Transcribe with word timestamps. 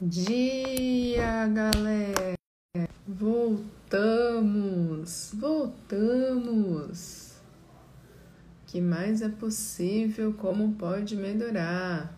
dia, 0.00 1.46
galera! 1.48 2.38
Voltamos! 3.06 3.72
Voltamos! 5.34 7.28
que 8.68 8.80
mais 8.82 9.22
é 9.22 9.28
possível? 9.30 10.32
Como 10.34 10.74
pode 10.74 11.16
melhorar? 11.16 12.16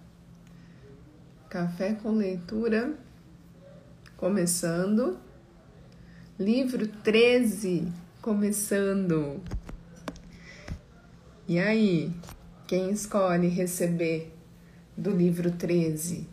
Café 1.48 1.95
com 1.95 2.11
leitura 2.11 2.95
começando. 4.16 5.16
Livro 6.38 6.88
13 6.88 7.86
começando. 8.20 9.40
E 11.46 11.58
aí, 11.58 12.12
quem 12.66 12.90
escolhe 12.90 13.46
receber 13.48 14.34
do 14.96 15.10
livro 15.10 15.52
13? 15.52 16.26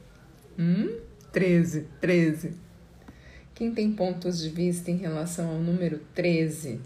Hum? 0.57 1.06
13, 1.37 1.87
13. 2.01 2.55
Quem 3.53 3.71
tem 3.71 3.93
pontos 3.93 4.39
de 4.39 4.49
vista 4.49 4.89
em 4.89 4.97
relação 4.97 5.51
ao 5.51 5.59
número 5.59 5.99
13? 6.15 6.81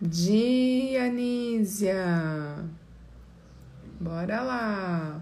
Dianísia. 0.00 1.96
Bora 4.00 4.40
lá. 4.40 5.20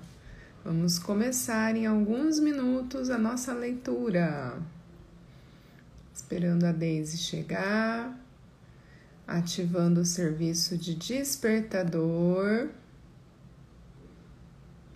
Vamos 0.63 0.99
começar 0.99 1.75
em 1.75 1.87
alguns 1.87 2.39
minutos 2.39 3.09
a 3.09 3.17
nossa 3.17 3.55
leitura. 3.55 4.59
Esperando 6.15 6.65
a 6.65 6.73
Daisy 6.73 7.17
chegar, 7.17 8.15
ativando 9.27 10.03
o 10.03 10.05
serviço 10.05 10.77
de 10.77 10.95
despertador. 10.95 12.69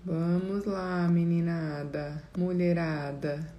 Vamos 0.07 0.67
lá, 0.67 1.09
meninada, 1.09 2.23
mulherada. 2.37 3.51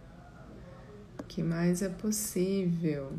O 1.17 1.23
que 1.23 1.41
mais 1.41 1.81
é 1.81 1.89
possível? 1.89 3.13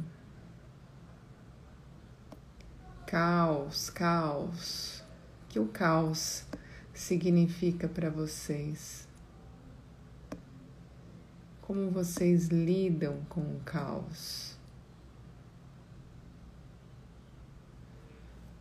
Caos, 3.04 3.90
caos. 3.90 5.02
O 5.42 5.48
que 5.48 5.58
o 5.58 5.66
caos 5.66 6.44
significa 6.94 7.88
para 7.88 8.10
vocês? 8.10 9.08
Como 11.62 11.90
vocês 11.90 12.46
lidam 12.46 13.22
com 13.28 13.40
o 13.40 13.60
caos? 13.64 14.56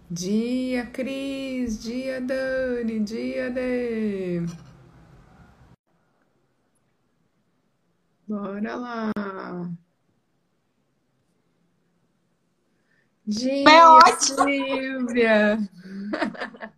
Dia 0.09 0.85
Cris, 0.85 1.81
dia 1.81 2.21
Dani, 2.21 2.99
dia 2.99 3.49
D. 3.49 4.64
Bora 8.27 8.75
lá. 8.75 9.11
Dia 13.25 13.69
É 13.69 13.85
ótimo. 13.87 14.43
Silvia. 14.43 15.57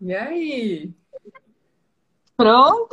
E 0.00 0.14
aí? 0.14 0.94
Pronto, 2.36 2.88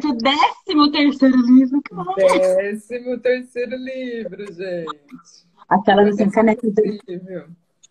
pro 0.00 0.16
décimo 0.16 0.90
terceiro 0.92 1.36
livro. 1.38 1.82
Décimo 2.16 3.18
terceiro 3.18 3.76
livro, 3.76 4.46
gente. 4.52 5.46
Aquelas 5.68 6.08
assim, 6.14 6.30
caneca, 6.30 6.70
da- 6.70 7.46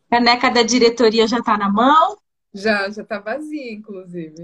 caneca 0.10 0.50
da 0.52 0.64
diretoria 0.64 1.28
já 1.28 1.42
tá 1.44 1.58
na 1.58 1.70
mão. 1.70 2.18
Já, 2.54 2.90
já 2.90 3.04
tá 3.04 3.20
vazia, 3.20 3.74
inclusive. 3.74 4.36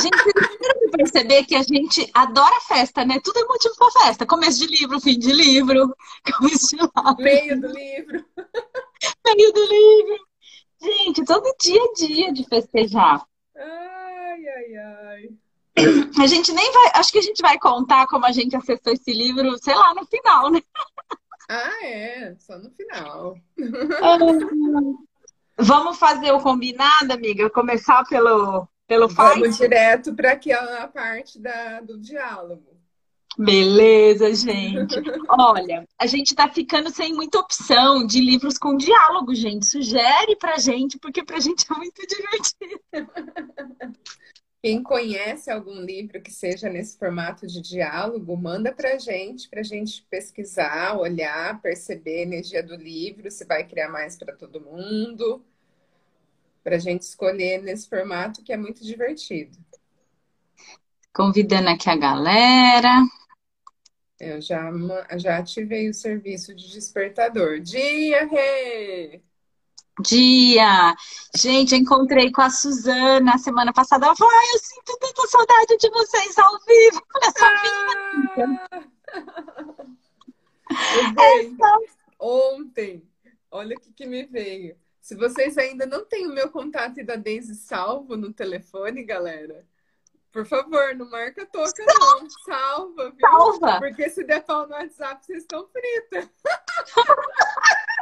Gente 0.00 0.90
perceber 0.90 1.44
que 1.44 1.54
a 1.54 1.62
gente 1.62 2.08
adora 2.12 2.60
festa, 2.68 3.04
né? 3.04 3.18
Tudo 3.24 3.38
é 3.38 3.44
motivo 3.44 3.74
pra 3.76 3.90
festa. 4.04 4.26
Começo 4.26 4.58
de 4.58 4.66
livro, 4.66 5.00
fim 5.00 5.18
de 5.18 5.32
livro, 5.32 5.94
começo 6.38 6.76
de 6.76 6.76
live, 6.76 7.22
Meio 7.22 7.60
do 7.60 7.68
livro. 7.68 8.24
meio 9.24 9.52
do 9.52 9.64
livro. 9.64 10.26
Gente, 10.82 11.24
todo 11.24 11.54
dia 11.60 11.80
é 11.82 11.92
dia 11.94 12.32
de 12.32 12.44
festejar. 12.44 13.24
Ai, 13.56 14.46
ai, 14.46 14.76
ai. 14.76 15.28
A 16.22 16.26
gente 16.26 16.52
nem 16.52 16.72
vai. 16.72 16.90
Acho 16.94 17.12
que 17.12 17.18
a 17.18 17.22
gente 17.22 17.40
vai 17.40 17.58
contar 17.58 18.06
como 18.06 18.26
a 18.26 18.32
gente 18.32 18.54
acessou 18.56 18.92
esse 18.92 19.12
livro, 19.12 19.56
sei 19.58 19.74
lá, 19.74 19.94
no 19.94 20.04
final, 20.06 20.50
né? 20.50 20.60
Ah, 21.48 21.86
é, 21.86 22.36
só 22.38 22.58
no 22.58 22.70
final. 22.70 23.36
Vamos 25.62 25.98
fazer 25.98 26.32
o 26.32 26.40
combinado, 26.40 27.12
amiga? 27.12 27.50
Começar 27.50 28.04
pelo, 28.04 28.66
pelo 28.86 29.08
Vamos 29.08 29.56
fight? 29.56 29.58
direto 29.58 30.14
para 30.14 30.32
aquela 30.32 30.88
parte 30.88 31.38
da, 31.38 31.80
do 31.80 31.98
diálogo. 31.98 32.80
Beleza, 33.38 34.34
gente. 34.34 34.96
Olha, 35.28 35.86
a 35.98 36.06
gente 36.06 36.34
tá 36.34 36.48
ficando 36.48 36.90
sem 36.90 37.14
muita 37.14 37.38
opção 37.38 38.06
de 38.06 38.20
livros 38.20 38.58
com 38.58 38.76
diálogo, 38.76 39.34
gente. 39.34 39.66
Sugere 39.66 40.36
pra 40.36 40.58
gente, 40.58 40.98
porque 40.98 41.22
pra 41.24 41.38
gente 41.40 41.64
é 41.70 41.74
muito 41.74 42.02
divertido. 42.06 42.80
Quem 44.62 44.82
conhece 44.82 45.50
algum 45.50 45.80
livro 45.80 46.20
que 46.20 46.30
seja 46.30 46.68
nesse 46.68 46.98
formato 46.98 47.46
de 47.46 47.62
diálogo, 47.62 48.36
manda 48.36 48.70
pra 48.70 48.98
gente, 48.98 49.48
pra 49.48 49.62
gente 49.62 50.06
pesquisar, 50.10 50.98
olhar, 50.98 51.62
perceber 51.62 52.18
a 52.18 52.22
energia 52.22 52.62
do 52.62 52.76
livro, 52.76 53.30
se 53.30 53.46
vai 53.46 53.66
criar 53.66 53.88
mais 53.88 54.18
para 54.18 54.36
todo 54.36 54.60
mundo, 54.60 55.42
pra 56.62 56.78
gente 56.78 57.02
escolher 57.02 57.62
nesse 57.62 57.88
formato 57.88 58.42
que 58.42 58.52
é 58.52 58.56
muito 58.56 58.84
divertido. 58.84 59.58
Convidando 61.12 61.68
aqui 61.68 61.90
a 61.90 61.96
galera. 61.96 63.04
Eu 64.18 64.40
já, 64.40 64.70
já 65.16 65.38
ativei 65.38 65.88
o 65.88 65.94
serviço 65.94 66.54
de 66.54 66.70
despertador. 66.70 67.58
Dia, 67.60 68.26
Rê! 68.26 69.22
Dia! 70.02 70.94
Gente, 71.34 71.74
eu 71.74 71.78
encontrei 71.80 72.30
com 72.30 72.42
a 72.42 72.50
Suzana 72.50 73.38
semana 73.38 73.72
passada. 73.72 74.06
Ela 74.06 74.16
falou: 74.16 74.32
Ai, 74.32 74.46
eu 74.54 74.58
sinto 74.58 74.98
tanta 74.98 75.26
saudade 75.26 75.76
de 75.78 75.90
vocês 75.90 76.38
ao 76.38 76.58
vivo. 76.60 77.02
Olha 77.14 77.32
só, 77.36 77.46
Ah! 78.46 78.90
Gente, 80.70 81.56
Ontem, 82.18 83.02
olha 83.50 83.76
o 83.76 83.80
que, 83.80 83.92
que 83.92 84.06
me 84.06 84.24
veio. 84.24 84.76
Se 85.00 85.14
vocês 85.14 85.56
ainda 85.56 85.86
não 85.86 86.04
têm 86.04 86.26
o 86.26 86.34
meu 86.34 86.50
contato 86.50 87.00
e 87.00 87.04
da 87.04 87.16
Daisy 87.16 87.54
salvo 87.54 88.16
no 88.16 88.32
telefone, 88.32 89.02
galera, 89.02 89.66
por 90.32 90.46
favor, 90.46 90.94
não 90.94 91.08
marca 91.10 91.42
a 91.42 91.46
toca, 91.46 91.84
não. 91.86 92.30
Salva, 92.44 93.10
viu? 93.10 93.20
salva! 93.20 93.78
Porque 93.78 94.08
se 94.08 94.22
der 94.24 94.44
pau 94.44 94.66
no 94.66 94.74
WhatsApp, 94.74 95.24
vocês 95.24 95.42
estão 95.42 95.66
fritas. 95.68 96.28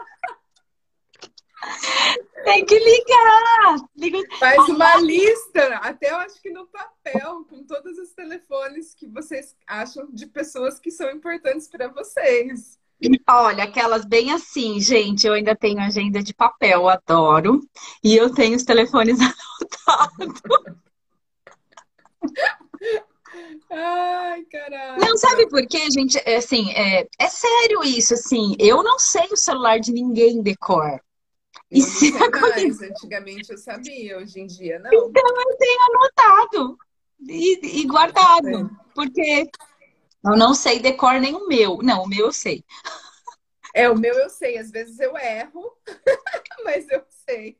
Tem 2.45 2.65
que 2.65 2.79
ligar! 2.79 3.77
Liga 3.97 4.19
Faz 4.39 4.69
uma 4.69 4.97
lista, 4.97 5.77
até 5.79 6.11
eu 6.11 6.17
acho 6.17 6.41
que 6.41 6.51
no 6.51 6.67
papel, 6.67 7.45
com 7.45 7.65
todos 7.65 7.99
os 7.99 8.13
telefones 8.13 8.95
que 8.95 9.07
vocês 9.07 9.57
acham 9.67 10.09
de 10.11 10.27
pessoas 10.27 10.79
que 10.79 10.91
são 10.91 11.11
importantes 11.11 11.69
para 11.69 11.89
vocês. 11.89 12.79
Olha, 13.29 13.65
aquelas 13.65 14.05
bem 14.05 14.33
assim, 14.33 14.81
gente. 14.81 15.27
Eu 15.27 15.35
ainda 15.35 15.55
tenho 15.55 15.81
agenda 15.81 16.23
de 16.23 16.35
papel, 16.35 16.89
adoro. 16.89 17.61
E 18.03 18.17
eu 18.17 18.33
tenho 18.33 18.57
os 18.57 18.65
telefones 18.65 19.19
anotados. 19.21 20.43
Ai, 23.71 24.43
caralho. 24.45 25.01
Não, 25.01 25.17
sabe 25.17 25.49
por 25.49 25.65
quê, 25.67 25.91
gente? 25.91 26.19
É, 26.25 26.37
assim, 26.37 26.71
é, 26.73 27.07
é 27.19 27.29
sério 27.29 27.85
isso, 27.85 28.15
assim. 28.15 28.57
Eu 28.59 28.83
não 28.83 28.99
sei 28.99 29.29
o 29.31 29.37
celular 29.37 29.79
de 29.79 29.93
ninguém 29.93 30.43
de 30.43 30.57
cor. 30.57 30.91
Eu 30.91 31.01
E 31.71 31.83
se 31.83 32.13
mais. 32.13 32.81
Antigamente 32.81 33.53
eu 33.53 33.59
sabia, 33.59 34.19
hoje 34.19 34.41
em 34.41 34.47
dia 34.47 34.79
não. 34.79 34.91
Então 34.93 35.25
eu 35.25 35.57
tenho 35.57 35.81
anotado 35.91 36.79
e, 37.21 37.81
e 37.81 37.87
guardado. 37.87 38.71
Porque 38.95 39.49
eu 40.33 40.37
não 40.37 40.55
sei 40.55 40.79
de 40.79 40.93
cor 40.93 41.21
nem 41.21 41.35
o 41.35 41.47
meu. 41.47 41.79
Não, 41.83 42.03
o 42.03 42.09
meu 42.09 42.27
eu 42.27 42.33
sei. 42.33 42.65
É, 43.75 43.89
o 43.89 43.97
meu 43.97 44.15
eu 44.15 44.29
sei, 44.31 44.59
às 44.59 44.71
vezes 44.71 44.99
eu 44.99 45.17
erro, 45.17 45.73
mas 46.65 46.89
eu 46.89 47.05
sei. 47.27 47.59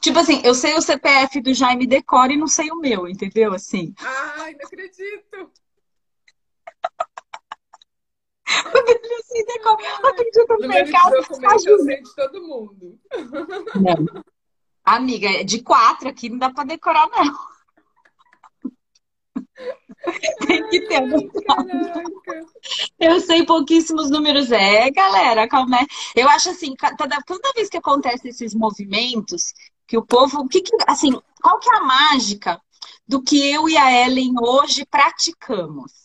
Tipo 0.00 0.18
assim, 0.18 0.40
eu 0.44 0.54
sei 0.54 0.74
o 0.74 0.80
CPF 0.80 1.40
do 1.40 1.52
Jaime 1.52 1.86
Decor 1.86 2.30
e 2.30 2.36
não 2.36 2.46
sei 2.46 2.70
o 2.70 2.76
meu, 2.76 3.06
entendeu? 3.06 3.52
Assim. 3.52 3.94
Ai, 3.98 4.54
não 4.54 4.66
acredito. 4.66 5.52
Eu 8.74 9.22
sei 9.24 9.44
decor. 9.46 9.76
Tô 10.46 10.58
no 10.58 10.68
mercado. 10.68 11.14
eu 11.14 11.84
sei 11.84 12.02
de 12.02 12.14
todo 12.14 12.42
mundo. 12.42 13.00
Não. 13.74 14.22
Amiga, 14.84 15.28
é 15.28 15.44
de 15.44 15.62
quatro 15.62 16.08
aqui 16.08 16.28
não 16.28 16.38
dá 16.38 16.50
pra 16.52 16.64
decorar, 16.64 17.08
não. 17.08 17.53
Tem 20.46 20.68
que 20.68 20.80
ter. 20.82 21.02
Eu 22.98 23.20
sei 23.20 23.44
pouquíssimos 23.44 24.10
números. 24.10 24.50
É, 24.50 24.90
galera, 24.90 25.48
calma 25.48 25.78
aí. 25.78 25.86
Eu 26.14 26.28
acho 26.28 26.50
assim, 26.50 26.74
toda, 26.96 27.18
toda 27.26 27.52
vez 27.54 27.68
que 27.68 27.76
acontece 27.76 28.28
esses 28.28 28.54
movimentos, 28.54 29.52
que 29.86 29.96
o 29.96 30.04
povo, 30.04 30.46
que 30.48 30.60
que, 30.60 30.72
assim, 30.86 31.12
qual 31.42 31.58
que 31.58 31.70
é 31.70 31.76
a 31.76 31.82
mágica 31.82 32.60
do 33.06 33.22
que 33.22 33.50
eu 33.50 33.68
e 33.68 33.76
a 33.76 34.06
Ellen 34.06 34.34
hoje 34.40 34.86
praticamos? 34.86 36.04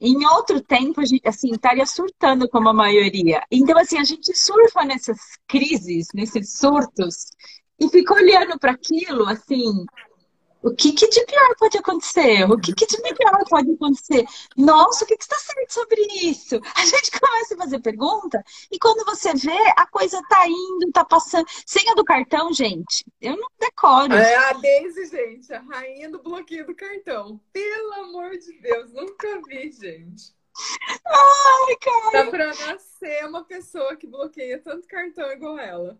Em 0.00 0.26
outro 0.26 0.60
tempo, 0.60 1.00
a 1.00 1.04
gente, 1.04 1.26
assim, 1.28 1.52
estaria 1.52 1.86
surtando 1.86 2.48
como 2.48 2.68
a 2.68 2.74
maioria. 2.74 3.40
Então, 3.50 3.78
assim, 3.78 3.98
a 3.98 4.04
gente 4.04 4.36
surfa 4.36 4.84
nessas 4.84 5.18
crises, 5.46 6.08
nesses 6.12 6.58
surtos, 6.58 7.30
e 7.78 7.88
fica 7.88 8.14
olhando 8.14 8.58
para 8.58 8.72
aquilo, 8.72 9.28
assim, 9.28 9.84
o 10.62 10.74
que, 10.74 10.92
que, 10.92 11.08
de 11.08 11.24
pior 11.24 11.56
pode 11.58 11.78
acontecer? 11.78 12.50
O 12.50 12.58
que, 12.58 12.72
que 12.72 12.86
de 12.86 13.00
melhor 13.02 13.44
pode 13.48 13.72
acontecer? 13.72 14.24
Nossa, 14.56 15.04
o 15.04 15.06
que, 15.06 15.16
que 15.16 15.24
está 15.24 15.36
certo 15.36 15.72
sobre 15.72 16.00
isso? 16.22 16.60
A 16.74 16.84
gente 16.84 17.10
começa 17.18 17.54
a 17.54 17.58
fazer 17.58 17.80
pergunta 17.80 18.42
e 18.70 18.78
quando 18.78 19.04
você 19.04 19.34
vê, 19.34 19.72
a 19.76 19.86
coisa 19.86 20.20
tá 20.28 20.46
indo, 20.46 20.92
tá 20.92 21.04
passando. 21.04 21.46
Senha 21.66 21.94
do 21.94 22.04
cartão, 22.04 22.52
gente, 22.52 23.04
eu 23.20 23.36
não 23.36 23.48
decoro. 23.58 24.14
É 24.14 24.36
a 24.36 24.52
Daisy, 24.52 25.06
gente, 25.06 25.52
a 25.52 25.60
rainha 25.60 26.10
do 26.10 26.22
bloqueio 26.22 26.66
do 26.66 26.74
cartão. 26.74 27.40
Pelo 27.52 27.92
amor 27.94 28.30
de 28.38 28.52
Deus, 28.60 28.92
nunca 28.92 29.40
vi, 29.48 29.70
gente. 29.72 30.32
Ai, 31.06 31.76
cara. 31.80 32.24
Dá 32.24 32.30
pra 32.30 32.46
nascer 32.46 33.26
uma 33.26 33.44
pessoa 33.44 33.96
que 33.96 34.06
bloqueia 34.06 34.60
tanto 34.62 34.86
cartão 34.86 35.30
igual 35.32 35.58
ela. 35.58 35.98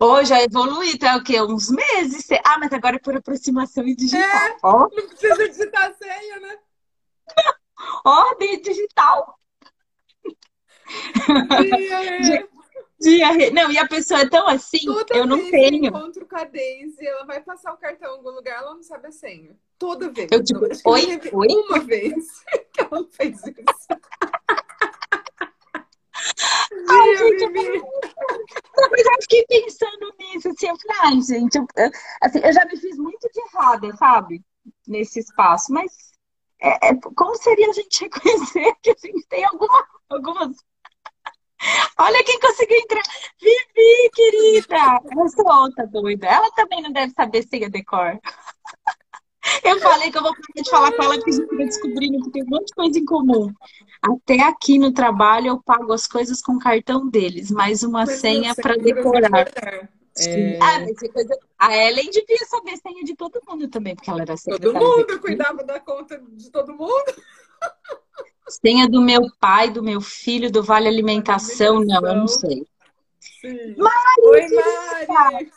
Hoje 0.00 0.30
já 0.30 0.42
evoluí, 0.42 0.98
tá 0.98 1.16
o 1.16 1.24
quê? 1.24 1.40
Uns 1.40 1.70
meses. 1.70 2.28
Ah, 2.44 2.58
mas 2.58 2.72
agora 2.72 2.96
é 2.96 2.98
por 2.98 3.16
aproximação 3.16 3.86
e 3.86 3.94
digital. 3.94 4.22
É. 4.22 4.56
Não 4.62 5.08
precisa 5.08 5.48
digitar 5.48 5.94
senha, 5.94 6.40
né? 6.40 6.58
Ordem 8.04 8.60
digital. 8.60 9.38
Dia, 12.22 12.48
Dia, 13.04 13.50
não, 13.52 13.70
e 13.70 13.76
a 13.76 13.86
pessoa 13.86 14.20
é 14.20 14.28
tão 14.28 14.48
assim, 14.48 14.86
Toda 14.86 15.14
eu 15.14 15.26
não 15.26 15.36
vez 15.36 15.50
tenho. 15.50 15.84
Eu 15.84 15.88
encontro 15.88 16.26
com 16.26 16.36
a 16.36 16.44
Daisy, 16.44 17.06
ela 17.06 17.26
vai 17.26 17.42
passar 17.42 17.74
o 17.74 17.76
cartão 17.76 18.14
em 18.14 18.16
algum 18.16 18.30
lugar, 18.30 18.62
ela 18.62 18.74
não 18.74 18.82
sabe 18.82 19.08
a 19.08 19.12
senha. 19.12 19.54
Toda 19.78 20.10
vez. 20.10 20.30
Eu, 20.32 20.42
tipo, 20.42 20.64
oi, 20.88 21.20
oi? 21.32 21.48
Uma 21.48 21.80
vez 21.80 22.42
que 22.72 22.80
ela 22.80 23.06
fez 23.10 23.36
isso. 23.42 23.88
Ai, 26.88 27.16
gente, 27.16 27.42
eu, 27.42 27.50
mas 28.90 29.06
eu 29.06 29.22
fiquei 29.22 29.44
pensando 29.46 30.14
nisso, 30.18 30.48
assim, 30.48 30.68
eu 30.68 30.76
falei, 30.78 30.96
ai, 31.02 31.20
gente, 31.20 31.56
eu, 31.58 31.66
assim, 32.22 32.40
eu 32.42 32.52
já 32.52 32.64
me 32.64 32.76
fiz 32.78 32.96
muito 32.96 33.28
de 33.30 33.40
errada, 33.40 33.94
sabe? 33.96 34.42
Nesse 34.86 35.20
espaço, 35.20 35.70
mas 35.70 36.14
é, 36.58 36.88
é, 36.88 36.94
como 37.14 37.36
seria 37.36 37.68
a 37.68 37.72
gente 37.72 38.00
reconhecer 38.08 38.74
que 38.82 38.90
a 38.90 38.94
gente 38.94 39.26
tem 39.28 39.44
alguma, 39.44 39.86
algumas. 40.08 40.56
Olha 41.98 42.24
quem 42.24 42.38
conseguiu 42.40 42.78
entrar. 42.78 43.02
Vivi, 43.40 44.10
querida! 44.12 45.00
Ela 45.10 45.28
solta, 45.28 45.86
doida. 45.86 46.26
Ela 46.26 46.50
também 46.52 46.82
não 46.82 46.92
deve 46.92 47.12
saber 47.12 47.42
senha 47.42 47.70
decor. 47.70 48.18
Eu 49.62 49.78
falei 49.78 50.10
que 50.10 50.16
eu 50.16 50.22
vou 50.22 50.32
parar 50.32 50.62
de 50.62 50.70
falar 50.70 50.92
com 50.92 51.02
ela 51.02 51.14
porque 51.16 51.30
a 51.30 51.32
gente 51.34 51.54
vai 51.54 51.66
descobrindo 51.66 52.24
que 52.24 52.30
tem 52.30 52.42
um 52.44 52.48
monte 52.48 52.68
de 52.68 52.74
coisa 52.74 52.98
em 52.98 53.04
comum. 53.04 53.52
Até 54.02 54.40
aqui 54.40 54.78
no 54.78 54.92
trabalho 54.92 55.48
eu 55.48 55.62
pago 55.62 55.92
as 55.92 56.06
coisas 56.06 56.40
com 56.40 56.54
o 56.54 56.58
cartão 56.58 57.08
deles, 57.08 57.50
mais 57.50 57.82
uma 57.82 58.06
mas 58.06 58.20
senha 58.20 58.54
para 58.54 58.76
decorar. 58.76 59.46
É... 60.18 60.58
Ah, 60.60 60.80
mas 60.80 61.12
coisa... 61.12 61.38
A 61.58 61.76
Ellen 61.76 62.10
devia 62.10 62.46
saber 62.46 62.76
senha 62.78 63.04
de 63.04 63.14
todo 63.14 63.40
mundo 63.46 63.68
também, 63.68 63.94
porque 63.94 64.08
ela 64.08 64.22
era 64.22 64.36
secretária. 64.36 64.78
Todo 64.78 64.96
mundo 64.98 65.20
cuidava 65.20 65.64
da 65.64 65.80
conta 65.80 66.18
de 66.18 66.50
todo 66.50 66.72
mundo. 66.72 67.14
Senha 68.48 68.88
do 68.88 69.00
meu 69.00 69.22
pai, 69.40 69.70
do 69.70 69.82
meu 69.82 70.00
filho, 70.00 70.50
do 70.50 70.62
Vale 70.62 70.88
Alimentação, 70.88 71.80
não, 71.80 72.06
eu 72.06 72.16
não 72.16 72.28
sei. 72.28 72.66
Sim. 73.20 73.74
Mari, 73.76 74.22
Oi, 74.22 74.46
Mari! 75.08 75.52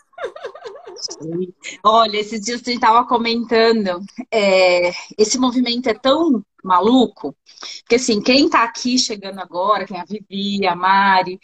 Olha, 1.84 2.18
esses 2.18 2.42
dias 2.42 2.62
a 2.62 2.64
gente 2.64 2.76
estava 2.76 3.06
comentando, 3.06 4.02
é, 4.32 4.92
esse 5.18 5.38
movimento 5.38 5.88
é 5.88 5.94
tão 5.94 6.44
maluco, 6.64 7.36
que 7.88 7.96
assim, 7.96 8.22
quem 8.22 8.46
está 8.46 8.64
aqui 8.64 8.98
chegando 8.98 9.40
agora, 9.40 9.86
quem 9.86 9.98
é 9.98 10.02
a 10.02 10.06
Vivi, 10.06 10.66
a 10.66 10.76
Mari, 10.76 11.40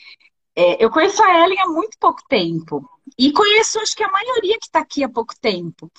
é, 0.55 0.83
eu 0.83 0.89
conheço 0.89 1.21
a 1.23 1.43
Ellen 1.43 1.59
há 1.59 1.67
muito 1.67 1.97
pouco 1.99 2.21
tempo. 2.27 2.87
E 3.17 3.31
conheço, 3.31 3.79
acho 3.79 3.95
que 3.95 4.03
a 4.03 4.11
maioria 4.11 4.57
que 4.59 4.65
está 4.65 4.79
aqui 4.79 5.03
há 5.03 5.09
pouco 5.09 5.33
tempo. 5.39 5.91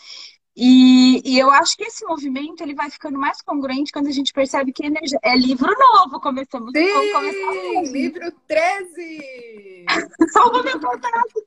E, 0.56 1.20
e, 1.24 1.38
eu 1.38 1.50
acho 1.50 1.76
que 1.76 1.82
esse 1.82 2.04
movimento 2.04 2.62
ele 2.62 2.76
vai 2.76 2.88
ficando 2.88 3.18
mais 3.18 3.42
congruente 3.42 3.90
quando 3.90 4.06
a 4.06 4.12
gente 4.12 4.32
percebe 4.32 4.72
que 4.72 4.86
energia... 4.86 5.18
é 5.22 5.36
livro 5.36 5.74
novo. 5.76 6.20
Começamos 6.20 6.70
Sim, 6.72 7.12
começar 7.12 7.92
livro 7.92 8.32
13! 8.46 9.84
Salva 10.32 10.62
meu 10.62 10.80
contato! 10.80 11.44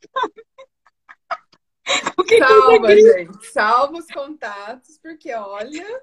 Salva, 2.38 2.96
gente. 2.96 3.48
Salva 3.48 3.98
os 3.98 4.08
contatos, 4.08 4.98
porque 5.02 5.34
olha. 5.34 6.02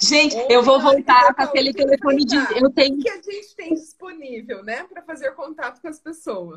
Gente, 0.00 0.34
eu 0.50 0.62
vou 0.62 0.80
voltar 0.80 1.34
com 1.34 1.42
aquele 1.42 1.72
telefone 1.72 2.24
de. 2.24 2.36
Eu 2.58 2.70
tenho. 2.70 2.98
O 2.98 3.02
que 3.02 3.10
a 3.10 3.20
gente 3.20 3.54
tem 3.54 3.74
disponível, 3.74 4.64
né, 4.64 4.84
para 4.84 5.02
fazer 5.02 5.32
contato 5.32 5.82
com 5.82 5.88
as 5.88 6.00
pessoas? 6.00 6.56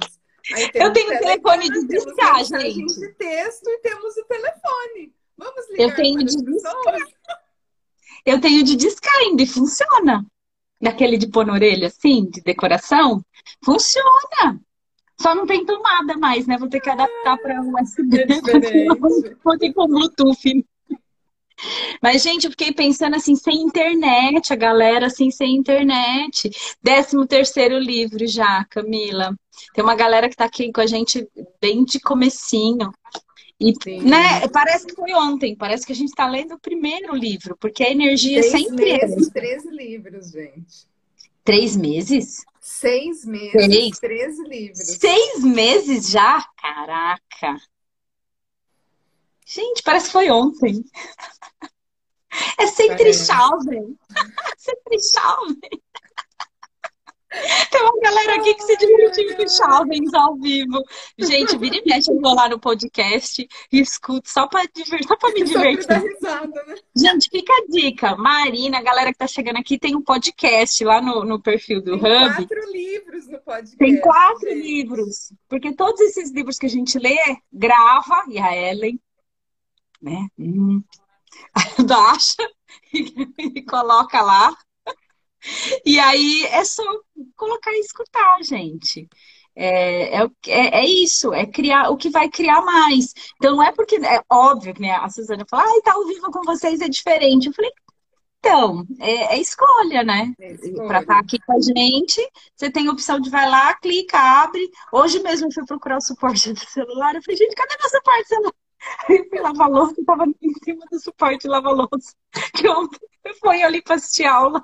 eu 0.73 0.93
tenho 0.93 1.15
o 1.15 1.19
telefone 1.19 1.69
de 1.69 1.85
discar, 1.85 2.43
gente. 2.45 2.97
de 2.97 3.13
texto 3.15 3.67
e 3.67 3.79
temos 3.79 4.15
o 4.15 4.23
telefone. 4.23 5.13
Vamos 5.39 5.69
ligar 5.69 5.83
eu 5.87 5.95
tenho 5.95 6.17
de 6.25 6.35
discar. 6.35 6.95
Eu 8.25 8.41
tenho 8.41 8.63
de 8.63 8.75
discar 8.75 9.15
ainda 9.19 9.41
e 9.41 9.47
funciona. 9.47 10.25
Daquele 10.81 11.17
de 11.17 11.27
pôr 11.27 11.45
na 11.45 11.53
orelha, 11.53 11.87
assim, 11.87 12.29
de 12.29 12.41
decoração. 12.41 13.23
Funciona. 13.63 14.59
Só 15.21 15.33
não 15.33 15.45
tem 15.45 15.65
tomada 15.65 16.17
mais, 16.17 16.45
né? 16.45 16.57
Vou 16.57 16.67
ter 16.67 16.81
que 16.81 16.89
adaptar 16.89 17.37
para 17.37 17.61
USB. 17.61 18.19
É 18.19 18.25
Vou 19.41 19.57
ter 19.57 19.71
com 19.73 19.87
Bluetooth. 19.87 20.65
Mas, 22.01 22.21
gente, 22.21 22.45
eu 22.45 22.51
fiquei 22.51 22.73
pensando 22.73 23.15
assim, 23.15 23.35
sem 23.35 23.61
internet, 23.61 24.51
a 24.51 24.55
galera 24.55 25.07
assim, 25.07 25.31
sem 25.31 25.55
internet. 25.55 26.49
Décimo 26.83 27.25
terceiro 27.25 27.77
livro 27.77 28.27
já, 28.27 28.65
Camila. 28.69 29.33
Tem 29.73 29.83
uma 29.83 29.95
galera 29.95 30.29
que 30.29 30.35
tá 30.35 30.45
aqui 30.45 30.71
com 30.71 30.81
a 30.81 30.85
gente 30.85 31.27
bem 31.61 31.83
de 31.83 31.99
comecinho. 31.99 32.91
E, 33.59 33.73
né, 34.03 34.47
parece 34.47 34.85
que 34.85 34.95
foi 34.95 35.13
ontem, 35.13 35.53
parece 35.53 35.85
que 35.85 35.91
a 35.91 35.95
gente 35.95 36.09
está 36.09 36.25
lendo 36.25 36.55
o 36.55 36.59
primeiro 36.59 37.13
livro, 37.13 37.57
porque 37.57 37.83
a 37.83 37.91
energia 37.91 38.41
Seis 38.41 38.63
sempre 38.63 38.85
meses, 38.85 39.27
é. 39.27 39.31
13 39.31 39.69
livros, 39.69 40.31
gente. 40.31 40.87
Três 41.43 41.75
meses? 41.75 42.45
Seis 42.61 43.25
meses, 43.25 43.65
Seis. 43.65 43.99
13 43.99 44.43
livros. 44.43 44.79
Seis 44.79 45.43
meses 45.43 46.09
já? 46.09 46.41
Caraca! 46.55 47.61
Gente, 49.45 49.83
parece 49.83 50.05
que 50.07 50.13
foi 50.13 50.29
ontem. 50.29 50.83
É 52.59 52.67
sempre 52.67 53.11
Chalven. 53.11 53.97
Sempre 54.55 54.99
Chalven. 55.01 55.81
Tem 57.69 57.81
uma 57.83 57.99
galera 58.01 58.35
aqui 58.35 58.55
que 58.55 58.63
se 58.63 58.77
divertiu 58.77 59.35
com 59.35 59.47
Chalvens 59.47 60.13
ao 60.13 60.35
vivo. 60.35 60.83
Gente, 61.17 61.57
vira 61.57 61.77
e 61.77 61.83
mexe, 61.85 62.11
eu 62.11 62.19
vou 62.19 62.33
lá 62.33 62.49
no 62.49 62.59
podcast 62.59 63.47
e 63.71 63.79
escuto 63.79 64.27
só 64.27 64.47
pra, 64.47 64.63
diver... 64.73 65.03
só 65.05 65.15
pra 65.15 65.31
me 65.31 65.43
divertir. 65.45 66.01
Risada, 66.01 66.63
né? 66.65 66.75
Gente, 66.97 67.29
fica 67.29 67.53
a 67.53 67.65
dica. 67.69 68.15
Marina, 68.15 68.79
a 68.79 68.81
galera 68.81 69.11
que 69.11 69.17
tá 69.19 69.27
chegando 69.27 69.57
aqui, 69.57 69.77
tem 69.77 69.95
um 69.95 70.01
podcast 70.01 70.83
lá 70.83 71.01
no, 71.01 71.23
no 71.23 71.39
perfil 71.39 71.81
do 71.83 71.99
tem 71.99 72.27
Hub. 72.27 72.35
Tem 72.35 72.47
quatro 72.47 72.71
livros 72.71 73.27
no 73.27 73.39
podcast. 73.39 73.77
Tem 73.77 74.01
quatro 74.01 74.49
gente. 74.49 74.61
livros. 74.61 75.33
Porque 75.47 75.75
todos 75.75 76.01
esses 76.01 76.31
livros 76.31 76.57
que 76.57 76.65
a 76.65 76.69
gente 76.69 76.97
lê, 76.97 77.17
grava, 77.53 78.23
e 78.27 78.39
a 78.39 78.55
Ellen, 78.55 78.99
né? 80.01 80.27
Hum, 80.37 80.83
baixa 81.85 82.47
e 82.91 83.61
coloca 83.63 84.21
lá. 84.21 84.55
E 85.85 85.99
aí 85.99 86.45
é 86.45 86.63
só 86.63 86.83
colocar 87.35 87.71
e 87.71 87.79
escutar, 87.79 88.43
gente. 88.43 89.07
É, 89.55 90.21
é, 90.21 90.27
é, 90.47 90.79
é, 90.79 90.85
isso, 90.85 91.33
é 91.33 91.45
criar 91.45 91.89
o 91.89 91.97
que 91.97 92.09
vai 92.09 92.29
criar 92.29 92.61
mais. 92.61 93.13
Então 93.35 93.55
não 93.55 93.63
é 93.63 93.71
porque 93.71 93.95
é 93.97 94.21
óbvio 94.29 94.73
que 94.73 94.81
né, 94.81 94.91
a 94.91 95.09
Suzana 95.09 95.45
fala, 95.49 95.63
ah, 95.63 95.81
tá 95.83 95.93
ao 95.93 96.07
vivo 96.07 96.31
com 96.31 96.41
vocês 96.43 96.81
é 96.81 96.87
diferente. 96.87 97.47
Eu 97.47 97.53
falei, 97.53 97.71
então, 98.39 98.85
é, 98.99 99.35
é 99.35 99.41
escolha, 99.41 100.01
né? 100.03 100.33
É 100.39 100.55
Para 100.87 101.01
estar 101.01 101.15
tá 101.15 101.19
aqui 101.19 101.37
com 101.39 101.57
a 101.57 101.61
gente, 101.61 102.25
você 102.55 102.71
tem 102.71 102.87
a 102.87 102.91
opção 102.91 103.19
de 103.19 103.29
vai 103.29 103.49
lá, 103.49 103.75
clica, 103.75 104.17
abre. 104.17 104.69
Hoje 104.93 105.21
mesmo 105.21 105.47
eu 105.47 105.51
fui 105.51 105.65
procurar 105.65 105.97
o 105.97 106.01
suporte 106.01 106.53
do 106.53 106.59
celular. 106.59 107.15
Eu 107.15 107.21
falei, 107.21 107.37
gente, 107.37 107.53
cadê 107.55 107.75
meu 107.77 107.89
suporte 107.89 108.27
celular? 108.27 108.53
Aí 109.09 109.29
fui 109.29 109.39
lavar 109.39 109.69
louça, 109.69 109.95
tava 110.05 110.25
em 110.25 110.53
cima 110.63 110.85
do 110.89 110.99
suporte 110.99 111.47
lava 111.47 111.69
louça. 111.69 112.15
Que 112.55 112.69
ontem 112.69 112.99
foi 113.41 113.61
ali 113.61 113.81
para 113.81 113.95
assistir 113.95 114.25
aula. 114.25 114.63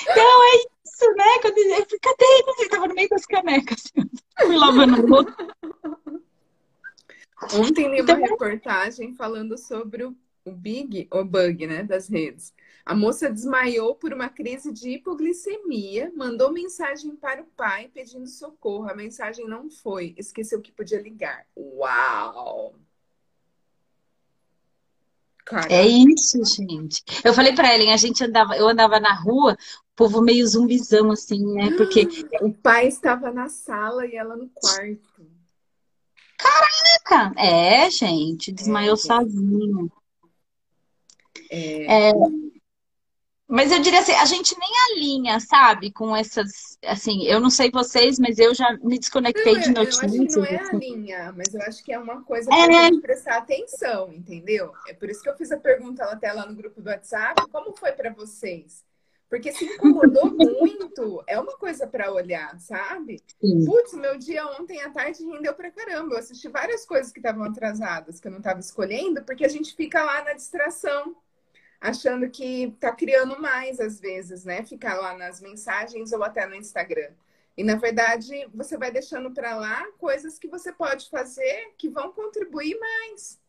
Então 0.00 0.44
é 0.44 0.56
isso, 0.56 1.14
né? 1.16 1.24
Quando 1.42 1.58
eu 1.58 1.64
falei, 1.64 1.98
cadê? 2.00 2.54
Sei, 2.56 2.68
tava 2.68 2.88
no 2.88 2.94
meio 2.94 3.08
das 3.08 3.26
canecas. 3.26 3.92
Fui 4.40 4.56
lavando 4.56 5.06
louça. 5.06 5.36
Ontem 7.54 7.90
li 7.90 8.00
uma 8.00 8.12
então, 8.12 8.20
reportagem 8.20 9.14
falando 9.14 9.58
sobre 9.58 10.04
o 10.04 10.16
Big, 10.46 11.08
o 11.12 11.24
Bug, 11.24 11.66
né, 11.66 11.82
das 11.82 12.08
redes. 12.08 12.54
A 12.84 12.94
moça 12.94 13.28
desmaiou 13.28 13.96
por 13.96 14.12
uma 14.12 14.28
crise 14.28 14.72
de 14.72 14.90
hipoglicemia, 14.90 16.12
mandou 16.14 16.52
mensagem 16.52 17.16
para 17.16 17.42
o 17.42 17.46
pai 17.56 17.90
pedindo 17.92 18.28
socorro. 18.28 18.88
A 18.88 18.94
mensagem 18.94 19.46
não 19.46 19.68
foi, 19.68 20.14
esqueceu 20.16 20.62
que 20.62 20.72
podia 20.72 21.00
ligar. 21.00 21.46
Uau! 21.56 22.74
É 25.68 25.86
isso, 25.86 26.44
gente. 26.44 27.02
Eu 27.24 27.32
falei 27.32 27.54
pra 27.54 27.72
Ellen, 27.72 27.92
a 27.92 27.96
gente 27.96 28.24
andava, 28.24 28.56
eu 28.56 28.66
andava 28.68 28.98
na 28.98 29.14
rua, 29.14 29.52
o 29.52 29.96
povo 29.96 30.20
meio 30.20 30.46
zumbizão, 30.46 31.10
assim, 31.10 31.44
né? 31.54 31.70
Porque. 31.76 32.06
O 32.42 32.52
pai 32.52 32.88
estava 32.88 33.32
na 33.32 33.48
sala 33.48 34.06
e 34.06 34.16
ela 34.16 34.36
no 34.36 34.48
quarto. 34.48 35.26
Caraca! 36.36 37.40
É, 37.40 37.90
gente, 37.90 38.52
desmaiou 38.52 38.94
é, 38.94 38.98
sozinho. 38.98 39.90
É... 41.50 42.08
é... 42.08 42.12
Mas 43.48 43.70
eu 43.70 43.78
diria 43.78 44.00
assim, 44.00 44.12
a 44.12 44.24
gente 44.24 44.56
nem 44.58 44.70
alinha, 44.90 45.38
sabe, 45.38 45.92
com 45.92 46.16
essas, 46.16 46.76
assim, 46.84 47.24
eu 47.26 47.38
não 47.38 47.48
sei 47.48 47.70
vocês, 47.70 48.18
mas 48.18 48.38
eu 48.38 48.52
já 48.52 48.76
me 48.82 48.98
desconectei 48.98 49.54
não, 49.54 49.60
de 49.60 49.70
notícias. 49.70 50.12
Eu 50.12 50.24
acho 50.24 50.34
que 50.34 50.36
não 50.36 50.44
é 50.44 50.56
assim. 50.56 50.76
alinha, 50.76 51.34
mas 51.36 51.54
eu 51.54 51.62
acho 51.62 51.84
que 51.84 51.92
é 51.92 51.98
uma 51.98 52.24
coisa 52.24 52.50
para 52.50 52.72
é... 52.72 52.86
gente 52.86 53.00
prestar 53.00 53.36
atenção, 53.36 54.12
entendeu? 54.12 54.72
É 54.88 54.94
por 54.94 55.08
isso 55.08 55.22
que 55.22 55.28
eu 55.28 55.36
fiz 55.36 55.52
a 55.52 55.56
pergunta 55.56 56.04
até 56.06 56.32
lá 56.32 56.44
no 56.44 56.56
grupo 56.56 56.80
do 56.80 56.90
WhatsApp, 56.90 57.48
como 57.52 57.76
foi 57.76 57.92
para 57.92 58.12
vocês? 58.12 58.84
Porque 59.28 59.52
se 59.52 59.64
incomodou 59.64 60.26
muito, 60.34 61.22
é 61.26 61.38
uma 61.38 61.56
coisa 61.56 61.86
para 61.86 62.12
olhar, 62.12 62.58
sabe? 62.58 63.22
Putz, 63.40 63.92
meu 63.94 64.18
dia 64.18 64.44
ontem 64.58 64.80
à 64.82 64.90
tarde 64.90 65.24
rendeu 65.24 65.54
pra 65.54 65.70
caramba. 65.70 66.14
Eu 66.14 66.18
assisti 66.18 66.48
várias 66.48 66.84
coisas 66.84 67.12
que 67.12 67.20
estavam 67.20 67.44
atrasadas, 67.44 68.18
que 68.18 68.26
eu 68.26 68.32
não 68.32 68.38
estava 68.38 68.58
escolhendo, 68.58 69.22
porque 69.22 69.44
a 69.44 69.48
gente 69.48 69.74
fica 69.74 70.02
lá 70.02 70.24
na 70.24 70.32
distração 70.32 71.14
achando 71.80 72.28
que 72.30 72.74
tá 72.80 72.92
criando 72.92 73.40
mais 73.40 73.80
às 73.80 74.00
vezes, 74.00 74.44
né? 74.44 74.64
Ficar 74.64 74.94
lá 74.94 75.16
nas 75.16 75.40
mensagens 75.40 76.12
ou 76.12 76.22
até 76.22 76.46
no 76.46 76.54
Instagram. 76.54 77.10
E 77.56 77.64
na 77.64 77.76
verdade, 77.76 78.46
você 78.54 78.76
vai 78.76 78.90
deixando 78.90 79.30
para 79.30 79.56
lá 79.56 79.86
coisas 79.98 80.38
que 80.38 80.48
você 80.48 80.72
pode 80.72 81.08
fazer 81.08 81.72
que 81.78 81.88
vão 81.88 82.12
contribuir 82.12 82.78
mais. 82.78 83.40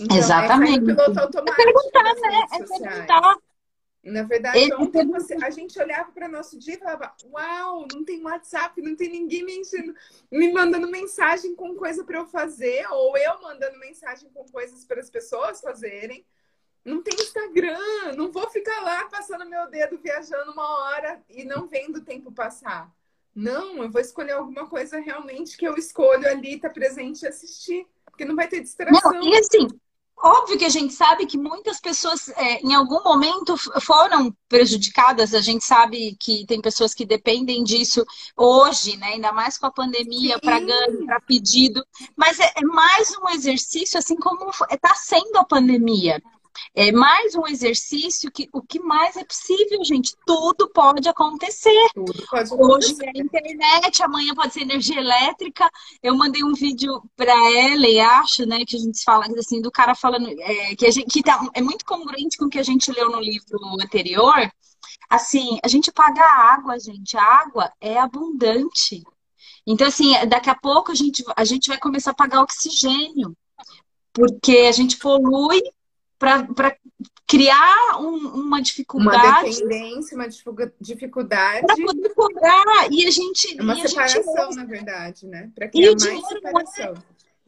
Então, 0.00 0.16
Exatamente. 0.16 0.90
É 0.90 0.94
piloto 0.94 1.20
automático 1.20 1.60
é 1.60 1.64
perguntar, 1.64 2.02
né? 2.02 2.46
É 2.52 2.58
perguntar. 2.58 3.36
E, 4.04 4.10
na 4.10 4.24
verdade, 4.24 4.58
Esse 4.58 4.74
ontem 4.74 5.06
você, 5.06 5.34
a 5.34 5.50
gente 5.50 5.78
olhava 5.78 6.10
para 6.10 6.28
nosso 6.28 6.58
dia 6.58 6.74
e 6.74 6.78
falava: 6.78 7.14
Uau, 7.26 7.86
não 7.92 8.04
tem 8.04 8.22
WhatsApp, 8.22 8.80
não 8.82 8.96
tem 8.96 9.10
ninguém 9.10 9.44
me 9.44 9.58
enchendo, 9.58 9.94
me 10.30 10.52
mandando 10.52 10.88
mensagem 10.90 11.54
com 11.54 11.76
coisa 11.76 12.02
para 12.02 12.18
eu 12.18 12.26
fazer, 12.26 12.84
ou 12.90 13.16
eu 13.16 13.40
mandando 13.40 13.78
mensagem 13.78 14.28
com 14.30 14.44
coisas 14.44 14.84
para 14.84 15.00
as 15.00 15.08
pessoas 15.08 15.60
fazerem. 15.60 16.24
Não 16.84 17.02
tem 17.02 17.14
Instagram, 17.14 18.16
não 18.16 18.32
vou 18.32 18.48
ficar 18.50 18.80
lá 18.80 19.04
passando 19.04 19.48
meu 19.48 19.70
dedo 19.70 19.98
viajando 20.02 20.52
uma 20.52 20.68
hora 20.68 21.22
e 21.28 21.44
não 21.44 21.68
vendo 21.68 21.96
o 21.96 22.04
tempo 22.04 22.32
passar. 22.32 22.92
Não, 23.34 23.82
eu 23.82 23.90
vou 23.90 24.00
escolher 24.00 24.32
alguma 24.32 24.66
coisa 24.66 25.00
realmente 25.00 25.56
que 25.56 25.66
eu 25.66 25.76
escolho 25.76 26.28
ali, 26.28 26.60
tá 26.60 26.68
presente 26.68 27.22
e 27.22 27.28
assistir. 27.28 27.86
Porque 28.04 28.24
não 28.24 28.36
vai 28.36 28.46
ter 28.46 28.60
distração. 28.60 29.12
Não, 29.12 29.22
e 29.22 29.34
assim, 29.38 29.66
óbvio 30.18 30.58
que 30.58 30.66
a 30.66 30.68
gente 30.68 30.92
sabe 30.92 31.24
que 31.24 31.38
muitas 31.38 31.80
pessoas 31.80 32.28
é, 32.30 32.60
em 32.60 32.74
algum 32.74 33.02
momento 33.02 33.56
foram 33.80 34.36
prejudicadas. 34.48 35.32
A 35.32 35.40
gente 35.40 35.64
sabe 35.64 36.14
que 36.20 36.44
tem 36.46 36.60
pessoas 36.60 36.92
que 36.92 37.06
dependem 37.06 37.64
disso 37.64 38.04
hoje, 38.36 38.98
né? 38.98 39.14
Ainda 39.14 39.32
mais 39.32 39.56
com 39.56 39.66
a 39.66 39.72
pandemia, 39.72 40.38
para 40.38 40.60
ganho, 40.60 41.06
para 41.06 41.20
pedido. 41.20 41.82
Mas 42.14 42.38
é, 42.38 42.52
é 42.56 42.62
mais 42.62 43.16
um 43.18 43.30
exercício, 43.30 43.98
assim 43.98 44.16
como 44.16 44.50
está 44.70 44.94
sendo 44.94 45.38
a 45.38 45.44
pandemia. 45.44 46.22
É 46.74 46.90
mais 46.92 47.34
um 47.34 47.46
exercício 47.46 48.30
que 48.30 48.48
o 48.52 48.62
que 48.62 48.80
mais 48.80 49.16
é 49.16 49.24
possível, 49.24 49.84
gente. 49.84 50.14
Tudo 50.26 50.68
pode 50.70 51.08
acontecer. 51.08 51.88
Tudo 51.94 52.24
pode 52.28 52.52
acontecer. 52.52 52.92
Hoje 52.92 52.96
é 53.02 53.20
internet, 53.20 54.02
amanhã 54.02 54.34
pode 54.34 54.52
ser 54.52 54.62
energia 54.62 54.98
elétrica. 54.98 55.70
Eu 56.02 56.16
mandei 56.16 56.42
um 56.42 56.54
vídeo 56.54 57.02
para 57.16 57.32
ela 57.32 57.86
e 57.86 58.00
acho, 58.00 58.46
né, 58.46 58.64
que 58.66 58.76
a 58.76 58.80
gente 58.80 59.02
fala 59.04 59.26
assim 59.38 59.60
do 59.60 59.70
cara 59.70 59.94
falando 59.94 60.28
é, 60.28 60.74
que 60.74 60.86
a 60.86 60.90
gente 60.90 61.06
que 61.06 61.22
tá, 61.22 61.46
é 61.54 61.60
muito 61.60 61.84
congruente 61.84 62.36
com 62.36 62.46
o 62.46 62.50
que 62.50 62.58
a 62.58 62.62
gente 62.62 62.90
leu 62.92 63.10
no 63.10 63.20
livro 63.20 63.58
anterior. 63.80 64.50
Assim, 65.10 65.58
a 65.62 65.68
gente 65.68 65.92
paga 65.92 66.24
água, 66.24 66.78
gente. 66.78 67.16
A 67.16 67.22
água 67.22 67.72
é 67.80 67.98
abundante. 67.98 69.02
Então, 69.66 69.86
assim, 69.86 70.12
daqui 70.26 70.50
a 70.50 70.54
pouco 70.54 70.90
a 70.90 70.94
gente, 70.94 71.22
a 71.36 71.44
gente 71.44 71.68
vai 71.68 71.78
começar 71.78 72.10
a 72.10 72.14
pagar 72.14 72.42
oxigênio, 72.42 73.36
porque 74.12 74.66
a 74.68 74.72
gente 74.72 74.96
polui 74.98 75.60
para 76.54 76.76
criar 77.26 77.98
um, 77.98 78.16
uma 78.42 78.62
dificuldade. 78.62 79.26
Uma 79.26 79.42
dependência, 79.42 80.16
uma 80.16 80.28
dificuldade. 80.80 81.66
Para 81.66 81.76
poder 81.76 82.14
cobrar. 82.14 82.64
E 82.90 83.06
a 83.06 83.10
gente. 83.10 83.58
É 83.58 83.62
uma 83.62 83.74
separação, 83.74 84.22
gente... 84.22 84.56
na 84.56 84.64
verdade, 84.64 85.26
né? 85.26 85.50
Para 85.54 85.68
criar 85.68 85.94
mais 85.98 86.28
separação. 86.28 86.94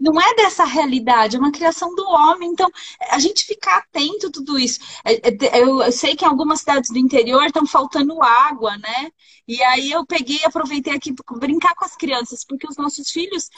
Não 0.00 0.20
é 0.20 0.34
dessa 0.34 0.64
realidade, 0.64 1.36
é 1.36 1.38
uma 1.38 1.52
criação 1.52 1.94
do 1.94 2.04
homem. 2.04 2.50
Então, 2.50 2.68
a 3.10 3.18
gente 3.20 3.44
ficar 3.44 3.76
atento 3.76 4.26
a 4.26 4.30
tudo 4.30 4.58
isso. 4.58 4.80
É, 5.04 5.12
é, 5.28 5.62
eu 5.62 5.90
sei 5.92 6.16
que 6.16 6.24
em 6.24 6.28
algumas 6.28 6.60
cidades 6.60 6.90
do 6.90 6.98
interior 6.98 7.44
estão 7.44 7.64
faltando 7.64 8.20
água, 8.20 8.76
né? 8.76 9.12
E 9.46 9.62
aí 9.62 9.92
eu 9.92 10.04
peguei 10.04 10.38
e 10.38 10.44
aproveitei 10.44 10.92
aqui 10.92 11.14
para 11.14 11.38
brincar 11.38 11.74
com 11.76 11.84
as 11.84 11.96
crianças, 11.96 12.44
porque 12.44 12.66
os 12.66 12.76
nossos 12.76 13.08
filhos 13.08 13.48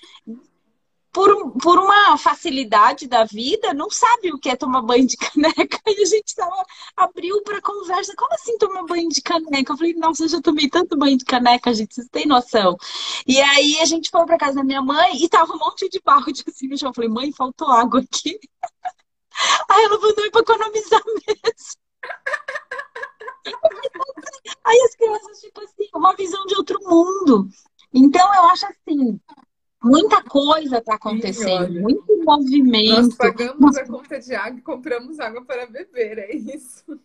por, 1.17 1.51
por 1.53 1.79
uma 1.79 2.19
facilidade 2.19 3.09
da 3.09 3.25
vida, 3.25 3.73
não 3.73 3.89
sabe 3.89 4.31
o 4.35 4.39
que 4.39 4.51
é 4.51 4.55
tomar 4.55 4.83
banho 4.83 5.07
de 5.07 5.17
caneca. 5.17 5.81
E 5.87 6.03
a 6.03 6.05
gente 6.05 6.35
tava, 6.35 6.63
abriu 6.95 7.43
para 7.43 7.63
conversa. 7.63 8.15
Como 8.15 8.35
assim 8.35 8.59
tomar 8.59 8.85
banho 8.85 9.09
de 9.09 9.23
caneca? 9.23 9.73
Eu 9.73 9.79
falei, 9.79 9.95
nossa, 9.95 10.25
eu 10.25 10.29
já 10.29 10.43
tomei 10.43 10.69
tanto 10.69 10.95
banho 10.95 11.17
de 11.17 11.25
caneca, 11.25 11.73
gente, 11.73 11.95
vocês 11.95 12.09
têm 12.11 12.27
noção. 12.27 12.77
E 13.27 13.41
aí 13.41 13.81
a 13.81 13.87
gente 13.87 14.11
foi 14.11 14.27
para 14.27 14.37
casa 14.37 14.57
da 14.57 14.63
minha 14.63 14.83
mãe 14.83 15.17
e 15.17 15.27
tava 15.27 15.55
um 15.55 15.59
monte 15.59 15.89
de 15.89 15.99
barro 16.05 16.31
de 16.31 16.45
assim 16.47 16.69
no 16.69 16.77
chão. 16.77 16.91
Eu 16.91 16.95
falei, 16.95 17.09
mãe, 17.09 17.33
faltou 17.33 17.71
água 17.71 18.01
aqui. 18.01 18.39
Aí 19.71 19.85
ela 19.85 19.99
mandou 19.99 20.31
para 20.31 20.41
economizar 20.41 21.03
mesmo. 21.27 21.77
Aí 24.65 24.81
as 24.83 24.95
crianças, 24.97 25.41
tipo 25.41 25.61
assim, 25.63 25.89
uma 25.95 26.15
visão 26.15 26.45
de 26.45 26.57
outro 26.57 26.79
mundo. 26.83 27.49
Então, 27.93 28.35
eu 28.35 28.45
acho 28.51 28.67
assim, 28.67 29.19
Muita 29.83 30.23
coisa 30.23 30.79
está 30.79 30.95
acontecendo, 30.95 31.73
Sim, 31.73 31.81
muito 31.81 32.25
movimento. 32.25 33.03
Nós 33.03 33.15
pagamos 33.15 33.61
Nós... 33.61 33.77
a 33.77 33.87
conta 33.87 34.19
de 34.19 34.35
água 34.35 34.59
e 34.59 34.63
compramos 34.63 35.21
água 35.21 35.45
para 35.45 35.67
beber, 35.67 36.19
é 36.19 36.35
isso. 36.35 36.99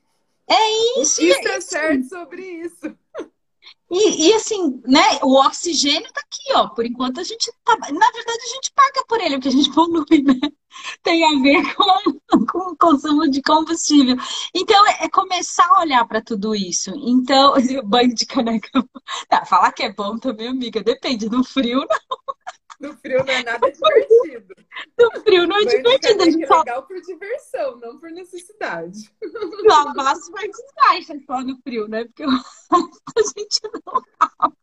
É 0.48 1.02
isso. 1.02 1.22
Isso 1.22 1.48
é, 1.48 1.56
é 1.56 1.62
certo 1.62 2.10
sobre 2.10 2.42
isso. 2.42 2.96
E, 3.90 4.30
e, 4.30 4.34
assim, 4.34 4.82
né, 4.86 5.20
o 5.22 5.36
oxigênio 5.36 6.12
tá 6.14 6.22
aqui, 6.22 6.54
ó. 6.56 6.70
Por 6.70 6.86
enquanto 6.86 7.20
a 7.20 7.24
gente 7.24 7.52
tá. 7.64 7.76
Na 7.78 8.12
verdade, 8.12 8.40
a 8.44 8.56
gente 8.56 8.72
paga 8.74 9.06
por 9.08 9.20
ele, 9.20 9.36
porque 9.36 9.50
a 9.50 9.52
gente 9.52 9.72
polui, 9.76 10.24
né? 10.24 10.40
Tem 11.04 11.24
a 11.26 11.42
ver 11.42 11.62
com, 11.76 12.46
com 12.46 12.72
o 12.72 12.78
consumo 12.78 13.30
de 13.30 13.42
combustível. 13.42 14.16
Então, 14.56 14.88
é, 14.88 15.06
é 15.06 15.10
começar 15.10 15.68
a 15.70 15.82
olhar 15.82 16.06
para 16.08 16.22
tudo 16.22 16.56
isso. 16.56 16.92
Então, 16.96 17.54
banho 17.84 18.16
de 18.16 18.26
caneca. 18.26 18.70
Tá, 19.28 19.46
falar 19.46 19.74
que 19.74 19.84
é 19.84 19.92
bom 19.92 20.18
também, 20.18 20.48
amiga, 20.48 20.82
depende. 20.82 21.30
No 21.30 21.44
frio, 21.44 21.80
não. 21.80 22.32
No 22.82 22.98
frio 22.98 23.24
não 23.24 23.34
é 23.34 23.44
nada 23.44 23.70
divertido. 23.72 24.56
No 24.98 25.22
frio 25.22 25.48
não 25.48 25.58
é 25.58 25.64
Mas 25.64 25.74
divertido. 25.74 26.24
É 26.24 26.48
só... 26.48 26.60
legal 26.60 26.84
por 26.84 27.00
diversão, 27.02 27.78
não 27.78 28.00
por 28.00 28.10
necessidade. 28.12 29.12
Lavar 29.66 30.14
as 30.14 30.30
partes 30.30 30.64
baixas 30.76 31.24
só 31.26 31.42
no 31.42 31.58
frio, 31.62 31.88
né? 31.88 32.06
Porque 32.06 32.24
a 32.24 33.22
gente 33.38 33.60
não 33.86 34.02
lava. 34.20 34.56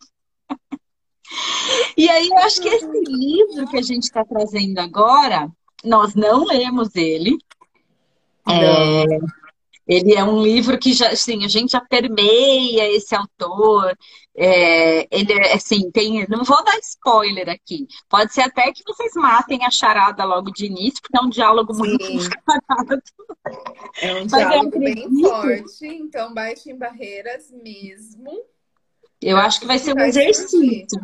E 1.96 2.08
aí 2.08 2.28
eu 2.28 2.38
acho 2.38 2.60
que 2.60 2.68
esse 2.68 2.86
livro 2.86 3.68
que 3.68 3.76
a 3.76 3.82
gente 3.82 4.04
está 4.04 4.24
trazendo 4.24 4.78
agora, 4.78 5.48
nós 5.84 6.14
não 6.14 6.44
lemos 6.44 6.94
ele. 6.96 7.38
É, 8.48 9.04
ele 9.88 10.14
é 10.14 10.22
um 10.22 10.42
livro 10.42 10.78
que 10.78 10.92
já, 10.92 11.08
assim, 11.08 11.46
a 11.46 11.48
gente 11.48 11.72
já 11.72 11.80
permeia 11.80 12.94
esse 12.94 13.14
autor. 13.14 13.96
É, 14.36 15.08
ele 15.10 15.32
é, 15.32 15.54
assim, 15.54 15.90
tem. 15.90 16.26
Não 16.28 16.44
vou 16.44 16.62
dar 16.62 16.78
spoiler 16.80 17.48
aqui. 17.48 17.86
Pode 18.06 18.34
ser 18.34 18.42
até 18.42 18.70
que 18.70 18.82
vocês 18.86 19.14
matem 19.14 19.64
a 19.64 19.70
charada 19.70 20.24
logo 20.24 20.50
de 20.52 20.66
início, 20.66 21.00
porque 21.00 21.16
é 21.16 21.26
um 21.26 21.30
diálogo 21.30 21.72
Sim. 21.72 21.80
muito 21.80 22.04
descarado. 22.12 23.02
É 24.02 24.14
um 24.14 24.26
diálogo 24.26 24.78
bem 24.78 25.08
forte, 25.22 25.86
então 25.86 26.34
baixem 26.34 26.76
barreiras 26.76 27.50
mesmo. 27.50 28.44
Eu 29.22 29.38
acho 29.38 29.58
que 29.58 29.66
vai 29.66 29.78
ser 29.78 29.96
um 29.96 30.00
exercício. 30.00 31.00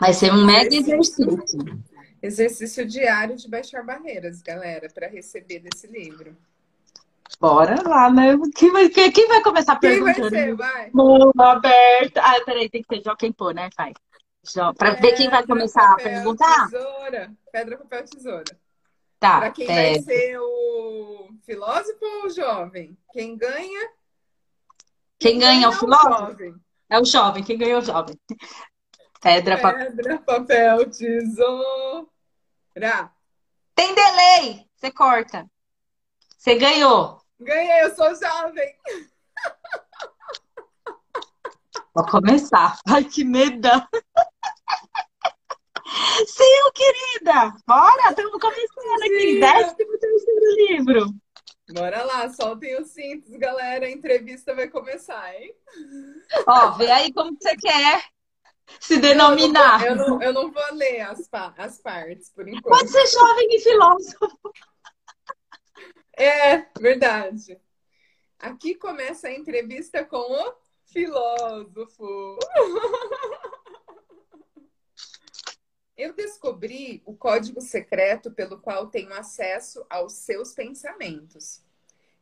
Vai 0.00 0.14
ser 0.14 0.32
um 0.32 0.46
mega 0.46 0.74
exercício. 0.74 1.84
Exercício 2.22 2.86
diário 2.86 3.36
de 3.36 3.46
baixar 3.46 3.84
barreiras, 3.84 4.40
galera, 4.40 4.88
para 4.88 5.06
receber 5.06 5.58
desse 5.58 5.86
livro. 5.86 6.34
Bora 7.40 7.76
lá, 7.88 8.10
né? 8.10 8.36
Quem 8.54 8.70
vai, 8.70 8.88
quem 8.88 9.28
vai 9.28 9.42
começar 9.42 9.76
perguntando? 9.76 10.30
Quem 10.30 10.30
vai 10.30 10.40
ser? 10.42 10.54
Vai. 10.54 10.90
Mão 10.92 11.30
aberta. 11.38 12.20
Ah, 12.22 12.40
peraí, 12.44 12.68
tem 12.68 12.82
que 12.82 12.88
ter 12.88 13.02
Joaquim 13.02 13.32
Pô, 13.32 13.50
né, 13.50 13.68
pai? 13.76 13.92
Para 14.76 14.94
ver 14.94 15.12
quem 15.12 15.30
vai 15.30 15.46
começar 15.46 15.88
papel, 15.90 15.94
a 15.94 16.10
perguntar. 16.10 16.68
Tesoura. 16.68 17.32
Pedra, 17.52 17.78
papel, 17.78 18.04
tesoura. 18.04 18.58
Tá. 19.20 19.38
Para 19.38 19.50
quem 19.52 19.66
é... 19.70 19.92
vai 19.92 20.02
ser 20.02 20.38
o 20.40 21.28
filósofo 21.44 22.04
ou 22.04 22.26
o 22.26 22.30
jovem? 22.30 22.98
Quem 23.12 23.36
ganha? 23.36 23.88
Quem, 25.18 25.32
quem 25.32 25.38
ganha, 25.38 25.66
é 25.66 25.68
o 25.68 25.72
filósofo? 25.72 26.32
O 26.32 26.60
é 26.90 26.98
o 26.98 27.04
jovem. 27.04 27.44
Quem 27.44 27.56
ganha 27.56 27.74
é 27.74 27.78
o 27.78 27.82
jovem. 27.82 28.18
Pedra, 29.20 29.58
papel. 29.58 29.92
Pedra, 29.92 30.18
papel, 30.18 30.90
tesoura. 30.90 32.08
Tem 33.76 33.94
delay. 33.94 34.66
Você 34.74 34.90
corta. 34.90 35.48
Você 36.36 36.56
ganhou. 36.56 37.21
Ganhei, 37.42 37.84
eu 37.84 37.94
sou 37.94 38.14
jovem. 38.14 38.76
Vou 41.94 42.06
começar. 42.06 42.78
Ai, 42.88 43.04
que 43.04 43.24
medo. 43.24 43.68
Sim, 46.26 46.70
querida. 46.74 47.54
Bora, 47.66 48.10
estamos 48.10 48.40
começando 48.40 49.02
aqui. 49.02 49.40
Décimo 49.40 49.98
terceiro 49.98 50.54
livro. 50.68 51.14
Bora 51.70 52.02
lá, 52.04 52.28
soltem 52.30 52.80
os 52.80 52.88
cintos, 52.90 53.30
galera. 53.36 53.86
A 53.86 53.90
entrevista 53.90 54.54
vai 54.54 54.68
começar, 54.68 55.34
hein? 55.34 55.54
Ó, 56.46 56.70
vê 56.72 56.90
aí 56.90 57.12
como 57.12 57.36
você 57.38 57.56
quer 57.56 58.04
se 58.80 58.98
denominar. 58.98 59.84
Eu 59.84 59.96
não, 59.96 60.04
eu 60.04 60.10
não, 60.10 60.22
eu 60.22 60.32
não 60.32 60.52
vou 60.52 60.74
ler 60.74 61.00
as, 61.00 61.28
as 61.58 61.80
partes, 61.80 62.30
por 62.30 62.48
enquanto. 62.48 62.78
Pode 62.78 62.88
ser 62.88 63.06
jovem 63.06 63.48
e 63.50 63.60
filósofo. 63.60 64.38
É, 66.16 66.58
verdade. 66.80 67.60
Aqui 68.38 68.74
começa 68.74 69.28
a 69.28 69.32
entrevista 69.32 70.04
com 70.04 70.16
o 70.16 70.54
filósofo. 70.84 72.38
Eu 75.96 76.12
descobri 76.14 77.02
o 77.04 77.14
código 77.14 77.60
secreto 77.60 78.32
pelo 78.32 78.58
qual 78.58 78.88
tenho 78.88 79.12
acesso 79.14 79.84
aos 79.88 80.14
seus 80.14 80.52
pensamentos. 80.52 81.62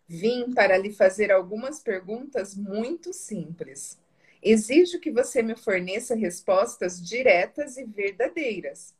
Vim 0.06 0.52
para 0.52 0.76
lhe 0.76 0.92
fazer 0.92 1.30
algumas 1.32 1.80
perguntas 1.80 2.54
muito 2.54 3.12
simples. 3.12 3.98
Exijo 4.42 4.98
que 4.98 5.10
você 5.10 5.42
me 5.42 5.56
forneça 5.56 6.14
respostas 6.14 7.00
diretas 7.00 7.76
e 7.76 7.84
verdadeiras. 7.84 8.94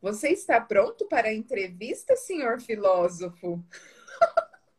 Você 0.00 0.30
está 0.30 0.60
pronto 0.60 1.06
para 1.06 1.28
a 1.28 1.34
entrevista, 1.34 2.16
senhor 2.16 2.60
filósofo? 2.60 3.62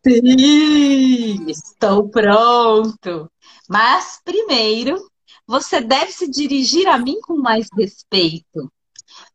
Sim, 0.06 1.50
estou 1.50 2.10
pronto. 2.10 3.32
Mas 3.68 4.22
primeiro, 4.24 5.10
você 5.48 5.82
deve 5.82 6.12
se 6.12 6.30
dirigir 6.30 6.88
a 6.88 6.98
mim 6.98 7.20
com 7.22 7.38
mais 7.38 7.68
respeito. 7.76 8.72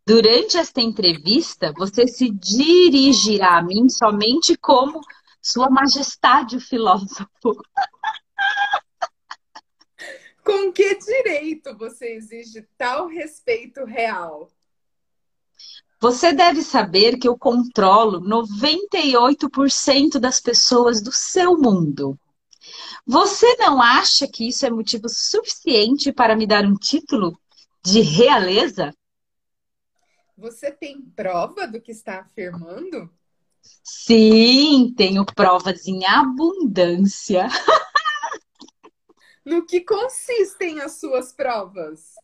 Durante 0.07 0.57
esta 0.57 0.81
entrevista, 0.81 1.73
você 1.77 2.07
se 2.07 2.31
dirigirá 2.31 3.59
a 3.59 3.63
mim 3.63 3.89
somente 3.89 4.57
como 4.57 5.01
Sua 5.43 5.71
Majestade 5.71 6.57
o 6.57 6.61
filósofo. 6.61 7.29
Com 10.45 10.73
que 10.73 10.97
direito 10.97 11.77
você 11.77 12.15
exige 12.15 12.67
tal 12.77 13.07
respeito 13.07 13.85
real? 13.85 14.51
Você 16.01 16.33
deve 16.33 16.63
saber 16.63 17.19
que 17.19 17.29
eu 17.29 17.37
controlo 17.37 18.23
98% 18.23 20.19
das 20.19 20.41
pessoas 20.41 21.03
do 21.03 21.13
seu 21.13 21.59
mundo. 21.59 22.19
Você 23.07 23.55
não 23.57 23.83
acha 23.83 24.27
que 24.27 24.49
isso 24.49 24.65
é 24.65 24.71
motivo 24.71 25.11
suficiente 25.11 26.11
para 26.11 26.35
me 26.35 26.47
dar 26.47 26.65
um 26.65 26.75
título 26.75 27.39
de 27.85 28.01
realeza? 28.01 28.95
Você 30.39 30.71
tem 30.71 31.03
prova 31.03 31.67
do 31.67 31.79
que 31.79 31.93
está 31.93 32.21
afirmando? 32.21 33.11
Sim, 33.85 34.95
tenho 34.97 35.27
provas 35.27 35.87
em 35.87 36.07
abundância. 36.07 37.47
No 39.45 39.67
que 39.67 39.83
consistem 39.83 40.81
as 40.81 40.99
suas 40.99 41.33
provas? 41.33 42.15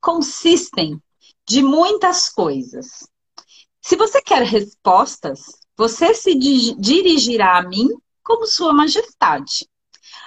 Consistem 0.00 1.00
de 1.48 1.62
muitas 1.62 2.28
coisas. 2.28 3.08
Se 3.80 3.96
você 3.96 4.20
quer 4.20 4.42
respostas, 4.42 5.40
você 5.76 6.12
se 6.12 6.34
dirigirá 6.34 7.58
a 7.58 7.62
mim 7.62 7.88
como 8.22 8.46
Sua 8.46 8.72
Majestade. 8.74 9.66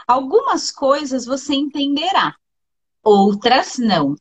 Algumas 0.07 0.71
coisas 0.71 1.25
você 1.25 1.53
entenderá, 1.53 2.35
outras 3.03 3.77
não. 3.77 4.15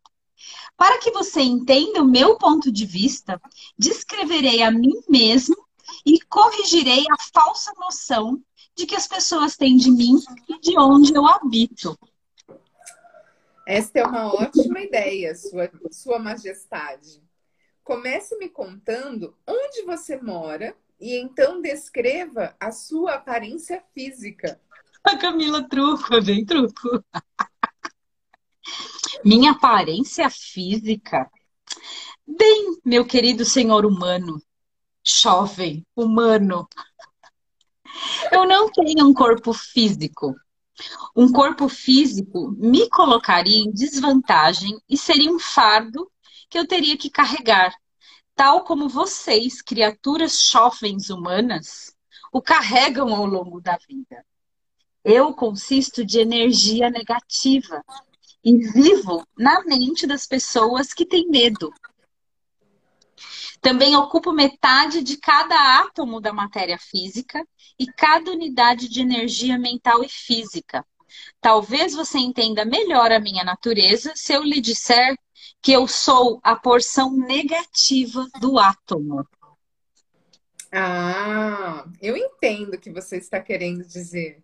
Para 0.77 0.99
que 0.99 1.11
você 1.11 1.41
entenda 1.41 2.03
o 2.03 2.09
meu 2.09 2.37
ponto 2.37 2.71
de 2.71 2.85
vista, 2.85 3.41
descreverei 3.79 4.63
a 4.63 4.71
mim 4.71 4.93
mesmo 5.09 5.57
e 6.05 6.21
corrigirei 6.21 7.05
a 7.11 7.23
falsa 7.33 7.73
noção 7.79 8.41
de 8.77 8.87
que 8.87 8.95
as 8.95 9.07
pessoas 9.07 9.57
têm 9.57 9.77
de 9.77 9.91
mim 9.91 10.17
e 10.49 10.61
de 10.61 10.79
onde 10.79 11.15
eu 11.15 11.27
habito. 11.27 11.99
Esta 13.71 14.01
é 14.01 14.05
uma 14.05 14.35
ótima 14.35 14.81
ideia, 14.81 15.33
sua, 15.33 15.71
sua 15.93 16.19
Majestade. 16.19 17.23
Comece 17.85 18.37
me 18.37 18.49
contando 18.49 19.33
onde 19.47 19.83
você 19.83 20.21
mora 20.21 20.77
e 21.01 21.15
então 21.17 21.61
descreva 21.61 22.53
a 22.59 22.73
sua 22.73 23.13
aparência 23.15 23.81
física. 23.95 24.61
A 25.05 25.17
Camila 25.17 25.63
truco, 25.69 26.21
bem 26.21 26.45
truco. 26.45 27.05
Minha 29.25 29.53
aparência 29.53 30.29
física? 30.29 31.31
Bem, 32.27 32.77
meu 32.85 33.07
querido 33.07 33.45
senhor 33.45 33.87
humano, 33.87 34.43
jovem, 35.07 35.87
humano. 35.95 36.69
Eu 38.33 38.45
não 38.49 38.69
tenho 38.69 39.07
um 39.07 39.15
corpo 39.15 39.53
físico. 39.53 40.35
Um 41.15 41.31
corpo 41.33 41.69
físico 41.69 42.51
me 42.59 42.89
colocaria 42.89 43.65
em 43.65 43.71
desvantagem 43.71 44.81
e 44.89 44.97
seria 44.97 45.31
um 45.31 45.39
fardo 45.39 46.11
que 46.49 46.59
eu 46.59 46.67
teria 46.67 46.97
que 46.97 47.11
carregar, 47.11 47.75
tal 48.35 48.65
como 48.65 48.89
vocês, 48.89 49.63
criaturas 49.63 50.41
jovens 50.41 51.11
humanas, 51.11 51.95
o 52.33 52.41
carregam 52.43 53.15
ao 53.15 53.27
longo 53.27 53.61
da 53.61 53.79
vida. 53.89 54.25
Eu 55.05 55.33
consisto 55.33 56.05
de 56.05 56.19
energia 56.19 56.91
negativa, 56.91 57.83
e 58.45 58.57
vivo 58.73 59.27
na 59.37 59.63
mente 59.65 60.07
das 60.07 60.27
pessoas 60.27 60.93
que 60.93 61.05
têm 61.05 61.29
medo. 61.29 61.73
Também 63.61 63.95
ocupo 63.97 64.33
metade 64.33 65.03
de 65.03 65.19
cada 65.19 65.81
átomo 65.81 66.21
da 66.21 66.33
matéria 66.33 66.79
física 66.79 67.47
e 67.79 67.87
cada 67.87 68.31
unidade 68.31 68.89
de 68.89 69.01
energia 69.01 69.59
mental 69.59 70.03
e 70.03 70.09
física. 70.09 70.85
Talvez 71.41 71.95
você 71.95 72.19
entenda 72.19 72.65
melhor 72.65 73.13
a 73.13 73.21
minha 73.21 73.45
natureza 73.45 74.13
se 74.15 74.33
eu 74.33 74.43
lhe 74.43 74.61
disser 74.61 75.17
que 75.61 75.73
eu 75.73 75.87
sou 75.87 76.41
a 76.43 76.57
porção 76.57 77.13
negativa 77.13 78.27
do 78.41 78.59
átomo. 78.59 79.27
Ah, 80.73 81.85
eu 82.01 82.17
entendo 82.17 82.75
o 82.75 82.79
que 82.79 82.91
você 82.91 83.17
está 83.17 83.41
querendo 83.41 83.85
dizer. 83.85 84.43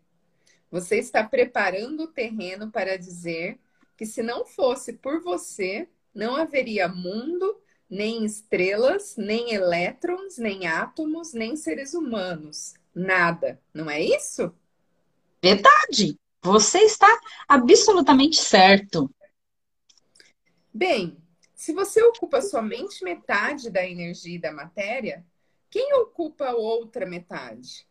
Você 0.70 0.98
está 0.98 1.22
preparando 1.22 2.04
o 2.04 2.08
terreno 2.08 2.70
para 2.70 2.98
dizer 2.98 3.58
que 3.96 4.04
se 4.04 4.22
não 4.22 4.44
fosse 4.44 4.94
por 4.94 5.22
você, 5.22 5.88
não 6.14 6.34
haveria 6.34 6.88
mundo, 6.88 7.56
nem 7.88 8.24
estrelas, 8.24 9.16
nem 9.16 9.52
elétrons, 9.52 10.38
nem 10.38 10.66
átomos, 10.66 11.32
nem 11.32 11.56
seres 11.56 11.94
humanos. 11.94 12.74
Nada, 12.94 13.60
não 13.72 13.90
é 13.90 14.00
isso? 14.00 14.54
Verdade. 15.42 16.18
Você 16.42 16.78
está 16.78 17.08
absolutamente 17.48 18.36
certo. 18.36 19.10
Bem, 20.72 21.16
se 21.54 21.72
você 21.72 22.02
ocupa 22.02 22.40
somente 22.40 23.02
metade 23.02 23.70
da 23.70 23.84
energia 23.84 24.36
e 24.36 24.40
da 24.40 24.52
matéria, 24.52 25.24
quem 25.70 25.94
ocupa 25.94 26.46
a 26.46 26.54
outra 26.54 27.04
metade? 27.04 27.86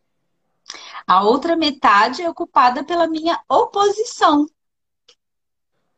A 1.06 1.24
outra 1.24 1.56
metade 1.56 2.22
é 2.22 2.30
ocupada 2.30 2.84
pela 2.84 3.08
minha 3.08 3.44
oposição, 3.50 4.48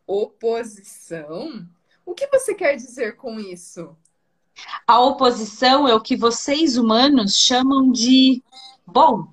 oposição? 0.08 1.68
O 2.08 2.16
que 2.16 2.26
você 2.28 2.56
quer 2.56 2.78
dizer 2.78 3.18
com 3.18 3.38
isso? 3.38 3.94
A 4.88 5.02
oposição 5.02 5.86
é 5.86 5.94
o 5.94 6.00
que 6.00 6.16
vocês 6.16 6.78
humanos 6.78 7.36
chamam 7.36 7.92
de 7.92 8.42
bom, 8.86 9.28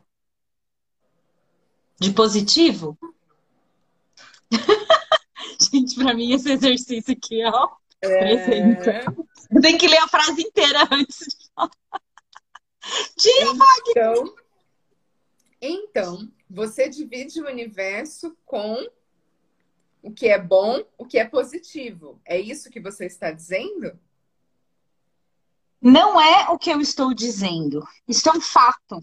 de 2.00 2.12
positivo. 2.12 2.98
Gente, 5.72 5.94
para 5.94 6.14
mim 6.14 6.32
esse 6.32 6.50
exercício 6.50 7.12
aqui, 7.12 7.44
ó, 7.44 7.70
é... 8.02 9.04
Tem 9.62 9.78
que 9.78 9.86
ler 9.86 9.98
a 9.98 10.08
frase 10.08 10.42
inteira 10.42 10.88
antes. 10.90 11.28
Tira, 13.16 13.52
então, 13.88 14.34
então, 15.60 16.32
você 16.50 16.88
divide 16.88 17.40
o 17.40 17.46
universo 17.46 18.36
com 18.44 18.84
o 20.04 20.12
que 20.12 20.28
é 20.28 20.38
bom, 20.38 20.84
o 20.98 21.06
que 21.06 21.18
é 21.18 21.24
positivo. 21.24 22.20
É 22.26 22.38
isso 22.38 22.70
que 22.70 22.78
você 22.78 23.06
está 23.06 23.30
dizendo? 23.30 23.98
Não 25.80 26.20
é 26.20 26.50
o 26.50 26.58
que 26.58 26.68
eu 26.70 26.78
estou 26.78 27.14
dizendo. 27.14 27.82
Isso 28.06 28.28
é 28.28 28.32
um 28.32 28.40
fato. 28.40 29.00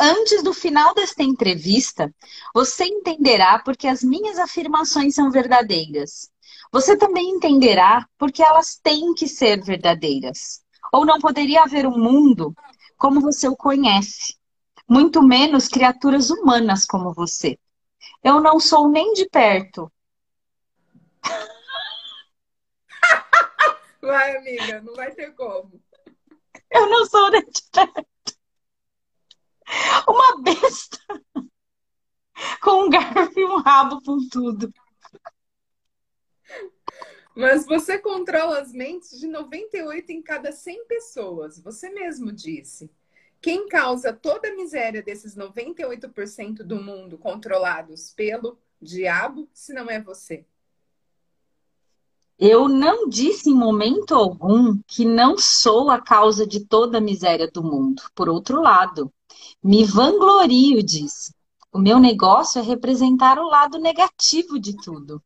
Antes 0.00 0.42
do 0.42 0.54
final 0.54 0.94
desta 0.94 1.22
entrevista, 1.22 2.14
você 2.54 2.84
entenderá 2.84 3.58
porque 3.58 3.86
as 3.86 4.02
minhas 4.02 4.38
afirmações 4.38 5.14
são 5.14 5.30
verdadeiras. 5.30 6.30
Você 6.72 6.96
também 6.96 7.28
entenderá 7.30 8.08
porque 8.16 8.42
elas 8.42 8.76
têm 8.82 9.12
que 9.12 9.28
ser 9.28 9.62
verdadeiras. 9.62 10.62
Ou 10.90 11.04
não 11.04 11.18
poderia 11.18 11.62
haver 11.64 11.86
um 11.86 11.98
mundo 11.98 12.54
como 12.96 13.20
você 13.20 13.46
o 13.46 13.56
conhece. 13.56 14.38
muito 14.88 15.22
menos 15.22 15.68
criaturas 15.68 16.30
humanas 16.30 16.86
como 16.86 17.12
você. 17.12 17.58
Eu 18.24 18.40
não 18.40 18.58
sou 18.58 18.88
nem 18.88 19.12
de 19.12 19.28
perto. 19.28 19.92
Vai, 24.00 24.36
amiga, 24.36 24.80
não 24.80 24.94
vai 24.94 25.12
ter 25.12 25.34
como. 25.34 25.82
Eu 26.70 26.88
não 26.88 27.04
sou. 27.06 27.30
Uma 30.08 30.42
besta 30.42 30.98
com 32.62 32.84
um 32.84 32.90
garfo 32.90 33.38
e 33.38 33.44
um 33.44 33.60
rabo 33.60 34.00
com 34.02 34.18
tudo. 34.28 34.72
Mas 37.36 37.66
você 37.66 37.98
controla 37.98 38.60
as 38.60 38.72
mentes 38.72 39.18
de 39.18 39.28
98 39.28 40.10
em 40.10 40.22
cada 40.22 40.50
100 40.50 40.86
pessoas. 40.86 41.60
Você 41.60 41.90
mesmo 41.90 42.32
disse. 42.32 42.90
Quem 43.40 43.68
causa 43.68 44.12
toda 44.12 44.48
a 44.48 44.56
miséria 44.56 45.02
desses 45.02 45.36
98% 45.36 46.64
do 46.64 46.82
mundo 46.82 47.16
controlados 47.16 48.12
pelo 48.12 48.58
diabo, 48.82 49.48
se 49.52 49.72
não 49.72 49.88
é 49.88 50.00
você? 50.00 50.44
Eu 52.38 52.68
não 52.68 53.08
disse 53.08 53.50
em 53.50 53.54
momento 53.54 54.14
algum 54.14 54.78
que 54.86 55.04
não 55.04 55.36
sou 55.36 55.90
a 55.90 56.00
causa 56.00 56.46
de 56.46 56.60
toda 56.60 56.98
a 56.98 57.00
miséria 57.00 57.50
do 57.50 57.64
mundo. 57.64 58.00
Por 58.14 58.28
outro 58.28 58.62
lado, 58.62 59.12
me 59.60 59.84
vanglorio 59.84 60.80
disso. 60.80 61.32
O 61.72 61.80
meu 61.80 61.98
negócio 61.98 62.60
é 62.60 62.62
representar 62.62 63.40
o 63.40 63.48
lado 63.48 63.78
negativo 63.78 64.56
de 64.56 64.76
tudo, 64.76 65.20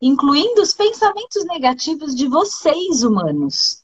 incluindo 0.00 0.60
os 0.60 0.74
pensamentos 0.74 1.42
negativos 1.46 2.14
de 2.14 2.28
vocês, 2.28 3.02
humanos. 3.02 3.82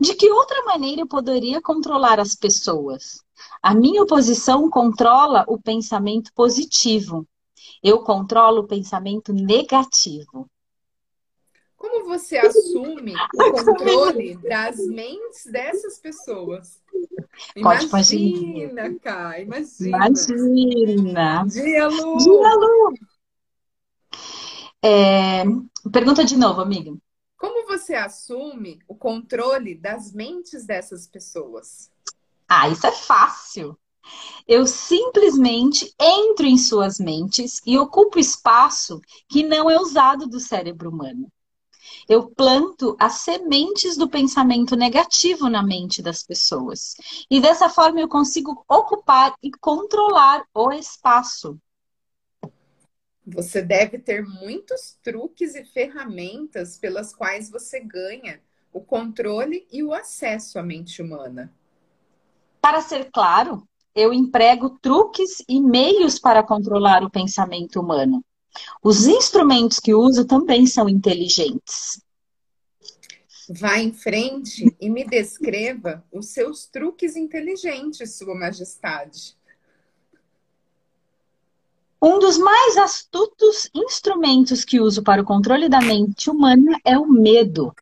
De 0.00 0.14
que 0.14 0.30
outra 0.30 0.64
maneira 0.64 1.02
eu 1.02 1.06
poderia 1.06 1.60
controlar 1.60 2.18
as 2.18 2.34
pessoas? 2.34 3.22
A 3.62 3.74
minha 3.74 4.02
oposição 4.02 4.70
controla 4.70 5.44
o 5.46 5.60
pensamento 5.60 6.32
positivo. 6.34 7.26
Eu 7.82 8.02
controlo 8.02 8.62
o 8.62 8.66
pensamento 8.66 9.34
negativo. 9.34 10.48
Como 11.82 12.04
você 12.04 12.38
assume 12.38 13.12
o 13.34 13.50
controle 13.50 14.36
das 14.36 14.78
mentes 14.86 15.44
dessas 15.46 15.98
pessoas? 15.98 16.80
Pode, 17.60 17.86
imagina. 17.86 18.94
Cá, 19.00 19.40
imagina. 19.40 19.96
Imagina. 19.96 21.44
Dia, 21.48 21.88
Lu. 21.88 22.18
Dia, 22.18 22.54
Lu. 22.54 22.94
É... 24.80 25.42
Pergunta 25.92 26.24
de 26.24 26.36
novo, 26.36 26.60
amiga. 26.60 26.96
Como 27.36 27.66
você 27.66 27.94
assume 27.94 28.78
o 28.86 28.94
controle 28.94 29.74
das 29.74 30.12
mentes 30.12 30.64
dessas 30.64 31.08
pessoas? 31.08 31.90
Ah, 32.48 32.68
isso 32.68 32.86
é 32.86 32.92
fácil. 32.92 33.76
Eu 34.46 34.68
simplesmente 34.68 35.92
entro 36.00 36.46
em 36.46 36.56
suas 36.56 37.00
mentes 37.00 37.60
e 37.66 37.76
ocupo 37.76 38.20
espaço 38.20 39.00
que 39.28 39.42
não 39.42 39.68
é 39.68 39.80
usado 39.80 40.28
do 40.28 40.38
cérebro 40.38 40.88
humano. 40.88 41.28
Eu 42.12 42.28
planto 42.28 42.94
as 43.00 43.20
sementes 43.20 43.96
do 43.96 44.06
pensamento 44.06 44.76
negativo 44.76 45.48
na 45.48 45.62
mente 45.62 46.02
das 46.02 46.22
pessoas. 46.22 46.94
E 47.30 47.40
dessa 47.40 47.70
forma 47.70 48.00
eu 48.00 48.06
consigo 48.06 48.62
ocupar 48.68 49.34
e 49.42 49.50
controlar 49.50 50.44
o 50.54 50.70
espaço. 50.72 51.58
Você 53.26 53.62
deve 53.62 53.98
ter 53.98 54.22
muitos 54.26 54.98
truques 55.02 55.54
e 55.54 55.64
ferramentas 55.64 56.76
pelas 56.76 57.14
quais 57.14 57.50
você 57.50 57.80
ganha 57.80 58.42
o 58.74 58.82
controle 58.82 59.66
e 59.72 59.82
o 59.82 59.94
acesso 59.94 60.58
à 60.58 60.62
mente 60.62 61.00
humana. 61.00 61.50
Para 62.60 62.82
ser 62.82 63.10
claro, 63.10 63.66
eu 63.94 64.12
emprego 64.12 64.78
truques 64.82 65.42
e 65.48 65.58
meios 65.58 66.18
para 66.18 66.42
controlar 66.42 67.02
o 67.04 67.10
pensamento 67.10 67.80
humano. 67.80 68.22
Os 68.82 69.06
instrumentos 69.06 69.78
que 69.78 69.94
uso 69.94 70.24
também 70.24 70.66
são 70.66 70.88
inteligentes. 70.88 72.02
Vá 73.48 73.78
em 73.78 73.92
frente 73.92 74.74
e 74.80 74.88
me 74.88 75.04
descreva 75.04 76.04
os 76.12 76.28
seus 76.28 76.66
truques 76.66 77.16
inteligentes, 77.16 78.16
Sua 78.16 78.34
Majestade. 78.34 79.36
Um 82.00 82.18
dos 82.18 82.36
mais 82.36 82.76
astutos 82.78 83.70
instrumentos 83.74 84.64
que 84.64 84.80
uso 84.80 85.02
para 85.02 85.22
o 85.22 85.24
controle 85.24 85.68
da 85.68 85.80
mente 85.80 86.28
humana 86.28 86.76
é 86.84 86.98
o 86.98 87.06
medo. 87.06 87.72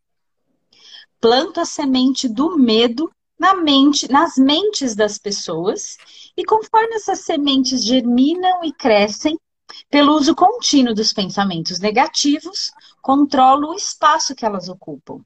Planto 1.21 1.61
a 1.61 1.65
semente 1.65 2.29
do 2.29 2.59
medo 2.59 3.11
na 3.39 3.55
mente, 3.55 4.11
nas 4.13 4.37
mentes 4.37 4.95
das 4.95 5.17
pessoas, 5.17 5.97
e 6.37 6.45
conforme 6.45 6.97
essas 6.97 7.21
sementes 7.21 7.83
germinam 7.83 8.63
e 8.63 8.71
crescem, 8.71 9.39
pelo 9.89 10.15
uso 10.15 10.35
contínuo 10.35 10.95
dos 10.95 11.13
pensamentos 11.13 11.79
negativos, 11.79 12.71
controlo 13.01 13.71
o 13.71 13.75
espaço 13.75 14.35
que 14.35 14.45
elas 14.45 14.69
ocupam. 14.69 15.25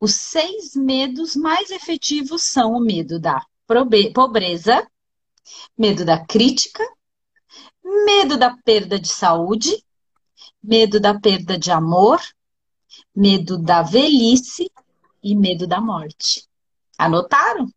Os 0.00 0.14
seis 0.14 0.74
medos 0.74 1.36
mais 1.36 1.70
efetivos 1.70 2.44
são 2.44 2.72
o 2.72 2.80
medo 2.80 3.18
da 3.18 3.44
pobreza, 4.14 4.86
medo 5.76 6.04
da 6.04 6.24
crítica, 6.24 6.82
medo 8.04 8.36
da 8.36 8.56
perda 8.64 8.98
de 8.98 9.08
saúde, 9.08 9.84
medo 10.62 10.98
da 10.98 11.18
perda 11.18 11.58
de 11.58 11.70
amor, 11.70 12.20
medo 13.14 13.58
da 13.58 13.82
velhice 13.82 14.70
e 15.22 15.34
medo 15.34 15.66
da 15.66 15.80
morte. 15.80 16.48
Anotaram? 16.98 17.68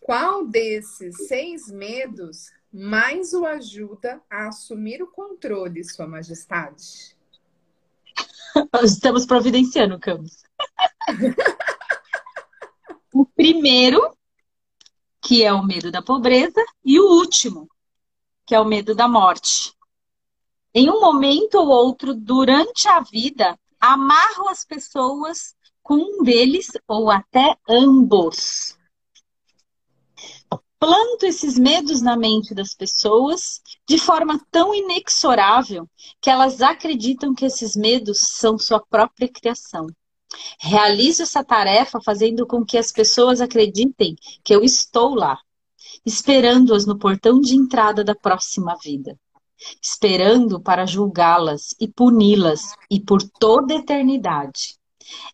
Qual 0.00 0.46
desses 0.46 1.28
seis 1.28 1.68
medos 1.68 2.50
mais 2.72 3.34
o 3.34 3.44
ajuda 3.44 4.22
a 4.30 4.48
assumir 4.48 5.02
o 5.02 5.06
controle, 5.06 5.84
Sua 5.84 6.06
Majestade? 6.06 7.14
Estamos 8.82 9.26
providenciando, 9.26 9.98
Camus. 9.98 10.42
o 13.12 13.26
primeiro, 13.26 14.16
que 15.20 15.44
é 15.44 15.52
o 15.52 15.62
medo 15.62 15.90
da 15.90 16.00
pobreza, 16.00 16.64
e 16.84 16.98
o 16.98 17.04
último, 17.04 17.68
que 18.46 18.54
é 18.54 18.60
o 18.60 18.64
medo 18.64 18.94
da 18.94 19.06
morte. 19.06 19.74
Em 20.74 20.88
um 20.88 21.00
momento 21.00 21.56
ou 21.56 21.68
outro 21.68 22.14
durante 22.14 22.88
a 22.88 23.00
vida, 23.00 23.58
amarro 23.78 24.48
as 24.48 24.64
pessoas 24.64 25.54
com 25.82 25.96
um 25.96 26.22
deles 26.22 26.70
ou 26.88 27.10
até 27.10 27.56
ambos. 27.68 28.78
Planto 30.82 31.24
esses 31.26 31.56
medos 31.56 32.02
na 32.02 32.16
mente 32.16 32.52
das 32.52 32.74
pessoas 32.74 33.60
de 33.88 33.98
forma 33.98 34.44
tão 34.50 34.74
inexorável 34.74 35.88
que 36.20 36.28
elas 36.28 36.60
acreditam 36.60 37.32
que 37.32 37.44
esses 37.44 37.76
medos 37.76 38.18
são 38.18 38.58
sua 38.58 38.80
própria 38.80 39.28
criação. 39.28 39.86
Realizo 40.58 41.22
essa 41.22 41.44
tarefa 41.44 42.00
fazendo 42.04 42.44
com 42.48 42.64
que 42.64 42.76
as 42.76 42.90
pessoas 42.90 43.40
acreditem 43.40 44.16
que 44.42 44.52
eu 44.52 44.64
estou 44.64 45.14
lá, 45.14 45.38
esperando-as 46.04 46.84
no 46.84 46.98
portão 46.98 47.40
de 47.40 47.54
entrada 47.54 48.02
da 48.02 48.16
próxima 48.16 48.76
vida, 48.82 49.16
esperando 49.80 50.60
para 50.60 50.84
julgá-las 50.84 51.76
e 51.78 51.86
puni-las 51.86 52.74
e 52.90 52.98
por 52.98 53.22
toda 53.22 53.72
a 53.72 53.78
eternidade. 53.78 54.76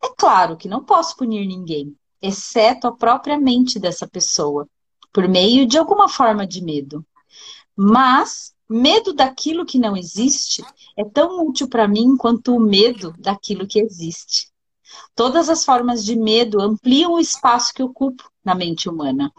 É 0.04 0.10
claro 0.10 0.58
que 0.58 0.68
não 0.68 0.84
posso 0.84 1.16
punir 1.16 1.46
ninguém, 1.46 1.96
exceto 2.20 2.86
a 2.86 2.94
própria 2.94 3.38
mente 3.38 3.78
dessa 3.78 4.06
pessoa, 4.06 4.68
por 5.12 5.28
meio 5.28 5.66
de 5.66 5.78
alguma 5.78 6.08
forma 6.08 6.46
de 6.46 6.62
medo. 6.62 7.04
Mas 7.76 8.54
medo 8.68 9.12
daquilo 9.12 9.64
que 9.64 9.78
não 9.78 9.96
existe 9.96 10.62
é 10.96 11.04
tão 11.04 11.46
útil 11.46 11.68
para 11.68 11.88
mim 11.88 12.16
quanto 12.16 12.54
o 12.54 12.60
medo 12.60 13.14
daquilo 13.18 13.66
que 13.66 13.80
existe. 13.80 14.50
Todas 15.14 15.48
as 15.48 15.64
formas 15.64 16.04
de 16.04 16.16
medo 16.16 16.60
ampliam 16.60 17.14
o 17.14 17.20
espaço 17.20 17.72
que 17.72 17.82
ocupo 17.82 18.30
na 18.44 18.54
mente 18.54 18.88
humana. 18.88 19.32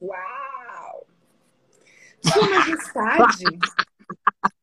Uau! 0.00 1.06
Sua 2.22 2.48
Majestade, 2.48 3.44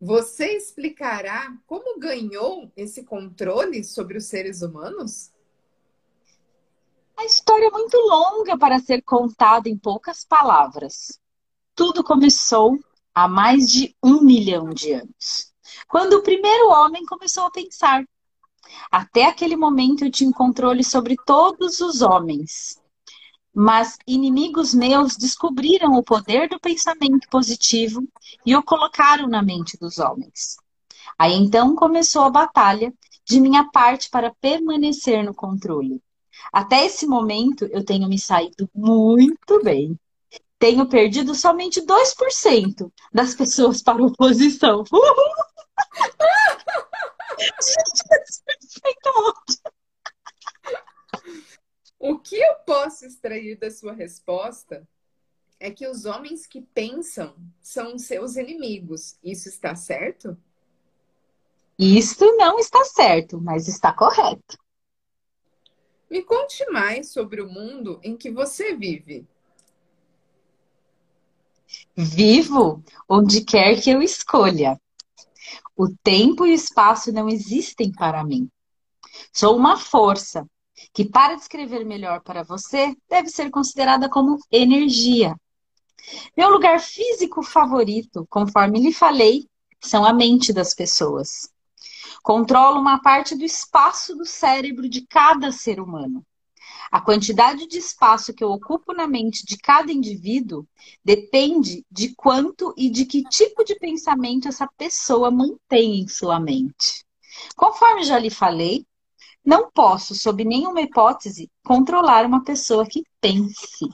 você 0.00 0.56
explicará 0.56 1.56
como 1.66 2.00
ganhou 2.00 2.70
esse 2.76 3.04
controle 3.04 3.84
sobre 3.84 4.18
os 4.18 4.24
seres 4.24 4.62
humanos? 4.62 5.30
A 7.20 7.26
história 7.26 7.66
é 7.66 7.70
muito 7.70 7.98
longa 7.98 8.56
para 8.56 8.78
ser 8.78 9.02
contada 9.02 9.68
em 9.68 9.76
poucas 9.76 10.24
palavras. 10.24 11.20
Tudo 11.74 12.02
começou 12.02 12.78
há 13.14 13.28
mais 13.28 13.70
de 13.70 13.94
um 14.02 14.22
milhão 14.22 14.70
de 14.70 14.94
anos, 14.94 15.52
quando 15.86 16.14
o 16.14 16.22
primeiro 16.22 16.70
homem 16.70 17.04
começou 17.04 17.44
a 17.44 17.50
pensar. 17.50 18.02
Até 18.90 19.26
aquele 19.26 19.54
momento 19.54 20.02
eu 20.02 20.10
tinha 20.10 20.32
controle 20.32 20.82
sobre 20.82 21.14
todos 21.26 21.82
os 21.82 22.00
homens, 22.00 22.80
mas 23.54 23.98
inimigos 24.06 24.72
meus 24.72 25.14
descobriram 25.14 25.92
o 25.96 26.02
poder 26.02 26.48
do 26.48 26.58
pensamento 26.58 27.28
positivo 27.28 28.02
e 28.46 28.56
o 28.56 28.62
colocaram 28.62 29.28
na 29.28 29.42
mente 29.42 29.76
dos 29.76 29.98
homens. 29.98 30.56
Aí 31.18 31.34
então 31.34 31.76
começou 31.76 32.22
a 32.22 32.30
batalha 32.30 32.90
de 33.26 33.38
minha 33.42 33.70
parte 33.70 34.08
para 34.08 34.34
permanecer 34.40 35.22
no 35.22 35.34
controle. 35.34 36.02
Até 36.52 36.84
esse 36.86 37.06
momento 37.06 37.64
eu 37.66 37.84
tenho 37.84 38.08
me 38.08 38.18
saído 38.18 38.68
muito 38.74 39.62
bem. 39.62 39.98
tenho 40.58 40.86
perdido 40.86 41.34
somente 41.34 41.80
2% 41.80 42.92
das 43.12 43.34
pessoas 43.34 43.82
para 43.82 44.02
oposição. 44.02 44.84
o 51.98 52.18
que 52.18 52.36
eu 52.36 52.54
posso 52.66 53.06
extrair 53.06 53.58
da 53.58 53.70
sua 53.70 53.92
resposta 53.92 54.86
é 55.58 55.70
que 55.70 55.86
os 55.86 56.06
homens 56.06 56.46
que 56.46 56.62
pensam 56.62 57.36
são 57.62 57.98
seus 57.98 58.36
inimigos. 58.36 59.18
Isso 59.22 59.48
está 59.48 59.74
certo? 59.74 60.36
Isto 61.78 62.36
não 62.36 62.58
está 62.58 62.84
certo, 62.84 63.40
mas 63.40 63.68
está 63.68 63.92
correto. 63.92 64.58
Me 66.10 66.22
conte 66.22 66.68
mais 66.70 67.12
sobre 67.12 67.40
o 67.40 67.48
mundo 67.48 68.00
em 68.02 68.16
que 68.16 68.30
você 68.30 68.74
vive. 68.74 69.24
Vivo 71.94 72.82
onde 73.08 73.44
quer 73.44 73.80
que 73.80 73.90
eu 73.90 74.02
escolha. 74.02 74.76
O 75.76 75.88
tempo 76.02 76.44
e 76.44 76.50
o 76.50 76.54
espaço 76.54 77.12
não 77.12 77.28
existem 77.28 77.92
para 77.92 78.24
mim. 78.24 78.50
Sou 79.32 79.56
uma 79.56 79.76
força 79.76 80.44
que, 80.92 81.04
para 81.04 81.36
descrever 81.36 81.84
melhor 81.84 82.22
para 82.22 82.42
você, 82.42 82.96
deve 83.08 83.28
ser 83.28 83.50
considerada 83.50 84.08
como 84.08 84.38
energia. 84.50 85.36
Meu 86.36 86.50
lugar 86.50 86.80
físico 86.80 87.42
favorito, 87.42 88.26
conforme 88.28 88.80
lhe 88.80 88.92
falei, 88.92 89.46
são 89.80 90.04
a 90.04 90.12
mente 90.12 90.52
das 90.52 90.74
pessoas. 90.74 91.48
Controlo 92.22 92.80
uma 92.80 93.00
parte 93.00 93.34
do 93.34 93.44
espaço 93.44 94.14
do 94.14 94.24
cérebro 94.24 94.88
de 94.88 95.06
cada 95.06 95.50
ser 95.52 95.80
humano. 95.80 96.24
A 96.90 97.00
quantidade 97.00 97.66
de 97.66 97.78
espaço 97.78 98.34
que 98.34 98.42
eu 98.42 98.50
ocupo 98.50 98.92
na 98.92 99.06
mente 99.06 99.44
de 99.46 99.56
cada 99.56 99.92
indivíduo 99.92 100.66
depende 101.04 101.84
de 101.90 102.14
quanto 102.14 102.74
e 102.76 102.90
de 102.90 103.06
que 103.06 103.22
tipo 103.24 103.64
de 103.64 103.76
pensamento 103.76 104.48
essa 104.48 104.68
pessoa 104.76 105.30
mantém 105.30 106.00
em 106.00 106.08
sua 106.08 106.40
mente. 106.40 107.04
Conforme 107.56 108.02
já 108.02 108.18
lhe 108.18 108.30
falei, 108.30 108.84
não 109.44 109.70
posso, 109.70 110.14
sob 110.14 110.44
nenhuma 110.44 110.80
hipótese, 110.82 111.50
controlar 111.64 112.26
uma 112.26 112.42
pessoa 112.44 112.86
que 112.86 113.04
pense. 113.20 113.88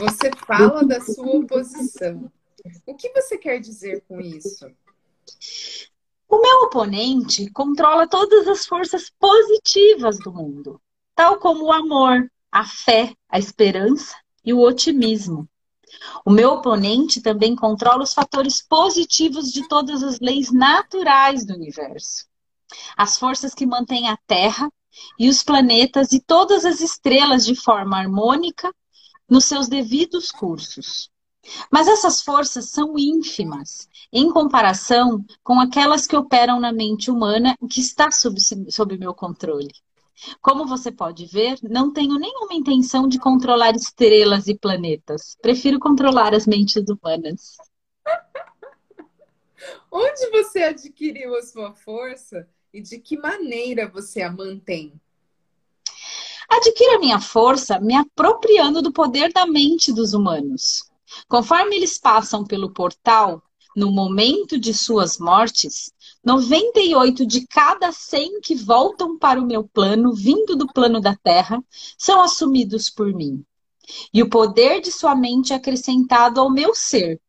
Você 0.00 0.30
fala 0.46 0.84
da 0.84 1.00
sua 1.00 1.36
oposição. 1.36 2.30
O 2.86 2.94
que 2.94 3.08
você 3.12 3.38
quer 3.38 3.60
dizer 3.60 4.02
com 4.08 4.20
isso? 4.20 4.66
O 6.34 6.40
meu 6.40 6.62
oponente 6.62 7.50
controla 7.50 8.08
todas 8.08 8.48
as 8.48 8.64
forças 8.64 9.12
positivas 9.20 10.18
do 10.18 10.32
mundo, 10.32 10.80
tal 11.14 11.38
como 11.38 11.66
o 11.66 11.72
amor, 11.72 12.26
a 12.50 12.64
fé, 12.64 13.14
a 13.28 13.38
esperança 13.38 14.16
e 14.42 14.50
o 14.54 14.60
otimismo. 14.60 15.46
O 16.24 16.30
meu 16.30 16.52
oponente 16.52 17.20
também 17.20 17.54
controla 17.54 18.02
os 18.02 18.14
fatores 18.14 18.66
positivos 18.66 19.52
de 19.52 19.68
todas 19.68 20.02
as 20.02 20.20
leis 20.20 20.50
naturais 20.50 21.44
do 21.44 21.52
universo. 21.52 22.24
As 22.96 23.18
forças 23.18 23.54
que 23.54 23.66
mantêm 23.66 24.08
a 24.08 24.16
Terra 24.26 24.72
e 25.18 25.28
os 25.28 25.42
planetas 25.42 26.12
e 26.12 26.20
todas 26.20 26.64
as 26.64 26.80
estrelas 26.80 27.44
de 27.44 27.54
forma 27.54 27.98
harmônica 27.98 28.74
nos 29.28 29.44
seus 29.44 29.68
devidos 29.68 30.30
cursos. 30.30 31.11
Mas 31.70 31.88
essas 31.88 32.20
forças 32.20 32.70
são 32.70 32.98
ínfimas 32.98 33.88
em 34.12 34.30
comparação 34.30 35.24
com 35.42 35.58
aquelas 35.58 36.06
que 36.06 36.16
operam 36.16 36.60
na 36.60 36.72
mente 36.72 37.10
humana 37.10 37.56
que 37.68 37.80
está 37.80 38.10
sob, 38.10 38.38
sob 38.40 38.98
meu 38.98 39.12
controle. 39.12 39.72
Como 40.40 40.66
você 40.66 40.92
pode 40.92 41.26
ver, 41.26 41.58
não 41.62 41.92
tenho 41.92 42.16
nenhuma 42.16 42.54
intenção 42.54 43.08
de 43.08 43.18
controlar 43.18 43.74
estrelas 43.74 44.46
e 44.46 44.56
planetas. 44.56 45.36
Prefiro 45.42 45.80
controlar 45.80 46.34
as 46.34 46.46
mentes 46.46 46.84
humanas. 46.88 47.56
Onde 49.90 50.30
você 50.30 50.62
adquiriu 50.62 51.36
a 51.36 51.42
sua 51.42 51.72
força 51.74 52.48
e 52.72 52.80
de 52.80 52.98
que 52.98 53.16
maneira 53.16 53.88
você 53.88 54.22
a 54.22 54.30
mantém? 54.30 54.92
Adquiro 56.48 56.96
a 56.96 56.98
minha 56.98 57.20
força 57.20 57.80
me 57.80 57.94
apropriando 57.94 58.82
do 58.82 58.92
poder 58.92 59.32
da 59.32 59.46
mente 59.46 59.92
dos 59.92 60.12
humanos. 60.12 60.91
Conforme 61.28 61.76
eles 61.76 61.98
passam 61.98 62.44
pelo 62.44 62.70
portal, 62.70 63.42
no 63.74 63.90
momento 63.90 64.58
de 64.58 64.74
suas 64.74 65.18
mortes, 65.18 65.92
98 66.24 67.26
de 67.26 67.46
cada 67.46 67.90
100 67.90 68.40
que 68.40 68.54
voltam 68.54 69.18
para 69.18 69.40
o 69.40 69.46
meu 69.46 69.64
plano, 69.64 70.14
vindo 70.14 70.54
do 70.54 70.66
plano 70.66 71.00
da 71.00 71.16
Terra, 71.16 71.62
são 71.96 72.20
assumidos 72.20 72.90
por 72.90 73.12
mim. 73.12 73.44
E 74.12 74.22
o 74.22 74.28
poder 74.28 74.80
de 74.80 74.92
sua 74.92 75.14
mente 75.14 75.52
é 75.52 75.56
acrescentado 75.56 76.40
ao 76.40 76.50
meu 76.50 76.74
ser. 76.74 77.20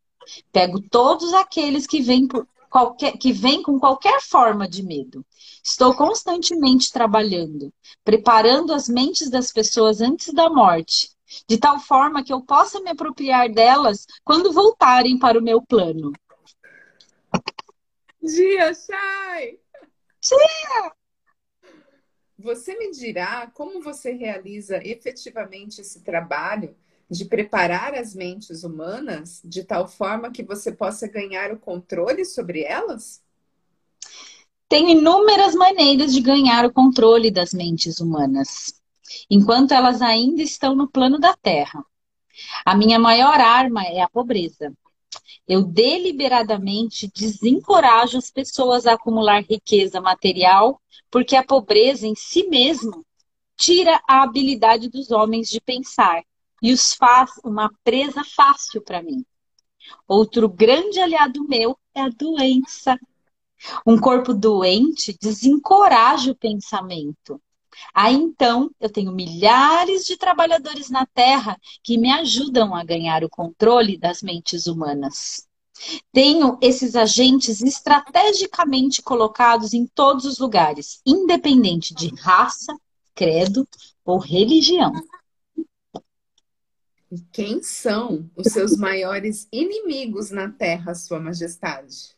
Pego 0.51 0.81
todos 0.89 1.33
aqueles 1.33 1.87
que 1.87 2.01
vêm, 2.01 2.27
por 2.27 2.47
qualquer, 2.69 3.17
que 3.17 3.31
vêm 3.31 3.61
com 3.61 3.79
qualquer 3.79 4.21
forma 4.21 4.67
de 4.67 4.83
medo. 4.83 5.25
Estou 5.63 5.93
constantemente 5.93 6.91
trabalhando, 6.91 7.73
preparando 8.03 8.73
as 8.73 8.87
mentes 8.87 9.29
das 9.29 9.51
pessoas 9.51 10.01
antes 10.01 10.33
da 10.33 10.49
morte, 10.49 11.09
de 11.47 11.57
tal 11.57 11.79
forma 11.79 12.23
que 12.23 12.33
eu 12.33 12.41
possa 12.41 12.79
me 12.79 12.91
apropriar 12.91 13.49
delas 13.49 14.05
quando 14.23 14.53
voltarem 14.53 15.17
para 15.17 15.39
o 15.39 15.43
meu 15.43 15.61
plano. 15.61 16.11
Dia, 18.21 18.73
Chay! 18.73 19.59
Dia! 20.21 20.93
Você 22.39 22.77
me 22.77 22.91
dirá 22.91 23.49
como 23.53 23.81
você 23.81 24.11
realiza 24.11 24.77
efetivamente 24.83 25.81
esse 25.81 26.01
trabalho 26.01 26.75
de 27.09 27.25
preparar 27.25 27.93
as 27.93 28.15
mentes 28.15 28.63
humanas 28.63 29.41
de 29.43 29.63
tal 29.63 29.87
forma 29.87 30.31
que 30.31 30.43
você 30.43 30.71
possa 30.71 31.07
ganhar 31.07 31.51
o 31.51 31.59
controle 31.59 32.25
sobre 32.25 32.63
elas? 32.63 33.21
Tem 34.67 34.91
inúmeras 34.91 35.53
maneiras 35.53 36.13
de 36.13 36.21
ganhar 36.21 36.65
o 36.65 36.73
controle 36.73 37.29
das 37.29 37.53
mentes 37.53 37.99
humanas 37.99 38.82
enquanto 39.29 39.73
elas 39.73 40.01
ainda 40.01 40.41
estão 40.41 40.75
no 40.75 40.87
plano 40.87 41.19
da 41.19 41.35
Terra. 41.35 41.83
A 42.65 42.75
minha 42.75 42.97
maior 42.97 43.39
arma 43.39 43.83
é 43.83 44.01
a 44.01 44.09
pobreza. 44.09 44.73
Eu 45.47 45.63
deliberadamente 45.63 47.11
desencorajo 47.13 48.17
as 48.17 48.31
pessoas 48.31 48.85
a 48.85 48.93
acumular 48.93 49.43
riqueza 49.43 49.99
material, 49.99 50.81
porque 51.11 51.35
a 51.35 51.43
pobreza 51.43 52.07
em 52.07 52.15
si 52.15 52.47
mesma 52.47 53.03
tira 53.55 54.01
a 54.07 54.23
habilidade 54.23 54.89
dos 54.89 55.11
homens 55.11 55.49
de 55.49 55.61
pensar 55.61 56.23
e 56.61 56.71
os 56.71 56.93
faz 56.93 57.31
uma 57.43 57.69
presa 57.83 58.23
fácil 58.23 58.81
para 58.81 59.03
mim. 59.03 59.25
Outro 60.07 60.47
grande 60.47 60.99
aliado 60.99 61.45
meu 61.45 61.77
é 61.93 62.01
a 62.01 62.09
doença. 62.09 62.97
Um 63.85 63.99
corpo 63.99 64.33
doente 64.33 65.15
desencoraja 65.21 66.31
o 66.31 66.35
pensamento. 66.35 67.41
Aí 67.93 68.13
então 68.13 68.69
eu 68.79 68.89
tenho 68.89 69.11
milhares 69.11 70.05
de 70.05 70.17
trabalhadores 70.17 70.89
na 70.89 71.05
Terra 71.05 71.57
que 71.81 71.97
me 71.97 72.11
ajudam 72.11 72.75
a 72.75 72.83
ganhar 72.83 73.23
o 73.23 73.29
controle 73.29 73.97
das 73.97 74.21
mentes 74.21 74.67
humanas. 74.67 75.47
Tenho 76.11 76.57
esses 76.61 76.95
agentes 76.95 77.61
estrategicamente 77.61 79.01
colocados 79.01 79.73
em 79.73 79.85
todos 79.87 80.25
os 80.25 80.39
lugares, 80.39 81.01
independente 81.05 81.93
de 81.93 82.13
raça, 82.15 82.75
credo 83.15 83.67
ou 84.05 84.17
religião. 84.17 84.93
Quem 87.31 87.61
são 87.61 88.29
os 88.35 88.47
seus 88.47 88.75
maiores 88.75 89.47
inimigos 89.51 90.31
na 90.31 90.49
Terra, 90.49 90.95
Sua 90.95 91.19
Majestade? 91.19 92.15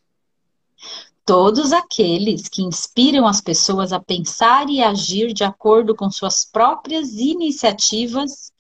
Todos 1.25 1.73
aqueles 1.73 2.47
que 2.47 2.61
inspiram 2.61 3.25
as 3.25 3.41
pessoas 3.41 3.91
a 3.91 3.99
pensar 3.99 4.69
e 4.69 4.81
agir 4.81 5.33
de 5.33 5.43
acordo 5.43 5.95
com 5.95 6.09
suas 6.11 6.45
próprias 6.45 7.13
iniciativas 7.13 8.51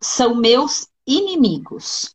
são 0.00 0.34
meus 0.36 0.86
inimigos. 1.04 2.14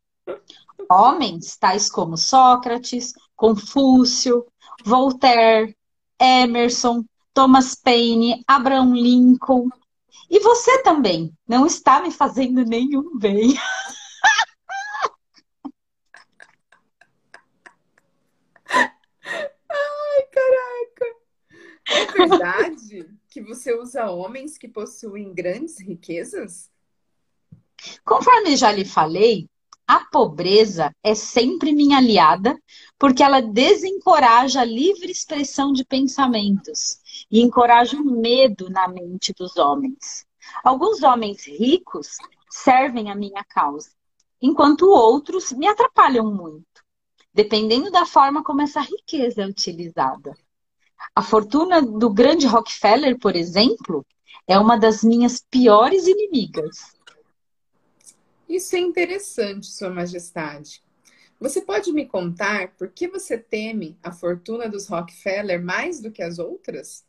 Homens 0.89 1.57
tais 1.57 1.91
como 1.91 2.15
Sócrates, 2.15 3.13
Confúcio, 3.35 4.45
Voltaire, 4.85 5.75
Emerson, 6.19 7.03
Thomas 7.33 7.75
Paine, 7.75 8.41
Abraham 8.47 8.93
Lincoln. 8.93 9.67
E 10.29 10.39
você 10.39 10.81
também 10.81 11.33
não 11.47 11.65
está 11.65 12.01
me 12.01 12.11
fazendo 12.11 12.63
nenhum 12.63 13.17
bem. 13.17 13.55
É 21.99 22.27
verdade 22.27 23.09
que 23.29 23.41
você 23.41 23.73
usa 23.73 24.09
homens 24.09 24.57
que 24.57 24.67
possuem 24.67 25.33
grandes 25.33 25.79
riquezas? 25.79 26.69
Conforme 28.03 28.55
já 28.55 28.71
lhe 28.71 28.85
falei, 28.85 29.47
a 29.87 30.05
pobreza 30.11 30.93
é 31.03 31.15
sempre 31.15 31.71
minha 31.71 31.97
aliada, 31.97 32.55
porque 32.97 33.23
ela 33.23 33.41
desencoraja 33.41 34.61
a 34.61 34.63
livre 34.65 35.11
expressão 35.11 35.73
de 35.73 35.83
pensamentos 35.83 36.99
e 37.31 37.41
encoraja 37.41 37.97
o 37.97 38.03
medo 38.03 38.69
na 38.69 38.87
mente 38.87 39.33
dos 39.33 39.57
homens. 39.57 40.27
Alguns 40.63 41.01
homens 41.01 41.45
ricos 41.47 42.17
servem 42.51 43.09
a 43.09 43.15
minha 43.15 43.43
causa, 43.43 43.89
enquanto 44.41 44.89
outros 44.89 45.51
me 45.51 45.67
atrapalham 45.67 46.31
muito, 46.31 46.83
dependendo 47.33 47.89
da 47.89 48.05
forma 48.05 48.43
como 48.43 48.61
essa 48.61 48.81
riqueza 48.81 49.41
é 49.41 49.47
utilizada. 49.47 50.35
A 51.15 51.21
fortuna 51.21 51.81
do 51.81 52.09
grande 52.09 52.45
Rockefeller, 52.45 53.17
por 53.17 53.35
exemplo, 53.35 54.05
é 54.47 54.57
uma 54.57 54.77
das 54.77 55.03
minhas 55.03 55.39
piores 55.39 56.07
inimigas. 56.07 56.95
Isso 58.47 58.75
é 58.75 58.79
interessante, 58.79 59.67
Sua 59.67 59.89
Majestade. 59.89 60.81
Você 61.39 61.61
pode 61.61 61.93
me 61.93 62.05
contar 62.05 62.73
por 62.75 62.89
que 62.89 63.07
você 63.07 63.37
teme 63.37 63.97
a 64.03 64.11
fortuna 64.11 64.67
dos 64.67 64.87
Rockefeller 64.87 65.63
mais 65.63 66.01
do 66.01 66.11
que 66.11 66.21
as 66.21 66.39
outras? 66.39 67.05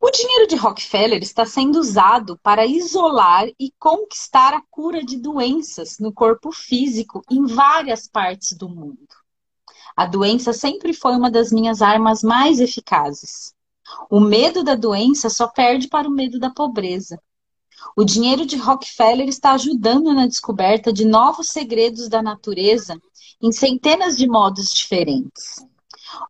O 0.00 0.10
dinheiro 0.10 0.46
de 0.46 0.56
Rockefeller 0.56 1.22
está 1.22 1.44
sendo 1.44 1.78
usado 1.78 2.38
para 2.42 2.66
isolar 2.66 3.46
e 3.58 3.72
conquistar 3.78 4.54
a 4.54 4.62
cura 4.70 5.04
de 5.04 5.16
doenças 5.16 5.98
no 5.98 6.12
corpo 6.12 6.52
físico 6.52 7.22
em 7.30 7.46
várias 7.46 8.08
partes 8.08 8.56
do 8.56 8.68
mundo. 8.68 9.25
A 9.96 10.04
doença 10.04 10.52
sempre 10.52 10.92
foi 10.92 11.16
uma 11.16 11.30
das 11.30 11.50
minhas 11.50 11.80
armas 11.80 12.22
mais 12.22 12.60
eficazes. 12.60 13.54
O 14.10 14.20
medo 14.20 14.62
da 14.62 14.74
doença 14.74 15.30
só 15.30 15.48
perde 15.48 15.88
para 15.88 16.06
o 16.06 16.10
medo 16.10 16.38
da 16.38 16.50
pobreza. 16.50 17.18
O 17.96 18.04
dinheiro 18.04 18.44
de 18.44 18.56
Rockefeller 18.56 19.26
está 19.26 19.52
ajudando 19.52 20.12
na 20.12 20.26
descoberta 20.26 20.92
de 20.92 21.06
novos 21.06 21.48
segredos 21.48 22.08
da 22.08 22.20
natureza 22.20 23.00
em 23.40 23.50
centenas 23.52 24.18
de 24.18 24.26
modos 24.26 24.72
diferentes, 24.72 25.64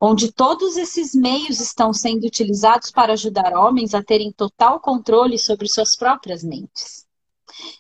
onde 0.00 0.31
todos 0.31 0.76
esses 0.76 1.12
meios 1.12 1.61
estão 1.61 1.92
sendo 1.92 2.24
utilizados 2.24 2.92
para 2.92 3.14
ajudar 3.14 3.52
homens 3.55 3.94
a 3.94 4.02
terem 4.02 4.31
total 4.31 4.79
controle 4.79 5.38
sobre 5.38 5.68
suas 5.68 5.96
próprias 5.96 6.44
mentes. 6.44 7.05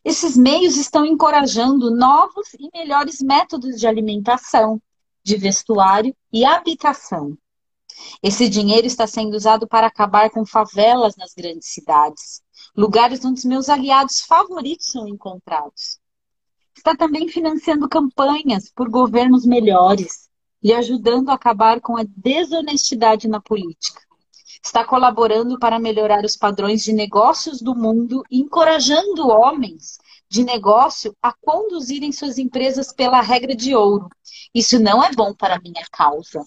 Esses 0.04 0.36
meios 0.36 0.76
estão 0.76 1.04
encorajando 1.04 1.94
novos 1.94 2.54
e 2.54 2.70
melhores 2.72 3.20
métodos 3.20 3.78
de 3.78 3.86
alimentação, 3.86 4.80
de 5.26 5.36
vestuário 5.36 6.14
e 6.32 6.44
habitação. 6.44 7.36
Esse 8.22 8.48
dinheiro 8.48 8.86
está 8.86 9.08
sendo 9.08 9.36
usado 9.36 9.66
para 9.66 9.88
acabar 9.88 10.30
com 10.30 10.46
favelas 10.46 11.16
nas 11.16 11.34
grandes 11.34 11.68
cidades, 11.72 12.40
lugares 12.76 13.24
onde 13.24 13.40
os 13.40 13.44
meus 13.44 13.68
aliados 13.68 14.20
favoritos 14.20 14.86
são 14.86 15.08
encontrados. 15.08 15.98
Está 16.76 16.94
também 16.94 17.26
financiando 17.26 17.88
campanhas 17.88 18.70
por 18.70 18.88
governos 18.88 19.44
melhores 19.44 20.28
e 20.62 20.72
ajudando 20.72 21.30
a 21.30 21.34
acabar 21.34 21.80
com 21.80 21.96
a 21.96 22.04
desonestidade 22.16 23.26
na 23.26 23.40
política. 23.40 24.00
Está 24.62 24.84
colaborando 24.84 25.58
para 25.58 25.80
melhorar 25.80 26.24
os 26.24 26.36
padrões 26.36 26.84
de 26.84 26.92
negócios 26.92 27.60
do 27.60 27.74
mundo 27.74 28.22
e 28.30 28.38
encorajando 28.38 29.26
homens 29.26 29.98
de 30.36 30.44
negócio 30.44 31.16
a 31.22 31.32
conduzirem 31.32 32.12
suas 32.12 32.36
empresas 32.36 32.92
pela 32.92 33.22
regra 33.22 33.56
de 33.56 33.74
ouro. 33.74 34.10
Isso 34.54 34.78
não 34.78 35.02
é 35.02 35.10
bom 35.12 35.34
para 35.34 35.56
a 35.56 35.60
minha 35.60 35.82
causa. 35.90 36.44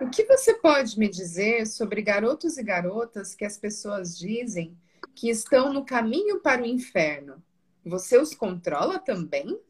O 0.00 0.08
que 0.08 0.24
você 0.24 0.54
pode 0.54 0.98
me 0.98 1.06
dizer 1.06 1.66
sobre 1.66 2.00
garotos 2.00 2.56
e 2.56 2.62
garotas 2.62 3.34
que 3.34 3.44
as 3.44 3.58
pessoas 3.58 4.16
dizem 4.16 4.74
que 5.14 5.28
estão 5.28 5.70
no 5.70 5.84
caminho 5.84 6.40
para 6.40 6.62
o 6.62 6.66
inferno? 6.66 7.42
Você 7.84 8.16
os 8.16 8.34
controla 8.34 8.98
também? 8.98 9.60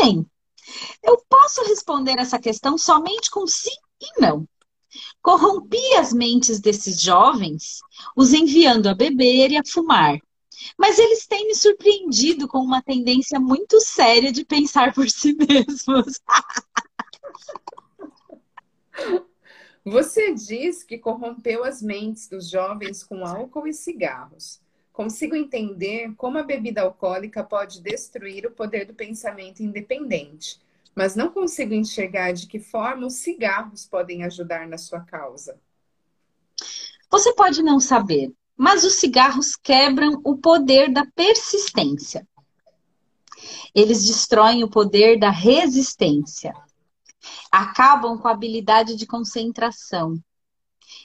Bem, 0.00 0.26
eu 1.00 1.22
posso 1.28 1.62
responder 1.62 2.18
essa 2.18 2.40
questão 2.40 2.76
somente 2.76 3.30
com 3.30 3.46
sim 3.46 3.76
e 4.00 4.20
não. 4.20 4.48
Corrompi 5.22 5.94
as 5.94 6.12
mentes 6.12 6.58
desses 6.58 7.00
jovens, 7.00 7.78
os 8.16 8.32
enviando 8.32 8.88
a 8.88 8.94
beber 8.94 9.52
e 9.52 9.56
a 9.56 9.62
fumar. 9.64 10.18
Mas 10.76 10.98
eles 10.98 11.26
têm 11.26 11.46
me 11.46 11.54
surpreendido 11.54 12.48
com 12.48 12.58
uma 12.58 12.82
tendência 12.82 13.38
muito 13.38 13.80
séria 13.80 14.32
de 14.32 14.44
pensar 14.44 14.92
por 14.92 15.08
si 15.10 15.34
mesmos. 15.34 16.20
Você 19.84 20.34
diz 20.34 20.82
que 20.82 20.98
corrompeu 20.98 21.64
as 21.64 21.80
mentes 21.80 22.28
dos 22.28 22.50
jovens 22.50 23.02
com 23.02 23.24
álcool 23.24 23.66
e 23.66 23.72
cigarros. 23.72 24.60
Consigo 24.92 25.36
entender 25.36 26.12
como 26.16 26.38
a 26.38 26.42
bebida 26.42 26.82
alcoólica 26.82 27.44
pode 27.44 27.80
destruir 27.80 28.44
o 28.44 28.50
poder 28.50 28.84
do 28.84 28.92
pensamento 28.92 29.62
independente, 29.62 30.60
mas 30.94 31.14
não 31.14 31.30
consigo 31.30 31.72
enxergar 31.72 32.32
de 32.32 32.48
que 32.48 32.58
forma 32.58 33.06
os 33.06 33.14
cigarros 33.14 33.86
podem 33.86 34.24
ajudar 34.24 34.66
na 34.66 34.76
sua 34.76 35.00
causa. 35.00 35.56
Você 37.10 37.32
pode 37.34 37.62
não 37.62 37.78
saber, 37.78 38.32
mas 38.58 38.84
os 38.84 38.94
cigarros 38.94 39.54
quebram 39.54 40.20
o 40.24 40.36
poder 40.36 40.92
da 40.92 41.06
persistência. 41.14 42.26
Eles 43.74 44.04
destroem 44.04 44.64
o 44.64 44.68
poder 44.68 45.18
da 45.18 45.30
resistência 45.30 46.52
acabam 47.50 48.18
com 48.18 48.28
a 48.28 48.32
habilidade 48.32 48.94
de 48.94 49.06
concentração. 49.06 50.18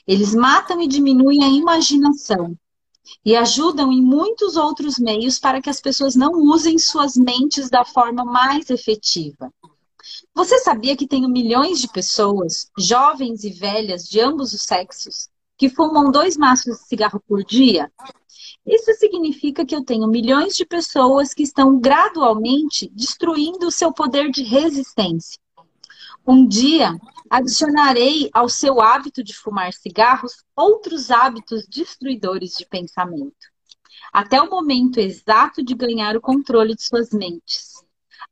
Eles 0.06 0.34
matam 0.34 0.80
e 0.80 0.86
diminuem 0.86 1.42
a 1.42 1.48
imaginação 1.48 2.56
e 3.24 3.36
ajudam 3.36 3.92
em 3.92 4.02
muitos 4.02 4.56
outros 4.56 4.98
meios 4.98 5.38
para 5.38 5.60
que 5.60 5.68
as 5.68 5.80
pessoas 5.80 6.14
não 6.14 6.32
usem 6.32 6.78
suas 6.78 7.16
mentes 7.16 7.68
da 7.68 7.84
forma 7.84 8.24
mais 8.24 8.70
efetiva. 8.70 9.52
Você 10.34 10.58
sabia 10.60 10.96
que 10.96 11.06
tenho 11.06 11.28
milhões 11.28 11.80
de 11.80 11.88
pessoas, 11.88 12.70
jovens 12.78 13.44
e 13.44 13.50
velhas 13.50 14.06
de 14.06 14.20
ambos 14.20 14.52
os 14.52 14.62
sexos, 14.62 15.28
que 15.56 15.68
fumam 15.68 16.10
dois 16.10 16.36
maços 16.36 16.78
de 16.78 16.84
cigarro 16.86 17.22
por 17.26 17.44
dia? 17.44 17.90
Isso 18.66 18.92
significa 18.94 19.64
que 19.64 19.74
eu 19.74 19.84
tenho 19.84 20.06
milhões 20.08 20.56
de 20.56 20.64
pessoas 20.64 21.34
que 21.34 21.42
estão 21.42 21.78
gradualmente 21.78 22.90
destruindo 22.94 23.66
o 23.66 23.70
seu 23.70 23.92
poder 23.92 24.30
de 24.30 24.42
resistência. 24.42 25.38
Um 26.26 26.46
dia 26.46 26.98
adicionarei 27.28 28.30
ao 28.32 28.48
seu 28.48 28.80
hábito 28.80 29.22
de 29.22 29.34
fumar 29.34 29.72
cigarros 29.72 30.42
outros 30.56 31.10
hábitos 31.10 31.66
destruidores 31.66 32.54
de 32.54 32.64
pensamento, 32.64 33.52
até 34.12 34.40
o 34.40 34.48
momento 34.48 34.98
exato 34.98 35.62
de 35.62 35.74
ganhar 35.74 36.16
o 36.16 36.20
controle 36.20 36.74
de 36.74 36.82
suas 36.82 37.10
mentes. 37.10 37.74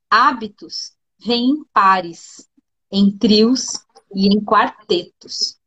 Hábitos 0.08 0.92
vêm 1.18 1.50
em 1.50 1.64
pares, 1.72 2.48
em 2.90 3.11
trios 3.11 3.85
e 4.14 4.28
em 4.28 4.40
quartetos. 4.42 5.58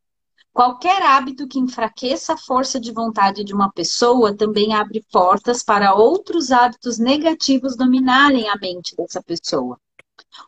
Qualquer 0.56 1.02
hábito 1.02 1.50
que 1.50 1.60
enfraqueça 1.60 2.32
a 2.32 2.38
força 2.38 2.80
de 2.80 2.90
vontade 2.90 3.44
de 3.44 3.54
uma 3.54 3.70
pessoa 3.70 4.34
também 4.34 4.74
abre 4.74 5.04
portas 5.12 5.62
para 5.62 5.94
outros 5.94 6.50
hábitos 6.50 6.98
negativos 6.98 7.76
dominarem 7.76 8.48
a 8.48 8.56
mente 8.56 8.96
dessa 8.96 9.22
pessoa. 9.22 9.78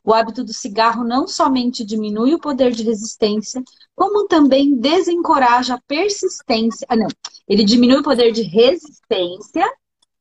O 0.06 0.14
hábito 0.14 0.46
do 0.46 0.54
cigarro 0.54 1.04
não 1.04 1.28
somente 1.28 1.84
diminui 1.84 2.34
o 2.34 2.40
poder 2.40 2.72
de 2.72 2.84
resistência, 2.84 3.62
como 3.94 4.26
também 4.28 4.78
desencoraja 4.78 5.74
a 5.74 5.82
persistência. 5.86 6.88
Ah, 6.88 6.96
não. 6.96 7.10
Ele 7.46 7.66
diminui 7.66 7.98
o 7.98 8.04
poder 8.04 8.32
de 8.32 8.44
resistência, 8.44 9.70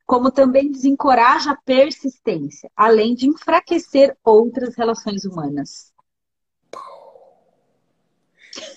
como 0.04 0.32
também 0.32 0.68
desencoraja 0.68 1.52
a 1.52 1.62
persistência, 1.64 2.68
além 2.76 3.14
de 3.14 3.28
enfraquecer 3.28 4.16
outras 4.24 4.74
relações 4.74 5.24
humanas. 5.24 5.92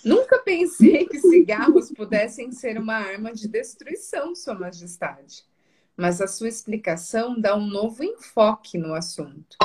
Nunca 0.03 0.39
pensei 0.39 1.05
que 1.05 1.19
cigarros 1.19 1.91
pudessem 1.91 2.51
ser 2.51 2.77
uma 2.77 2.95
arma 2.95 3.33
de 3.33 3.47
destruição, 3.47 4.35
Sua 4.35 4.55
Majestade. 4.55 5.45
Mas 5.95 6.21
a 6.21 6.27
sua 6.27 6.47
explicação 6.47 7.39
dá 7.39 7.55
um 7.55 7.67
novo 7.67 8.03
enfoque 8.03 8.77
no 8.77 8.93
assunto. 8.93 9.57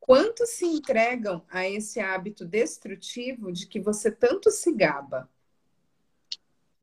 Quantos 0.00 0.50
se 0.50 0.66
entregam 0.66 1.44
a 1.48 1.68
esse 1.68 2.00
hábito 2.00 2.44
destrutivo 2.44 3.52
de 3.52 3.66
que 3.66 3.80
você 3.80 4.10
tanto 4.10 4.50
se 4.50 4.72
gaba? 4.72 5.30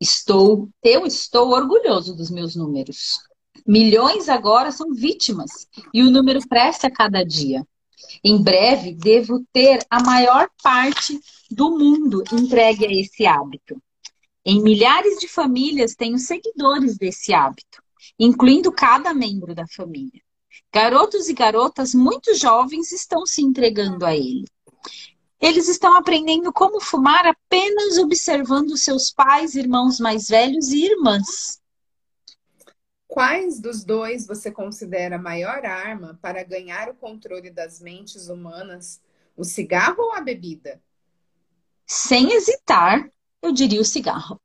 Estou, 0.00 0.70
eu 0.82 1.04
estou 1.04 1.50
orgulhoso 1.50 2.16
dos 2.16 2.30
meus 2.30 2.56
números. 2.56 3.18
Milhões 3.66 4.28
agora 4.28 4.70
são 4.70 4.94
vítimas 4.94 5.68
e 5.92 6.02
o 6.02 6.10
número 6.10 6.40
cresce 6.48 6.86
a 6.86 6.90
cada 6.90 7.22
dia. 7.22 7.66
Em 8.22 8.42
breve, 8.42 8.92
devo 8.94 9.44
ter 9.52 9.84
a 9.90 10.02
maior 10.02 10.48
parte 10.62 11.20
do 11.50 11.70
mundo 11.70 12.22
entregue 12.32 12.86
a 12.86 12.92
esse 12.92 13.26
hábito. 13.26 13.80
Em 14.44 14.62
milhares 14.62 15.18
de 15.18 15.28
famílias 15.28 15.94
tenho 15.94 16.18
seguidores 16.18 16.96
desse 16.96 17.34
hábito, 17.34 17.82
incluindo 18.18 18.72
cada 18.72 19.12
membro 19.12 19.54
da 19.54 19.66
família. 19.66 20.22
Garotos 20.72 21.28
e 21.28 21.32
garotas 21.32 21.94
muito 21.94 22.34
jovens 22.34 22.92
estão 22.92 23.24
se 23.24 23.42
entregando 23.42 24.04
a 24.04 24.14
ele. 24.14 24.46
Eles 25.40 25.68
estão 25.68 25.96
aprendendo 25.96 26.52
como 26.52 26.80
fumar 26.80 27.26
apenas 27.26 27.96
observando 27.96 28.76
seus 28.76 29.10
pais, 29.10 29.54
irmãos 29.54 30.00
mais 30.00 30.28
velhos 30.28 30.68
e 30.68 30.84
irmãs. 30.84 31.57
Quais 33.08 33.58
dos 33.58 33.82
dois 33.82 34.26
você 34.26 34.52
considera 34.52 35.16
a 35.16 35.20
maior 35.20 35.64
arma 35.64 36.18
para 36.20 36.44
ganhar 36.44 36.90
o 36.90 36.94
controle 36.94 37.50
das 37.50 37.80
mentes 37.80 38.28
humanas? 38.28 39.00
O 39.34 39.44
cigarro 39.44 40.02
ou 40.02 40.12
a 40.12 40.20
bebida? 40.20 40.80
Sem 41.86 42.32
hesitar, 42.34 43.10
eu 43.40 43.50
diria 43.50 43.80
o 43.80 43.84
cigarro. 43.84 44.38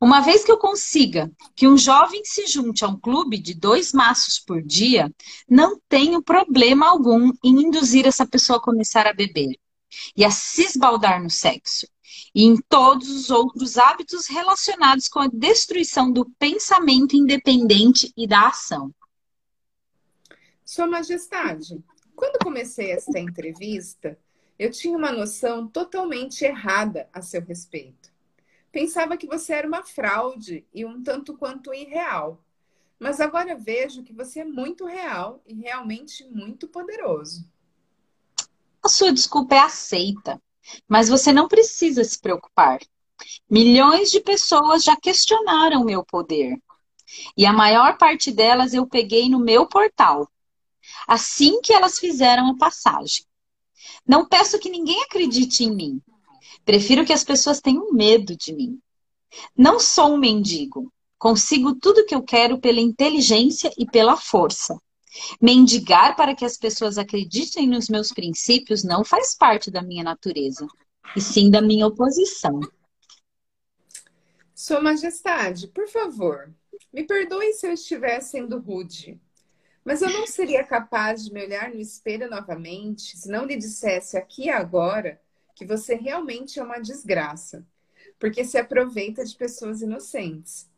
Uma 0.00 0.20
vez 0.20 0.44
que 0.44 0.50
eu 0.50 0.58
consiga 0.58 1.30
que 1.54 1.68
um 1.68 1.78
jovem 1.78 2.24
se 2.24 2.48
junte 2.48 2.84
a 2.84 2.88
um 2.88 2.98
clube 2.98 3.38
de 3.38 3.54
dois 3.54 3.92
maços 3.92 4.40
por 4.40 4.60
dia, 4.60 5.08
não 5.48 5.80
tenho 5.88 6.20
problema 6.20 6.88
algum 6.88 7.30
em 7.44 7.62
induzir 7.62 8.06
essa 8.06 8.26
pessoa 8.26 8.58
a 8.58 8.62
começar 8.62 9.06
a 9.06 9.12
beber 9.12 9.56
e 10.16 10.24
a 10.24 10.30
se 10.30 10.62
esbaldar 10.62 11.22
no 11.22 11.30
sexo 11.30 11.86
e 12.38 12.44
em 12.44 12.56
todos 12.56 13.08
os 13.08 13.30
outros 13.30 13.76
hábitos 13.76 14.28
relacionados 14.28 15.08
com 15.08 15.18
a 15.18 15.26
destruição 15.26 16.12
do 16.12 16.24
pensamento 16.38 17.16
independente 17.16 18.12
e 18.16 18.28
da 18.28 18.46
ação. 18.46 18.94
Sua 20.64 20.86
Majestade, 20.86 21.82
quando 22.14 22.38
comecei 22.38 22.92
esta 22.92 23.18
entrevista, 23.18 24.16
eu 24.56 24.70
tinha 24.70 24.96
uma 24.96 25.10
noção 25.10 25.66
totalmente 25.66 26.44
errada 26.44 27.08
a 27.12 27.20
seu 27.20 27.42
respeito. 27.42 28.12
Pensava 28.70 29.16
que 29.16 29.26
você 29.26 29.54
era 29.54 29.66
uma 29.66 29.82
fraude 29.82 30.64
e 30.72 30.84
um 30.84 31.02
tanto 31.02 31.36
quanto 31.36 31.74
irreal. 31.74 32.40
Mas 33.00 33.20
agora 33.20 33.56
vejo 33.56 34.04
que 34.04 34.12
você 34.12 34.40
é 34.40 34.44
muito 34.44 34.86
real 34.86 35.42
e 35.44 35.54
realmente 35.54 36.22
muito 36.30 36.68
poderoso. 36.68 37.44
A 38.80 38.88
sua 38.88 39.12
desculpa 39.12 39.56
é 39.56 39.58
aceita, 39.58 40.40
mas 40.88 41.08
você 41.08 41.32
não 41.32 41.48
precisa 41.48 42.04
se 42.04 42.18
preocupar. 42.20 42.80
Milhões 43.50 44.10
de 44.10 44.20
pessoas 44.20 44.84
já 44.84 44.96
questionaram 44.96 45.84
meu 45.84 46.04
poder. 46.04 46.56
E 47.36 47.46
a 47.46 47.52
maior 47.52 47.96
parte 47.96 48.30
delas 48.30 48.74
eu 48.74 48.86
peguei 48.86 49.28
no 49.28 49.38
meu 49.38 49.66
portal, 49.66 50.28
assim 51.06 51.60
que 51.60 51.72
elas 51.72 51.98
fizeram 51.98 52.50
a 52.50 52.56
passagem. 52.56 53.24
Não 54.06 54.26
peço 54.26 54.58
que 54.58 54.70
ninguém 54.70 55.02
acredite 55.02 55.64
em 55.64 55.74
mim. 55.74 56.02
Prefiro 56.64 57.04
que 57.04 57.12
as 57.12 57.24
pessoas 57.24 57.60
tenham 57.60 57.92
medo 57.92 58.36
de 58.36 58.52
mim. 58.52 58.78
Não 59.56 59.80
sou 59.80 60.14
um 60.14 60.18
mendigo. 60.18 60.92
Consigo 61.18 61.74
tudo 61.74 62.04
que 62.04 62.14
eu 62.14 62.22
quero 62.22 62.58
pela 62.58 62.80
inteligência 62.80 63.72
e 63.76 63.86
pela 63.86 64.16
força. 64.16 64.80
Mendigar 65.40 66.16
para 66.16 66.34
que 66.34 66.44
as 66.44 66.56
pessoas 66.56 66.98
acreditem 66.98 67.68
nos 67.68 67.88
meus 67.88 68.12
princípios 68.12 68.84
não 68.84 69.04
faz 69.04 69.34
parte 69.34 69.70
da 69.70 69.82
minha 69.82 70.04
natureza, 70.04 70.66
e 71.16 71.20
sim 71.20 71.50
da 71.50 71.60
minha 71.60 71.86
oposição. 71.86 72.60
Sua 74.54 74.80
Majestade, 74.80 75.68
por 75.68 75.88
favor, 75.88 76.52
me 76.92 77.04
perdoe 77.04 77.52
se 77.52 77.66
eu 77.66 77.72
estiver 77.72 78.20
sendo 78.20 78.58
rude, 78.58 79.20
mas 79.84 80.02
eu 80.02 80.10
não 80.10 80.26
seria 80.26 80.64
capaz 80.64 81.24
de 81.24 81.32
me 81.32 81.42
olhar 81.42 81.70
no 81.70 81.80
espelho 81.80 82.28
novamente 82.28 83.16
se 83.16 83.28
não 83.30 83.44
lhe 83.44 83.56
dissesse 83.56 84.16
aqui 84.16 84.44
e 84.44 84.50
agora 84.50 85.20
que 85.54 85.64
você 85.64 85.94
realmente 85.94 86.58
é 86.58 86.62
uma 86.62 86.78
desgraça, 86.78 87.66
porque 88.18 88.44
se 88.44 88.58
aproveita 88.58 89.24
de 89.24 89.34
pessoas 89.34 89.80
inocentes. 89.80 90.68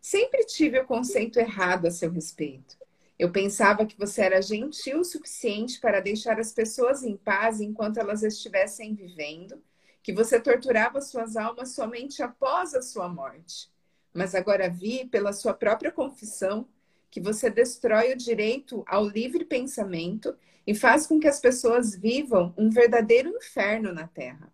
Sempre 0.00 0.44
tive 0.44 0.78
o 0.78 0.86
conceito 0.86 1.38
errado 1.38 1.86
a 1.86 1.90
seu 1.90 2.10
respeito. 2.10 2.76
Eu 3.18 3.30
pensava 3.30 3.86
que 3.86 3.96
você 3.96 4.22
era 4.22 4.42
gentil 4.42 5.00
o 5.00 5.04
suficiente 5.04 5.80
para 5.80 6.00
deixar 6.00 6.40
as 6.40 6.52
pessoas 6.52 7.04
em 7.04 7.16
paz 7.16 7.60
enquanto 7.60 7.98
elas 7.98 8.22
estivessem 8.22 8.94
vivendo, 8.94 9.62
que 10.02 10.12
você 10.12 10.40
torturava 10.40 11.00
suas 11.00 11.36
almas 11.36 11.70
somente 11.70 12.22
após 12.22 12.74
a 12.74 12.82
sua 12.82 13.08
morte. 13.08 13.70
Mas 14.12 14.34
agora 14.34 14.68
vi, 14.68 15.06
pela 15.06 15.32
sua 15.32 15.54
própria 15.54 15.92
confissão, 15.92 16.66
que 17.10 17.20
você 17.20 17.48
destrói 17.48 18.12
o 18.12 18.16
direito 18.16 18.84
ao 18.88 19.06
livre 19.06 19.44
pensamento 19.44 20.36
e 20.66 20.74
faz 20.74 21.06
com 21.06 21.20
que 21.20 21.28
as 21.28 21.40
pessoas 21.40 21.94
vivam 21.94 22.52
um 22.56 22.68
verdadeiro 22.70 23.28
inferno 23.30 23.92
na 23.92 24.08
Terra. 24.08 24.52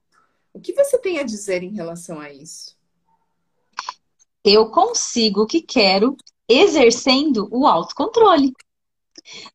O 0.52 0.60
que 0.60 0.74
você 0.74 0.98
tem 0.98 1.18
a 1.18 1.22
dizer 1.22 1.62
em 1.62 1.74
relação 1.74 2.20
a 2.20 2.30
isso? 2.30 2.76
Eu 4.44 4.70
consigo 4.70 5.42
o 5.42 5.46
que 5.46 5.62
quero 5.62 6.16
exercendo 6.50 7.48
o 7.50 7.66
autocontrole. 7.66 8.52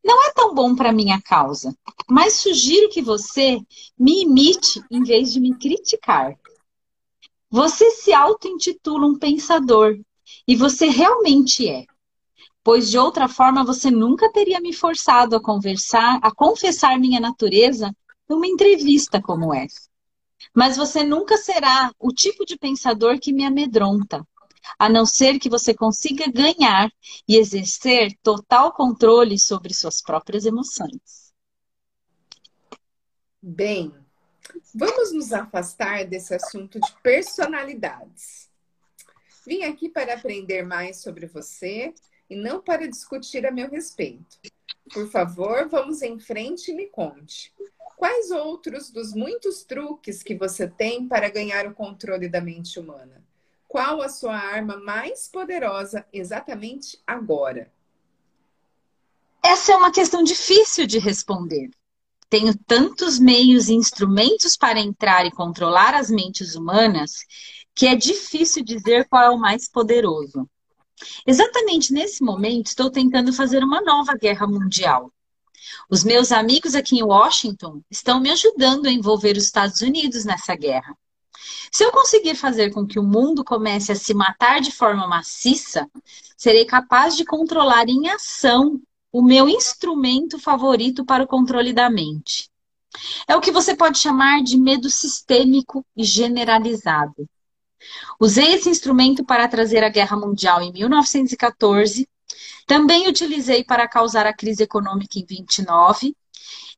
Não 0.04 0.28
é 0.28 0.32
tão 0.32 0.54
bom 0.54 0.76
para 0.76 0.94
minha 0.94 1.22
causa, 1.22 1.76
mas 2.10 2.36
sugiro 2.36 2.90
que 2.90 3.02
você 3.02 3.60
me 3.98 4.24
imite 4.24 4.82
em 4.90 5.04
vez 5.04 5.34
de 5.34 5.40
me 5.40 5.58
criticar. 5.58 6.38
Você 7.50 7.92
se 7.92 8.14
auto-intitula 8.14 9.06
um 9.06 9.18
pensador 9.18 9.98
e 10.48 10.56
você 10.56 10.88
realmente 10.88 11.68
é. 11.68 11.86
Pois 12.64 12.90
de 12.90 12.98
outra 12.98 13.28
forma 13.28 13.64
você 13.64 13.92
nunca 13.92 14.32
teria 14.32 14.60
me 14.60 14.74
forçado 14.74 15.36
a 15.36 15.42
conversar, 15.42 16.20
a 16.22 16.34
confessar 16.34 17.00
minha 17.00 17.20
natureza 17.20 17.96
numa 18.28 18.48
entrevista 18.48 19.22
como 19.22 19.54
essa. 19.54 19.88
Mas 20.54 20.78
você 20.78 21.04
nunca 21.04 21.38
será 21.38 21.92
o 22.00 22.12
tipo 22.12 22.46
de 22.46 22.58
pensador 22.58 23.20
que 23.20 23.34
me 23.34 23.46
amedronta, 23.46 24.26
a 24.78 24.90
não 24.90 25.06
ser 25.06 25.40
que 25.40 25.50
você 25.50 25.74
consiga 25.74 26.32
ganhar 26.32 26.92
e 27.28 27.38
exercer 27.38 28.18
total 28.22 28.74
controle 28.74 29.40
sobre 29.40 29.74
suas 29.74 30.02
próprias 30.02 30.46
emoções. 30.46 31.34
Bem, 33.42 33.94
vamos 34.74 35.14
nos 35.14 35.32
afastar 35.32 36.06
desse 36.06 36.34
assunto 36.34 36.80
de 36.80 36.92
personalidades. 37.04 38.50
Vim 39.46 39.64
aqui 39.64 39.88
para 39.88 40.16
aprender 40.16 40.64
mais 40.64 40.98
sobre 40.98 41.28
você 41.28 41.94
e 42.30 42.36
não 42.36 42.60
para 42.60 42.88
discutir 42.88 43.46
a 43.46 43.52
meu 43.52 43.70
respeito. 43.70 44.40
Por 44.92 45.10
favor, 45.10 45.68
vamos 45.68 46.02
em 46.02 46.20
frente 46.20 46.72
e 46.72 46.74
me 46.74 46.88
conte. 46.88 47.54
Quais 47.98 48.32
outros 48.32 48.90
dos 48.90 49.14
muitos 49.14 49.64
truques 49.64 50.22
que 50.22 50.36
você 50.36 50.68
tem 50.68 51.08
para 51.08 51.30
ganhar 51.30 51.68
o 51.68 51.74
controle 51.74 52.28
da 52.28 52.42
mente 52.42 52.80
humana? 52.80 53.24
Qual 53.68 54.02
a 54.02 54.10
sua 54.10 54.36
arma 54.36 54.78
mais 54.78 55.28
poderosa 55.28 56.06
exatamente 56.14 56.98
agora? 57.06 57.72
Essa 59.44 59.74
é 59.74 59.76
uma 59.76 59.92
questão 59.92 60.24
difícil 60.24 60.88
de 60.88 60.98
responder. 60.98 61.70
Tenho 62.30 62.58
tantos 62.58 63.20
meios 63.20 63.70
e 63.70 63.74
instrumentos 63.74 64.58
para 64.58 64.80
entrar 64.80 65.26
e 65.26 65.32
controlar 65.32 65.94
as 65.94 66.10
mentes 66.10 66.56
humanas 66.56 67.26
que 67.76 67.86
é 67.86 67.96
difícil 67.96 68.64
dizer 68.64 69.08
qual 69.10 69.24
é 69.24 69.30
o 69.30 69.38
mais 69.38 69.70
poderoso. 69.70 70.50
Exatamente 71.28 71.92
nesse 71.92 72.24
momento, 72.24 72.68
estou 72.68 72.90
tentando 72.90 73.34
fazer 73.34 73.64
uma 73.64 73.82
nova 73.82 74.16
guerra 74.16 74.48
mundial. 74.48 75.12
Os 75.90 76.04
meus 76.04 76.32
amigos 76.32 76.74
aqui 76.74 76.98
em 76.98 77.04
Washington 77.04 77.82
estão 77.92 78.20
me 78.20 78.32
ajudando 78.32 78.88
a 78.88 78.92
envolver 78.92 79.36
os 79.36 79.44
Estados 79.44 79.82
Unidos 79.82 80.24
nessa 80.24 80.56
guerra. 80.56 80.96
Se 81.72 81.84
eu 81.84 81.92
conseguir 81.92 82.36
fazer 82.36 82.72
com 82.72 82.86
que 82.86 83.00
o 83.00 83.04
mundo 83.04 83.44
comece 83.44 83.92
a 83.92 83.96
se 83.96 84.14
matar 84.14 84.62
de 84.62 84.72
forma 84.72 85.08
maciça, 85.08 85.90
serei 86.38 86.66
capaz 86.66 87.16
de 87.16 87.26
controlar 87.26 87.88
em 87.90 88.10
ação 88.10 88.82
o 89.12 89.22
meu 89.22 89.48
instrumento 89.48 90.38
favorito 90.40 91.06
para 91.06 91.24
o 91.24 91.28
controle 91.28 91.74
da 91.74 91.90
mente. 91.90 92.50
É 93.28 93.36
o 93.36 93.42
que 93.42 93.52
você 93.52 93.76
pode 93.76 93.98
chamar 93.98 94.42
de 94.44 94.58
medo 94.58 94.90
sistêmico 94.90 95.86
e 95.96 96.04
generalizado. 96.04 97.28
Usei 98.20 98.54
esse 98.54 98.70
instrumento 98.70 99.24
para 99.24 99.48
trazer 99.48 99.84
a 99.84 99.90
guerra 99.90 100.18
mundial 100.18 100.62
em 100.62 100.72
1914, 100.72 102.08
também 102.66 103.08
utilizei 103.08 103.64
para 103.64 103.88
causar 103.88 104.26
a 104.26 104.34
crise 104.34 104.64
econômica 104.64 105.20
em 105.20 105.26
29. 105.26 106.16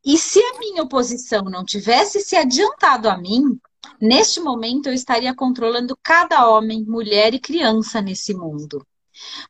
E 0.06 0.18
se 0.18 0.40
a 0.40 0.60
minha 0.60 0.84
oposição 0.84 1.44
não 1.44 1.64
tivesse 1.64 2.20
se 2.20 2.36
adiantado 2.36 3.10
a 3.10 3.18
mim, 3.18 3.60
Neste 4.00 4.40
momento, 4.40 4.88
eu 4.88 4.94
estaria 4.94 5.34
controlando 5.34 5.98
cada 6.02 6.50
homem, 6.50 6.84
mulher 6.84 7.34
e 7.34 7.40
criança 7.40 8.02
nesse 8.02 8.34
mundo. 8.34 8.86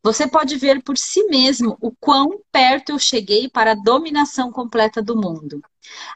Você 0.02 0.28
pode 0.28 0.56
ver 0.56 0.82
por 0.82 0.98
si 0.98 1.24
mesmo 1.26 1.78
o 1.82 1.92
quão 1.92 2.42
perto 2.52 2.92
eu 2.92 3.00
cheguei 3.00 3.50
para 3.50 3.72
a 3.72 3.76
dominação 3.76 4.52
completa 4.52 5.02
do 5.02 5.16
mundo. 5.16 5.62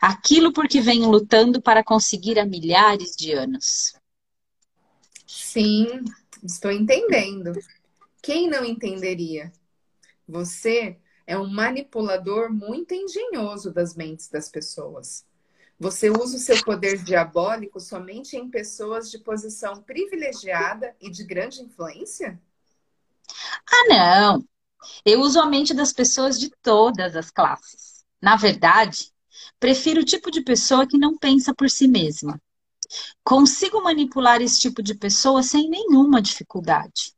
Aquilo 0.01 0.53
por 0.53 0.67
que 0.67 0.79
venho 0.79 1.09
lutando 1.09 1.61
para 1.61 1.83
conseguir 1.83 2.39
há 2.39 2.45
milhares 2.45 3.15
de 3.15 3.33
anos. 3.33 3.93
Sim, 5.27 6.03
estou 6.43 6.71
entendendo. 6.71 7.53
Quem 8.21 8.49
não 8.49 8.63
entenderia? 8.63 9.51
Você 10.27 10.97
é 11.25 11.37
um 11.37 11.49
manipulador 11.49 12.53
muito 12.53 12.93
engenhoso 12.93 13.71
das 13.73 13.95
mentes 13.95 14.29
das 14.29 14.49
pessoas. 14.49 15.25
Você 15.81 16.11
usa 16.11 16.37
o 16.37 16.39
seu 16.39 16.63
poder 16.63 17.03
diabólico 17.03 17.79
somente 17.79 18.37
em 18.37 18.47
pessoas 18.47 19.09
de 19.09 19.17
posição 19.17 19.81
privilegiada 19.81 20.95
e 21.01 21.09
de 21.09 21.23
grande 21.23 21.59
influência? 21.63 22.39
Ah, 23.67 23.87
não. 23.89 24.45
Eu 25.03 25.21
uso 25.21 25.39
a 25.39 25.47
mente 25.47 25.73
das 25.73 25.91
pessoas 25.91 26.39
de 26.39 26.51
todas 26.61 27.15
as 27.15 27.31
classes. 27.31 28.05
Na 28.21 28.35
verdade, 28.35 29.11
prefiro 29.59 30.01
o 30.01 30.05
tipo 30.05 30.29
de 30.29 30.41
pessoa 30.41 30.85
que 30.85 30.99
não 30.99 31.17
pensa 31.17 31.51
por 31.51 31.67
si 31.67 31.87
mesma. 31.87 32.39
Consigo 33.23 33.81
manipular 33.81 34.39
esse 34.39 34.59
tipo 34.59 34.83
de 34.83 34.93
pessoa 34.93 35.41
sem 35.41 35.67
nenhuma 35.67 36.21
dificuldade. 36.21 37.15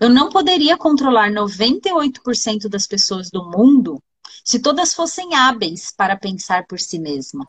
Eu 0.00 0.08
não 0.08 0.30
poderia 0.30 0.76
controlar 0.76 1.30
98% 1.30 2.68
das 2.68 2.88
pessoas 2.88 3.30
do 3.30 3.48
mundo 3.48 4.02
se 4.44 4.58
todas 4.58 4.94
fossem 4.94 5.36
hábeis 5.36 5.92
para 5.96 6.18
pensar 6.18 6.66
por 6.66 6.80
si 6.80 6.98
mesma. 6.98 7.46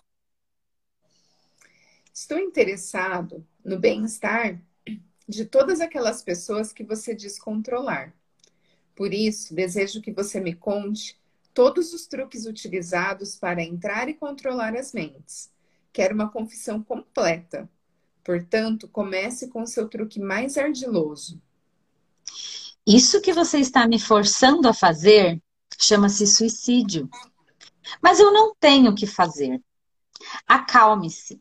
Estou 2.13 2.37
interessado 2.37 3.45
no 3.63 3.79
bem-estar 3.79 4.61
de 5.27 5.45
todas 5.45 5.79
aquelas 5.79 6.21
pessoas 6.21 6.73
que 6.73 6.83
você 6.83 7.15
diz 7.15 7.39
controlar. 7.39 8.13
Por 8.95 9.13
isso, 9.13 9.55
desejo 9.55 10.01
que 10.01 10.11
você 10.11 10.39
me 10.39 10.53
conte 10.53 11.17
todos 11.53 11.93
os 11.93 12.05
truques 12.07 12.45
utilizados 12.45 13.35
para 13.35 13.63
entrar 13.63 14.09
e 14.09 14.13
controlar 14.13 14.75
as 14.75 14.93
mentes. 14.93 15.49
Quero 15.93 16.13
uma 16.13 16.29
confissão 16.29 16.83
completa. 16.83 17.69
Portanto, 18.23 18.87
comece 18.87 19.47
com 19.47 19.65
seu 19.65 19.87
truque 19.87 20.19
mais 20.19 20.57
ardiloso. 20.57 21.41
Isso 22.85 23.21
que 23.21 23.33
você 23.33 23.59
está 23.59 23.87
me 23.87 23.99
forçando 23.99 24.67
a 24.67 24.73
fazer 24.73 25.41
chama-se 25.79 26.27
suicídio. 26.27 27.09
Mas 28.01 28.19
eu 28.19 28.31
não 28.31 28.53
tenho 28.55 28.91
o 28.91 28.95
que 28.95 29.07
fazer. 29.07 29.61
Acalme-se. 30.47 31.40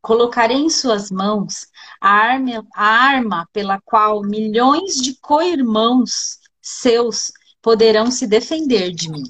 Colocarei 0.00 0.56
em 0.56 0.70
suas 0.70 1.10
mãos 1.10 1.66
a 2.00 2.10
arma, 2.10 2.66
a 2.74 2.86
arma 2.86 3.48
pela 3.52 3.80
qual 3.80 4.22
milhões 4.22 4.94
de 4.94 5.14
co-irmãos 5.20 6.38
seus 6.60 7.30
poderão 7.60 8.10
se 8.10 8.26
defender 8.26 8.92
de 8.92 9.10
mim. 9.10 9.24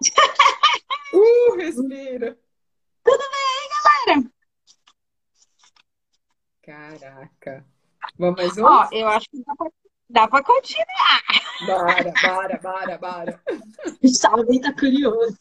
Uh, 1.10 1.56
respira. 1.56 2.38
Tudo 3.02 3.24
bem, 3.30 4.14
galera? 4.14 4.30
Caraca. 6.62 7.66
Vamos 8.18 8.36
mais 8.36 8.58
um? 8.58 8.64
Ó, 8.64 8.88
eu 8.92 9.08
acho 9.08 9.26
que 9.30 9.42
dá 9.42 9.54
pra, 9.56 9.70
dá 10.10 10.28
pra 10.28 10.44
continuar. 10.44 11.22
Bora, 11.66 12.12
bora, 12.22 12.60
bora, 12.62 12.98
bora. 12.98 13.42
Salve 14.06 14.60
tá 14.60 14.72
curioso. 14.74 15.38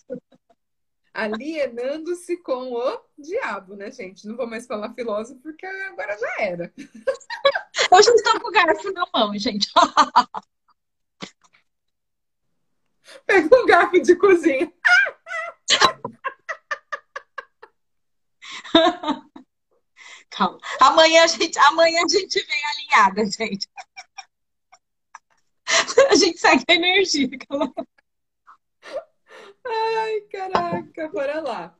Alienando-se 1.17 2.37
com 2.37 2.73
o 2.73 3.01
diabo, 3.17 3.75
né, 3.75 3.89
gente? 3.89 4.27
Não 4.27 4.37
vou 4.37 4.45
mais 4.45 4.67
falar 4.67 4.93
filósofo 4.93 5.41
porque 5.41 5.65
agora 5.65 6.15
já 6.15 6.35
era. 6.37 6.71
Hoje 7.91 8.09
eu 8.09 8.13
estou 8.13 8.39
com 8.39 8.49
o 8.49 8.51
garfo 8.51 8.93
na 8.93 9.03
mão, 9.11 9.35
gente. 9.35 9.67
Pega 13.25 13.49
um 13.55 13.65
garfo 13.65 13.99
de 13.99 14.15
cozinha. 14.15 14.71
Calma. 20.29 20.59
Amanhã 20.79 21.23
a 21.23 21.27
gente, 21.27 21.57
amanhã 21.57 22.03
a 22.05 22.07
gente 22.07 22.45
vem 22.45 22.65
alinhada, 22.65 23.25
gente. 23.25 23.67
A 26.11 26.15
gente 26.15 26.37
segue 26.37 26.63
a 26.67 26.73
energia. 26.75 27.27
Calma. 27.49 27.73
Ai, 29.69 30.21
caraca, 30.31 31.07
bora 31.09 31.41
lá. 31.41 31.75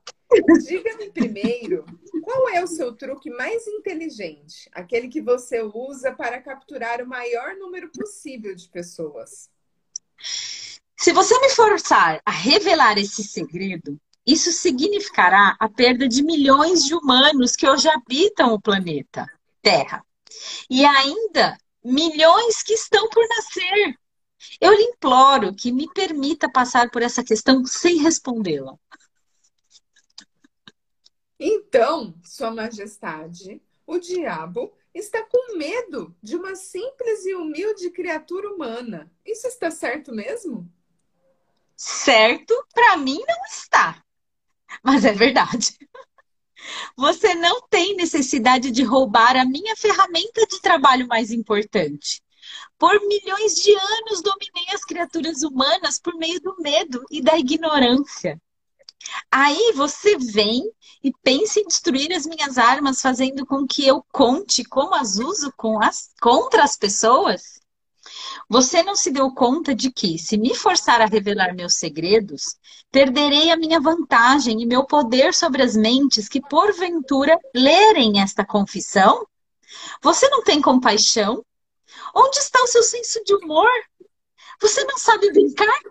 Diga-me 0.66 1.10
primeiro, 1.12 1.86
qual 2.24 2.50
é 2.50 2.62
o 2.62 2.68
seu 2.68 2.94
truque 2.94 3.30
mais 3.30 3.66
inteligente? 3.66 4.70
Aquele 4.74 5.08
que 5.08 5.22
você 5.22 5.62
usa 5.62 6.12
para 6.14 6.42
capturar 6.42 7.02
o 7.02 7.08
maior 7.08 7.56
número 7.56 7.90
possível 7.92 8.54
de 8.54 8.68
pessoas. 8.68 9.50
Se 10.98 11.14
você 11.14 11.40
me 11.40 11.50
forçar 11.50 12.22
a 12.26 12.32
revelar 12.32 12.98
esse 12.98 13.24
segredo, 13.24 13.98
isso 14.26 14.52
significará 14.52 15.56
a 15.58 15.70
perda 15.70 16.08
de 16.08 16.22
milhões 16.22 16.84
de 16.84 16.94
humanos 16.94 17.56
que 17.56 17.68
hoje 17.68 17.88
habitam 17.88 18.54
o 18.54 18.62
planeta 18.62 19.26
Terra. 19.62 20.04
E 20.70 20.86
ainda 20.86 21.58
milhões 21.84 22.62
que 22.62 22.74
estão 22.74 23.08
por 23.10 23.26
nascer. 23.30 23.98
Eu 24.60 24.74
lhe 24.74 24.84
imploro 24.84 25.54
que 25.54 25.72
me 25.72 25.92
permita 25.94 26.52
passar 26.52 26.90
por 26.90 27.02
essa 27.02 27.24
questão 27.24 27.66
sem 27.66 27.98
respondê-la. 27.98 28.76
Então, 31.40 32.16
Sua 32.24 32.50
Majestade, 32.50 33.62
o 33.86 34.00
diabo 34.00 34.74
está 34.94 35.24
com 35.24 35.58
medo 35.58 36.16
de 36.22 36.36
uma 36.36 36.56
simples 36.56 37.26
e 37.26 37.36
humilde 37.36 37.92
criatura 37.92 38.52
humana. 38.52 39.12
Isso 39.26 39.48
está 39.48 39.70
certo 39.70 40.12
mesmo? 40.12 40.70
Certo, 41.76 42.54
para 42.74 42.98
mim 42.98 43.20
não 43.28 43.46
está. 43.46 44.04
Mas 44.84 45.06
é 45.06 45.14
verdade. 45.14 45.78
Você 46.98 47.36
não 47.36 47.62
tem 47.68 47.96
necessidade 47.96 48.72
de 48.72 48.84
roubar 48.84 49.38
a 49.38 49.46
minha 49.46 49.76
ferramenta 49.76 50.46
de 50.48 50.60
trabalho 50.60 51.08
mais 51.08 51.32
importante. 51.32 52.22
Por 52.78 53.00
milhões 53.08 53.56
de 53.56 53.72
anos 53.74 54.22
dominei 54.22 54.74
as 54.74 54.84
criaturas 54.84 55.44
humanas 55.44 56.00
por 56.00 56.16
meio 56.16 56.40
do 56.40 56.56
medo 56.60 57.04
e 57.10 57.22
da 57.22 57.38
ignorância. 57.38 58.40
Aí 59.32 59.74
você 59.74 60.18
vem 60.18 60.64
e 61.04 61.12
pensa 61.24 61.60
em 61.60 61.68
destruir 61.68 62.12
as 62.14 62.26
minhas 62.26 62.58
armas, 62.58 63.02
fazendo 63.02 63.46
com 63.46 63.66
que 63.66 63.86
eu 63.86 64.04
conte 64.12 64.64
como 64.64 64.94
as 64.94 65.18
uso 65.18 65.52
com 65.56 65.82
as, 65.82 66.12
contra 66.22 66.64
as 66.64 66.76
pessoas? 66.76 67.58
Você 68.50 68.84
não 68.84 68.96
se 68.96 69.12
deu 69.12 69.32
conta 69.32 69.76
de 69.76 69.92
que, 69.92 70.18
se 70.18 70.38
me 70.38 70.56
forçar 70.56 71.02
a 71.02 71.06
revelar 71.06 71.54
meus 71.54 71.76
segredos, 71.76 72.56
perderei 72.92 73.52
a 73.52 73.58
minha 73.58 73.80
vantagem 73.80 74.62
e 74.62 74.66
meu 74.66 74.86
poder 74.86 75.34
sobre 75.34 75.62
as 75.62 75.76
mentes 75.76 76.30
que, 76.30 76.42
porventura, 76.42 77.38
lerem 77.54 78.22
esta 78.22 78.46
confissão? 78.46 79.26
Você 80.02 80.30
não 80.30 80.44
tem 80.44 80.62
compaixão? 80.62 81.44
Onde 82.14 82.38
está 82.38 82.62
o 82.62 82.68
seu 82.68 82.84
senso 82.84 83.24
de 83.24 83.36
humor? 83.36 83.70
Você 84.62 84.84
não 84.84 84.98
sabe 84.98 85.32
brincar? 85.32 85.82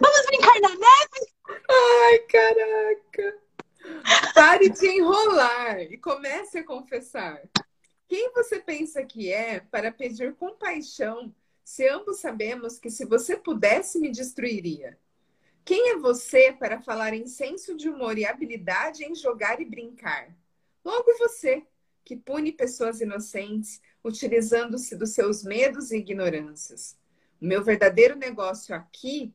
Vamos 0.00 0.26
brincar 0.26 0.60
na 0.60 0.68
neve? 0.68 1.32
Ai, 1.68 2.18
caraca! 2.20 3.38
Pare 4.34 4.68
de 4.68 4.86
enrolar 4.86 5.80
e 5.80 5.98
comece 5.98 6.58
a 6.58 6.64
confessar. 6.64 7.42
Quem 8.08 8.32
você 8.32 8.60
pensa 8.60 9.04
que 9.04 9.32
é 9.32 9.60
para 9.60 9.90
pedir 9.90 10.34
compaixão 10.36 11.34
se 11.64 11.88
ambos 11.88 12.18
sabemos 12.20 12.78
que 12.78 12.90
se 12.90 13.04
você 13.04 13.36
pudesse 13.36 13.98
me 13.98 14.10
destruiria? 14.10 14.98
Quem 15.64 15.90
é 15.90 15.96
você 15.96 16.52
para 16.52 16.80
falar 16.80 17.12
em 17.12 17.26
senso 17.26 17.76
de 17.76 17.88
humor 17.88 18.16
e 18.16 18.24
habilidade 18.24 19.04
em 19.04 19.14
jogar 19.14 19.60
e 19.60 19.64
brincar? 19.64 20.32
Logo 20.86 21.18
você, 21.18 21.64
que 22.04 22.14
pune 22.14 22.52
pessoas 22.52 23.00
inocentes, 23.00 23.82
utilizando-se 24.04 24.94
dos 24.94 25.10
seus 25.10 25.42
medos 25.42 25.90
e 25.90 25.96
ignorâncias. 25.96 26.96
O 27.42 27.44
meu 27.44 27.64
verdadeiro 27.64 28.14
negócio 28.14 28.72
aqui, 28.72 29.34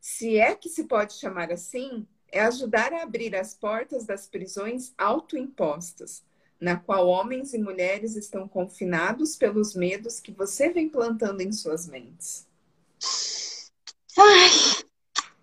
se 0.00 0.38
é 0.38 0.54
que 0.54 0.68
se 0.68 0.84
pode 0.84 1.14
chamar 1.14 1.50
assim, 1.50 2.06
é 2.28 2.42
ajudar 2.42 2.92
a 2.92 3.02
abrir 3.02 3.34
as 3.34 3.54
portas 3.54 4.06
das 4.06 4.28
prisões 4.28 4.94
autoimpostas, 4.96 6.22
na 6.60 6.76
qual 6.76 7.08
homens 7.08 7.52
e 7.52 7.58
mulheres 7.58 8.14
estão 8.14 8.46
confinados 8.46 9.34
pelos 9.34 9.74
medos 9.74 10.20
que 10.20 10.30
você 10.30 10.70
vem 10.70 10.88
plantando 10.88 11.40
em 11.40 11.50
suas 11.50 11.88
mentes. 11.88 12.46
Ai, 14.16 14.79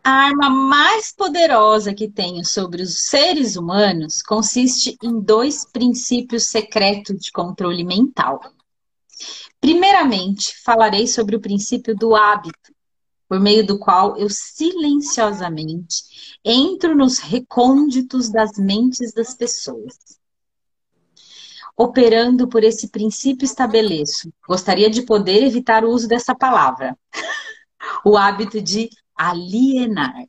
a 0.08 0.28
arma 0.28 0.49
mais 0.49 1.12
poderosa 1.12 1.93
que 1.93 2.10
tenho 2.10 2.45
sobre 2.45 2.82
os 2.82 3.10
seres 3.10 3.58
humanos 3.58 4.22
consiste 4.22 4.97
em 5.03 5.20
dois 5.20 5.66
princípios 5.66 6.47
secretos 6.47 7.20
de 7.20 7.30
controle 7.30 7.84
mental. 7.84 8.39
Primeiramente, 9.60 10.55
falarei 10.64 11.08
sobre 11.08 11.36
o 11.36 11.41
princípio 11.41 11.93
do 11.93 12.16
hábito, 12.16 12.74
por 13.28 13.38
meio 13.38 13.68
do 13.68 13.78
qual 13.78 14.16
eu 14.16 14.30
silenciosamente 14.30 16.39
entro 16.41 16.95
nos 16.95 17.20
recônditos 17.20 18.30
das 18.30 18.58
mentes 18.58 19.12
das 19.12 19.34
pessoas. 19.34 19.97
Operando 21.76 22.47
por 22.47 22.64
esse 22.64 22.88
princípio 22.88 23.43
estabeleço, 23.43 24.32
gostaria 24.47 24.89
de 24.89 25.01
poder 25.01 25.43
evitar 25.43 25.84
o 25.84 25.89
uso 25.89 26.08
dessa 26.08 26.34
palavra, 26.34 26.97
o 28.05 28.16
hábito 28.16 28.62
de 28.62 28.89
alienar. 29.18 30.28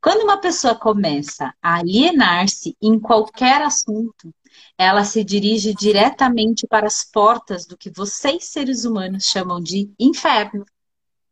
Quando 0.00 0.22
uma 0.22 0.40
pessoa 0.40 0.74
começa 0.74 1.54
a 1.62 1.78
alienar-se 1.78 2.76
em 2.80 2.98
qualquer 2.98 3.62
assunto, 3.62 4.34
ela 4.76 5.04
se 5.04 5.22
dirige 5.22 5.74
diretamente 5.74 6.66
para 6.66 6.86
as 6.86 7.04
portas 7.04 7.66
do 7.66 7.76
que 7.76 7.90
vocês, 7.90 8.46
seres 8.46 8.84
humanos, 8.84 9.26
chamam 9.26 9.60
de 9.60 9.92
inferno. 9.98 10.64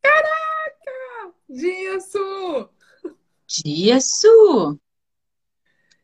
Caraca! 0.03 1.35
Disso! 1.49 2.69
Disso! 3.47 4.79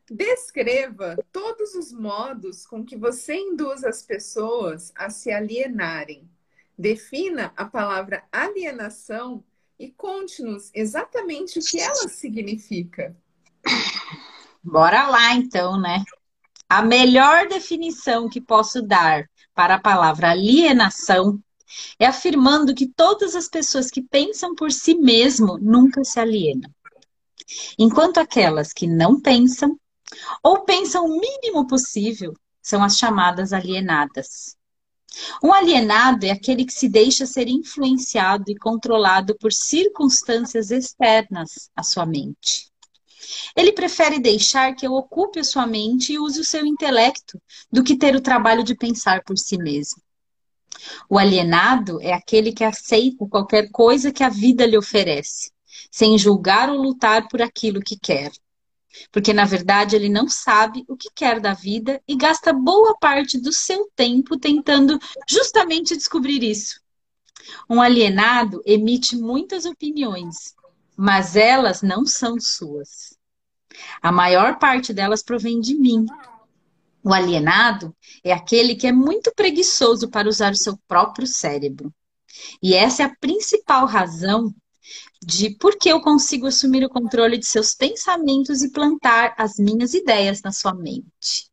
Descreva 0.09 1.15
todos 1.31 1.73
os 1.73 1.91
modos 1.91 2.65
com 2.65 2.85
que 2.85 2.95
você 2.95 3.35
induz 3.35 3.83
as 3.83 4.03
pessoas 4.03 4.91
a 4.95 5.09
se 5.09 5.31
alienarem. 5.31 6.29
Defina 6.77 7.53
a 7.55 7.65
palavra 7.65 8.23
alienação 8.31 9.43
e 9.79 9.89
conte-nos 9.91 10.71
exatamente 10.73 11.59
o 11.59 11.61
que 11.61 11.79
ela 11.79 12.07
significa. 12.07 13.15
Bora 14.63 15.07
lá, 15.07 15.33
então, 15.33 15.79
né? 15.79 16.03
A 16.67 16.81
melhor 16.81 17.47
definição 17.47 18.27
que 18.27 18.41
posso 18.41 18.81
dar 18.81 19.29
para 19.53 19.75
a 19.75 19.79
palavra 19.79 20.31
alienação 20.31 21.39
é 21.99 22.05
afirmando 22.05 22.73
que 22.73 22.87
todas 22.87 23.35
as 23.35 23.47
pessoas 23.47 23.89
que 23.89 24.01
pensam 24.01 24.55
por 24.55 24.71
si 24.71 24.95
mesmo 24.95 25.57
nunca 25.59 26.03
se 26.03 26.19
alienam. 26.19 26.71
Enquanto 27.77 28.17
aquelas 28.17 28.73
que 28.73 28.87
não 28.87 29.19
pensam, 29.19 29.79
ou 30.41 30.63
pensam 30.63 31.05
o 31.05 31.19
mínimo 31.19 31.67
possível, 31.67 32.33
são 32.61 32.83
as 32.83 32.97
chamadas 32.97 33.53
alienadas. 33.53 34.57
Um 35.43 35.53
alienado 35.53 36.25
é 36.25 36.31
aquele 36.31 36.65
que 36.65 36.73
se 36.73 36.89
deixa 36.89 37.25
ser 37.25 37.47
influenciado 37.47 38.45
e 38.49 38.55
controlado 38.55 39.35
por 39.37 39.53
circunstâncias 39.53 40.71
externas 40.71 41.69
à 41.75 41.83
sua 41.83 42.05
mente. 42.05 42.69
Ele 43.55 43.71
prefere 43.71 44.19
deixar 44.19 44.75
que 44.75 44.85
eu 44.85 44.93
ocupe 44.93 45.39
a 45.39 45.43
sua 45.43 45.65
mente 45.65 46.13
e 46.13 46.19
use 46.19 46.39
o 46.39 46.45
seu 46.45 46.65
intelecto 46.65 47.41
do 47.71 47.83
que 47.83 47.97
ter 47.97 48.15
o 48.15 48.21
trabalho 48.21 48.63
de 48.63 48.75
pensar 48.75 49.23
por 49.23 49.37
si 49.37 49.57
mesmo. 49.57 50.01
O 51.09 51.17
alienado 51.17 52.01
é 52.01 52.13
aquele 52.13 52.51
que 52.51 52.63
aceita 52.63 53.25
qualquer 53.27 53.69
coisa 53.71 54.11
que 54.11 54.23
a 54.23 54.29
vida 54.29 54.65
lhe 54.65 54.77
oferece, 54.77 55.51
sem 55.89 56.17
julgar 56.17 56.69
ou 56.69 56.77
lutar 56.77 57.27
por 57.27 57.41
aquilo 57.41 57.81
que 57.81 57.97
quer. 57.97 58.31
Porque, 59.11 59.33
na 59.33 59.45
verdade, 59.45 59.95
ele 59.95 60.09
não 60.09 60.27
sabe 60.27 60.83
o 60.87 60.95
que 60.95 61.09
quer 61.13 61.39
da 61.39 61.53
vida 61.53 62.01
e 62.07 62.15
gasta 62.15 62.53
boa 62.53 62.97
parte 62.99 63.39
do 63.39 63.51
seu 63.51 63.89
tempo 63.95 64.37
tentando 64.37 64.99
justamente 65.27 65.95
descobrir 65.95 66.43
isso. 66.43 66.79
Um 67.69 67.81
alienado 67.81 68.61
emite 68.65 69.15
muitas 69.15 69.65
opiniões, 69.65 70.55
mas 70.95 71.35
elas 71.35 71.81
não 71.81 72.05
são 72.05 72.39
suas. 72.39 73.17
A 74.01 74.11
maior 74.11 74.57
parte 74.57 74.93
delas 74.93 75.21
provém 75.21 75.59
de 75.59 75.75
mim. 75.75 76.05
O 77.03 77.13
alienado 77.13 77.95
é 78.23 78.31
aquele 78.31 78.75
que 78.75 78.87
é 78.87 78.91
muito 78.91 79.31
preguiçoso 79.35 80.09
para 80.09 80.27
usar 80.27 80.53
o 80.53 80.57
seu 80.57 80.77
próprio 80.87 81.27
cérebro. 81.27 81.93
E 82.61 82.73
essa 82.73 83.03
é 83.03 83.05
a 83.05 83.15
principal 83.19 83.85
razão 83.85 84.53
de 85.23 85.49
por 85.51 85.77
que 85.77 85.89
eu 85.89 86.01
consigo 86.01 86.47
assumir 86.47 86.83
o 86.83 86.89
controle 86.89 87.37
de 87.37 87.45
seus 87.45 87.73
pensamentos 87.73 88.61
e 88.61 88.71
plantar 88.71 89.33
as 89.37 89.57
minhas 89.57 89.93
ideias 89.93 90.41
na 90.41 90.51
sua 90.51 90.73
mente. 90.73 91.51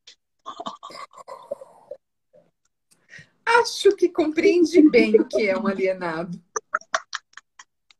Acho 3.44 3.94
que 3.96 4.08
compreendi 4.08 4.88
bem 4.88 5.20
o 5.20 5.26
que 5.26 5.48
é 5.48 5.58
um 5.58 5.66
alienado. 5.66 6.40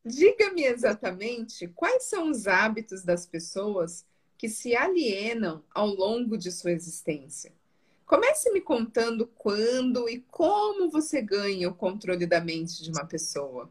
Diga-me 0.04 0.64
exatamente 0.64 1.68
quais 1.68 2.04
são 2.04 2.30
os 2.30 2.46
hábitos 2.46 3.04
das 3.04 3.26
pessoas 3.26 4.04
que 4.36 4.48
se 4.48 4.74
alienam 4.74 5.62
ao 5.72 5.86
longo 5.86 6.36
de 6.36 6.50
sua 6.50 6.72
existência. 6.72 7.52
Comece 8.04 8.50
me 8.50 8.60
contando 8.60 9.26
quando 9.26 10.08
e 10.08 10.20
como 10.30 10.90
você 10.90 11.22
ganha 11.22 11.68
o 11.68 11.74
controle 11.74 12.26
da 12.26 12.40
mente 12.40 12.82
de 12.82 12.90
uma 12.90 13.06
pessoa. 13.06 13.70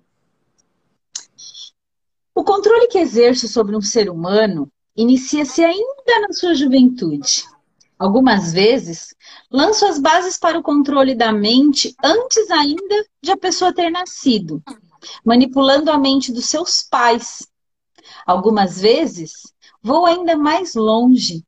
O 2.33 2.43
controle 2.43 2.87
que 2.87 2.97
exerce 2.97 3.47
sobre 3.47 3.75
um 3.75 3.81
ser 3.81 4.09
humano 4.09 4.71
inicia-se 4.95 5.63
ainda 5.63 6.19
na 6.21 6.33
sua 6.33 6.55
juventude. 6.55 7.43
Algumas 7.99 8.51
vezes, 8.51 9.13
lanço 9.51 9.85
as 9.85 9.99
bases 9.99 10.37
para 10.37 10.57
o 10.57 10.63
controle 10.63 11.13
da 11.13 11.31
mente 11.31 11.95
antes 12.03 12.49
ainda 12.49 13.05
de 13.21 13.31
a 13.31 13.37
pessoa 13.37 13.73
ter 13.73 13.91
nascido, 13.91 14.63
manipulando 15.23 15.91
a 15.91 15.97
mente 15.97 16.31
dos 16.31 16.45
seus 16.45 16.81
pais. 16.81 17.47
Algumas 18.25 18.79
vezes, 18.79 19.53
vou 19.83 20.05
ainda 20.05 20.35
mais 20.35 20.73
longe 20.73 21.43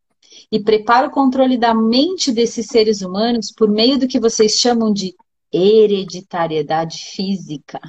e 0.51 0.59
preparo 0.59 1.07
o 1.07 1.11
controle 1.11 1.57
da 1.57 1.73
mente 1.73 2.31
desses 2.31 2.67
seres 2.67 3.01
humanos 3.01 3.51
por 3.51 3.69
meio 3.69 3.97
do 3.97 4.07
que 4.07 4.19
vocês 4.19 4.53
chamam 4.53 4.93
de 4.93 5.15
hereditariedade 5.51 6.97
física. 6.97 7.79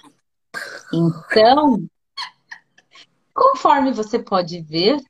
Então, 0.93 1.87
conforme 3.35 3.93
você 3.93 4.19
pode 4.19 4.63
ver, 4.63 5.03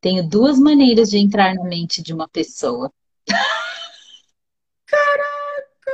tenho 0.00 0.28
duas 0.28 0.58
maneiras 0.58 1.08
de 1.08 1.18
entrar 1.18 1.54
na 1.54 1.64
mente 1.64 2.02
de 2.02 2.12
uma 2.12 2.28
pessoa. 2.28 2.92
Caraca! 4.84 5.92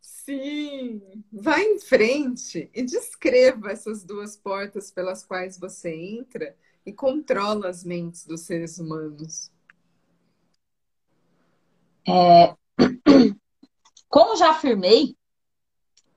Sim! 0.00 1.00
Vá 1.32 1.60
em 1.60 1.78
frente 1.78 2.68
e 2.74 2.82
descreva 2.82 3.70
essas 3.70 4.04
duas 4.04 4.36
portas 4.36 4.90
pelas 4.90 5.24
quais 5.24 5.58
você 5.58 5.94
entra 5.94 6.56
e 6.84 6.92
controla 6.92 7.68
as 7.68 7.84
mentes 7.84 8.26
dos 8.26 8.42
seres 8.42 8.78
humanos. 8.78 9.50
É... 12.06 12.56
Como 14.08 14.36
já 14.36 14.50
afirmei, 14.50 15.14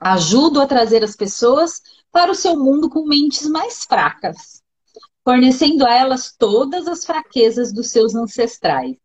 ajudo 0.02 0.60
a 0.60 0.66
trazer 0.66 1.04
as 1.04 1.16
pessoas 1.16 1.80
para 2.12 2.32
o 2.32 2.36
seu 2.36 2.58
mundo 2.58 2.90
com 2.90 3.06
mentes 3.06 3.48
mais 3.48 3.86
fracas, 3.86 4.64
fornecendo 5.24 5.86
a 5.86 5.94
elas 5.94 6.36
todas 6.36 6.88
as 6.88 7.06
fraquezas 7.06 7.72
dos 7.72 7.92
seus 7.92 8.16
ancestrais. 8.16 8.98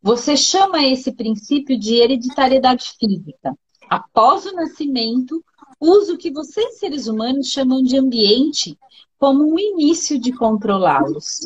Você 0.00 0.36
chama 0.36 0.84
esse 0.84 1.10
princípio 1.12 1.76
de 1.76 1.96
hereditariedade 1.96 2.94
física. 2.96 3.58
Após 3.90 4.46
o 4.46 4.54
nascimento, 4.54 5.44
usa 5.80 6.14
o 6.14 6.18
que 6.18 6.30
vocês 6.30 6.78
seres 6.78 7.08
humanos 7.08 7.48
chamam 7.48 7.82
de 7.82 7.98
ambiente 7.98 8.78
como 9.18 9.42
um 9.42 9.58
início 9.58 10.16
de 10.16 10.32
controlá-los. 10.32 11.40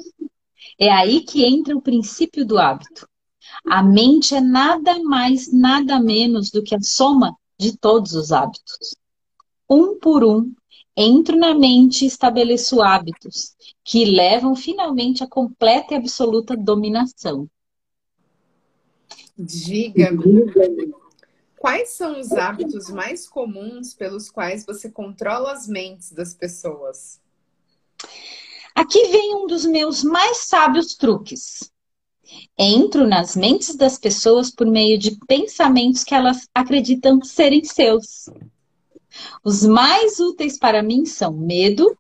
É 0.79 0.93
aí 0.93 1.23
que 1.23 1.45
entra 1.45 1.75
o 1.75 1.81
princípio 1.81 2.45
do 2.45 2.59
hábito. 2.59 3.09
A 3.67 3.83
mente 3.83 4.35
é 4.35 4.41
nada 4.41 5.03
mais, 5.03 5.51
nada 5.51 5.99
menos 5.99 6.51
do 6.51 6.63
que 6.63 6.75
a 6.75 6.81
soma 6.81 7.35
de 7.59 7.77
todos 7.77 8.13
os 8.15 8.33
hábitos. 8.33 8.97
Um 9.69 9.99
por 9.99 10.25
um, 10.25 10.55
entro 10.97 11.37
na 11.37 11.55
mente 11.55 12.05
e 12.05 12.09
estabeleço 12.09 12.81
hábitos 12.81 13.55
que 13.85 14.05
levam 14.05 14.55
finalmente 14.55 15.23
à 15.23 15.27
completa 15.27 15.95
e 15.95 15.97
absoluta 15.97 16.57
dominação. 16.57 17.49
Diga-me, 19.37 20.53
quais 21.57 21.91
são 21.91 22.19
os 22.19 22.33
hábitos 22.33 22.91
mais 22.91 23.29
comuns 23.29 23.95
pelos 23.95 24.31
quais 24.31 24.65
você 24.65 24.91
controla 24.91 25.53
as 25.53 25.69
mentes 25.69 26.13
das 26.13 26.35
pessoas? 26.35 27.21
Aqui 28.75 29.07
vem 29.09 29.35
um 29.35 29.47
dos 29.47 29.65
meus 29.65 30.03
mais 30.03 30.49
sábios 30.49 30.95
truques. 30.95 31.71
Entro 32.59 33.07
nas 33.07 33.37
mentes 33.37 33.77
das 33.77 33.99
pessoas 33.99 34.51
por 34.51 34.67
meio 34.67 34.99
de 34.99 35.17
pensamentos 35.27 36.05
que 36.05 36.15
elas 36.15 36.49
acreditam 36.55 37.23
serem 37.23 37.65
seus. 37.65 38.29
Os 39.45 39.65
mais 39.65 40.19
úteis 40.19 40.59
para 40.59 40.83
mim 40.83 41.05
são 41.05 41.33
medo, 41.33 41.97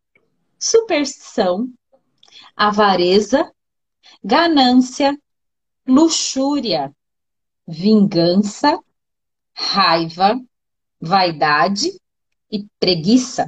superstição, 0.58 1.68
avareza, 2.56 3.50
ganância, 4.22 5.16
luxúria, 5.86 6.94
vingança, 7.66 8.78
raiva, 9.54 10.40
vaidade 11.00 11.98
e 12.50 12.66
preguiça. 12.78 13.46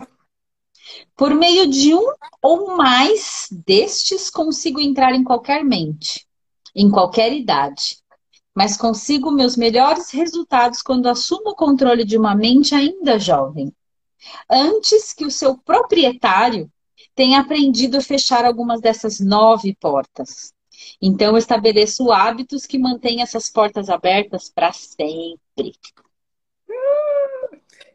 Por 1.16 1.35
meio 1.35 1.68
de 1.68 1.95
um 1.95 2.12
ou 2.43 2.76
mais 2.76 3.47
destes, 3.66 4.31
consigo 4.31 4.81
entrar 4.81 5.14
em 5.14 5.22
qualquer 5.22 5.64
mente, 5.64 6.26
em 6.75 6.91
qualquer 6.91 7.33
idade. 7.33 7.99
Mas 8.55 8.77
consigo 8.77 9.31
meus 9.31 9.57
melhores 9.57 10.11
resultados 10.11 10.83
quando 10.83 11.09
assumo 11.09 11.51
o 11.51 11.57
controle 11.57 12.05
de 12.05 12.18
uma 12.18 12.35
mente 12.35 12.75
ainda 12.75 13.18
jovem. 13.18 13.73
Antes 14.51 15.12
que 15.12 15.25
o 15.25 15.31
seu 15.31 15.57
proprietário 15.57 16.71
tenha 17.14 17.41
aprendido 17.41 17.97
a 17.97 18.03
fechar 18.03 18.45
algumas 18.45 18.81
dessas 18.81 19.21
nove 19.21 19.75
portas. 19.75 20.53
Então, 21.01 21.33
eu 21.33 21.39
estabeleço 21.39 22.11
hábitos 22.11 22.66
que 22.66 22.79
mantêm 22.79 23.23
essas 23.23 23.51
portas 23.51 23.89
abertas 23.89 24.49
para 24.49 24.73
sempre. 24.73 25.75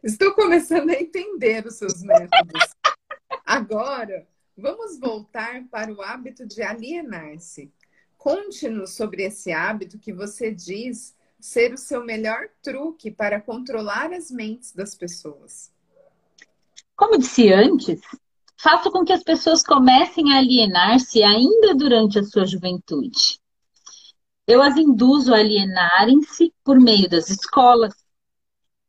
Estou 0.03 0.33
começando 0.33 0.91
a 0.91 0.93
entender 0.93 1.65
os 1.65 1.75
seus 1.75 2.03
métodos. 2.03 2.75
Agora, 3.45 4.27
vamos 4.55 4.99
voltar 4.99 5.63
para 5.69 5.91
o 5.91 6.01
hábito 6.01 6.45
de 6.45 6.61
alienar-se. 6.61 7.71
Conte-nos 8.25 8.95
sobre 8.95 9.21
esse 9.21 9.51
hábito 9.51 9.99
que 9.99 10.11
você 10.11 10.51
diz 10.51 11.15
ser 11.39 11.71
o 11.75 11.77
seu 11.77 12.03
melhor 12.03 12.49
truque 12.59 13.11
para 13.11 13.39
controlar 13.39 14.11
as 14.11 14.31
mentes 14.31 14.73
das 14.73 14.95
pessoas. 14.95 15.71
Como 16.95 17.19
disse 17.19 17.53
antes, 17.53 18.01
faço 18.57 18.89
com 18.89 19.05
que 19.05 19.13
as 19.13 19.21
pessoas 19.21 19.61
comecem 19.61 20.33
a 20.33 20.39
alienar-se 20.39 21.21
ainda 21.21 21.75
durante 21.75 22.17
a 22.17 22.23
sua 22.23 22.47
juventude. 22.47 23.39
Eu 24.47 24.59
as 24.63 24.75
induzo 24.75 25.31
a 25.31 25.37
alienarem-se 25.37 26.51
por 26.63 26.81
meio 26.81 27.07
das 27.07 27.29
escolas, 27.29 27.93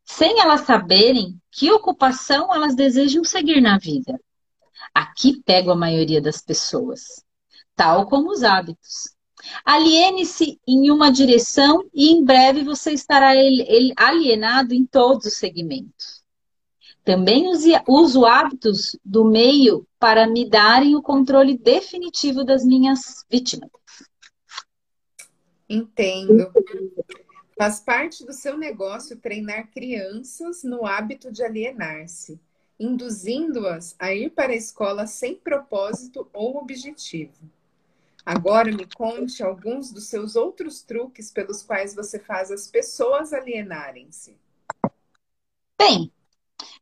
sem 0.03 0.41
elas 0.41 0.63
saberem 0.63 1.39
que 1.51 1.71
ocupação 1.71 2.55
elas 2.55 2.75
desejam 2.75 3.23
seguir 3.23 3.61
na 3.61 3.77
vida. 3.77 4.19
Aqui 4.95 5.43
pego 5.43 5.73
a 5.73 5.77
maioria 5.77 6.23
das 6.23 6.41
pessoas, 6.41 7.23
tal 7.75 8.07
como 8.07 8.31
os 8.31 8.43
hábitos. 8.43 9.15
Aliene-se 9.65 10.61
em 10.67 10.91
uma 10.91 11.11
direção 11.11 11.85
e 11.93 12.11
em 12.11 12.25
breve 12.25 12.63
você 12.63 12.93
estará 12.93 13.33
alienado 13.97 14.75
em 14.75 14.85
todos 14.85 15.27
os 15.27 15.35
segmentos. 15.35 16.25
Também 17.05 17.45
uso 17.87 18.25
hábitos 18.27 18.99
do 19.05 19.25
meio 19.25 19.87
para 19.99 20.27
me 20.27 20.49
darem 20.49 20.97
o 20.97 21.03
controle 21.03 21.57
definitivo 21.57 22.43
das 22.43 22.65
minhas 22.65 23.25
vítimas. 23.31 23.71
Entendo. 25.69 26.53
Faz 27.57 27.81
parte 27.81 28.25
do 28.27 28.33
seu 28.33 28.59
negócio 28.59 29.17
treinar 29.17 29.71
crianças 29.71 30.63
no 30.63 30.85
hábito 30.85 31.33
de 31.33 31.43
alienar-se, 31.43 32.41
induzindo-as 32.79 33.95
a 33.99 34.13
ir 34.13 34.31
para 34.31 34.53
a 34.53 34.57
escola 34.57 35.07
sem 35.07 35.37
propósito 35.37 36.29
ou 36.33 36.59
objetivo. 36.59 37.33
Agora 38.27 38.73
me 38.73 38.85
conte 38.93 39.41
alguns 39.41 39.93
dos 39.93 40.09
seus 40.09 40.35
outros 40.35 40.83
truques 40.83 41.31
pelos 41.31 41.63
quais 41.63 41.95
você 41.95 42.19
faz 42.19 42.51
as 42.51 42.67
pessoas 42.67 43.33
alienarem-se. 43.33 44.37
Bem, 45.79 46.11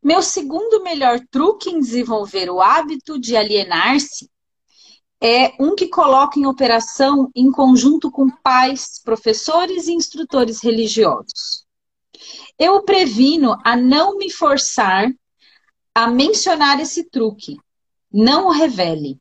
meu 0.02 0.22
segundo 0.22 0.82
melhor 0.82 1.20
truque 1.30 1.68
em 1.68 1.80
desenvolver 1.80 2.48
o 2.48 2.62
hábito 2.62 3.18
de 3.18 3.36
alienar-se 3.36 4.30
é 5.22 5.52
um 5.60 5.74
que 5.74 5.88
coloca 5.88 6.38
em 6.38 6.46
operação 6.46 7.30
em 7.34 7.52
conjunto 7.52 8.10
com 8.10 8.30
pais, 8.30 8.98
professores 9.04 9.86
e 9.86 9.92
instrutores 9.92 10.62
religiosos. 10.62 11.66
Eu 12.58 12.82
previno 12.84 13.58
a 13.62 13.76
não 13.76 14.16
me 14.16 14.30
forçar 14.30 15.12
a 15.94 16.06
mencionar 16.06 16.80
esse 16.80 17.04
truque. 17.04 17.58
Não 18.10 18.46
o 18.46 18.50
revele. 18.50 19.20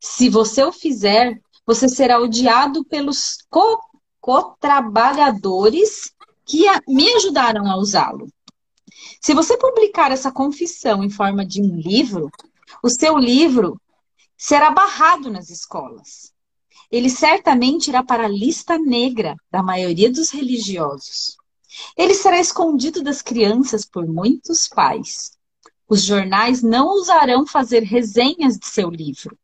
Se 0.00 0.28
você 0.28 0.62
o 0.62 0.72
fizer, 0.72 1.40
você 1.66 1.88
será 1.88 2.20
odiado 2.20 2.84
pelos 2.84 3.38
co-trabalhadores 4.20 6.12
que 6.44 6.64
me 6.86 7.12
ajudaram 7.14 7.68
a 7.68 7.76
usá-lo. 7.76 8.28
Se 9.20 9.34
você 9.34 9.58
publicar 9.58 10.12
essa 10.12 10.30
confissão 10.30 11.02
em 11.02 11.10
forma 11.10 11.44
de 11.44 11.60
um 11.60 11.76
livro, 11.76 12.30
o 12.82 12.88
seu 12.88 13.18
livro 13.18 13.80
será 14.36 14.70
barrado 14.70 15.28
nas 15.30 15.50
escolas. 15.50 16.32
Ele 16.90 17.10
certamente 17.10 17.88
irá 17.88 18.04
para 18.04 18.26
a 18.26 18.28
lista 18.28 18.78
negra 18.78 19.34
da 19.50 19.60
maioria 19.62 20.10
dos 20.10 20.30
religiosos. 20.30 21.36
Ele 21.96 22.14
será 22.14 22.38
escondido 22.38 23.02
das 23.02 23.20
crianças 23.20 23.84
por 23.84 24.06
muitos 24.06 24.68
pais. 24.68 25.32
Os 25.88 26.02
jornais 26.02 26.62
não 26.62 26.86
ousarão 26.86 27.44
fazer 27.46 27.82
resenhas 27.82 28.56
de 28.56 28.66
seu 28.66 28.88
livro. 28.88 29.36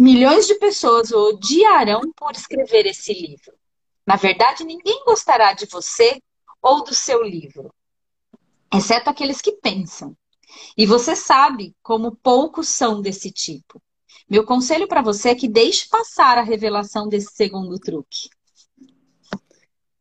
Milhões 0.00 0.46
de 0.46 0.54
pessoas 0.54 1.10
o 1.10 1.28
odiarão 1.28 2.00
por 2.16 2.32
escrever 2.32 2.86
esse 2.86 3.12
livro. 3.12 3.52
Na 4.06 4.16
verdade, 4.16 4.64
ninguém 4.64 5.04
gostará 5.04 5.52
de 5.52 5.66
você 5.66 6.22
ou 6.62 6.82
do 6.82 6.94
seu 6.94 7.22
livro, 7.22 7.70
exceto 8.72 9.10
aqueles 9.10 9.42
que 9.42 9.52
pensam. 9.52 10.16
E 10.74 10.86
você 10.86 11.14
sabe 11.14 11.76
como 11.82 12.16
poucos 12.16 12.66
são 12.70 13.02
desse 13.02 13.30
tipo. 13.30 13.78
Meu 14.26 14.42
conselho 14.46 14.88
para 14.88 15.02
você 15.02 15.28
é 15.28 15.34
que 15.34 15.46
deixe 15.46 15.86
passar 15.86 16.38
a 16.38 16.42
revelação 16.42 17.06
desse 17.06 17.34
segundo 17.34 17.78
truque. 17.78 18.30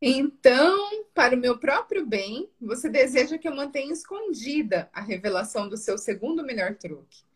Então, 0.02 1.04
para 1.14 1.36
o 1.36 1.40
meu 1.40 1.60
próprio 1.60 2.06
bem, 2.06 2.50
você 2.62 2.88
deseja 2.90 3.38
que 3.38 3.50
eu 3.50 3.54
mantenha 3.54 3.92
escondida 3.92 4.90
a 4.94 5.02
revelação 5.02 5.68
do 5.68 5.76
seu 5.76 5.98
segundo 5.98 6.42
melhor 6.42 6.76
truque. 6.76 7.28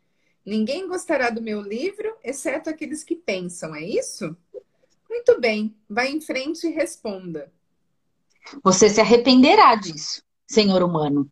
Ninguém 0.45 0.87
gostará 0.87 1.29
do 1.29 1.41
meu 1.41 1.61
livro, 1.61 2.15
exceto 2.23 2.69
aqueles 2.69 3.03
que 3.03 3.15
pensam, 3.15 3.73
é 3.73 3.81
isso? 3.81 4.35
Muito 5.09 5.39
bem, 5.39 5.75
vá 5.89 6.05
em 6.05 6.19
frente 6.19 6.67
e 6.67 6.71
responda. 6.71 7.51
Você 8.61 8.89
se 8.89 8.99
arrependerá 8.99 9.75
disso, 9.75 10.21
senhor 10.45 10.83
humano. 10.83 11.31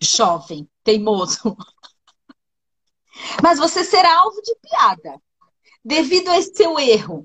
Jovem, 0.00 0.68
teimoso. 0.82 1.56
Mas 3.42 3.58
você 3.58 3.84
será 3.84 4.18
alvo 4.18 4.40
de 4.42 4.54
piada. 4.56 5.22
Devido 5.84 6.30
a 6.30 6.38
esse 6.38 6.54
seu 6.54 6.78
erro, 6.78 7.24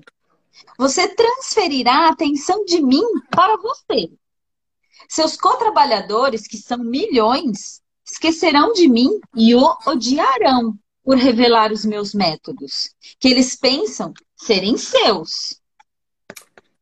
você 0.78 1.08
transferirá 1.08 2.06
a 2.06 2.10
atenção 2.10 2.64
de 2.64 2.80
mim 2.80 3.04
para 3.30 3.56
você. 3.56 4.12
Seus 5.08 5.36
co-trabalhadores, 5.36 6.46
que 6.46 6.56
são 6.56 6.78
milhões, 6.78 7.81
esquecerão 8.04 8.72
de 8.72 8.88
mim 8.88 9.20
e 9.34 9.54
o 9.54 9.76
odiarão 9.86 10.78
por 11.04 11.16
revelar 11.16 11.72
os 11.72 11.84
meus 11.84 12.14
métodos, 12.14 12.94
que 13.18 13.28
eles 13.28 13.56
pensam 13.56 14.12
serem 14.36 14.76
seus. 14.76 15.60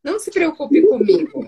Não 0.03 0.19
se 0.19 0.31
preocupe 0.31 0.81
comigo. 0.87 1.47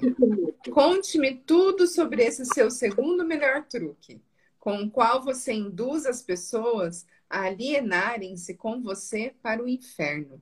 Conte-me 0.71 1.35
tudo 1.35 1.87
sobre 1.87 2.23
esse 2.23 2.45
seu 2.45 2.69
segundo 2.69 3.25
melhor 3.25 3.63
truque, 3.63 4.21
com 4.59 4.83
o 4.83 4.91
qual 4.91 5.23
você 5.23 5.53
induz 5.53 6.05
as 6.05 6.21
pessoas 6.21 7.05
a 7.29 7.43
alienarem-se 7.43 8.53
com 8.53 8.81
você 8.81 9.33
para 9.41 9.63
o 9.63 9.67
inferno. 9.67 10.41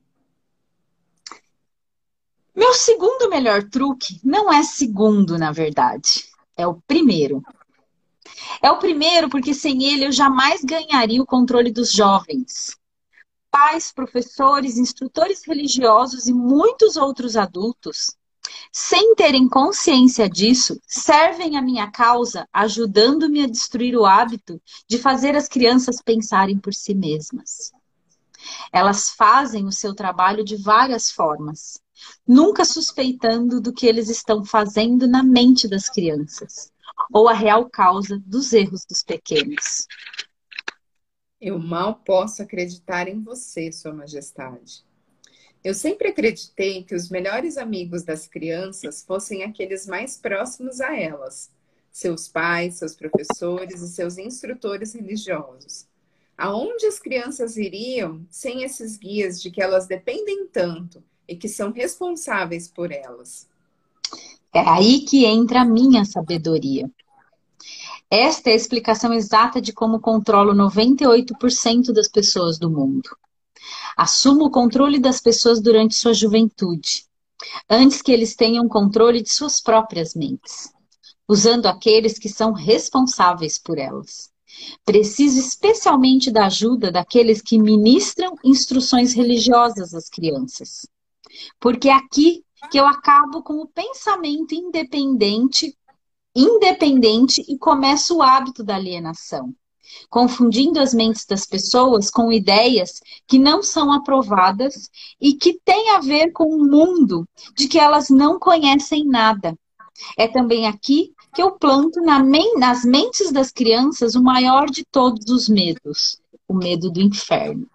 Meu 2.54 2.74
segundo 2.74 3.30
melhor 3.30 3.62
truque 3.62 4.20
não 4.22 4.52
é 4.52 4.62
segundo, 4.62 5.38
na 5.38 5.50
verdade. 5.52 6.26
É 6.54 6.66
o 6.66 6.74
primeiro. 6.86 7.42
É 8.62 8.70
o 8.70 8.78
primeiro 8.78 9.28
porque 9.28 9.54
sem 9.54 9.84
ele 9.84 10.06
eu 10.06 10.12
jamais 10.12 10.62
ganharia 10.62 11.22
o 11.22 11.26
controle 11.26 11.70
dos 11.70 11.92
jovens. 11.92 12.76
Pais, 13.50 13.92
professores, 13.92 14.78
instrutores 14.78 15.42
religiosos 15.46 16.26
e 16.26 16.32
muitos 16.32 16.96
outros 16.96 17.36
adultos, 17.36 18.16
sem 18.72 19.14
terem 19.14 19.48
consciência 19.48 20.28
disso, 20.28 20.80
servem 20.86 21.56
a 21.56 21.62
minha 21.62 21.90
causa 21.90 22.48
ajudando-me 22.52 23.42
a 23.42 23.46
destruir 23.46 23.96
o 23.96 24.06
hábito 24.06 24.60
de 24.88 24.98
fazer 24.98 25.36
as 25.36 25.48
crianças 25.48 26.00
pensarem 26.02 26.58
por 26.58 26.72
si 26.72 26.94
mesmas. 26.94 27.72
Elas 28.72 29.10
fazem 29.10 29.66
o 29.66 29.72
seu 29.72 29.94
trabalho 29.94 30.44
de 30.44 30.56
várias 30.56 31.10
formas, 31.10 31.78
nunca 32.26 32.64
suspeitando 32.64 33.60
do 33.60 33.72
que 33.72 33.86
eles 33.86 34.08
estão 34.08 34.44
fazendo 34.44 35.06
na 35.06 35.22
mente 35.22 35.68
das 35.68 35.88
crianças 35.88 36.72
ou 37.12 37.28
a 37.28 37.32
real 37.32 37.68
causa 37.70 38.18
dos 38.26 38.52
erros 38.52 38.84
dos 38.84 39.02
pequenos. 39.02 39.86
Eu 41.40 41.58
mal 41.58 41.96
posso 41.96 42.42
acreditar 42.42 43.08
em 43.08 43.20
você, 43.20 43.72
Sua 43.72 43.92
Majestade. 43.92 44.84
Eu 45.64 45.74
sempre 45.74 46.08
acreditei 46.08 46.82
que 46.82 46.94
os 46.94 47.08
melhores 47.08 47.56
amigos 47.56 48.02
das 48.02 48.26
crianças 48.26 49.02
fossem 49.02 49.44
aqueles 49.44 49.86
mais 49.86 50.16
próximos 50.16 50.80
a 50.80 50.96
elas, 50.98 51.50
seus 51.90 52.26
pais, 52.26 52.76
seus 52.76 52.94
professores 52.96 53.80
e 53.80 53.88
seus 53.88 54.18
instrutores 54.18 54.92
religiosos. 54.94 55.86
Aonde 56.36 56.86
as 56.86 56.98
crianças 56.98 57.56
iriam 57.56 58.26
sem 58.28 58.64
esses 58.64 58.96
guias 58.96 59.40
de 59.40 59.50
que 59.50 59.62
elas 59.62 59.86
dependem 59.86 60.48
tanto 60.48 61.02
e 61.28 61.36
que 61.36 61.48
são 61.48 61.70
responsáveis 61.70 62.66
por 62.66 62.90
elas? 62.90 63.48
É 64.54 64.60
aí 64.60 65.00
que 65.00 65.24
entra 65.24 65.62
a 65.62 65.64
minha 65.64 66.04
sabedoria. 66.04 66.90
Esta 68.10 68.50
é 68.50 68.52
a 68.52 68.56
explicação 68.56 69.12
exata 69.14 69.60
de 69.60 69.72
como 69.72 69.98
controlo 69.98 70.52
98% 70.52 71.92
das 71.92 72.06
pessoas 72.06 72.58
do 72.58 72.70
mundo. 72.70 73.08
Assumo 73.96 74.44
o 74.44 74.50
controle 74.50 74.98
das 74.98 75.20
pessoas 75.20 75.62
durante 75.62 75.94
sua 75.94 76.12
juventude, 76.12 77.06
antes 77.68 78.02
que 78.02 78.12
eles 78.12 78.36
tenham 78.36 78.68
controle 78.68 79.22
de 79.22 79.30
suas 79.30 79.62
próprias 79.62 80.14
mentes, 80.14 80.70
usando 81.26 81.64
aqueles 81.64 82.18
que 82.18 82.28
são 82.28 82.52
responsáveis 82.52 83.58
por 83.58 83.78
elas. 83.78 84.30
Preciso 84.84 85.40
especialmente 85.40 86.30
da 86.30 86.46
ajuda 86.46 86.92
daqueles 86.92 87.40
que 87.40 87.58
ministram 87.58 88.36
instruções 88.44 89.14
religiosas 89.14 89.94
às 89.94 90.10
crianças. 90.10 90.86
Porque 91.58 91.88
é 91.88 91.94
aqui 91.94 92.44
que 92.70 92.78
eu 92.78 92.86
acabo 92.86 93.42
com 93.42 93.54
o 93.60 93.66
pensamento 93.66 94.54
independente, 94.54 95.76
independente 96.34 97.44
e 97.48 97.58
começo 97.58 98.16
o 98.16 98.22
hábito 98.22 98.62
da 98.62 98.76
alienação, 98.76 99.54
confundindo 100.08 100.80
as 100.80 100.94
mentes 100.94 101.26
das 101.26 101.46
pessoas 101.46 102.10
com 102.10 102.32
ideias 102.32 103.00
que 103.26 103.38
não 103.38 103.62
são 103.62 103.92
aprovadas 103.92 104.90
e 105.20 105.34
que 105.34 105.60
têm 105.64 105.90
a 105.90 106.00
ver 106.00 106.32
com 106.32 106.44
um 106.54 106.66
mundo 106.68 107.28
de 107.56 107.68
que 107.68 107.78
elas 107.78 108.08
não 108.08 108.38
conhecem 108.38 109.04
nada. 109.04 109.56
É 110.16 110.26
também 110.26 110.66
aqui 110.66 111.12
que 111.34 111.42
eu 111.42 111.52
planto 111.52 112.00
nas 112.00 112.84
mentes 112.84 113.30
das 113.32 113.50
crianças 113.50 114.14
o 114.14 114.22
maior 114.22 114.70
de 114.70 114.84
todos 114.84 115.30
os 115.30 115.48
medos, 115.48 116.20
o 116.48 116.54
medo 116.54 116.90
do 116.90 117.00
inferno. 117.00 117.66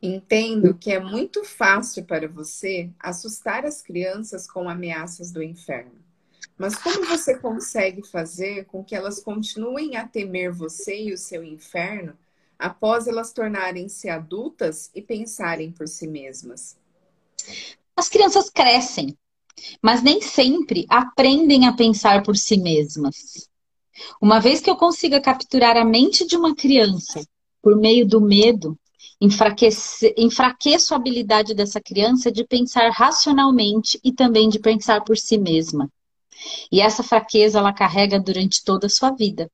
Entendo 0.00 0.74
que 0.74 0.92
é 0.92 1.00
muito 1.00 1.44
fácil 1.44 2.04
para 2.04 2.28
você 2.28 2.90
assustar 3.00 3.64
as 3.64 3.82
crianças 3.82 4.50
com 4.50 4.68
ameaças 4.68 5.32
do 5.32 5.42
inferno. 5.42 5.98
Mas 6.56 6.76
como 6.76 7.04
você 7.06 7.38
consegue 7.38 8.06
fazer 8.06 8.64
com 8.66 8.84
que 8.84 8.94
elas 8.94 9.20
continuem 9.20 9.96
a 9.96 10.06
temer 10.06 10.52
você 10.52 11.04
e 11.04 11.12
o 11.12 11.18
seu 11.18 11.42
inferno 11.42 12.16
após 12.58 13.06
elas 13.06 13.32
tornarem-se 13.32 14.08
adultas 14.08 14.90
e 14.94 15.02
pensarem 15.02 15.70
por 15.72 15.86
si 15.88 16.06
mesmas? 16.06 16.76
As 17.96 18.08
crianças 18.08 18.50
crescem 18.50 19.16
mas 19.82 20.02
nem 20.02 20.20
sempre 20.20 20.86
aprendem 20.88 21.66
a 21.66 21.72
pensar 21.72 22.22
por 22.22 22.36
si 22.36 22.56
mesmas. 22.56 23.48
Uma 24.20 24.38
vez 24.38 24.60
que 24.60 24.70
eu 24.70 24.76
consiga 24.76 25.20
capturar 25.20 25.76
a 25.76 25.84
mente 25.84 26.26
de 26.26 26.36
uma 26.36 26.54
criança 26.54 27.20
por 27.62 27.76
meio 27.76 28.06
do 28.06 28.20
medo, 28.20 28.78
enfraqueço 29.20 30.94
a 30.94 30.96
habilidade 30.96 31.54
dessa 31.54 31.80
criança 31.80 32.30
de 32.30 32.44
pensar 32.44 32.90
racionalmente 32.90 33.98
e 34.04 34.12
também 34.12 34.48
de 34.48 34.58
pensar 34.58 35.02
por 35.02 35.16
si 35.16 35.36
mesma. 35.36 35.90
E 36.70 36.80
essa 36.80 37.02
fraqueza 37.02 37.58
ela 37.58 37.72
carrega 37.72 38.20
durante 38.20 38.62
toda 38.64 38.86
a 38.86 38.90
sua 38.90 39.10
vida. 39.10 39.50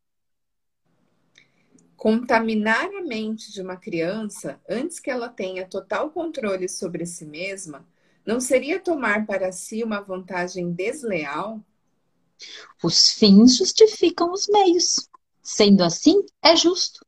Contaminar 1.97 2.85
a 2.85 3.01
mente 3.01 3.51
de 3.51 3.62
uma 3.62 3.77
criança 3.77 4.61
antes 4.69 5.01
que 5.01 5.11
ela 5.11 5.29
tenha 5.29 5.67
total 5.67 6.11
controle 6.11 6.69
sobre 6.69 7.07
si 7.07 7.25
mesma 7.25 7.87
não 8.27 8.41
seria 8.41 8.81
tomar 8.81 9.27
para 9.27 9.53
si 9.53 9.83
uma 9.83 10.01
vantagem 10.01 10.73
desleal? 10.73 11.61
Os 12.83 13.11
fins 13.11 13.57
justificam 13.57 14.33
os 14.33 14.49
meios. 14.49 15.09
Sendo 15.43 15.83
assim, 15.83 16.25
é 16.43 16.57
justo. 16.57 17.04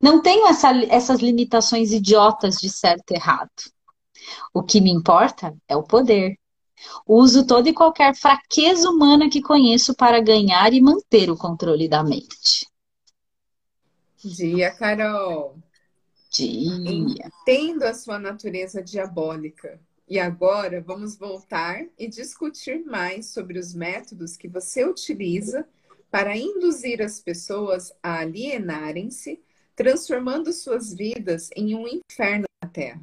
Não 0.00 0.22
tenho 0.22 0.46
essa, 0.46 0.70
essas 0.86 1.20
limitações 1.20 1.92
idiotas 1.92 2.56
de 2.56 2.70
certo 2.70 3.10
e 3.10 3.14
errado. 3.14 3.50
O 4.54 4.62
que 4.62 4.80
me 4.80 4.90
importa 4.90 5.54
é 5.68 5.76
o 5.76 5.82
poder. 5.82 6.38
Uso 7.06 7.46
toda 7.46 7.68
e 7.68 7.74
qualquer 7.74 8.14
fraqueza 8.14 8.88
humana 8.88 9.28
que 9.28 9.42
conheço 9.42 9.94
para 9.94 10.20
ganhar 10.20 10.72
e 10.72 10.80
manter 10.80 11.30
o 11.30 11.36
controle 11.36 11.88
da 11.88 12.02
mente. 12.02 12.66
Dia, 14.24 14.70
Carol. 14.70 15.58
Dia. 16.30 16.92
Entendo 16.92 17.82
a 17.82 17.92
sua 17.92 18.18
natureza 18.18 18.82
diabólica. 18.82 19.80
E 20.08 20.18
agora 20.18 20.80
vamos 20.80 21.16
voltar 21.16 21.84
e 21.98 22.08
discutir 22.08 22.84
mais 22.84 23.26
sobre 23.26 23.58
os 23.58 23.74
métodos 23.74 24.36
que 24.36 24.48
você 24.48 24.84
utiliza 24.84 25.68
para 26.10 26.36
induzir 26.36 27.00
as 27.00 27.20
pessoas 27.20 27.92
a 28.02 28.18
alienarem-se 28.18 29.40
transformando 29.80 30.52
suas 30.52 30.92
vidas 30.92 31.48
em 31.56 31.74
um 31.74 31.88
inferno 31.88 32.44
na 32.62 32.68
Terra. 32.68 33.00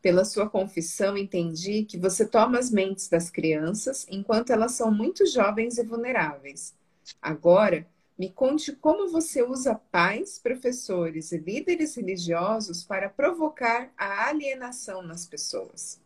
Pela 0.00 0.24
sua 0.24 0.48
confissão, 0.48 1.18
entendi 1.18 1.82
que 1.82 1.98
você 1.98 2.24
toma 2.24 2.60
as 2.60 2.70
mentes 2.70 3.08
das 3.08 3.28
crianças 3.28 4.06
enquanto 4.08 4.50
elas 4.50 4.70
são 4.70 4.88
muito 4.88 5.26
jovens 5.26 5.78
e 5.78 5.82
vulneráveis. 5.82 6.76
Agora, 7.20 7.84
me 8.16 8.30
conte 8.30 8.70
como 8.70 9.08
você 9.08 9.42
usa 9.42 9.74
pais, 9.90 10.38
professores 10.38 11.32
e 11.32 11.38
líderes 11.38 11.96
religiosos 11.96 12.84
para 12.84 13.08
provocar 13.08 13.90
a 13.98 14.28
alienação 14.28 15.02
nas 15.02 15.26
pessoas. 15.26 16.00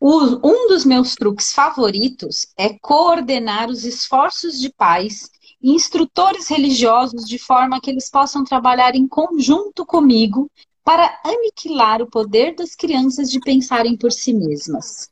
Um 0.00 0.68
dos 0.68 0.86
meus 0.86 1.14
truques 1.14 1.52
favoritos 1.52 2.46
é 2.56 2.78
coordenar 2.78 3.68
os 3.68 3.84
esforços 3.84 4.58
de 4.58 4.70
pais 4.70 5.30
instrutores 5.62 6.48
religiosos 6.48 7.24
de 7.26 7.38
forma 7.38 7.80
que 7.80 7.90
eles 7.90 8.10
possam 8.10 8.44
trabalhar 8.44 8.94
em 8.94 9.06
conjunto 9.06 9.86
comigo 9.86 10.50
para 10.84 11.20
aniquilar 11.24 12.02
o 12.02 12.10
poder 12.10 12.54
das 12.54 12.74
crianças 12.74 13.30
de 13.30 13.38
pensarem 13.38 13.96
por 13.96 14.10
si 14.10 14.32
mesmas. 14.32 15.10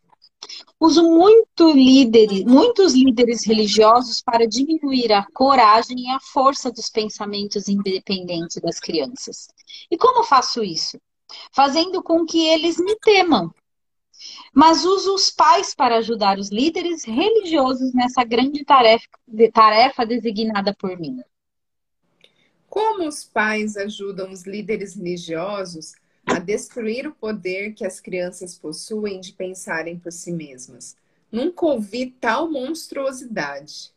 Uso 0.81 1.03
muito 1.03 1.71
líderes, 1.71 2.43
muitos 2.45 2.95
líderes 2.95 3.45
religiosos 3.47 4.23
para 4.23 4.49
diminuir 4.49 5.13
a 5.13 5.27
coragem 5.33 6.01
e 6.01 6.09
a 6.09 6.19
força 6.19 6.73
dos 6.73 6.89
pensamentos 6.89 7.69
independentes 7.69 8.57
das 8.63 8.81
crianças. 8.81 9.49
E 9.91 9.97
como 9.97 10.25
faço 10.25 10.65
isso? 10.65 10.99
Fazendo 11.53 12.03
com 12.03 12.25
que 12.25 12.49
eles 12.49 12.79
me 12.79 12.97
temam, 12.97 13.53
mas 14.53 14.85
uso 14.85 15.15
os 15.15 15.31
pais 15.31 15.75
para 15.75 15.97
ajudar 15.99 16.39
os 16.39 16.51
líderes 16.51 17.05
religiosos 17.05 17.93
nessa 17.93 18.25
grande 18.25 18.65
tarefa, 18.65 19.09
tarefa 19.53 20.05
designada 20.05 20.75
por 20.75 20.99
mim. 20.99 21.21
Como 22.69 23.07
os 23.07 23.25
pais 23.25 23.77
ajudam 23.77 24.31
os 24.31 24.45
líderes 24.45 24.95
religiosos 24.95 25.93
a 26.27 26.39
destruir 26.39 27.07
o 27.07 27.15
poder 27.15 27.75
que 27.75 27.85
as 27.85 28.01
crianças 28.01 28.57
possuem 28.57 29.21
de 29.21 29.33
pensarem 29.33 29.99
por 29.99 30.13
si 30.13 30.33
mesmas? 30.33 30.97
Nunca 31.33 31.67
ouvi 31.67 32.11
tal 32.11 32.51
monstruosidade. 32.51 33.93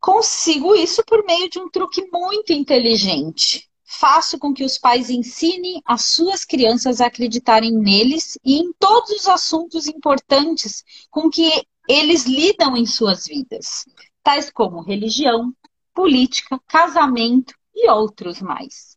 Consigo 0.00 0.74
isso 0.74 1.02
por 1.04 1.24
meio 1.24 1.50
de 1.50 1.58
um 1.58 1.68
truque 1.68 2.08
muito 2.12 2.52
inteligente 2.52 3.68
faço 3.86 4.38
com 4.38 4.52
que 4.52 4.64
os 4.64 4.76
pais 4.78 5.08
ensinem 5.08 5.80
as 5.86 6.02
suas 6.06 6.44
crianças 6.44 7.00
a 7.00 7.06
acreditarem 7.06 7.72
neles 7.72 8.36
e 8.44 8.58
em 8.58 8.72
todos 8.78 9.10
os 9.10 9.28
assuntos 9.28 9.86
importantes 9.86 10.84
com 11.10 11.30
que 11.30 11.50
eles 11.88 12.26
lidam 12.26 12.76
em 12.76 12.84
suas 12.84 13.26
vidas, 13.26 13.84
tais 14.22 14.50
como 14.50 14.82
religião, 14.82 15.54
política, 15.94 16.60
casamento 16.66 17.54
e 17.74 17.88
outros 17.88 18.42
mais. 18.42 18.96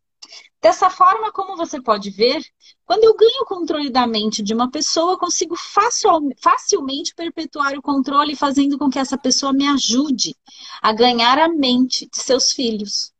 Dessa 0.61 0.89
forma, 0.89 1.31
como 1.31 1.55
você 1.55 1.81
pode 1.81 2.09
ver, 2.09 2.43
quando 2.85 3.05
eu 3.05 3.15
ganho 3.15 3.43
o 3.43 3.45
controle 3.45 3.89
da 3.89 4.05
mente 4.05 4.43
de 4.43 4.53
uma 4.53 4.69
pessoa, 4.69 5.17
consigo 5.17 5.55
facilmente 5.55 7.15
perpetuar 7.15 7.77
o 7.77 7.81
controle, 7.81 8.35
fazendo 8.35 8.77
com 8.77 8.89
que 8.89 8.99
essa 8.99 9.17
pessoa 9.17 9.53
me 9.53 9.65
ajude 9.67 10.35
a 10.81 10.91
ganhar 10.91 11.39
a 11.39 11.47
mente 11.47 12.09
de 12.11 12.17
seus 12.17 12.51
filhos. 12.51 13.13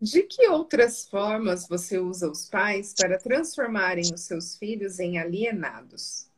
De 0.00 0.22
que 0.22 0.48
outras 0.48 1.08
formas 1.08 1.66
você 1.68 1.98
usa 1.98 2.30
os 2.30 2.46
pais 2.46 2.94
para 2.96 3.18
transformarem 3.18 4.14
os 4.14 4.20
seus 4.20 4.56
filhos 4.56 5.00
em 5.00 5.18
alienados? 5.18 6.28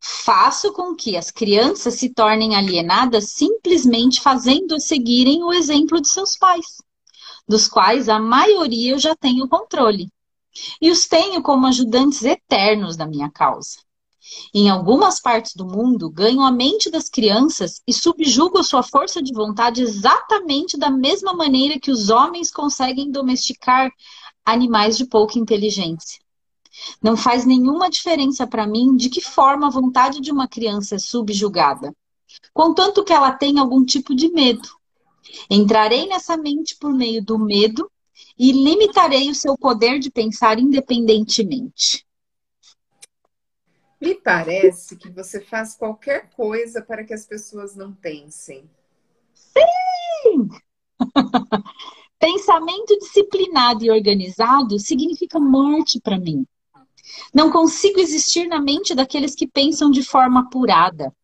Faço 0.00 0.72
com 0.72 0.94
que 0.94 1.16
as 1.16 1.30
crianças 1.30 1.94
se 1.94 2.12
tornem 2.12 2.56
alienadas 2.56 3.30
simplesmente 3.30 4.20
fazendo 4.20 4.80
seguirem 4.80 5.44
o 5.44 5.52
exemplo 5.52 6.00
de 6.00 6.08
seus 6.08 6.36
pais, 6.36 6.82
dos 7.46 7.68
quais 7.68 8.08
a 8.08 8.18
maioria 8.18 8.92
eu 8.92 8.98
já 8.98 9.14
tenho 9.14 9.48
controle. 9.48 10.08
E 10.80 10.90
os 10.90 11.06
tenho 11.06 11.40
como 11.42 11.66
ajudantes 11.66 12.24
eternos 12.24 12.96
da 12.96 13.06
minha 13.06 13.30
causa. 13.30 13.85
Em 14.52 14.68
algumas 14.68 15.20
partes 15.20 15.54
do 15.54 15.66
mundo, 15.66 16.10
ganham 16.10 16.42
a 16.42 16.50
mente 16.50 16.90
das 16.90 17.08
crianças 17.08 17.80
e 17.86 17.92
subjugam 17.92 18.62
sua 18.62 18.82
força 18.82 19.22
de 19.22 19.32
vontade 19.32 19.82
exatamente 19.82 20.76
da 20.76 20.90
mesma 20.90 21.32
maneira 21.32 21.78
que 21.78 21.90
os 21.90 22.10
homens 22.10 22.50
conseguem 22.50 23.10
domesticar 23.10 23.90
animais 24.44 24.96
de 24.96 25.06
pouca 25.06 25.38
inteligência. 25.38 26.20
Não 27.02 27.16
faz 27.16 27.44
nenhuma 27.44 27.90
diferença 27.90 28.46
para 28.46 28.66
mim 28.66 28.96
de 28.96 29.08
que 29.08 29.20
forma 29.20 29.66
a 29.66 29.70
vontade 29.70 30.20
de 30.20 30.30
uma 30.30 30.46
criança 30.46 30.96
é 30.96 30.98
subjugada, 30.98 31.92
contanto 32.52 33.04
que 33.04 33.12
ela 33.12 33.32
tenha 33.32 33.60
algum 33.60 33.84
tipo 33.84 34.14
de 34.14 34.30
medo. 34.30 34.68
Entrarei 35.50 36.06
nessa 36.06 36.36
mente 36.36 36.76
por 36.76 36.92
meio 36.92 37.24
do 37.24 37.38
medo 37.38 37.90
e 38.38 38.52
limitarei 38.52 39.30
o 39.30 39.34
seu 39.34 39.56
poder 39.56 39.98
de 39.98 40.10
pensar 40.10 40.58
independentemente. 40.58 42.05
Me 44.00 44.14
parece 44.14 44.96
que 44.96 45.10
você 45.10 45.40
faz 45.40 45.74
qualquer 45.74 46.30
coisa 46.30 46.82
para 46.82 47.04
que 47.04 47.14
as 47.14 47.26
pessoas 47.26 47.74
não 47.74 47.92
pensem. 47.92 48.68
Sim! 49.32 50.48
Pensamento 52.18 52.98
disciplinado 52.98 53.84
e 53.84 53.90
organizado 53.90 54.78
significa 54.78 55.38
morte 55.38 56.00
para 56.00 56.18
mim. 56.18 56.46
Não 57.32 57.50
consigo 57.50 58.00
existir 58.00 58.46
na 58.46 58.60
mente 58.60 58.94
daqueles 58.94 59.34
que 59.34 59.46
pensam 59.46 59.90
de 59.90 60.02
forma 60.02 60.40
apurada. 60.40 61.14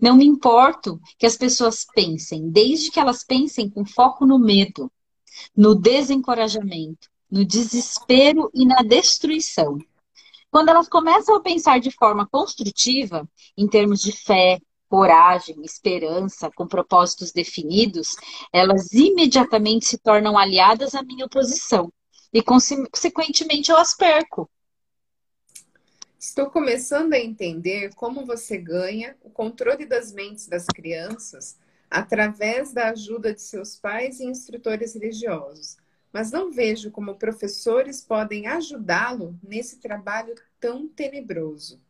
Não 0.00 0.16
me 0.16 0.24
importo 0.24 1.00
que 1.18 1.26
as 1.26 1.36
pessoas 1.36 1.84
pensem, 1.94 2.50
desde 2.50 2.90
que 2.90 3.00
elas 3.00 3.24
pensem 3.24 3.68
com 3.68 3.84
foco 3.84 4.24
no 4.24 4.38
medo, 4.38 4.90
no 5.56 5.74
desencorajamento, 5.74 7.08
no 7.30 7.44
desespero 7.44 8.50
e 8.54 8.64
na 8.64 8.82
destruição. 8.82 9.78
Quando 10.54 10.68
elas 10.68 10.88
começam 10.88 11.34
a 11.34 11.42
pensar 11.42 11.80
de 11.80 11.90
forma 11.90 12.28
construtiva, 12.28 13.28
em 13.58 13.66
termos 13.66 14.00
de 14.00 14.12
fé, 14.12 14.60
coragem, 14.88 15.60
esperança, 15.64 16.48
com 16.54 16.64
propósitos 16.64 17.32
definidos, 17.32 18.14
elas 18.52 18.92
imediatamente 18.92 19.84
se 19.84 19.98
tornam 19.98 20.38
aliadas 20.38 20.94
à 20.94 21.02
minha 21.02 21.26
oposição. 21.26 21.92
E, 22.32 22.40
consequentemente, 22.40 23.72
eu 23.72 23.76
as 23.76 23.96
perco. 23.96 24.48
Estou 26.20 26.48
começando 26.48 27.14
a 27.14 27.18
entender 27.18 27.92
como 27.96 28.24
você 28.24 28.56
ganha 28.56 29.16
o 29.22 29.30
controle 29.30 29.84
das 29.84 30.12
mentes 30.12 30.46
das 30.46 30.66
crianças 30.66 31.58
através 31.90 32.72
da 32.72 32.90
ajuda 32.90 33.34
de 33.34 33.42
seus 33.42 33.74
pais 33.74 34.20
e 34.20 34.24
instrutores 34.24 34.94
religiosos 34.94 35.82
mas 36.14 36.30
não 36.30 36.52
vejo 36.52 36.92
como 36.92 37.16
professores 37.16 38.00
podem 38.00 38.46
ajudá-lo 38.46 39.36
nesse 39.42 39.80
trabalho 39.80 40.32
tão 40.60 40.86
tenebroso. 40.86 41.80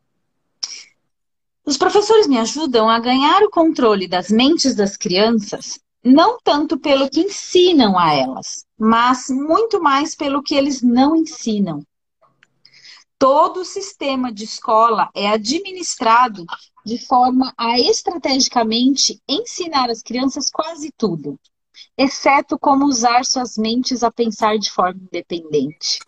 Os 1.63 1.77
professores 1.77 2.25
me 2.25 2.39
ajudam 2.39 2.89
a 2.89 2.99
ganhar 2.99 3.43
o 3.43 3.51
controle 3.51 4.07
das 4.07 4.29
mentes 4.29 4.73
das 4.73 4.97
crianças, 4.97 5.79
não 6.03 6.39
tanto 6.43 6.79
pelo 6.79 7.07
que 7.07 7.19
ensinam 7.19 7.99
a 7.99 8.13
elas, 8.13 8.65
mas 8.75 9.27
muito 9.29 9.79
mais 9.79 10.15
pelo 10.15 10.41
que 10.41 10.55
eles 10.55 10.81
não 10.81 11.15
ensinam. 11.15 11.85
Todo 13.19 13.61
o 13.61 13.65
sistema 13.65 14.33
de 14.33 14.43
escola 14.43 15.07
é 15.13 15.27
administrado 15.27 16.45
de 16.83 16.97
forma 17.05 17.53
a 17.55 17.79
estrategicamente 17.79 19.21
ensinar 19.27 19.91
as 19.91 20.01
crianças 20.01 20.49
quase 20.49 20.91
tudo, 20.97 21.39
exceto 21.97 22.57
como 22.57 22.85
usar 22.85 23.25
suas 23.25 23.57
mentes 23.57 24.03
a 24.03 24.11
pensar 24.11 24.57
de 24.57 24.71
forma 24.71 25.01
independente. 25.01 25.99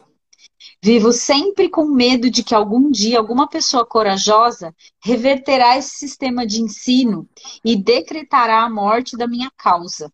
Vivo 0.82 1.12
sempre 1.12 1.70
com 1.70 1.86
medo 1.86 2.30
de 2.30 2.44
que 2.44 2.54
algum 2.54 2.92
dia 2.92 3.18
alguma 3.18 3.48
pessoa 3.48 3.86
corajosa 3.86 4.74
reverterá 5.04 5.78
esse 5.78 5.98
sistema 5.98 6.46
de 6.46 6.62
ensino 6.62 7.28
e 7.66 7.76
decretará 7.76 8.64
a 8.64 8.70
morte 8.70 9.18
da 9.18 9.28
minha 9.28 9.52
causa, 9.58 10.12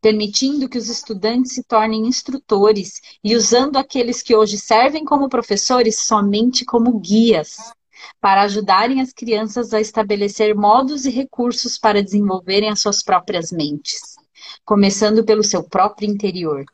permitindo 0.00 0.68
que 0.68 0.78
os 0.78 0.88
estudantes 0.88 1.52
se 1.52 1.62
tornem 1.62 2.06
instrutores 2.06 3.00
e 3.22 3.36
usando 3.36 3.76
aqueles 3.76 4.22
que 4.22 4.34
hoje 4.34 4.58
servem 4.58 5.04
como 5.04 5.28
professores 5.28 6.00
somente 6.00 6.64
como 6.64 6.98
guias, 6.98 7.56
para 8.20 8.42
ajudarem 8.42 9.00
as 9.00 9.12
crianças 9.12 9.72
a 9.72 9.80
estabelecer 9.80 10.54
modos 10.54 11.04
e 11.04 11.10
recursos 11.10 11.78
para 11.78 12.02
desenvolverem 12.02 12.68
as 12.68 12.80
suas 12.80 13.02
próprias 13.02 13.52
mentes, 13.52 14.16
começando 14.64 15.24
pelo 15.24 15.42
seu 15.42 15.62
próprio 15.62 16.08
interior. 16.08 16.64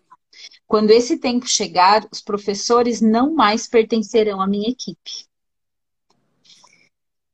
Quando 0.66 0.90
esse 0.90 1.18
tempo 1.18 1.46
chegar, 1.46 2.06
os 2.10 2.20
professores 2.20 3.00
não 3.00 3.34
mais 3.34 3.66
pertencerão 3.66 4.40
à 4.40 4.46
minha 4.46 4.68
equipe. 4.68 5.26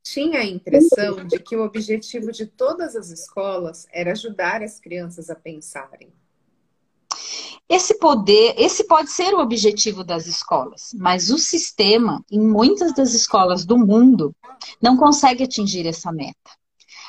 Tinha 0.03 0.39
a 0.39 0.45
impressão 0.45 1.25
de 1.25 1.39
que 1.39 1.55
o 1.55 1.63
objetivo 1.63 2.31
de 2.31 2.45
todas 2.45 2.95
as 2.95 3.09
escolas 3.09 3.87
era 3.91 4.11
ajudar 4.11 4.61
as 4.61 4.79
crianças 4.79 5.29
a 5.29 5.35
pensarem. 5.35 6.13
Esse 7.67 7.97
poder, 7.97 8.53
esse 8.57 8.83
pode 8.83 9.09
ser 9.09 9.33
o 9.33 9.39
objetivo 9.39 10.03
das 10.03 10.27
escolas, 10.27 10.91
mas 10.93 11.29
o 11.29 11.39
sistema, 11.39 12.23
em 12.29 12.39
muitas 12.39 12.93
das 12.93 13.13
escolas 13.13 13.65
do 13.65 13.77
mundo, 13.77 14.35
não 14.81 14.97
consegue 14.97 15.43
atingir 15.43 15.87
essa 15.87 16.11
meta. 16.11 16.51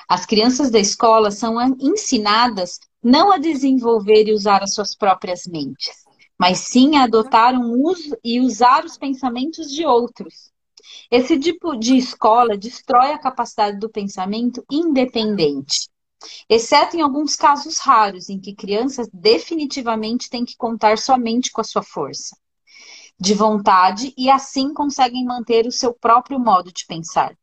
As 0.09 0.25
crianças 0.25 0.71
da 0.71 0.79
escola 0.79 1.31
são 1.31 1.61
ensinadas 1.81 2.79
não 3.05 3.31
a 3.31 3.37
desenvolver 3.37 4.27
e 4.27 4.33
usar 4.33 4.63
as 4.63 4.75
suas 4.75 4.97
próprias 4.97 5.47
mentes, 5.47 6.05
mas 6.39 6.59
sim 6.59 6.97
a 6.97 7.05
adotar 7.05 7.55
um 7.55 7.83
uso 7.83 8.17
e 8.25 8.41
usar 8.41 8.85
os 8.85 8.97
pensamentos 8.97 9.71
de 9.71 9.85
outros. 9.85 10.51
Esse 11.11 11.39
tipo 11.39 11.77
de 11.77 11.97
escola 11.97 12.57
destrói 12.57 13.13
a 13.13 13.19
capacidade 13.19 13.79
do 13.79 13.91
pensamento 13.91 14.65
independente, 14.71 15.89
exceto 16.49 16.97
em 16.97 17.03
alguns 17.03 17.37
casos 17.37 17.79
raros 17.79 18.31
em 18.31 18.41
que 18.41 18.55
crianças 18.55 19.09
definitivamente 19.13 20.31
têm 20.31 20.45
que 20.45 20.57
contar 20.57 20.97
somente 20.97 21.53
com 21.53 21.61
a 21.61 21.65
sua 21.65 21.83
força 21.83 22.35
de 23.19 23.35
vontade 23.35 24.13
e 24.17 24.29
assim 24.29 24.75
conseguem 24.75 25.25
manter 25.25 25.67
o 25.67 25.73
seu 25.73 25.95
próprio 25.95 26.39
modo 26.39 26.73
de 26.73 26.85
pensar. 26.87 27.37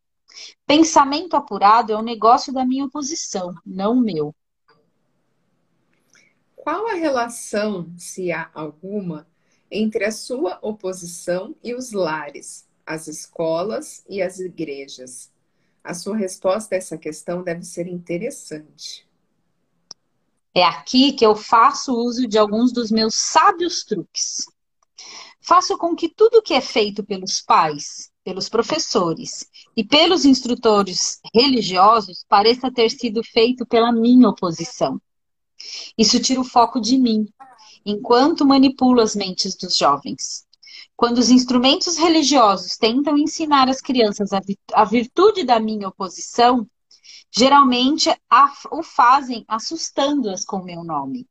Pensamento 0.66 1.36
apurado 1.36 1.92
é 1.94 1.98
um 1.98 2.02
negócio 2.04 2.54
da 2.54 2.66
minha 2.66 2.86
oposição, 2.86 3.54
não 3.66 3.96
meu. 3.96 4.36
Qual 6.62 6.88
a 6.88 6.94
relação, 6.94 7.92
se 7.98 8.32
há 8.32 8.48
alguma, 8.54 9.28
entre 9.72 10.06
a 10.06 10.12
sua 10.12 10.60
oposição 10.62 11.56
e 11.64 11.74
os 11.74 11.92
lares, 11.92 12.68
as 12.86 13.08
escolas 13.08 14.06
e 14.08 14.22
as 14.22 14.40
igrejas? 14.40 15.32
A 15.84 15.96
sua 15.96 16.16
resposta 16.16 16.76
a 16.76 16.78
essa 16.78 17.00
questão 17.00 17.42
deve 17.42 17.64
ser 17.64 17.88
interessante. 17.88 19.10
É 20.54 20.64
aqui 20.64 21.14
que 21.14 21.26
eu 21.26 21.36
faço 21.36 21.96
uso 21.96 22.28
de 22.28 22.38
alguns 22.38 22.72
dos 22.72 22.92
meus 22.92 23.16
sábios 23.16 23.84
truques. 23.84 24.46
Faço 25.42 25.76
com 25.80 25.96
que 25.96 26.10
tudo 26.10 26.44
que 26.44 26.54
é 26.54 26.62
feito 26.62 27.04
pelos 27.04 27.42
pais, 27.42 28.12
pelos 28.24 28.48
professores 28.48 29.50
e 29.76 29.84
pelos 29.84 30.26
instrutores 30.26 31.20
religiosos 31.34 32.24
pareça 32.30 32.72
ter 32.72 32.92
sido 32.92 33.24
feito 33.24 33.66
pela 33.66 33.92
minha 33.92 34.30
oposição. 34.30 35.02
Isso 35.98 36.20
tira 36.22 36.42
o 36.42 36.46
foco 36.46 36.80
de 36.80 36.98
mim, 36.98 37.28
enquanto 37.86 38.46
manipulo 38.46 39.02
as 39.02 39.16
mentes 39.16 39.56
dos 39.56 39.76
jovens. 39.76 40.46
Quando 40.96 41.18
os 41.18 41.30
instrumentos 41.30 41.98
religiosos 41.98 42.78
tentam 42.78 43.18
ensinar 43.18 43.68
as 43.70 43.82
crianças 43.82 44.30
a 44.74 44.86
virtude 44.86 45.44
da 45.44 45.60
minha 45.60 45.88
oposição, 45.88 46.68
geralmente 47.32 48.10
o 48.72 48.84
fazem 48.84 49.44
assustando-as 49.48 50.46
com 50.46 50.58
o 50.58 50.66
meu 50.66 50.84
nome. 50.84 51.28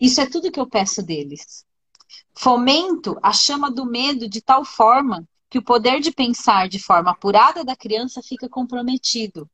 Isso 0.00 0.20
é 0.20 0.26
tudo 0.26 0.50
que 0.50 0.60
eu 0.60 0.68
peço 0.68 1.02
deles. 1.02 1.64
Fomento 2.34 3.18
a 3.22 3.32
chama 3.32 3.70
do 3.70 3.86
medo 3.86 4.28
de 4.28 4.40
tal 4.40 4.64
forma 4.64 5.26
que 5.50 5.58
o 5.58 5.64
poder 5.64 6.00
de 6.00 6.10
pensar 6.10 6.68
de 6.68 6.78
forma 6.78 7.10
apurada 7.10 7.64
da 7.64 7.74
criança 7.74 8.22
fica 8.22 8.48
comprometido. 8.48 9.48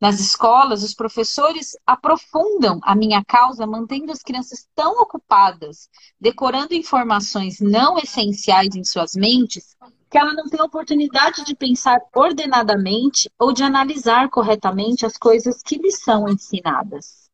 Nas 0.00 0.20
escolas, 0.20 0.82
os 0.82 0.94
professores 0.94 1.76
aprofundam 1.86 2.80
a 2.82 2.94
minha 2.94 3.24
causa, 3.24 3.66
mantendo 3.66 4.12
as 4.12 4.22
crianças 4.22 4.68
tão 4.74 5.00
ocupadas, 5.00 5.88
decorando 6.20 6.74
informações 6.74 7.60
não 7.60 7.98
essenciais 7.98 8.74
em 8.74 8.84
suas 8.84 9.14
mentes, 9.14 9.76
que 10.10 10.16
ela 10.16 10.32
não 10.32 10.48
tem 10.48 10.60
oportunidade 10.62 11.44
de 11.44 11.54
pensar 11.54 12.00
ordenadamente 12.14 13.30
ou 13.38 13.52
de 13.52 13.62
analisar 13.62 14.30
corretamente 14.30 15.04
as 15.04 15.16
coisas 15.16 15.62
que 15.62 15.76
lhes 15.76 16.00
são 16.00 16.28
ensinadas. 16.28 17.28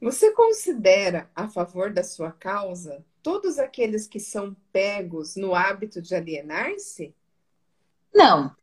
Você 0.00 0.32
considera 0.32 1.30
a 1.34 1.48
favor 1.48 1.92
da 1.92 2.04
sua 2.04 2.30
causa 2.30 3.04
todos 3.22 3.58
aqueles 3.58 4.06
que 4.06 4.20
são 4.20 4.54
pegos 4.70 5.36
no 5.36 5.54
hábito 5.54 6.00
de 6.02 6.14
alienar-se? 6.14 7.14
Não, 8.14 8.54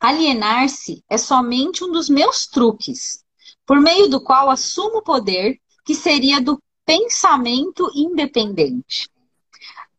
Alienar-se 0.00 1.02
é 1.08 1.18
somente 1.18 1.84
um 1.84 1.92
dos 1.92 2.08
meus 2.08 2.46
truques, 2.46 3.24
por 3.66 3.80
meio 3.80 4.08
do 4.08 4.20
qual 4.20 4.50
assumo 4.50 4.98
o 4.98 5.02
poder 5.02 5.60
que 5.84 5.94
seria 5.94 6.40
do 6.40 6.60
pensamento 6.84 7.90
independente. 7.94 9.08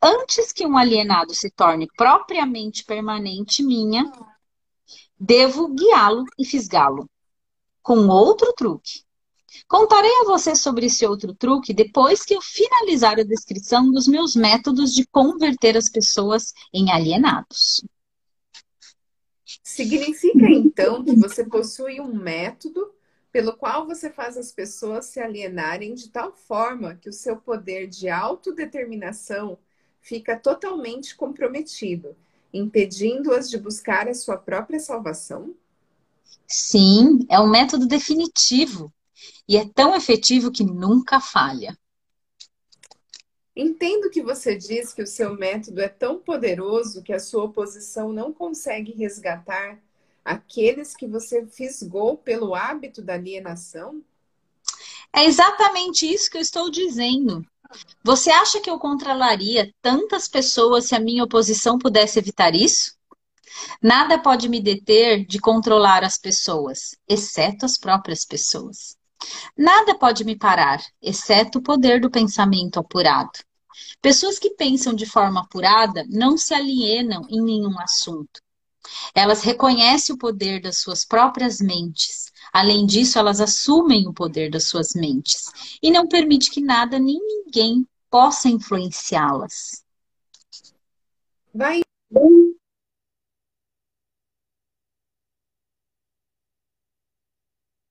Antes 0.02 0.52
que 0.52 0.66
um 0.66 0.78
alienado 0.78 1.36
se 1.36 1.52
torne 1.52 1.88
propriamente 1.98 2.86
permanente 2.86 3.62
minha, 3.62 4.12
devo 5.20 5.68
guiá-lo 5.68 6.24
e 6.38 6.46
fisgá-lo 6.46 7.10
com 7.82 8.08
outro 8.08 8.54
truque. 8.54 9.04
Contarei 9.68 10.12
a 10.22 10.26
você 10.26 10.56
sobre 10.56 10.86
esse 10.86 11.06
outro 11.06 11.34
truque 11.36 11.74
depois 11.74 12.24
que 12.24 12.34
eu 12.34 12.42
finalizar 12.42 13.20
a 13.20 13.24
descrição 13.24 13.92
dos 13.92 14.08
meus 14.08 14.36
métodos 14.36 14.94
de 14.94 15.06
converter 15.08 15.76
as 15.76 15.90
pessoas 15.90 16.54
em 16.74 16.92
alienados. 16.92 17.84
Significa 19.70 20.50
então 20.50 21.04
que 21.06 21.16
você 21.16 21.46
possui 21.46 22.02
um 22.02 22.12
método 22.12 22.92
pelo 23.32 23.56
qual 23.56 23.86
você 23.86 24.10
faz 24.10 24.36
as 24.36 24.52
pessoas 24.52 25.06
se 25.06 25.20
alienarem 25.20 25.94
de 25.94 26.10
tal 26.10 26.34
forma 26.34 26.96
que 26.96 27.08
o 27.08 27.14
seu 27.14 27.38
poder 27.38 27.88
de 27.88 28.10
autodeterminação 28.10 29.60
fica 30.02 30.36
totalmente 30.36 31.16
comprometido, 31.16 32.16
impedindo-as 32.52 33.48
de 33.48 33.60
buscar 33.60 34.08
a 34.08 34.14
sua 34.16 34.38
própria 34.38 34.80
salvação? 34.80 35.54
Sim, 36.48 37.20
é 37.30 37.40
um 37.40 37.48
método 37.48 37.86
definitivo 37.86 38.92
e 39.48 39.56
é 39.56 39.70
tão 39.70 39.96
efetivo 39.96 40.52
que 40.52 40.64
nunca 40.64 41.22
falha. 41.22 41.78
Entendo 43.62 44.10
que 44.10 44.24
você 44.24 44.56
diz 44.56 44.94
que 44.94 45.02
o 45.02 45.08
seu 45.08 45.36
método 45.36 45.82
é 45.82 45.90
tão 45.90 46.18
poderoso 46.18 47.04
que 47.04 47.12
a 47.12 47.20
sua 47.20 47.44
oposição 47.44 48.14
não 48.14 48.32
consegue 48.32 48.94
resgatar 48.94 49.78
aqueles 50.24 50.96
que 50.96 51.06
você 51.06 51.46
fisgou 51.46 52.16
pelo 52.16 52.56
hábito 52.56 53.02
da 53.02 53.16
alienação? 53.16 54.02
É 55.12 55.26
exatamente 55.26 56.10
isso 56.10 56.32
que 56.32 56.38
eu 56.38 56.42
estou 56.42 56.72
dizendo. 56.72 57.46
Você 58.02 58.32
acha 58.32 58.62
que 58.62 58.70
eu 58.70 58.80
controlaria 58.80 59.74
tantas 59.82 60.30
pessoas 60.30 60.86
se 60.86 60.96
a 60.96 61.00
minha 61.00 61.26
oposição 61.26 61.78
pudesse 61.78 62.18
evitar 62.18 62.56
isso? 62.56 62.96
Nada 63.84 64.18
pode 64.18 64.48
me 64.48 64.62
deter 64.62 65.26
de 65.26 65.38
controlar 65.38 66.06
as 66.06 66.18
pessoas, 66.18 66.96
exceto 67.06 67.66
as 67.66 67.78
próprias 67.78 68.24
pessoas. 68.24 68.96
Nada 69.58 70.00
pode 70.00 70.24
me 70.24 70.38
parar, 70.38 70.82
exceto 71.02 71.60
o 71.60 71.62
poder 71.62 72.00
do 72.00 72.10
pensamento 72.10 72.80
apurado. 72.80 73.49
Pessoas 74.02 74.40
que 74.40 74.52
pensam 74.52 74.94
de 74.94 75.06
forma 75.06 75.42
apurada 75.42 76.06
não 76.10 76.38
se 76.38 76.54
alienam 76.54 77.26
em 77.30 77.42
nenhum 77.42 77.80
assunto. 77.80 78.42
Elas 79.14 79.44
reconhecem 79.44 80.16
o 80.16 80.18
poder 80.18 80.62
das 80.62 80.80
suas 80.80 81.06
próprias 81.06 81.60
mentes. 81.60 82.32
Além 82.52 82.86
disso, 82.86 83.20
elas 83.20 83.40
assumem 83.40 84.08
o 84.08 84.14
poder 84.14 84.50
das 84.50 84.68
suas 84.68 84.94
mentes 84.94 85.52
e 85.82 85.92
não 85.92 86.08
permite 86.08 86.50
que 86.50 86.62
nada 86.62 86.98
nem 86.98 87.20
ninguém 87.20 87.88
possa 88.10 88.50
influenciá-las. 88.50 89.84
Vai. 91.54 91.82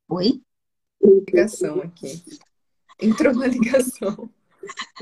Oi? 0.08 0.42
Ligação 1.02 1.80
aqui. 1.82 2.22
Entrou 3.00 3.32
uma 3.32 3.46
ligação. 3.46 4.30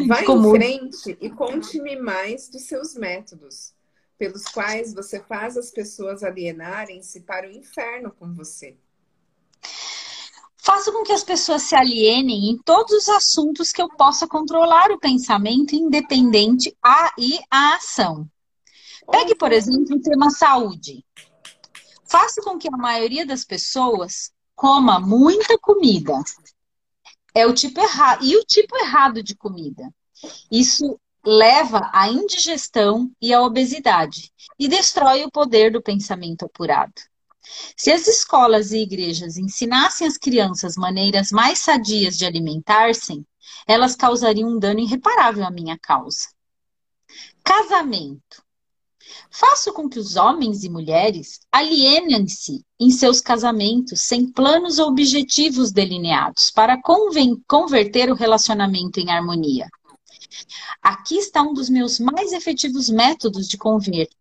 Vai 0.07 0.25
em 0.25 0.51
frente 0.51 1.17
e 1.21 1.31
conte-me 1.31 1.97
mais 1.97 2.49
dos 2.49 2.63
seus 2.63 2.95
métodos, 2.95 3.75
pelos 4.19 4.45
quais 4.45 4.95
você 4.95 5.21
faz 5.21 5.57
as 5.57 5.71
pessoas 5.71 6.23
alienarem-se 6.23 7.21
para 7.21 7.49
o 7.49 7.51
inferno 7.51 8.11
com 8.11 8.35
você. 8.35 8.77
Faço 10.57 10.93
com 10.93 11.05
que 11.05 11.13
as 11.13 11.23
pessoas 11.23 11.63
se 11.63 11.77
alienem 11.77 12.51
em 12.51 12.59
todos 12.59 12.93
os 12.93 13.09
assuntos 13.09 13.71
que 13.71 13.81
eu 13.81 13.89
possa 13.89 14.27
controlar 14.27 14.91
o 14.91 14.99
pensamento 14.99 15.77
independente 15.77 16.77
a 16.83 17.13
e 17.17 17.39
a 17.49 17.77
ação. 17.77 18.29
Pegue, 19.11 19.37
por 19.37 19.53
exemplo, 19.53 19.97
o 19.97 20.01
tema 20.01 20.29
saúde. 20.31 21.05
Faça 22.09 22.43
com 22.43 22.59
que 22.59 22.67
a 22.67 22.77
maioria 22.77 23.25
das 23.25 23.45
pessoas 23.45 24.33
coma 24.57 24.99
muita 24.99 25.57
comida. 25.59 26.15
É 27.37 27.47
o 27.47 27.53
tipo 27.53 27.79
errado. 27.79 28.25
E 28.25 28.35
o 28.35 28.45
tipo 28.45 28.75
errado 28.79 29.23
de 29.23 29.37
comida. 29.37 29.83
Isso 30.51 30.99
leva 31.23 31.91
à 31.93 32.09
indigestão 32.09 33.11
e 33.21 33.35
à 33.35 33.43
obesidade 33.43 34.33
e 34.59 34.67
destrói 34.67 35.23
o 35.23 35.31
poder 35.31 35.71
do 35.71 35.83
pensamento 35.83 36.47
apurado. 36.47 36.95
Se 37.77 37.93
as 37.93 38.07
escolas 38.07 38.73
e 38.73 38.79
igrejas 38.79 39.37
ensinassem 39.37 40.07
às 40.07 40.17
crianças 40.17 40.77
maneiras 40.77 41.31
mais 41.31 41.59
sadias 41.59 42.17
de 42.17 42.25
alimentar-se, 42.25 43.23
elas 43.67 43.95
causariam 43.95 44.49
um 44.49 44.59
dano 44.59 44.81
irreparável 44.81 45.45
à 45.45 45.51
minha 45.51 45.79
causa. 45.79 46.29
Casamento. 47.45 48.46
Faço 49.31 49.73
com 49.73 49.89
que 49.89 49.99
os 49.99 50.17
homens 50.17 50.65
e 50.65 50.69
mulheres 50.69 51.41
alienem-se 51.53 52.65
em 52.79 52.91
seus 52.91 53.21
casamentos 53.21 54.01
sem 54.01 54.31
planos 54.31 54.79
ou 54.79 54.89
objetivos 54.89 55.73
delineados 55.73 56.51
para 56.51 56.81
converter 57.47 58.11
o 58.11 58.15
relacionamento 58.15 59.01
em 59.01 59.11
harmonia. 59.11 59.69
Aqui 60.83 61.17
está 61.17 61.43
um 61.43 61.55
dos 61.55 61.69
meus 61.69 61.99
mais 61.99 62.33
efetivos 62.33 62.89
métodos 62.89 63.49
de 63.49 63.59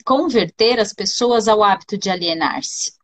converter 0.04 0.80
as 0.80 0.94
pessoas 0.94 1.48
ao 1.48 1.64
hábito 1.64 1.98
de 1.98 2.10
alienar-se. 2.10 2.95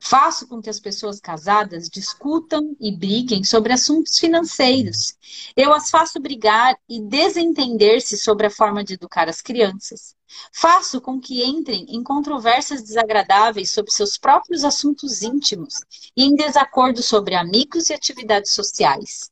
Faço 0.00 0.46
com 0.46 0.60
que 0.60 0.70
as 0.70 0.80
pessoas 0.80 1.20
casadas 1.20 1.88
discutam 1.88 2.76
e 2.80 2.94
briguem 2.94 3.44
sobre 3.44 3.72
assuntos 3.72 4.18
financeiros. 4.18 5.14
Eu 5.56 5.72
as 5.72 5.90
faço 5.90 6.20
brigar 6.20 6.76
e 6.88 7.00
desentender-se 7.00 8.16
sobre 8.16 8.46
a 8.46 8.50
forma 8.50 8.84
de 8.84 8.94
educar 8.94 9.28
as 9.28 9.40
crianças. 9.40 10.14
Faço 10.52 11.00
com 11.00 11.20
que 11.20 11.44
entrem 11.44 11.86
em 11.88 12.02
controvérsias 12.02 12.82
desagradáveis 12.82 13.70
sobre 13.70 13.92
seus 13.92 14.18
próprios 14.18 14.64
assuntos 14.64 15.22
íntimos 15.22 15.74
e 16.16 16.24
em 16.24 16.34
desacordo 16.34 17.02
sobre 17.02 17.34
amigos 17.34 17.90
e 17.90 17.94
atividades 17.94 18.52
sociais. 18.52 19.30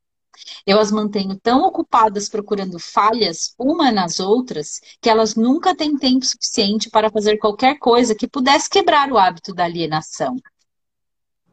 Eu 0.67 0.79
as 0.79 0.91
mantenho 0.91 1.39
tão 1.41 1.63
ocupadas 1.63 2.29
procurando 2.29 2.79
falhas 2.79 3.55
uma 3.59 3.91
nas 3.93 4.21
outras 4.21 4.81
que 5.01 5.09
elas 5.09 5.35
nunca 5.35 5.75
têm 5.75 5.97
tempo 5.97 6.25
suficiente 6.25 6.91
para 6.91 7.11
fazer 7.11 7.39
qualquer 7.39 7.79
coisa 7.79 8.15
que 8.15 8.29
pudesse 8.29 8.69
quebrar 8.69 9.11
o 9.13 9.19
hábito 9.19 9.55
da 9.55 9.65
alienação 9.65 10.37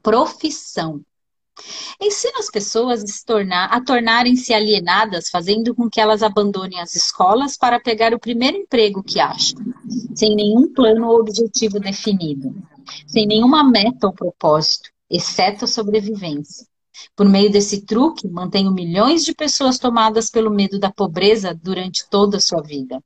profissão. 0.01 1.01
Ensina 1.99 2.39
as 2.39 2.49
pessoas 2.49 3.03
a, 3.03 3.25
tornar, 3.25 3.65
a 3.65 3.83
tornarem-se 3.83 4.53
alienadas, 4.53 5.29
fazendo 5.29 5.75
com 5.75 5.89
que 5.89 6.01
elas 6.01 6.23
abandonem 6.23 6.79
as 6.79 6.95
escolas 6.95 7.55
para 7.55 7.79
pegar 7.79 8.13
o 8.13 8.19
primeiro 8.19 8.57
emprego 8.57 9.03
que 9.03 9.19
acham, 9.19 9.59
sem 10.15 10.35
nenhum 10.35 10.73
plano 10.73 11.07
ou 11.07 11.19
objetivo 11.19 11.79
definido, 11.79 12.55
sem 13.05 13.27
nenhuma 13.27 13.63
meta 13.63 14.07
ou 14.07 14.13
propósito, 14.13 14.89
exceto 15.09 15.65
a 15.65 15.67
sobrevivência. 15.67 16.65
Por 17.15 17.27
meio 17.27 17.51
desse 17.51 17.85
truque, 17.85 18.27
mantenho 18.27 18.71
milhões 18.71 19.23
de 19.23 19.33
pessoas 19.33 19.77
tomadas 19.77 20.29
pelo 20.29 20.51
medo 20.51 20.79
da 20.79 20.91
pobreza 20.91 21.53
durante 21.53 22.07
toda 22.09 22.37
a 22.37 22.41
sua 22.41 22.61
vida. 22.61 23.01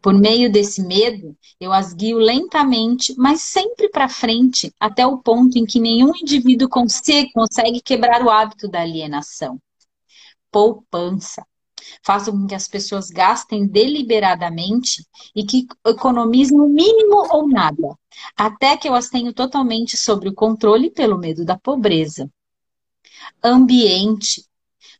Por 0.00 0.14
meio 0.14 0.50
desse 0.50 0.82
medo, 0.82 1.36
eu 1.60 1.72
as 1.72 1.92
guio 1.92 2.18
lentamente, 2.18 3.14
mas 3.16 3.42
sempre 3.42 3.88
para 3.88 4.08
frente, 4.08 4.72
até 4.78 5.06
o 5.06 5.18
ponto 5.18 5.58
em 5.58 5.64
que 5.64 5.80
nenhum 5.80 6.12
indivíduo 6.14 6.68
consegue 6.68 7.80
quebrar 7.82 8.22
o 8.22 8.30
hábito 8.30 8.68
da 8.68 8.82
alienação. 8.82 9.60
Poupança. 10.50 11.44
Faço 12.02 12.32
com 12.32 12.46
que 12.46 12.54
as 12.54 12.66
pessoas 12.66 13.10
gastem 13.10 13.66
deliberadamente 13.66 15.04
e 15.34 15.44
que 15.44 15.66
economizem 15.86 16.58
o 16.58 16.68
mínimo 16.68 17.26
ou 17.30 17.46
nada, 17.48 17.96
até 18.36 18.76
que 18.76 18.88
eu 18.88 18.94
as 18.94 19.10
tenho 19.10 19.34
totalmente 19.34 19.96
sob 19.96 20.28
o 20.28 20.34
controle 20.34 20.90
pelo 20.90 21.18
medo 21.18 21.44
da 21.44 21.58
pobreza. 21.58 22.30
Ambiente. 23.42 24.44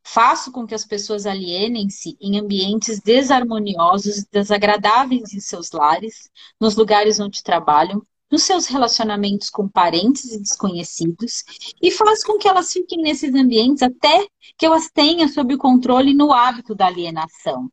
Faço 0.02 0.52
com 0.52 0.66
que 0.66 0.74
as 0.74 0.84
pessoas 0.84 1.26
alienem-se 1.26 2.16
em 2.20 2.38
ambientes 2.38 3.00
desarmoniosos 3.00 4.18
e 4.18 4.26
desagradáveis 4.30 5.32
em 5.32 5.40
seus 5.40 5.72
lares, 5.72 6.30
nos 6.60 6.76
lugares 6.76 7.18
onde 7.18 7.42
trabalham, 7.42 8.02
nos 8.30 8.42
seus 8.42 8.66
relacionamentos 8.66 9.48
com 9.48 9.68
parentes 9.68 10.32
e 10.32 10.40
desconhecidos, 10.40 11.44
e 11.80 11.90
faz 11.90 12.22
com 12.22 12.36
que 12.36 12.48
elas 12.48 12.72
fiquem 12.72 13.00
nesses 13.00 13.34
ambientes 13.34 13.82
até 13.82 14.26
que 14.58 14.66
eu 14.66 14.74
as 14.74 14.90
tenha 14.90 15.28
sob 15.28 15.54
o 15.54 15.58
controle 15.58 16.12
no 16.12 16.32
hábito 16.32 16.74
da 16.74 16.86
alienação. 16.86 17.70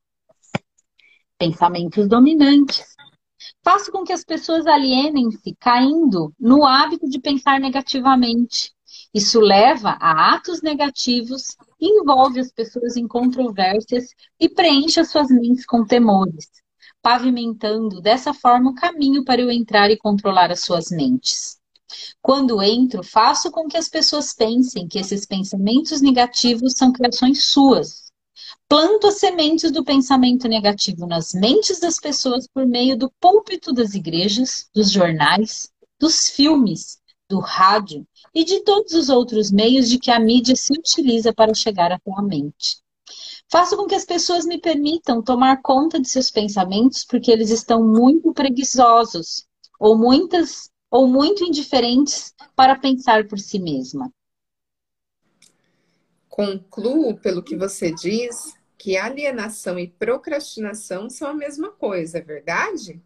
Pensamentos 1.38 2.08
dominantes. 2.08 2.86
Faço 3.64 3.92
com 3.92 4.04
que 4.04 4.14
as 4.14 4.24
pessoas 4.24 4.68
alienem-se 4.68 5.56
caindo 5.60 6.34
no 6.40 6.66
hábito 6.66 7.10
de 7.10 7.20
pensar 7.20 7.60
negativamente. 7.60 8.72
Isso 9.14 9.40
leva 9.40 9.98
a 10.00 10.36
atos 10.36 10.62
negativos 10.62 11.58
envolve 11.80 12.40
as 12.40 12.52
pessoas 12.52 12.96
em 12.96 13.08
controvérsias 13.08 14.08
e 14.40 14.48
preenche 14.48 15.00
as 15.00 15.10
suas 15.10 15.30
mentes 15.30 15.66
com 15.66 15.86
temores, 15.86 16.48
pavimentando 17.02 18.00
dessa 18.00 18.34
forma 18.34 18.72
o 18.72 18.76
caminho 18.76 19.26
para 19.26 19.42
eu 19.42 19.52
entrar 19.52 19.90
e 19.90 19.98
controlar 19.98 20.52
as 20.52 20.62
suas 20.62 20.90
mentes. 20.92 21.60
Quando 22.22 22.62
entro, 22.62 23.04
faço 23.04 23.52
com 23.52 23.68
que 23.68 23.76
as 23.76 23.90
pessoas 23.90 24.34
pensem 24.34 24.88
que 24.88 25.00
esses 25.00 25.26
pensamentos 25.26 26.02
negativos 26.02 26.74
são 26.78 26.94
criações 26.94 27.44
suas. 27.46 28.12
Planto 28.70 29.08
as 29.08 29.16
sementes 29.16 29.72
do 29.72 29.84
pensamento 29.84 30.48
negativo 30.48 31.06
nas 31.06 31.34
mentes 31.34 31.80
das 31.80 32.00
pessoas 32.00 32.48
por 32.48 32.66
meio 32.66 32.98
do 32.98 33.12
púlpito 33.20 33.74
das 33.74 33.94
igrejas, 33.94 34.70
dos 34.74 34.90
jornais, 34.90 35.70
dos 36.00 36.30
filmes, 36.30 37.01
do 37.32 37.40
rádio 37.40 38.06
e 38.36 38.44
de 38.44 38.60
todos 38.60 38.94
os 38.94 39.08
outros 39.08 39.52
meios 39.52 39.90
de 39.90 39.98
que 39.98 40.12
a 40.12 40.20
mídia 40.20 40.56
se 40.56 40.74
utiliza 40.74 41.34
para 41.34 41.54
chegar 41.54 41.90
até 41.90 42.12
a 42.14 42.22
mente. 42.22 42.82
Faço 43.50 43.78
com 43.78 43.88
que 43.88 43.96
as 43.96 44.06
pessoas 44.06 44.46
me 44.46 44.60
permitam 44.60 45.22
tomar 45.22 45.62
conta 45.62 46.00
de 46.00 46.08
seus 46.10 46.30
pensamentos 46.30 47.06
porque 47.06 47.32
eles 47.32 47.50
estão 47.50 47.82
muito 47.82 48.34
preguiçosos 48.34 49.46
ou 49.80 49.98
muitas 49.98 50.70
ou 50.90 51.08
muito 51.08 51.44
indiferentes 51.44 52.34
para 52.54 52.78
pensar 52.78 53.26
por 53.26 53.40
si 53.40 53.60
mesma. 53.60 54.12
Concluo 56.28 57.18
pelo 57.18 57.42
que 57.42 57.56
você 57.56 57.94
diz 57.94 58.54
que 58.78 58.98
alienação 58.98 59.80
e 59.80 59.88
procrastinação 59.88 61.10
são 61.10 61.30
a 61.30 61.34
mesma 61.34 61.72
coisa, 61.72 62.18
é 62.18 62.22
verdade? 62.22 63.02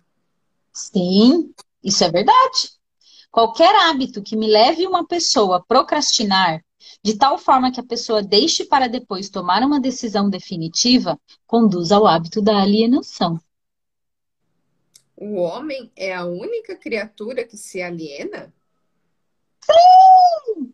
Sim, 0.73 1.53
isso 1.83 2.03
é 2.03 2.11
verdade. 2.11 2.74
Qualquer 3.35 3.75
hábito 3.75 4.23
que 4.23 4.33
me 4.33 4.47
leve 4.47 4.87
uma 4.87 5.05
pessoa 5.05 5.57
a 5.57 5.61
procrastinar, 5.61 6.63
de 7.03 7.17
tal 7.17 7.37
forma 7.37 7.69
que 7.69 7.81
a 7.81 7.85
pessoa 7.85 8.23
deixe 8.23 8.63
para 8.63 8.87
depois 8.87 9.29
tomar 9.29 9.61
uma 9.61 9.77
decisão 9.77 10.29
definitiva, 10.29 11.19
conduz 11.45 11.91
ao 11.91 12.07
hábito 12.07 12.41
da 12.41 12.61
alienação. 12.61 13.37
O 15.17 15.35
homem 15.41 15.91
é 15.97 16.15
a 16.15 16.23
única 16.23 16.77
criatura 16.77 17.43
que 17.43 17.57
se 17.57 17.81
aliena? 17.81 18.53
Sim! 19.59 20.73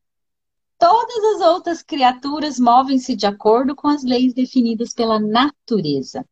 Todas 0.78 1.36
as 1.36 1.42
outras 1.42 1.82
criaturas 1.82 2.60
movem-se 2.60 3.16
de 3.16 3.26
acordo 3.26 3.76
com 3.76 3.88
as 3.88 4.04
leis 4.04 4.36
definidas 4.36 4.94
pela 4.94 5.20
natureza. 5.20 6.24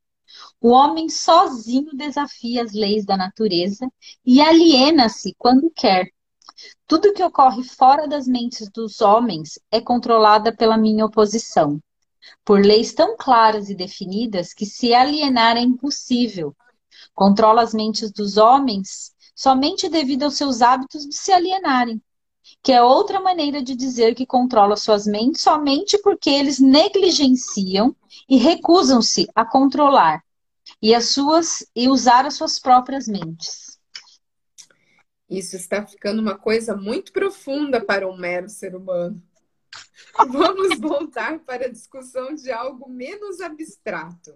O 0.62 0.70
homem 0.70 1.10
sozinho 1.10 1.90
desafia 1.96 2.62
as 2.62 2.74
leis 2.74 3.04
da 3.04 3.18
natureza 3.18 3.92
e 4.24 4.40
aliena-se 4.40 5.34
quando 5.36 5.72
quer, 5.72 6.12
tudo 6.88 7.14
que 7.14 7.24
ocorre 7.24 7.64
fora 7.64 8.08
das 8.08 8.28
mentes 8.28 8.70
dos 8.70 9.02
homens 9.02 9.60
é 9.72 9.80
controlada 9.80 10.56
pela 10.56 10.78
minha 10.78 11.06
oposição, 11.06 11.80
por 12.44 12.60
leis 12.60 12.94
tão 12.94 13.16
claras 13.18 13.70
e 13.70 13.76
definidas 13.76 14.54
que 14.54 14.66
se 14.66 14.94
alienar 14.94 15.58
é 15.58 15.62
impossível. 15.62 16.56
Controla 17.14 17.62
as 17.62 17.74
mentes 17.74 18.12
dos 18.12 18.38
homens 18.38 19.14
somente 19.36 19.88
devido 19.88 20.24
aos 20.24 20.36
seus 20.36 20.62
hábitos 20.62 21.08
de 21.08 21.16
se 21.16 21.32
alienarem, 21.32 22.02
que 22.62 22.72
é 22.72 22.82
outra 22.82 23.22
maneira 23.22 23.62
de 23.62 23.76
dizer 23.76 24.16
que 24.16 24.26
controla 24.26 24.76
suas 24.76 25.06
mentes 25.06 25.42
somente 25.42 25.98
porque 26.00 26.30
eles 26.30 26.60
negligenciam 26.60 27.96
e 28.28 28.38
recusam-se 28.38 29.28
a 29.34 29.46
controlar 29.46 30.24
e 30.82 30.94
as 30.94 31.10
suas 31.10 31.66
e 31.76 31.88
usar 31.88 32.26
as 32.26 32.36
suas 32.36 32.60
próprias 32.60 33.08
mentes. 33.08 33.69
Isso 35.30 35.56
está 35.56 35.86
ficando 35.86 36.22
uma 36.22 36.38
coisa 36.38 36.76
muito 36.76 37.12
profunda 37.12 37.80
para 37.80 38.08
um 38.08 38.18
mero 38.18 38.50
ser 38.50 38.76
humano. 38.76 39.22
Vamos 40.28 40.80
voltar 40.80 41.40
para 41.40 41.66
a 41.66 41.72
discussão 41.72 42.34
de 42.34 42.52
algo 42.52 42.90
menos 42.90 43.40
abstrato. 43.40 44.34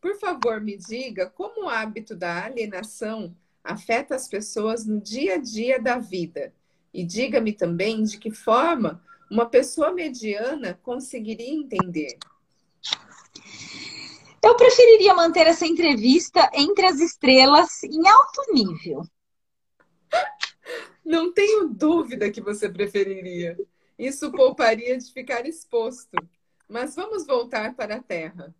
Por 0.00 0.18
favor, 0.18 0.60
me 0.60 0.76
diga 0.76 1.30
como 1.30 1.66
o 1.66 1.68
hábito 1.68 2.16
da 2.16 2.44
alienação 2.44 3.36
afeta 3.62 4.16
as 4.16 4.26
pessoas 4.26 4.84
no 4.84 5.00
dia 5.00 5.34
a 5.34 5.38
dia 5.38 5.80
da 5.80 5.98
vida. 5.98 6.52
E 6.92 7.04
diga-me 7.04 7.52
também 7.52 8.02
de 8.02 8.18
que 8.18 8.32
forma 8.32 9.00
uma 9.30 9.46
pessoa 9.46 9.92
mediana 9.92 10.78
conseguiria 10.82 11.54
entender. 11.54 12.18
Eu 14.42 14.56
preferiria 14.56 15.14
manter 15.14 15.46
essa 15.46 15.66
entrevista 15.66 16.50
entre 16.54 16.86
as 16.86 16.98
estrelas 16.98 17.84
em 17.84 18.08
alto 18.08 18.52
nível. 18.52 19.02
Não 21.04 21.32
tenho 21.32 21.68
dúvida 21.68 22.30
que 22.30 22.40
você 22.40 22.68
preferiria. 22.68 23.58
Isso 23.98 24.30
pouparia 24.30 24.96
de 24.96 25.12
ficar 25.12 25.46
exposto. 25.46 26.16
Mas 26.68 26.94
vamos 26.94 27.26
voltar 27.26 27.74
para 27.74 27.96
a 27.96 28.02
Terra. 28.02 28.54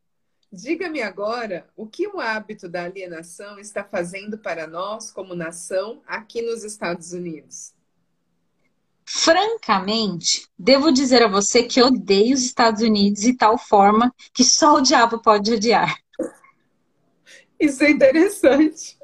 Diga-me 0.53 1.01
agora 1.01 1.71
o 1.77 1.87
que 1.87 2.09
o 2.09 2.19
hábito 2.19 2.69
da 2.69 2.83
alienação 2.83 3.59
está 3.59 3.85
fazendo 3.85 4.37
para 4.37 4.67
nós, 4.67 5.13
como 5.13 5.35
nação, 5.35 6.03
aqui 6.05 6.43
nos 6.43 6.65
Estados 6.65 7.13
Unidos. 7.13 7.73
Francamente, 9.05 10.49
devo 10.59 10.91
dizer 10.91 11.23
a 11.23 11.29
você 11.29 11.63
que 11.63 11.81
odeio 11.81 12.35
os 12.35 12.43
Estados 12.43 12.83
Unidos 12.83 13.23
de 13.23 13.37
tal 13.37 13.57
forma 13.57 14.13
que 14.35 14.43
só 14.43 14.75
o 14.75 14.81
diabo 14.81 15.21
pode 15.23 15.53
odiar. 15.53 15.97
Isso 17.59 17.85
é 17.85 17.91
interessante. 17.91 18.99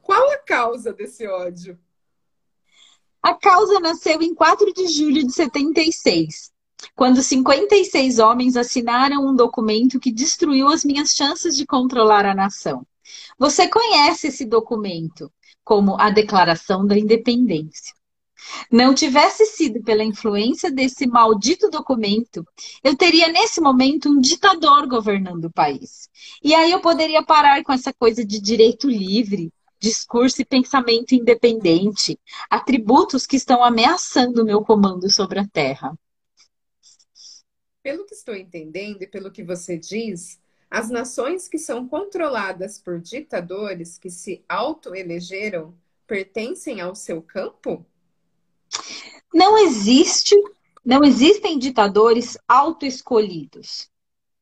Qual 0.00 0.30
a 0.32 0.38
causa 0.38 0.92
desse 0.92 1.26
ódio? 1.26 1.78
A 3.24 3.32
causa 3.32 3.80
nasceu 3.80 4.20
em 4.20 4.34
4 4.34 4.70
de 4.74 4.86
julho 4.86 5.26
de 5.26 5.32
76, 5.32 6.52
quando 6.94 7.22
56 7.22 8.18
homens 8.18 8.54
assinaram 8.54 9.26
um 9.26 9.34
documento 9.34 9.98
que 9.98 10.12
destruiu 10.12 10.68
as 10.68 10.84
minhas 10.84 11.14
chances 11.14 11.56
de 11.56 11.64
controlar 11.64 12.26
a 12.26 12.34
nação. 12.34 12.86
Você 13.38 13.66
conhece 13.66 14.26
esse 14.26 14.44
documento 14.44 15.32
como 15.64 15.98
a 15.98 16.10
Declaração 16.10 16.86
da 16.86 16.98
Independência. 16.98 17.94
Não 18.70 18.94
tivesse 18.94 19.46
sido 19.46 19.82
pela 19.82 20.04
influência 20.04 20.70
desse 20.70 21.06
maldito 21.06 21.70
documento, 21.70 22.46
eu 22.82 22.94
teria 22.94 23.28
nesse 23.28 23.58
momento 23.58 24.10
um 24.10 24.20
ditador 24.20 24.86
governando 24.86 25.46
o 25.46 25.52
país. 25.52 26.10
E 26.42 26.54
aí 26.54 26.70
eu 26.70 26.80
poderia 26.80 27.22
parar 27.22 27.64
com 27.64 27.72
essa 27.72 27.90
coisa 27.90 28.22
de 28.22 28.38
direito 28.38 28.86
livre, 28.86 29.50
discurso 29.84 30.40
e 30.40 30.46
pensamento 30.46 31.14
independente, 31.14 32.18
atributos 32.48 33.26
que 33.26 33.36
estão 33.36 33.62
ameaçando 33.62 34.40
o 34.40 34.44
meu 34.44 34.64
comando 34.64 35.10
sobre 35.10 35.38
a 35.38 35.46
Terra. 35.46 35.94
Pelo 37.82 38.06
que 38.06 38.14
estou 38.14 38.34
entendendo 38.34 39.02
e 39.02 39.06
pelo 39.06 39.30
que 39.30 39.44
você 39.44 39.76
diz, 39.76 40.40
as 40.70 40.88
nações 40.88 41.46
que 41.46 41.58
são 41.58 41.86
controladas 41.86 42.78
por 42.78 42.98
ditadores 42.98 43.98
que 43.98 44.08
se 44.08 44.42
autoelegeram 44.48 45.74
pertencem 46.06 46.80
ao 46.80 46.94
seu 46.94 47.20
campo? 47.20 47.84
Não 49.34 49.58
existe, 49.58 50.34
não 50.82 51.04
existem 51.04 51.58
ditadores 51.58 52.38
autoescolhidos. 52.48 53.90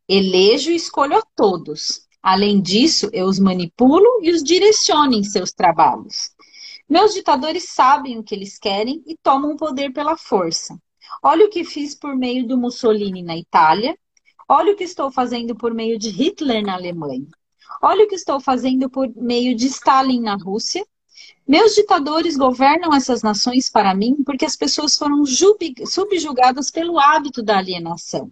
Elejo 0.08 0.70
e 0.70 0.76
escolho 0.76 1.16
a 1.16 1.22
todos. 1.34 2.06
Além 2.22 2.60
disso, 2.60 3.10
eu 3.12 3.26
os 3.26 3.40
manipulo 3.40 4.06
e 4.22 4.30
os 4.30 4.44
direciono 4.44 5.14
em 5.14 5.24
seus 5.24 5.52
trabalhos. 5.52 6.30
Meus 6.88 7.14
ditadores 7.14 7.70
sabem 7.70 8.18
o 8.18 8.22
que 8.22 8.34
eles 8.34 8.58
querem 8.58 9.02
e 9.06 9.16
tomam 9.16 9.52
o 9.52 9.56
poder 9.56 9.92
pela 9.92 10.16
força. 10.16 10.78
Olha 11.22 11.46
o 11.46 11.50
que 11.50 11.64
fiz 11.64 11.94
por 11.94 12.14
meio 12.14 12.46
do 12.46 12.56
Mussolini 12.56 13.22
na 13.22 13.36
Itália. 13.36 13.98
Olha 14.48 14.72
o 14.72 14.76
que 14.76 14.84
estou 14.84 15.10
fazendo 15.10 15.56
por 15.56 15.74
meio 15.74 15.98
de 15.98 16.10
Hitler 16.10 16.64
na 16.64 16.74
Alemanha. 16.74 17.26
Olha 17.80 18.04
o 18.04 18.08
que 18.08 18.14
estou 18.14 18.38
fazendo 18.40 18.88
por 18.88 19.08
meio 19.16 19.56
de 19.56 19.66
Stalin 19.66 20.20
na 20.20 20.36
Rússia. 20.36 20.86
Meus 21.46 21.74
ditadores 21.74 22.36
governam 22.36 22.94
essas 22.94 23.22
nações 23.22 23.68
para 23.68 23.94
mim 23.94 24.22
porque 24.24 24.44
as 24.44 24.56
pessoas 24.56 24.96
foram 24.96 25.24
subjugadas 25.26 26.70
pelo 26.70 27.00
hábito 27.00 27.42
da 27.42 27.58
alienação. 27.58 28.30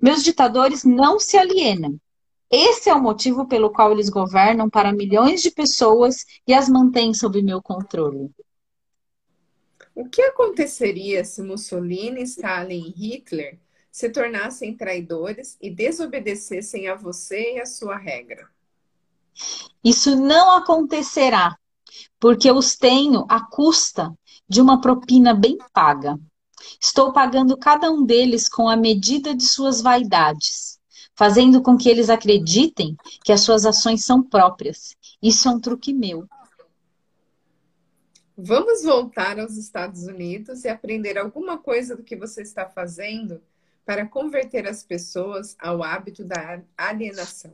Meus 0.00 0.24
ditadores 0.24 0.84
não 0.84 1.18
se 1.18 1.36
alienam. 1.36 2.00
Esse 2.50 2.90
é 2.90 2.94
o 2.94 3.00
motivo 3.00 3.46
pelo 3.46 3.70
qual 3.70 3.92
eles 3.92 4.08
governam 4.08 4.68
para 4.68 4.92
milhões 4.92 5.40
de 5.40 5.52
pessoas 5.52 6.24
e 6.44 6.52
as 6.52 6.68
mantêm 6.68 7.14
sob 7.14 7.40
meu 7.42 7.62
controle. 7.62 8.28
O 9.94 10.08
que 10.08 10.20
aconteceria 10.20 11.24
se 11.24 11.42
Mussolini, 11.42 12.22
Stalin 12.22 12.86
e 12.88 12.90
Hitler 12.90 13.60
se 13.92 14.10
tornassem 14.10 14.76
traidores 14.76 15.56
e 15.60 15.70
desobedecessem 15.70 16.88
a 16.88 16.96
você 16.96 17.54
e 17.54 17.60
a 17.60 17.66
sua 17.66 17.96
regra? 17.96 18.48
Isso 19.84 20.16
não 20.16 20.56
acontecerá, 20.56 21.56
porque 22.18 22.50
eu 22.50 22.56
os 22.56 22.76
tenho 22.76 23.26
à 23.28 23.40
custa 23.40 24.12
de 24.48 24.60
uma 24.60 24.80
propina 24.80 25.34
bem 25.34 25.56
paga. 25.72 26.18
Estou 26.80 27.12
pagando 27.12 27.56
cada 27.56 27.90
um 27.90 28.04
deles 28.04 28.48
com 28.48 28.68
a 28.68 28.76
medida 28.76 29.34
de 29.34 29.44
suas 29.44 29.80
vaidades, 29.80 30.79
fazendo 31.20 31.60
com 31.60 31.76
que 31.76 31.90
eles 31.90 32.08
acreditem 32.08 32.96
que 33.22 33.30
as 33.30 33.42
suas 33.42 33.66
ações 33.66 34.06
são 34.06 34.22
próprias. 34.22 34.96
Isso 35.22 35.48
é 35.48 35.50
um 35.50 35.60
truque 35.60 35.92
meu. 35.92 36.26
Vamos 38.34 38.82
voltar 38.84 39.38
aos 39.38 39.58
Estados 39.58 40.04
Unidos 40.04 40.64
e 40.64 40.68
aprender 40.70 41.18
alguma 41.18 41.58
coisa 41.58 41.94
do 41.94 42.02
que 42.02 42.16
você 42.16 42.40
está 42.40 42.64
fazendo 42.70 43.42
para 43.84 44.06
converter 44.06 44.66
as 44.66 44.82
pessoas 44.82 45.54
ao 45.58 45.82
hábito 45.82 46.24
da 46.24 46.62
alienação. 46.74 47.52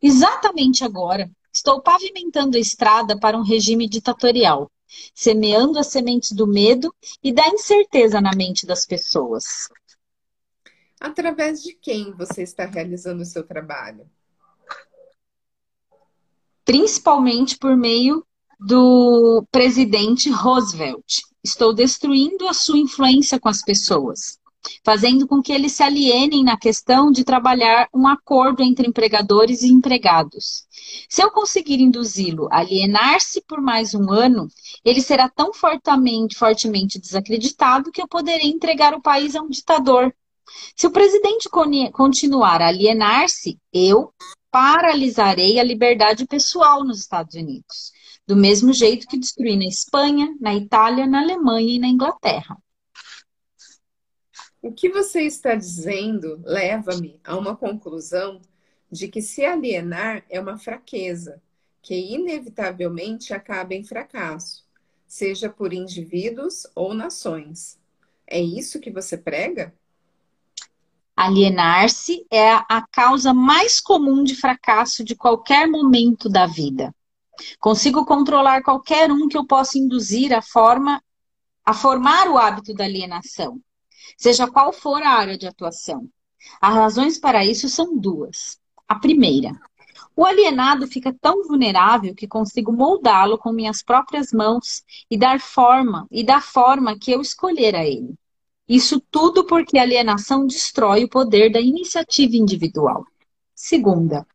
Exatamente 0.00 0.84
agora, 0.84 1.30
estou 1.52 1.82
pavimentando 1.82 2.56
a 2.56 2.60
estrada 2.60 3.14
para 3.20 3.36
um 3.36 3.42
regime 3.42 3.86
ditatorial, 3.86 4.70
semeando 5.14 5.78
as 5.78 5.88
sementes 5.88 6.32
do 6.32 6.46
medo 6.46 6.94
e 7.22 7.30
da 7.30 7.46
incerteza 7.48 8.22
na 8.22 8.34
mente 8.34 8.64
das 8.64 8.86
pessoas. 8.86 9.68
Através 11.02 11.60
de 11.60 11.74
quem 11.74 12.12
você 12.12 12.44
está 12.44 12.64
realizando 12.64 13.22
o 13.22 13.26
seu 13.26 13.42
trabalho? 13.42 14.08
Principalmente 16.64 17.58
por 17.58 17.76
meio 17.76 18.24
do 18.60 19.44
presidente 19.50 20.30
Roosevelt. 20.30 21.22
Estou 21.42 21.74
destruindo 21.74 22.46
a 22.46 22.52
sua 22.52 22.78
influência 22.78 23.40
com 23.40 23.48
as 23.48 23.62
pessoas, 23.62 24.38
fazendo 24.84 25.26
com 25.26 25.42
que 25.42 25.52
eles 25.52 25.72
se 25.72 25.82
alienem 25.82 26.44
na 26.44 26.56
questão 26.56 27.10
de 27.10 27.24
trabalhar 27.24 27.88
um 27.92 28.06
acordo 28.06 28.62
entre 28.62 28.86
empregadores 28.86 29.62
e 29.62 29.72
empregados. 29.72 30.68
Se 31.08 31.20
eu 31.20 31.32
conseguir 31.32 31.80
induzi-lo 31.80 32.46
a 32.52 32.60
alienar-se 32.60 33.40
por 33.40 33.60
mais 33.60 33.92
um 33.92 34.12
ano, 34.12 34.46
ele 34.84 35.02
será 35.02 35.28
tão 35.28 35.52
fortemente, 35.52 36.38
fortemente 36.38 37.00
desacreditado 37.00 37.90
que 37.90 38.00
eu 38.00 38.06
poderei 38.06 38.48
entregar 38.48 38.94
o 38.94 39.02
país 39.02 39.34
a 39.34 39.42
um 39.42 39.48
ditador. 39.48 40.14
Se 40.76 40.86
o 40.86 40.90
presidente 40.90 41.48
continuar 41.92 42.60
a 42.60 42.68
alienar-se, 42.68 43.58
eu 43.72 44.12
paralisarei 44.50 45.58
a 45.58 45.64
liberdade 45.64 46.26
pessoal 46.26 46.84
nos 46.84 47.00
Estados 47.00 47.34
Unidos 47.34 47.92
do 48.26 48.36
mesmo 48.36 48.72
jeito 48.72 49.06
que 49.06 49.18
destruí 49.18 49.56
na 49.56 49.66
Espanha, 49.66 50.36
na 50.40 50.54
Itália, 50.54 51.06
na 51.06 51.20
Alemanha 51.20 51.74
e 51.74 51.78
na 51.78 51.88
Inglaterra. 51.88 52.56
O 54.60 54.72
que 54.72 54.88
você 54.88 55.22
está 55.22 55.54
dizendo 55.54 56.40
leva-me 56.44 57.20
a 57.24 57.36
uma 57.36 57.56
conclusão 57.56 58.40
de 58.90 59.08
que 59.08 59.20
se 59.20 59.44
alienar 59.44 60.24
é 60.30 60.40
uma 60.40 60.56
fraqueza, 60.56 61.42
que 61.80 61.94
inevitavelmente 61.94 63.34
acaba 63.34 63.74
em 63.74 63.82
fracasso, 63.82 64.64
seja 65.06 65.50
por 65.50 65.72
indivíduos 65.72 66.66
ou 66.76 66.94
nações. 66.94 67.78
É 68.24 68.40
isso 68.40 68.78
que 68.78 68.90
você 68.90 69.18
prega? 69.18 69.74
Alienar-se 71.16 72.26
é 72.30 72.52
a 72.52 72.86
causa 72.90 73.34
mais 73.34 73.80
comum 73.80 74.24
de 74.24 74.34
fracasso 74.34 75.04
de 75.04 75.14
qualquer 75.14 75.68
momento 75.68 76.28
da 76.28 76.46
vida. 76.46 76.94
Consigo 77.60 78.04
controlar 78.04 78.62
qualquer 78.62 79.10
um 79.10 79.28
que 79.28 79.36
eu 79.36 79.46
possa 79.46 79.78
induzir 79.78 80.32
a 80.32 80.42
forma 80.42 81.02
a 81.64 81.72
formar 81.72 82.28
o 82.28 82.36
hábito 82.36 82.74
da 82.74 82.84
alienação, 82.84 83.60
seja 84.16 84.50
qual 84.50 84.72
for 84.72 85.00
a 85.02 85.10
área 85.10 85.38
de 85.38 85.46
atuação. 85.46 86.08
As 86.60 86.74
razões 86.74 87.18
para 87.18 87.44
isso 87.44 87.68
são 87.68 87.96
duas. 87.96 88.58
A 88.88 88.96
primeira, 88.96 89.52
o 90.16 90.26
alienado 90.26 90.86
fica 90.86 91.14
tão 91.20 91.46
vulnerável 91.46 92.14
que 92.14 92.26
consigo 92.26 92.72
moldá-lo 92.72 93.38
com 93.38 93.52
minhas 93.52 93.82
próprias 93.82 94.32
mãos 94.32 94.82
e 95.10 95.16
dar 95.16 95.40
forma 95.40 96.06
e 96.10 96.24
da 96.24 96.40
forma 96.40 96.98
que 96.98 97.12
eu 97.12 97.20
escolher 97.20 97.74
a 97.74 97.84
ele. 97.84 98.14
Isso 98.72 98.98
tudo 99.10 99.44
porque 99.44 99.76
a 99.76 99.82
alienação 99.82 100.46
destrói 100.46 101.04
o 101.04 101.08
poder 101.08 101.52
da 101.52 101.60
iniciativa 101.60 102.34
individual. 102.36 103.04
Segunda, 103.54 104.26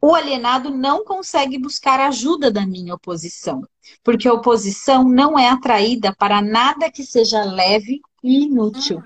o 0.00 0.14
alienado 0.14 0.70
não 0.70 1.04
consegue 1.04 1.58
buscar 1.58 1.98
ajuda 1.98 2.48
da 2.48 2.64
minha 2.64 2.94
oposição, 2.94 3.60
porque 4.04 4.28
a 4.28 4.32
oposição 4.32 5.02
não 5.02 5.36
é 5.36 5.48
atraída 5.48 6.14
para 6.14 6.40
nada 6.40 6.88
que 6.88 7.02
seja 7.02 7.42
leve 7.42 8.00
e 8.22 8.44
inútil. 8.44 9.02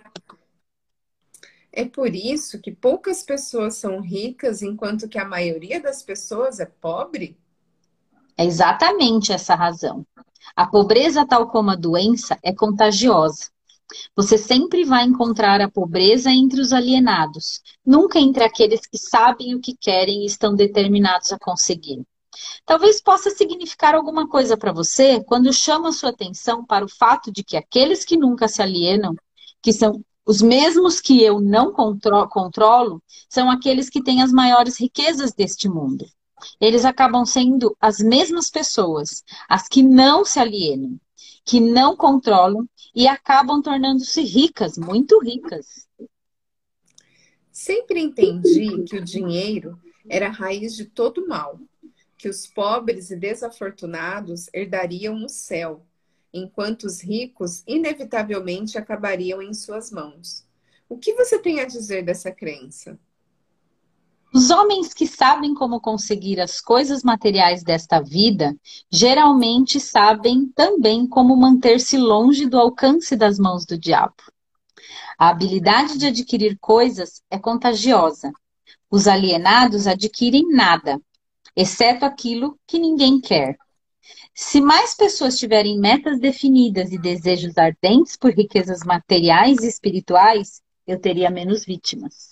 É 1.73 1.87
por 1.87 2.15
isso 2.15 2.61
que 2.61 2.73
poucas 2.73 3.23
pessoas 3.23 3.77
são 3.77 4.03
ricas, 4.03 4.61
enquanto 4.61 5.09
que 5.09 5.19
a 5.19 5.25
maioria 5.25 5.81
das 5.81 6.03
pessoas 6.03 6.61
é 6.61 6.67
pobre? 6.67 7.35
É 8.37 8.45
exatamente 8.45 9.33
essa 9.33 9.55
razão. 9.55 10.07
A 10.55 10.67
pobreza, 10.67 11.27
tal 11.27 11.49
como 11.49 11.71
a 11.71 11.77
doença, 11.77 12.39
é 12.43 12.53
contagiosa. 12.53 13.49
Você 14.17 14.39
sempre 14.39 14.85
vai 14.85 15.05
encontrar 15.05 15.61
a 15.61 15.71
pobreza 15.71 16.31
entre 16.31 16.61
os 16.61 16.73
alienados, 16.73 17.61
nunca 17.85 18.19
entre 18.19 18.45
aqueles 18.45 18.81
que 18.87 18.99
sabem 18.99 19.55
o 19.55 19.61
que 19.61 19.77
querem 19.77 20.23
e 20.23 20.27
estão 20.27 20.55
determinados 20.55 21.33
a 21.33 21.39
conseguir. 21.39 22.03
Talvez 22.65 23.01
possa 23.01 23.31
significar 23.31 23.95
alguma 23.95 24.29
coisa 24.29 24.57
para 24.57 24.73
você 24.73 25.23
quando 25.25 25.53
chama 25.53 25.93
sua 25.93 26.11
atenção 26.11 26.65
para 26.65 26.85
o 26.85 26.89
fato 26.89 27.33
de 27.33 27.43
que 27.43 27.57
aqueles 27.57 28.05
que 28.05 28.17
nunca 28.17 28.47
se 28.49 28.63
alienam, 28.63 29.15
que 29.63 29.73
são 29.73 30.01
os 30.25 30.41
mesmos 30.41 31.01
que 31.01 31.23
eu 31.23 31.41
não 31.41 31.73
contro 31.73 32.29
controlo, 32.29 33.03
são 33.29 33.51
aqueles 33.51 33.91
que 33.91 34.03
têm 34.03 34.23
as 34.23 34.33
maiores 34.33 34.79
riquezas 34.79 35.33
deste 35.33 35.69
mundo. 35.69 36.07
Eles 36.61 36.85
acabam 36.85 37.25
sendo 37.27 37.77
as 37.81 37.99
mesmas 37.99 38.49
pessoas, 38.49 39.25
as 39.49 39.69
que 39.69 39.83
não 39.83 40.25
se 40.25 40.39
alienam, 40.39 40.99
que 41.45 41.61
não 41.61 41.97
controlam 41.97 42.67
e 42.95 43.07
acabam 43.07 43.63
tornando-se 43.63 44.23
ricas, 44.23 44.77
muito 44.77 45.19
ricas. 45.21 45.89
Sempre 47.51 48.01
entendi 48.01 48.85
que 48.85 48.97
o 48.97 49.05
dinheiro 49.05 49.79
era 50.09 50.29
a 50.29 50.33
raiz 50.33 50.75
de 50.75 50.87
todo 50.87 51.27
mal, 51.27 51.61
que 52.17 52.29
os 52.29 52.47
pobres 52.47 53.11
e 53.11 53.17
desafortunados 53.17 54.49
herdariam 54.53 55.25
o 55.25 55.29
céu, 55.29 55.87
enquanto 56.33 56.85
os 56.85 57.01
ricos 57.01 57.63
inevitavelmente 57.67 58.79
acabariam 58.79 59.43
em 59.43 59.53
suas 59.53 59.91
mãos. 59.91 60.47
O 60.89 60.99
que 60.99 61.15
você 61.15 61.39
tem 61.39 61.61
a 61.61 61.65
dizer 61.65 62.05
dessa 62.05 62.31
crença? 62.31 62.99
Os 64.33 64.49
homens 64.49 64.95
que 64.95 65.09
sabem 65.09 65.55
como 65.55 65.81
conseguir 65.81 66.41
as 66.41 66.61
coisas 66.61 67.03
materiais 67.03 67.65
desta 67.65 68.01
vida 68.01 68.57
geralmente 68.89 69.81
sabem 69.81 70.47
também 70.55 71.05
como 71.05 71.37
manter-se 71.37 71.99
longe 71.99 72.47
do 72.47 72.57
alcance 72.57 73.17
das 73.17 73.41
mãos 73.41 73.67
do 73.67 73.77
diabo. 73.77 74.15
A 75.19 75.31
habilidade 75.31 75.99
de 75.99 76.07
adquirir 76.07 76.57
coisas 76.61 77.21
é 77.29 77.41
contagiosa. 77.41 78.31
Os 78.89 79.09
alienados 79.09 79.89
adquirem 79.89 80.49
nada, 80.49 81.01
exceto 81.57 82.05
aquilo 82.05 82.57
que 82.69 82.79
ninguém 82.79 83.21
quer. 83.21 83.59
Se 84.33 84.61
mais 84.61 84.95
pessoas 84.95 85.39
tiverem 85.39 85.77
metas 85.77 86.21
definidas 86.21 86.93
e 86.93 86.99
desejos 86.99 87.59
ardentes 87.59 88.17
por 88.17 88.33
riquezas 88.33 88.85
materiais 88.85 89.59
e 89.65 89.67
espirituais, 89.67 90.63
eu 90.87 91.01
teria 91.01 91.31
menos 91.31 91.65
vítimas. 91.65 92.30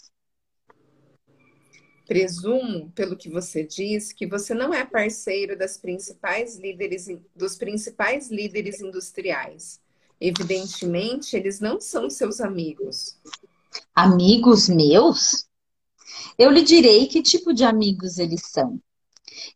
Presumo, 2.08 2.90
pelo 2.94 3.14
que 3.14 3.28
você 3.28 3.62
diz, 3.62 4.12
que 4.12 4.26
você 4.26 4.54
não 4.54 4.72
é 4.72 4.82
parceiro 4.82 5.58
das 5.58 5.76
principais 5.76 6.58
líderes, 6.58 7.06
dos 7.36 7.54
principais 7.54 8.30
líderes 8.30 8.80
industriais. 8.80 9.78
Evidentemente, 10.18 11.36
eles 11.36 11.60
não 11.60 11.78
são 11.78 12.08
seus 12.08 12.40
amigos. 12.40 13.14
Amigos 13.94 14.70
meus? 14.70 15.46
Eu 16.38 16.50
lhe 16.50 16.62
direi 16.62 17.06
que 17.08 17.22
tipo 17.22 17.52
de 17.52 17.62
amigos 17.62 18.18
eles 18.18 18.40
são. 18.46 18.80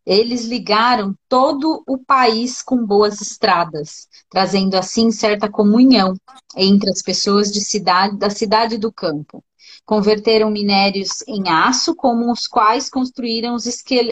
Eles 0.05 0.45
ligaram 0.45 1.16
todo 1.31 1.83
o 1.87 1.97
país 1.97 2.61
com 2.61 2.85
boas 2.85 3.23
estradas, 3.23 4.07
trazendo 4.29 4.74
assim 4.74 5.11
certa 5.11 5.51
comunhão 5.51 6.15
entre 6.55 6.91
as 6.91 7.01
pessoas 7.01 7.51
de 7.51 7.62
cidade, 7.62 8.19
da 8.19 8.29
cidade 8.29 8.74
e 8.74 8.79
do 8.79 8.93
campo. 8.93 9.43
Converteram 9.84 10.50
minérios 10.50 11.22
em 11.26 11.48
aço, 11.48 11.94
como 11.94 12.30
os 12.30 12.46
quais 12.46 12.88
construíram 12.88 13.54
os, 13.54 13.64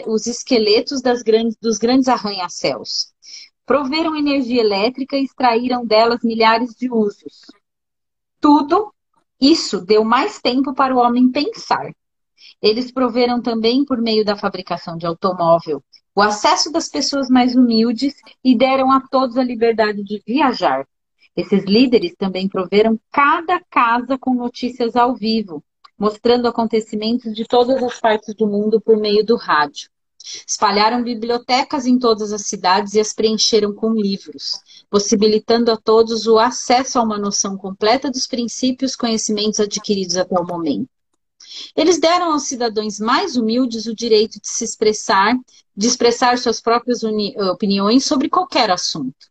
os 0.07 0.27
esqueletos 0.27 1.01
grandes, 1.23 1.55
dos 1.61 1.77
grandes 1.77 2.07
arranha-céus. 2.07 3.13
Proveram 3.65 4.15
energia 4.15 4.61
elétrica 4.61 5.15
e 5.15 5.23
extraíram 5.23 5.85
delas 5.85 6.19
milhares 6.23 6.75
de 6.75 6.91
usos. 6.91 7.45
Tudo 8.39 8.93
isso 9.39 9.81
deu 9.81 10.03
mais 10.03 10.39
tempo 10.39 10.73
para 10.73 10.95
o 10.95 10.99
homem 10.99 11.31
pensar. 11.31 11.91
Eles 12.61 12.91
proveram 12.91 13.41
também, 13.41 13.85
por 13.85 13.99
meio 14.01 14.23
da 14.23 14.37
fabricação 14.37 14.97
de 14.97 15.05
automóvel, 15.05 15.83
o 16.13 16.21
acesso 16.21 16.71
das 16.71 16.89
pessoas 16.89 17.29
mais 17.29 17.55
humildes 17.55 18.13
e 18.43 18.55
deram 18.55 18.91
a 18.91 19.01
todos 19.01 19.37
a 19.37 19.43
liberdade 19.43 20.03
de 20.03 20.21
viajar. 20.27 20.85
Esses 21.35 21.63
líderes 21.63 22.13
também 22.17 22.47
proveram 22.49 22.99
cada 23.09 23.61
casa 23.69 24.17
com 24.17 24.33
notícias 24.33 24.97
ao 24.97 25.15
vivo, 25.15 25.63
mostrando 25.97 26.47
acontecimentos 26.47 27.33
de 27.33 27.45
todas 27.45 27.81
as 27.81 27.99
partes 27.99 28.35
do 28.35 28.45
mundo 28.45 28.81
por 28.81 28.97
meio 28.97 29.25
do 29.25 29.37
rádio. 29.37 29.89
Espalharam 30.45 31.01
bibliotecas 31.01 31.85
em 31.85 31.97
todas 31.97 32.33
as 32.33 32.47
cidades 32.47 32.93
e 32.93 32.99
as 32.99 33.13
preencheram 33.13 33.73
com 33.73 33.93
livros, 33.93 34.59
possibilitando 34.89 35.71
a 35.71 35.77
todos 35.77 36.27
o 36.27 36.37
acesso 36.37 36.99
a 36.99 37.03
uma 37.03 37.17
noção 37.17 37.57
completa 37.57 38.11
dos 38.11 38.27
princípios 38.27 38.93
e 38.93 38.97
conhecimentos 38.97 39.59
adquiridos 39.61 40.17
até 40.17 40.37
o 40.37 40.45
momento. 40.45 40.89
Eles 41.75 41.99
deram 41.99 42.33
aos 42.33 42.43
cidadãos 42.43 42.99
mais 42.99 43.37
humildes 43.37 43.85
o 43.85 43.95
direito 43.95 44.39
de 44.39 44.47
se 44.47 44.65
expressar, 44.65 45.35
de 45.75 45.87
expressar 45.87 46.37
suas 46.37 46.61
próprias 46.61 47.01
opiniões 47.03 48.03
sobre 48.05 48.29
qualquer 48.29 48.69
assunto 48.69 49.30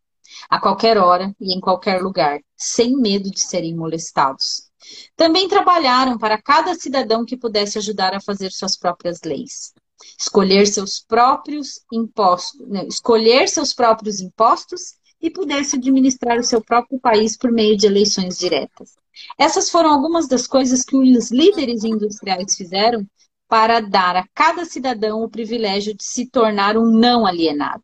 a 0.51 0.59
qualquer 0.59 0.97
hora 0.97 1.33
e 1.39 1.55
em 1.55 1.61
qualquer 1.61 2.01
lugar, 2.01 2.41
sem 2.57 2.97
medo 2.97 3.31
de 3.31 3.39
serem 3.39 3.73
molestados. 3.73 4.69
Também 5.15 5.47
trabalharam 5.47 6.17
para 6.17 6.41
cada 6.41 6.75
cidadão 6.75 7.23
que 7.23 7.37
pudesse 7.37 7.77
ajudar 7.77 8.13
a 8.13 8.19
fazer 8.19 8.51
suas 8.51 8.77
próprias 8.77 9.21
leis. 9.23 9.73
Escolher 10.19 10.67
seus 10.67 10.99
próprios 10.99 11.79
impostos, 11.89 12.67
não, 12.67 12.85
escolher 12.85 13.47
seus 13.47 13.73
próprios 13.73 14.19
impostos 14.19 14.95
e 15.21 15.29
pudesse 15.29 15.77
administrar 15.77 16.37
o 16.37 16.43
seu 16.43 16.61
próprio 16.61 16.99
país 16.99 17.37
por 17.37 17.49
meio 17.49 17.77
de 17.77 17.85
eleições 17.85 18.37
diretas. 18.37 18.95
Essas 19.37 19.69
foram 19.69 19.89
algumas 19.89 20.27
das 20.27 20.47
coisas 20.47 20.83
que 20.83 20.97
os 20.97 21.31
líderes 21.31 21.85
industriais 21.85 22.57
fizeram 22.57 23.07
para 23.47 23.79
dar 23.79 24.17
a 24.17 24.27
cada 24.33 24.65
cidadão 24.65 25.23
o 25.23 25.29
privilégio 25.29 25.95
de 25.95 26.03
se 26.03 26.25
tornar 26.25 26.75
um 26.75 26.91
não 26.91 27.25
alienado. 27.25 27.83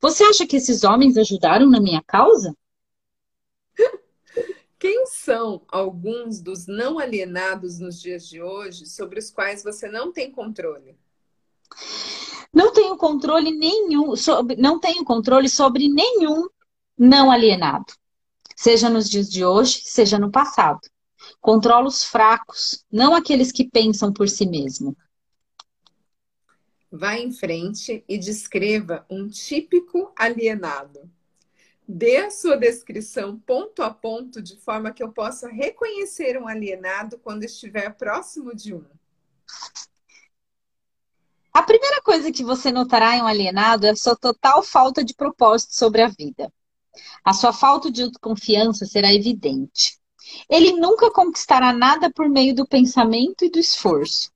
Você 0.00 0.24
acha 0.24 0.46
que 0.46 0.56
esses 0.56 0.84
homens 0.84 1.16
ajudaram 1.16 1.68
na 1.68 1.80
minha 1.80 2.02
causa? 2.06 2.54
Quem 4.78 5.06
são 5.06 5.62
alguns 5.68 6.40
dos 6.40 6.66
não 6.66 6.98
alienados 6.98 7.78
nos 7.78 8.00
dias 8.00 8.26
de 8.26 8.42
hoje 8.42 8.86
sobre 8.86 9.18
os 9.20 9.30
quais 9.30 9.62
você 9.62 9.88
não 9.88 10.12
tem 10.12 10.30
controle? 10.30 10.96
Não 12.52 12.72
tenho 12.72 12.96
controle 12.96 13.52
nenhum, 13.52 14.16
sobre, 14.16 14.56
não 14.56 14.80
tenho 14.80 15.04
controle 15.04 15.48
sobre 15.48 15.88
nenhum 15.88 16.48
não 16.98 17.30
alienado. 17.30 17.92
Seja 18.56 18.90
nos 18.90 19.08
dias 19.08 19.30
de 19.30 19.44
hoje, 19.44 19.82
seja 19.84 20.18
no 20.18 20.30
passado. 20.30 20.80
Controlo 21.40 21.86
os 21.86 22.04
fracos, 22.04 22.84
não 22.90 23.14
aqueles 23.14 23.52
que 23.52 23.68
pensam 23.68 24.12
por 24.12 24.28
si 24.28 24.46
mesmo. 24.46 24.96
Vá 26.92 27.16
em 27.16 27.32
frente 27.32 28.04
e 28.06 28.18
descreva 28.18 29.06
um 29.08 29.26
típico 29.26 30.12
alienado. 30.14 31.10
Dê 31.88 32.18
a 32.18 32.30
sua 32.30 32.54
descrição 32.54 33.38
ponto 33.38 33.82
a 33.82 33.90
ponto, 33.90 34.42
de 34.42 34.58
forma 34.58 34.92
que 34.92 35.02
eu 35.02 35.10
possa 35.10 35.48
reconhecer 35.48 36.36
um 36.36 36.46
alienado 36.46 37.18
quando 37.18 37.44
estiver 37.44 37.94
próximo 37.94 38.54
de 38.54 38.74
um. 38.74 38.84
A 41.50 41.62
primeira 41.62 42.02
coisa 42.02 42.30
que 42.30 42.44
você 42.44 42.70
notará 42.70 43.16
em 43.16 43.22
um 43.22 43.26
alienado 43.26 43.86
é 43.86 43.90
a 43.90 43.96
sua 43.96 44.14
total 44.14 44.62
falta 44.62 45.02
de 45.02 45.14
propósito 45.14 45.74
sobre 45.74 46.02
a 46.02 46.08
vida. 46.08 46.52
A 47.24 47.32
sua 47.32 47.54
falta 47.54 47.90
de 47.90 48.02
autoconfiança 48.02 48.84
será 48.84 49.14
evidente. 49.14 49.98
Ele 50.46 50.72
nunca 50.72 51.10
conquistará 51.10 51.72
nada 51.72 52.10
por 52.10 52.28
meio 52.28 52.54
do 52.54 52.66
pensamento 52.66 53.46
e 53.46 53.50
do 53.50 53.58
esforço. 53.58 54.30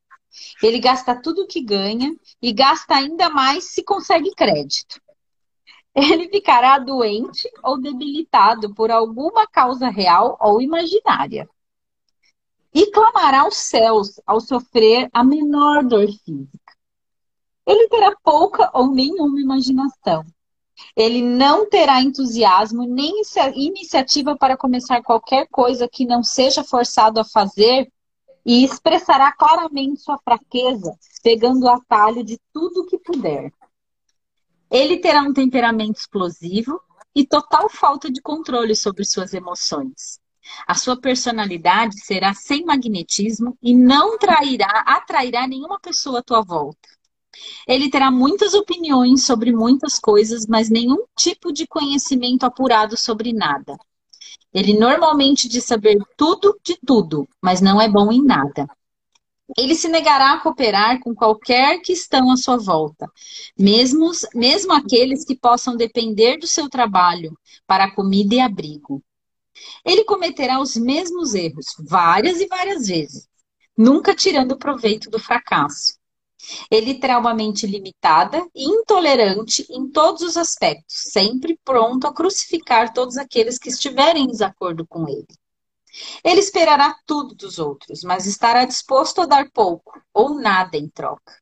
Ele 0.63 0.79
gasta 0.79 1.15
tudo 1.15 1.43
o 1.43 1.47
que 1.47 1.61
ganha 1.61 2.15
e 2.41 2.53
gasta 2.53 2.95
ainda 2.95 3.29
mais 3.29 3.65
se 3.65 3.83
consegue 3.83 4.35
crédito. 4.35 5.01
Ele 5.95 6.29
ficará 6.29 6.79
doente 6.79 7.49
ou 7.63 7.81
debilitado 7.81 8.75
por 8.75 8.91
alguma 8.91 9.47
causa 9.47 9.89
real 9.89 10.37
ou 10.41 10.61
imaginária. 10.61 11.49
E 12.75 12.91
clamará 12.91 13.41
aos 13.41 13.57
céus 13.57 14.21
ao 14.27 14.39
sofrer 14.39 15.09
a 15.13 15.25
menor 15.25 15.83
dor 15.83 16.07
física. 16.25 16.77
Ele 17.67 17.89
terá 17.89 18.15
pouca 18.23 18.71
ou 18.75 18.93
nenhuma 18.93 19.41
imaginação. 19.41 20.25
Ele 20.95 21.23
não 21.23 21.69
terá 21.69 22.03
entusiasmo 22.03 22.85
nem 22.85 23.23
iniciativa 23.55 24.37
para 24.37 24.57
começar 24.57 25.03
qualquer 25.03 25.49
coisa 25.49 25.89
que 25.89 26.05
não 26.05 26.23
seja 26.23 26.63
forçado 26.63 27.19
a 27.19 27.25
fazer 27.25 27.91
e 28.47 28.65
expressará 28.65 29.33
claramente 29.33 30.01
sua 30.01 30.17
fraqueza, 30.19 30.97
pegando 31.21 31.65
o 31.65 31.69
atalho 31.69 32.23
de 32.23 32.39
tudo 32.53 32.87
que 32.87 32.97
puder. 32.97 33.53
Ele 34.71 34.99
terá 34.99 35.23
um 35.23 35.33
temperamento 35.33 35.99
explosivo 35.99 36.81
e 37.13 37.27
total 37.27 37.69
falta 37.69 38.09
de 38.09 38.23
controle 38.23 38.77
sobre 38.77 39.05
suas 39.05 39.35
emoções. 39.35 40.21
A 40.65 40.77
sua 40.77 40.97
personalidade 40.97 41.99
será 42.05 42.33
sem 42.35 42.65
magnetismo 42.65 43.59
e 43.61 43.75
não 43.75 44.17
trairá, 44.17 44.85
atrairá 44.87 45.49
nenhuma 45.49 45.81
pessoa 45.81 46.21
à 46.21 46.23
tua 46.23 46.41
volta. 46.41 46.89
Ele 47.67 47.91
terá 47.91 48.13
muitas 48.13 48.55
opiniões 48.55 49.25
sobre 49.25 49.53
muitas 49.53 49.99
coisas, 49.99 50.47
mas 50.47 50.71
nenhum 50.71 51.05
tipo 51.17 51.53
de 51.53 51.67
conhecimento 51.67 52.45
apurado 52.45 52.97
sobre 52.97 53.33
nada. 53.33 53.77
Ele 54.57 54.73
normalmente 54.73 55.51
diz 55.51 55.65
saber 55.65 55.99
tudo 56.17 56.59
de 56.65 56.79
tudo, 56.79 57.29
mas 57.43 57.61
não 57.61 57.79
é 57.79 57.87
bom 57.91 58.11
em 58.11 58.25
nada. 58.25 58.67
Ele 59.55 59.75
se 59.75 59.87
negará 59.87 60.33
a 60.33 60.41
cooperar 60.41 60.99
com 61.01 61.15
qualquer 61.15 61.83
que 61.83 61.93
estão 61.93 62.31
à 62.31 62.39
sua 62.39 62.57
volta, 62.57 63.07
mesmo, 63.57 64.11
mesmo 64.35 64.73
aqueles 64.73 65.27
que 65.27 65.37
possam 65.37 65.77
depender 65.77 66.39
do 66.39 66.47
seu 66.47 66.71
trabalho 66.71 67.39
para 67.67 67.91
comida 67.91 68.35
e 68.35 68.41
abrigo. 68.41 69.03
Ele 69.85 70.05
cometerá 70.05 70.59
os 70.59 70.75
mesmos 70.75 71.35
erros 71.35 71.67
várias 71.79 72.41
e 72.41 72.47
várias 72.47 72.87
vezes, 72.87 73.29
nunca 73.77 74.15
tirando 74.15 74.57
proveito 74.57 75.11
do 75.11 75.19
fracasso. 75.19 75.99
Ele 76.71 76.95
terá 76.95 77.19
uma 77.19 77.35
mente 77.35 77.67
limitada 77.67 78.47
e 78.55 78.65
intolerante 78.65 79.67
em 79.71 79.89
todos 79.89 80.23
os 80.23 80.37
aspectos, 80.37 80.95
sempre 81.13 81.59
pronto 81.65 82.07
a 82.07 82.15
crucificar 82.15 82.93
todos 82.93 83.17
aqueles 83.17 83.59
que 83.59 83.69
estiverem 83.69 84.25
em 84.25 84.29
desacordo 84.29 84.87
com 84.87 85.09
ele. 85.09 85.27
Ele 86.23 86.41
esperará 86.41 86.95
tudo 87.07 87.35
dos 87.35 87.59
outros, 87.59 88.03
mas 88.03 88.27
estará 88.27 88.65
disposto 88.65 89.23
a 89.23 89.27
dar 89.27 89.51
pouco 89.51 90.01
ou 90.13 90.35
nada 90.39 90.77
em 90.77 90.89
troca. 90.89 91.35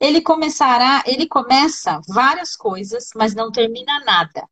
Ele 0.00 0.20
começará, 0.20 1.02
ele 1.06 1.26
começa 1.26 2.00
várias 2.08 2.56
coisas, 2.56 3.08
mas 3.14 3.34
não 3.34 3.50
termina 3.50 4.00
nada. 4.04 4.48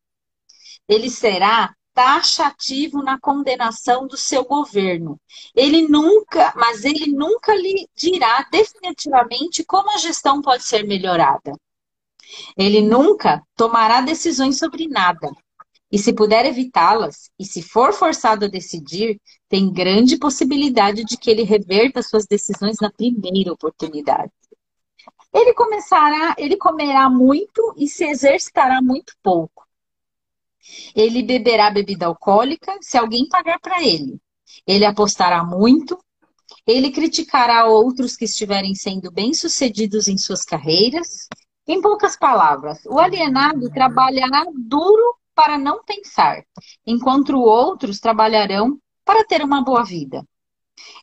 Ele 0.88 1.08
será 1.08 1.74
taxativo 1.94 3.02
na 3.02 3.18
condenação 3.18 4.06
do 4.06 4.16
seu 4.16 4.44
governo. 4.44 5.20
Ele 5.54 5.86
nunca, 5.88 6.52
mas 6.56 6.84
ele 6.84 7.12
nunca 7.12 7.54
lhe 7.54 7.88
dirá 7.94 8.46
definitivamente 8.50 9.64
como 9.64 9.90
a 9.90 9.98
gestão 9.98 10.40
pode 10.40 10.64
ser 10.64 10.86
melhorada. 10.86 11.52
Ele 12.56 12.80
nunca 12.80 13.42
tomará 13.56 14.00
decisões 14.00 14.58
sobre 14.58 14.88
nada. 14.88 15.30
E 15.90 15.98
se 15.98 16.14
puder 16.14 16.46
evitá-las, 16.46 17.30
e 17.38 17.44
se 17.44 17.60
for 17.62 17.92
forçado 17.92 18.46
a 18.46 18.48
decidir, 18.48 19.20
tem 19.46 19.70
grande 19.70 20.16
possibilidade 20.16 21.04
de 21.04 21.18
que 21.18 21.30
ele 21.30 21.42
reverta 21.42 22.02
suas 22.02 22.24
decisões 22.26 22.76
na 22.80 22.90
primeira 22.90 23.52
oportunidade. 23.52 24.32
Ele 25.34 25.52
começará, 25.52 26.34
ele 26.38 26.56
comerá 26.56 27.10
muito 27.10 27.74
e 27.76 27.88
se 27.88 28.04
exercitará 28.04 28.80
muito 28.80 29.14
pouco. 29.22 29.66
Ele 30.94 31.22
beberá 31.22 31.70
bebida 31.70 32.06
alcoólica 32.06 32.76
se 32.80 32.96
alguém 32.96 33.28
pagar 33.28 33.58
para 33.60 33.82
ele. 33.82 34.20
Ele 34.66 34.84
apostará 34.84 35.44
muito. 35.44 35.98
Ele 36.66 36.90
criticará 36.90 37.66
outros 37.66 38.16
que 38.16 38.24
estiverem 38.24 38.74
sendo 38.74 39.10
bem-sucedidos 39.10 40.08
em 40.08 40.18
suas 40.18 40.44
carreiras. 40.44 41.28
Em 41.66 41.80
poucas 41.80 42.16
palavras, 42.16 42.84
o 42.86 42.98
alienado 42.98 43.70
trabalhará 43.70 44.44
duro 44.54 45.16
para 45.34 45.56
não 45.56 45.82
pensar, 45.84 46.44
enquanto 46.86 47.38
outros 47.38 48.00
trabalharão 48.00 48.78
para 49.04 49.24
ter 49.24 49.42
uma 49.42 49.62
boa 49.62 49.84
vida. 49.84 50.26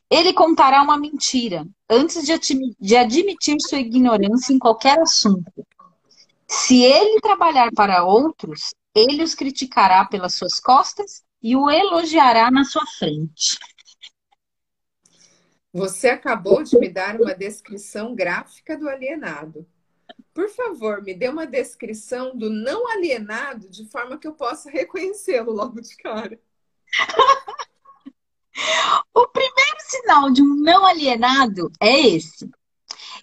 Ele 0.08 0.32
contará 0.32 0.82
uma 0.82 0.98
mentira 0.98 1.66
antes 1.88 2.24
de 2.24 2.96
admitir 2.96 3.56
sua 3.60 3.78
ignorância 3.78 4.52
em 4.52 4.58
qualquer 4.58 4.98
assunto. 5.00 5.66
Se 6.46 6.82
ele 6.82 7.20
trabalhar 7.20 7.70
para 7.72 8.04
outros, 8.04 8.74
ele 8.94 9.22
os 9.22 9.34
criticará 9.34 10.04
pelas 10.04 10.34
suas 10.34 10.58
costas 10.58 11.22
e 11.42 11.56
o 11.56 11.70
elogiará 11.70 12.50
na 12.50 12.64
sua 12.64 12.84
frente. 12.98 13.58
Você 15.72 16.08
acabou 16.08 16.62
de 16.62 16.78
me 16.78 16.88
dar 16.88 17.20
uma 17.20 17.34
descrição 17.34 18.14
gráfica 18.14 18.76
do 18.76 18.88
alienado. 18.88 19.66
Por 20.34 20.48
favor, 20.48 21.02
me 21.02 21.14
dê 21.14 21.28
uma 21.28 21.46
descrição 21.46 22.36
do 22.36 22.50
não 22.50 22.88
alienado 22.88 23.68
de 23.68 23.88
forma 23.88 24.18
que 24.18 24.26
eu 24.26 24.32
possa 24.32 24.70
reconhecê-lo 24.70 25.52
logo 25.52 25.80
de 25.80 25.96
cara. 25.96 26.40
o 29.14 29.28
primeiro 29.28 29.76
sinal 29.80 30.30
de 30.30 30.42
um 30.42 30.56
não 30.56 30.84
alienado 30.84 31.70
é 31.80 32.00
esse. 32.00 32.50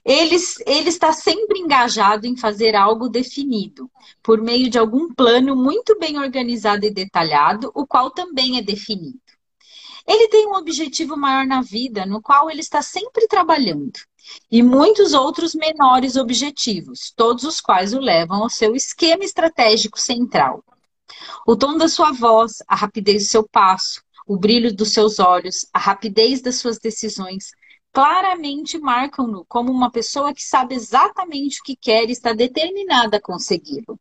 Ele, 0.07 0.37
ele 0.65 0.87
está 0.87 1.11
sempre 1.11 1.59
engajado 1.59 2.25
em 2.25 2.37
fazer 2.37 2.77
algo 2.77 3.09
definido, 3.09 3.91
por 4.23 4.41
meio 4.41 4.69
de 4.69 4.79
algum 4.79 5.13
plano 5.13 5.53
muito 5.53 5.99
bem 5.99 6.17
organizado 6.17 6.85
e 6.85 6.89
detalhado, 6.89 7.69
o 7.75 7.85
qual 7.85 8.09
também 8.09 8.57
é 8.57 8.61
definido. 8.61 9.19
Ele 10.07 10.29
tem 10.29 10.47
um 10.47 10.55
objetivo 10.55 11.17
maior 11.17 11.45
na 11.45 11.61
vida, 11.61 12.05
no 12.05 12.21
qual 12.21 12.49
ele 12.49 12.61
está 12.61 12.81
sempre 12.81 13.27
trabalhando, 13.27 13.99
e 14.49 14.63
muitos 14.63 15.13
outros 15.13 15.53
menores 15.53 16.15
objetivos, 16.15 17.11
todos 17.13 17.43
os 17.43 17.59
quais 17.59 17.93
o 17.93 17.99
levam 17.99 18.43
ao 18.43 18.49
seu 18.49 18.77
esquema 18.77 19.25
estratégico 19.25 19.99
central. 19.99 20.63
O 21.45 21.53
tom 21.57 21.77
da 21.77 21.89
sua 21.89 22.13
voz, 22.13 22.63
a 22.65 22.77
rapidez 22.77 23.23
do 23.23 23.29
seu 23.29 23.45
passo, 23.45 24.01
o 24.25 24.37
brilho 24.37 24.73
dos 24.73 24.93
seus 24.93 25.19
olhos, 25.19 25.67
a 25.73 25.79
rapidez 25.79 26.41
das 26.41 26.55
suas 26.55 26.79
decisões, 26.79 27.51
claramente 27.91 28.77
marcam-no 28.77 29.45
como 29.45 29.71
uma 29.71 29.91
pessoa 29.91 30.33
que 30.33 30.43
sabe 30.43 30.75
exatamente 30.75 31.59
o 31.59 31.63
que 31.63 31.75
quer 31.75 32.07
e 32.09 32.11
está 32.11 32.33
determinada 32.33 33.17
a 33.17 33.21
consegui-lo. 33.21 33.99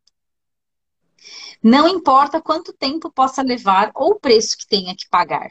Não 1.62 1.88
importa 1.88 2.40
quanto 2.40 2.72
tempo 2.72 3.10
possa 3.10 3.42
levar 3.42 3.90
ou 3.94 4.12
o 4.12 4.20
preço 4.20 4.56
que 4.56 4.66
tenha 4.66 4.94
que 4.94 5.08
pagar. 5.08 5.50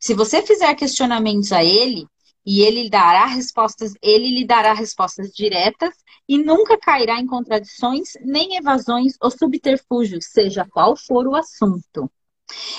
Se 0.00 0.14
você 0.14 0.42
fizer 0.42 0.74
questionamentos 0.74 1.52
a 1.52 1.62
ele, 1.62 2.08
e 2.46 2.60
ele 2.60 2.90
dará 2.90 3.26
respostas, 3.26 3.94
ele 4.02 4.28
lhe 4.28 4.46
dará 4.46 4.74
respostas 4.74 5.32
diretas 5.32 5.94
e 6.28 6.36
nunca 6.36 6.78
cairá 6.78 7.18
em 7.18 7.26
contradições, 7.26 8.12
nem 8.20 8.56
evasões 8.56 9.14
ou 9.20 9.30
subterfúgios, 9.30 10.26
seja 10.26 10.66
qual 10.70 10.96
for 10.96 11.26
o 11.26 11.34
assunto. 11.34 12.10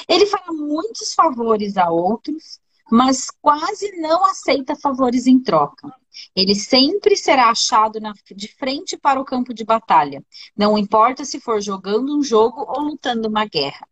Ele 0.07 0.25
fará 0.27 0.51
muitos 0.51 1.13
favores 1.13 1.77
a 1.77 1.89
outros, 1.89 2.59
mas 2.91 3.29
quase 3.41 3.91
não 3.97 4.23
aceita 4.25 4.75
favores 4.75 5.27
em 5.27 5.41
troca. 5.41 5.93
Ele 6.35 6.55
sempre 6.55 7.17
será 7.17 7.49
achado 7.49 7.99
na, 7.99 8.13
de 8.35 8.47
frente 8.55 8.97
para 8.97 9.19
o 9.19 9.25
campo 9.25 9.53
de 9.53 9.65
batalha, 9.65 10.23
não 10.55 10.77
importa 10.77 11.25
se 11.25 11.39
for 11.39 11.61
jogando 11.61 12.17
um 12.17 12.23
jogo 12.23 12.65
ou 12.67 12.81
lutando 12.81 13.27
uma 13.27 13.45
guerra. 13.45 13.87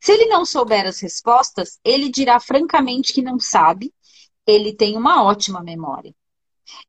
Se 0.00 0.12
ele 0.12 0.26
não 0.26 0.44
souber 0.44 0.86
as 0.86 1.00
respostas, 1.00 1.78
ele 1.84 2.08
dirá 2.08 2.40
francamente 2.40 3.12
que 3.12 3.22
não 3.22 3.38
sabe. 3.38 3.92
Ele 4.46 4.72
tem 4.72 4.96
uma 4.96 5.22
ótima 5.22 5.62
memória. 5.62 6.14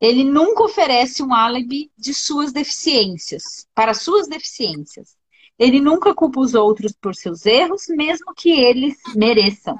Ele 0.00 0.24
nunca 0.24 0.64
oferece 0.64 1.22
um 1.22 1.32
álibi 1.32 1.90
de 1.96 2.12
suas 2.12 2.52
deficiências, 2.52 3.66
para 3.74 3.94
suas 3.94 4.28
deficiências. 4.28 5.16
Ele 5.58 5.80
nunca 5.80 6.14
culpa 6.14 6.40
os 6.40 6.54
outros 6.54 6.92
por 6.92 7.14
seus 7.14 7.46
erros, 7.46 7.86
mesmo 7.88 8.34
que 8.34 8.50
eles 8.50 8.96
mereçam. 9.14 9.78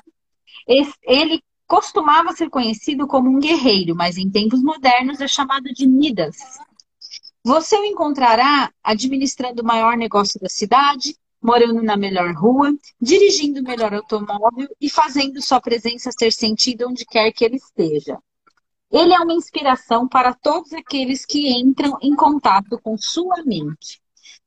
Ele 1.02 1.42
costumava 1.70 2.32
ser 2.32 2.50
conhecido 2.50 3.06
como 3.06 3.30
um 3.30 3.38
guerreiro, 3.38 3.94
mas 3.94 4.18
em 4.18 4.28
tempos 4.28 4.60
modernos 4.60 5.20
é 5.20 5.28
chamado 5.28 5.72
de 5.72 5.86
Midas. 5.86 6.36
Você 7.44 7.76
o 7.76 7.84
encontrará 7.84 8.72
administrando 8.82 9.62
o 9.62 9.64
maior 9.64 9.96
negócio 9.96 10.40
da 10.40 10.48
cidade, 10.48 11.14
morando 11.40 11.80
na 11.80 11.96
melhor 11.96 12.34
rua, 12.34 12.74
dirigindo 13.00 13.60
o 13.60 13.62
melhor 13.62 13.94
automóvel 13.94 14.68
e 14.80 14.90
fazendo 14.90 15.40
sua 15.40 15.60
presença 15.60 16.10
ser 16.10 16.32
sentida 16.32 16.88
onde 16.88 17.06
quer 17.06 17.30
que 17.30 17.44
ele 17.44 17.56
esteja. 17.56 18.18
Ele 18.90 19.14
é 19.14 19.20
uma 19.20 19.32
inspiração 19.32 20.08
para 20.08 20.34
todos 20.34 20.72
aqueles 20.72 21.24
que 21.24 21.52
entram 21.52 21.96
em 22.02 22.16
contato 22.16 22.80
com 22.82 22.98
sua 22.98 23.44
mente. 23.44 23.99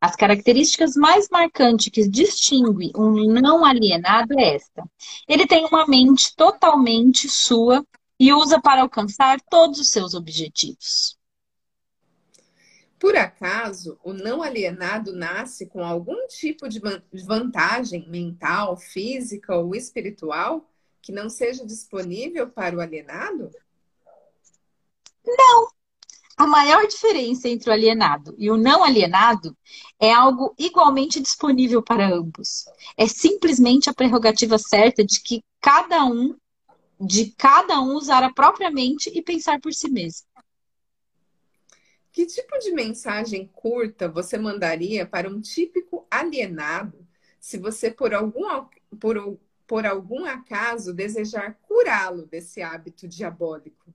As 0.04 0.18
características 0.18 0.98
mais 0.98 1.30
marcantes 1.30 1.88
que 1.88 2.06
distinguem 2.06 2.92
um 2.94 3.32
não 3.40 3.64
alienado 3.64 4.38
é 4.38 4.56
esta. 4.56 4.84
Ele 5.26 5.48
tem 5.48 5.64
uma 5.64 5.88
mente 5.88 6.36
totalmente 6.36 7.30
sua 7.30 7.88
e 8.20 8.34
usa 8.34 8.62
para 8.62 8.82
alcançar 8.82 9.40
todos 9.50 9.80
os 9.80 9.92
seus 9.92 10.14
objetivos. 10.14 11.18
Por 13.00 13.16
acaso, 13.16 13.98
o 14.04 14.12
não 14.12 14.44
alienado 14.44 15.14
nasce 15.14 15.68
com 15.68 15.82
algum 15.82 16.28
tipo 16.28 16.68
de 16.68 16.82
vantagem 17.26 18.06
mental, 18.10 18.76
física 18.76 19.56
ou 19.56 19.74
espiritual 19.74 20.70
que 21.02 21.14
não 21.14 21.30
seja 21.30 21.66
disponível 21.66 22.50
para 22.50 22.76
o 22.76 22.82
alienado? 22.82 23.50
Não, 25.26 25.70
a 26.36 26.48
maior 26.48 26.88
diferença 26.88 27.48
entre 27.48 27.70
o 27.70 27.74
alienado 27.74 28.36
e 28.38 28.50
o 28.50 28.58
não 28.58 28.84
alienado 28.84 29.56
é 30.00 30.12
algo 30.12 30.54
igualmente 30.58 31.20
disponível 31.20 31.82
para 31.82 32.14
ambos. 32.14 32.66
É 32.98 33.08
simplesmente 33.08 33.90
a 33.90 33.94
prerrogativa 33.94 34.58
certa 34.58 35.04
de 35.04 35.22
que 35.22 35.44
cada 35.62 36.04
um 36.06 36.36
de 37.00 37.32
cada 37.32 37.82
um 37.82 37.96
usar 37.96 38.24
a 38.24 38.34
própria 38.34 38.72
mente 38.72 39.12
e 39.14 39.22
pensar 39.22 39.60
por 39.60 39.74
si 39.74 39.90
mesmo. 39.90 40.26
Que 42.12 42.26
tipo 42.26 42.58
de 42.60 42.72
mensagem 42.72 43.50
curta 43.54 44.08
você 44.08 44.38
mandaria 44.38 45.06
para 45.06 45.30
um 45.30 45.42
típico 45.42 46.06
alienado 46.10 47.06
se 47.40 47.58
você, 47.58 47.92
por 47.92 48.14
algum, 48.14 48.46
por, 49.00 49.38
por 49.68 49.86
algum 49.86 50.24
acaso, 50.24 50.94
desejar 50.94 51.60
curá-lo 51.64 52.26
desse 52.26 52.62
hábito 52.62 53.08
diabólico? 53.08 53.94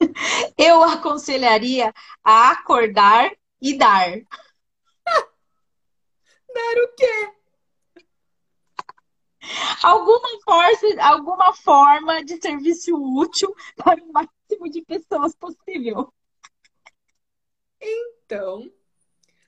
Eu 0.56 0.82
aconselharia 0.82 1.92
a 2.24 2.50
acordar 2.52 3.30
e 3.60 3.76
dar. 3.76 4.10
dar 6.54 6.76
o 6.84 6.94
quê? 6.96 7.32
Alguma 9.82 10.40
forma, 10.44 11.02
alguma 11.02 11.54
forma 11.54 12.24
de 12.24 12.40
serviço 12.40 12.94
útil 12.94 13.54
para 13.76 14.02
o 14.02 14.12
máximo 14.12 14.70
de 14.70 14.82
pessoas 14.82 15.34
possível. 15.34 16.12
Então, 17.80 18.70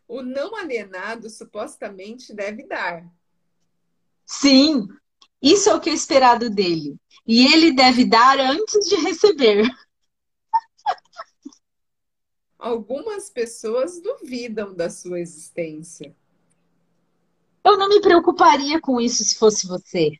o 0.08 0.22
não 0.22 0.56
alienado 0.56 1.28
supostamente 1.28 2.34
deve 2.34 2.66
dar. 2.66 3.04
Sim, 4.24 4.88
isso 5.42 5.68
é 5.68 5.74
o 5.74 5.80
que 5.80 5.90
é 5.90 5.94
esperado 5.94 6.48
dele. 6.48 6.96
E 7.26 7.52
ele 7.52 7.72
deve 7.72 8.04
dar 8.04 8.38
antes 8.38 8.88
de 8.88 8.96
receber. 8.96 9.68
Algumas 12.62 13.28
pessoas 13.28 14.00
duvidam 14.00 14.72
da 14.72 14.88
sua 14.88 15.18
existência. 15.18 16.14
Eu 17.64 17.76
não 17.76 17.88
me 17.88 18.00
preocuparia 18.00 18.80
com 18.80 19.00
isso 19.00 19.24
se 19.24 19.36
fosse 19.36 19.66
você. 19.66 20.12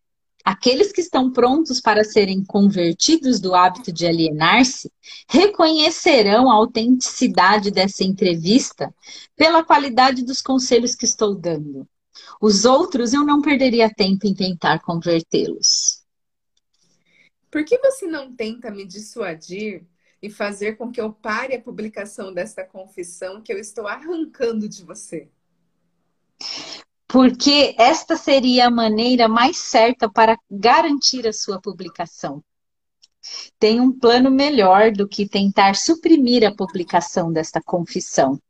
Aqueles 0.44 0.90
que 0.90 1.00
estão 1.00 1.30
prontos 1.30 1.80
para 1.80 2.02
serem 2.02 2.44
convertidos 2.44 3.38
do 3.38 3.54
hábito 3.54 3.92
de 3.92 4.08
alienar-se 4.08 4.90
reconhecerão 5.28 6.50
a 6.50 6.54
autenticidade 6.54 7.70
dessa 7.70 8.02
entrevista 8.02 8.92
pela 9.36 9.62
qualidade 9.62 10.24
dos 10.24 10.42
conselhos 10.42 10.96
que 10.96 11.04
estou 11.04 11.36
dando. 11.36 11.88
Os 12.40 12.64
outros 12.64 13.12
eu 13.12 13.24
não 13.24 13.40
perderia 13.40 13.88
tempo 13.88 14.26
em 14.26 14.34
tentar 14.34 14.80
convertê-los. 14.80 16.02
Por 17.48 17.64
que 17.64 17.78
você 17.78 18.08
não 18.08 18.34
tenta 18.34 18.68
me 18.68 18.84
dissuadir 18.84 19.86
e 20.22 20.30
fazer 20.30 20.76
com 20.76 20.90
que 20.90 21.00
eu 21.00 21.12
pare 21.12 21.54
a 21.54 21.60
publicação 21.60 22.32
desta 22.32 22.64
confissão 22.64 23.42
que 23.42 23.52
eu 23.52 23.58
estou 23.58 23.86
arrancando 23.86 24.68
de 24.68 24.84
você? 24.84 25.28
porque 27.12 27.74
esta 27.76 28.16
seria 28.16 28.68
a 28.68 28.70
maneira 28.70 29.28
mais 29.28 29.58
certa 29.58 30.10
para 30.10 30.34
garantir 30.50 31.28
a 31.28 31.32
sua 31.32 31.60
publicação. 31.60 32.42
Tem 33.58 33.78
um 33.78 33.92
plano 33.92 34.30
melhor 34.30 34.90
do 34.90 35.06
que 35.06 35.28
tentar 35.28 35.76
suprimir 35.76 36.42
a 36.42 36.54
publicação 36.54 37.30
desta 37.30 37.60
confissão. 37.60 38.40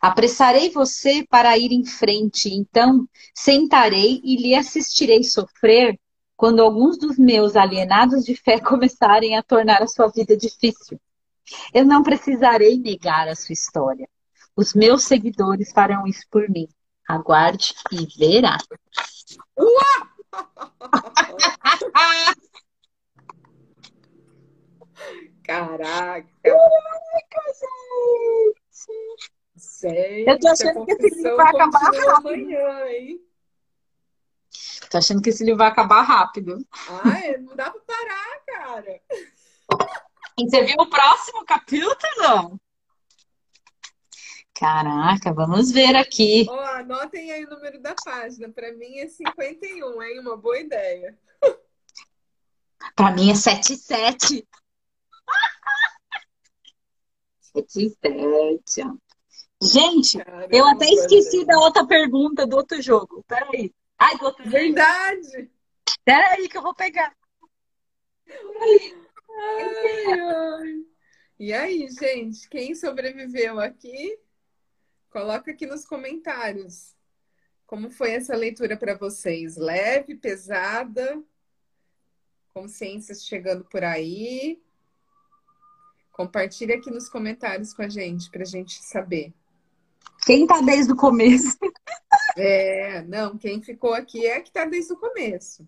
Apressarei 0.00 0.70
você 0.70 1.22
para 1.28 1.58
ir 1.58 1.70
em 1.70 1.84
frente, 1.84 2.48
então 2.48 3.06
sentarei 3.34 4.22
e 4.24 4.36
lhe 4.36 4.54
assistirei 4.54 5.22
sofrer 5.22 6.00
quando 6.36 6.60
alguns 6.60 6.98
dos 6.98 7.18
meus 7.18 7.56
alienados 7.56 8.24
de 8.24 8.36
fé 8.36 8.60
começarem 8.64 9.36
a 9.36 9.42
tornar 9.42 9.82
a 9.82 9.86
sua 9.86 10.08
vida 10.08 10.36
difícil. 10.36 11.00
Eu 11.72 11.84
não 11.84 12.02
precisarei 12.02 12.76
negar 12.76 13.28
a 13.28 13.34
sua 13.34 13.52
história. 13.52 14.08
Os 14.54 14.74
meus 14.74 15.04
seguidores 15.04 15.72
farão 15.72 16.06
isso 16.06 16.26
por 16.30 16.48
mim. 16.48 16.68
Aguarde 17.08 17.74
e 17.92 18.06
verá. 18.18 18.58
Caraca! 25.44 26.26
Caraca, 26.42 27.40
gente! 27.54 29.26
Sério? 29.56 30.28
Eu 30.28 30.40
tô 30.40 30.48
achando 30.48 30.84
que 30.84 30.92
esse 30.92 31.14
livro 31.14 31.36
vai 31.36 31.46
acabar 31.46 31.78
rápido. 31.78 32.10
Amanhã, 32.10 32.86
hein? 32.88 33.20
Tô 34.90 34.98
achando 34.98 35.22
que 35.22 35.30
esse 35.30 35.44
livro 35.44 35.58
vai 35.58 35.68
acabar 35.68 36.02
rápido. 36.02 36.64
Ai, 37.04 37.36
não 37.38 37.56
dá 37.56 37.70
pra 37.70 37.80
parar, 37.80 38.40
cara. 38.46 39.00
E 40.38 40.48
você 40.48 40.62
viu 40.62 40.76
o 40.78 40.90
próximo 40.90 41.44
capítulo? 41.44 42.60
Caraca, 44.54 45.34
vamos 45.34 45.70
ver 45.70 45.96
aqui. 45.96 46.46
Ó, 46.48 46.60
anotem 46.60 47.30
aí 47.30 47.44
o 47.44 47.50
número 47.50 47.80
da 47.80 47.94
página. 47.94 48.48
Para 48.50 48.72
mim 48.72 48.98
é 48.98 49.08
51, 49.08 50.02
hein? 50.02 50.20
Uma 50.20 50.36
boa 50.36 50.58
ideia. 50.58 51.18
Para 52.94 53.12
mim 53.12 53.30
é 53.30 53.34
77. 53.34 54.46
77. 57.52 58.82
Gente, 59.62 60.18
Caramba, 60.18 60.48
eu 60.50 60.66
até 60.66 60.86
esqueci 60.86 61.44
da 61.46 61.58
outra 61.58 61.86
pergunta 61.86 62.46
do 62.46 62.56
outro 62.56 62.80
jogo. 62.80 63.24
Peraí. 63.26 63.72
Ai, 63.98 64.16
do 64.18 64.24
outro 64.26 64.48
Verdade. 64.48 65.50
Peraí 66.04 66.48
que 66.48 66.56
eu 66.56 66.62
vou 66.62 66.74
pegar. 66.74 67.14
Ai, 68.28 68.94
ai. 70.20 70.86
E 71.38 71.52
aí, 71.52 71.88
gente, 71.88 72.48
quem 72.48 72.74
sobreviveu 72.74 73.60
aqui? 73.60 74.18
Coloca 75.10 75.50
aqui 75.50 75.66
nos 75.66 75.84
comentários. 75.84 76.94
Como 77.66 77.90
foi 77.90 78.12
essa 78.12 78.36
leitura 78.36 78.76
para 78.76 78.96
vocês? 78.96 79.56
Leve, 79.56 80.14
pesada? 80.14 81.22
Consciências 82.54 83.24
chegando 83.24 83.64
por 83.64 83.82
aí? 83.82 84.62
Compartilha 86.12 86.76
aqui 86.76 86.90
nos 86.90 87.08
comentários 87.08 87.74
com 87.74 87.82
a 87.82 87.88
gente, 87.88 88.30
para 88.30 88.42
a 88.42 88.46
gente 88.46 88.82
saber. 88.82 89.34
Quem 90.24 90.46
tá 90.46 90.60
desde 90.62 90.92
o 90.92 90.96
começo? 90.96 91.58
É, 92.36 93.02
não, 93.02 93.38
quem 93.38 93.62
ficou 93.62 93.94
aqui 93.94 94.26
é 94.26 94.40
que 94.40 94.52
tá 94.52 94.64
desde 94.64 94.92
o 94.92 94.98
começo. 94.98 95.66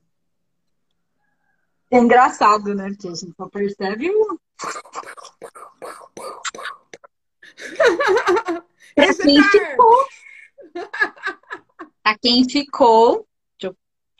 É 1.91 1.99
engraçado, 1.99 2.75
né? 2.75 2.91
Porque 2.91 3.09
a 3.09 3.15
gente 3.15 3.35
só 3.35 3.49
percebe 3.49 4.11
um. 4.11 4.37
Pra 8.95 9.15
quem 9.15 9.43
ficou. 9.43 10.09
pra 12.03 12.19
quem 12.19 12.49
ficou. 12.49 13.27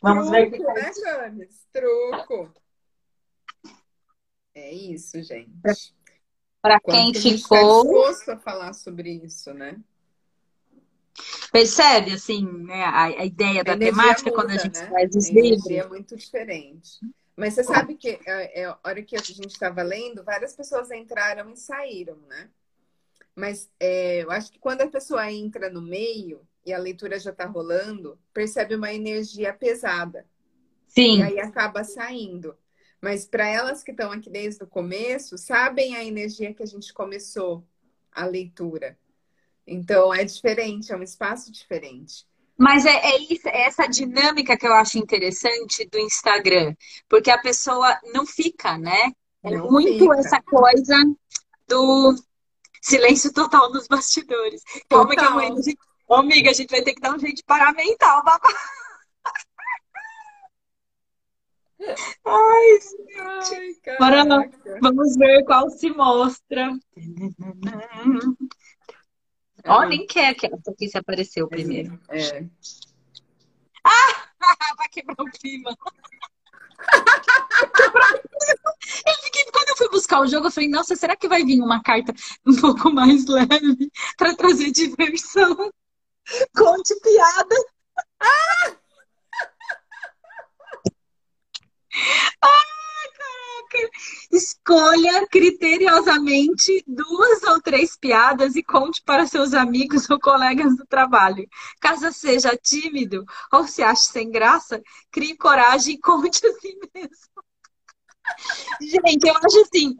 Vamos 0.01 0.29
Truco, 0.29 0.51
ver. 0.51 0.59
Né, 0.59 0.91
James? 0.93 1.67
Truco. 1.73 2.53
É 4.55 4.73
isso, 4.73 5.21
gente. 5.21 5.51
Para 6.61 6.79
quem 6.79 7.13
ficou. 7.13 7.83
Tá 7.83 7.89
disposto 7.89 8.29
a 8.29 8.37
falar 8.37 8.73
sobre 8.73 9.11
isso, 9.11 9.53
né? 9.53 9.77
Percebe, 11.51 12.13
assim, 12.13 12.45
né, 12.45 12.83
a, 12.83 13.03
a 13.05 13.25
ideia 13.25 13.61
a 13.61 13.63
da 13.63 13.77
temática 13.77 14.29
muda, 14.29 14.41
quando 14.41 14.51
a 14.51 14.57
gente 14.57 14.79
né? 14.79 14.87
faz 14.87 15.15
os 15.15 15.29
livros? 15.29 15.69
é 15.69 15.87
muito 15.87 16.15
diferente. 16.15 16.99
Mas 17.35 17.53
você 17.53 17.63
sabe 17.63 17.95
que 17.95 18.19
é, 18.25 18.61
é, 18.61 18.65
a 18.65 18.77
hora 18.83 19.01
que 19.01 19.15
a 19.15 19.21
gente 19.21 19.47
estava 19.47 19.81
lendo, 19.81 20.23
várias 20.23 20.53
pessoas 20.53 20.91
entraram 20.91 21.49
e 21.51 21.55
saíram, 21.55 22.17
né? 22.27 22.49
Mas 23.33 23.71
é, 23.79 24.23
eu 24.23 24.31
acho 24.31 24.51
que 24.51 24.59
quando 24.59 24.81
a 24.81 24.87
pessoa 24.87 25.31
entra 25.31 25.69
no 25.69 25.81
meio 25.81 26.41
e 26.65 26.73
a 26.73 26.77
leitura 26.77 27.17
já 27.17 27.31
está 27.31 27.45
rolando, 27.45 28.19
percebe 28.33 28.75
uma 28.75 28.93
energia 28.93 29.53
pesada. 29.53 30.25
Sim. 30.87 31.19
E 31.19 31.23
aí 31.23 31.39
acaba 31.39 31.83
saindo. 31.85 32.57
Mas 33.01 33.25
para 33.25 33.47
elas 33.47 33.83
que 33.83 33.91
estão 33.91 34.11
aqui 34.11 34.29
desde 34.29 34.61
o 34.63 34.67
começo, 34.67 35.37
sabem 35.37 35.95
a 35.95 36.03
energia 36.03 36.53
que 36.53 36.63
a 36.63 36.67
gente 36.67 36.93
começou 36.93 37.65
a 38.11 38.25
leitura. 38.25 38.97
Então 39.69 40.11
é 40.13 40.23
diferente, 40.23 40.91
é 40.91 40.97
um 40.97 41.03
espaço 41.03 41.51
diferente. 41.51 42.25
Mas 42.57 42.85
é, 42.85 42.91
é, 42.91 43.17
isso, 43.19 43.47
é 43.47 43.61
essa 43.61 43.87
dinâmica 43.87 44.57
que 44.57 44.67
eu 44.67 44.73
acho 44.73 44.97
interessante 44.97 45.87
do 45.89 45.99
Instagram, 45.99 46.75
porque 47.07 47.31
a 47.31 47.37
pessoa 47.37 47.97
não 48.13 48.25
fica, 48.25 48.77
né? 48.77 49.13
É 49.43 49.51
não 49.51 49.69
muito 49.69 49.99
fica. 49.99 50.19
essa 50.19 50.41
coisa 50.41 50.95
do 51.67 52.15
Silêncio 52.81 53.31
total 53.31 53.71
nos 53.71 53.87
bastidores. 53.87 54.61
Calma 54.89 55.15
que 55.15 55.23
amanhã 55.23 55.53
a 55.53 55.61
gente... 55.61 55.77
Ô, 56.07 56.15
amiga, 56.15 56.49
a 56.49 56.53
gente 56.53 56.71
vai 56.71 56.81
ter 56.81 56.93
que 56.93 57.01
dar 57.01 57.15
um 57.15 57.19
jeito 57.19 57.37
de 57.37 57.43
paramentar 57.43 58.19
o 58.19 58.23
babá. 58.23 58.49
Ai, 62.25 62.79
gente. 62.81 63.87
Ai, 63.89 63.97
Bora. 63.99 64.25
Vamos 64.81 65.15
ver 65.15 65.45
qual 65.45 65.69
se 65.69 65.89
mostra. 65.91 66.77
Ó, 69.65 69.79
oh, 69.79 69.85
nem 69.85 70.05
quer 70.05 70.33
que 70.33 70.47
essa 70.47 70.71
aqui 70.71 70.87
se 70.87 70.97
apareceu 70.97 71.47
primeiro. 71.47 71.99
É. 72.09 72.45
Ah! 73.83 74.29
Vai 74.77 74.89
quebrar 74.89 75.15
o 75.19 75.31
clima. 75.31 75.75
eu 79.05 79.13
fiquei, 79.23 79.45
quando 79.51 79.69
eu 79.69 79.77
fui 79.77 79.89
buscar 79.89 80.21
o 80.21 80.27
jogo, 80.27 80.47
eu 80.47 80.51
falei, 80.51 80.69
nossa, 80.69 80.95
será 80.95 81.15
que 81.15 81.27
vai 81.27 81.43
vir 81.43 81.61
uma 81.61 81.83
carta 81.83 82.13
um 82.45 82.55
pouco 82.55 82.89
mais 82.89 83.25
leve 83.25 83.91
para 84.17 84.35
trazer 84.35 84.71
diversão? 84.71 85.71
Conte 86.55 86.95
piada. 87.01 87.55
Ah! 88.21 88.78
Escolha 94.31 95.27
criteriosamente 95.27 96.83
duas 96.87 97.43
ou 97.43 97.61
três 97.61 97.95
piadas 97.97 98.55
e 98.55 98.63
conte 98.63 99.01
para 99.03 99.27
seus 99.27 99.53
amigos 99.53 100.09
ou 100.09 100.19
colegas 100.19 100.75
do 100.77 100.85
trabalho. 100.85 101.47
Caso 101.79 102.11
seja 102.11 102.55
tímido 102.55 103.23
ou 103.51 103.67
se 103.67 103.81
ache 103.81 104.03
sem 104.03 104.29
graça, 104.29 104.81
crie 105.11 105.35
coragem 105.37 105.95
e 105.95 105.99
conte 105.99 106.45
a 106.45 106.53
si 106.53 106.77
mesmo. 106.93 107.43
Gente, 108.81 109.27
eu 109.27 109.35
acho 109.37 109.61
assim, 109.61 109.95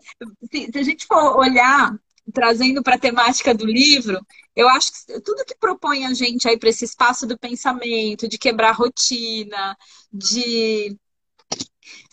se, 0.51 0.69
a 0.77 0.83
gente 0.83 1.05
for 1.05 1.37
olhar 1.37 1.91
trazendo 2.31 2.83
para 2.83 2.95
a 2.95 2.99
temática 2.99 3.53
do 3.53 3.65
livro, 3.65 4.19
eu 4.55 4.69
acho 4.69 4.91
que 4.91 5.19
tudo 5.21 5.45
que 5.45 5.55
propõe 5.55 6.05
a 6.05 6.13
gente 6.13 6.47
aí 6.47 6.57
para 6.57 6.69
esse 6.69 6.85
espaço 6.85 7.25
do 7.25 7.37
pensamento, 7.37 8.27
de 8.27 8.37
quebrar 8.37 8.71
rotina, 8.73 9.75
de, 10.11 10.95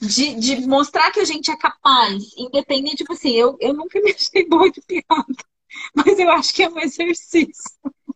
de, 0.00 0.34
de, 0.34 0.66
mostrar 0.66 1.10
que 1.10 1.20
a 1.20 1.24
gente 1.24 1.50
é 1.50 1.56
capaz, 1.56 2.22
independente, 2.36 2.96
tipo 2.96 3.12
assim, 3.12 3.32
eu, 3.32 3.56
eu 3.60 3.72
nunca 3.72 3.98
me 4.00 4.12
achei 4.12 4.46
boa 4.46 4.70
de 4.70 4.80
piada, 4.82 5.26
mas 5.94 6.18
eu 6.18 6.30
acho 6.30 6.54
que 6.54 6.62
é 6.62 6.68
um 6.68 6.78
exercício. 6.78 7.70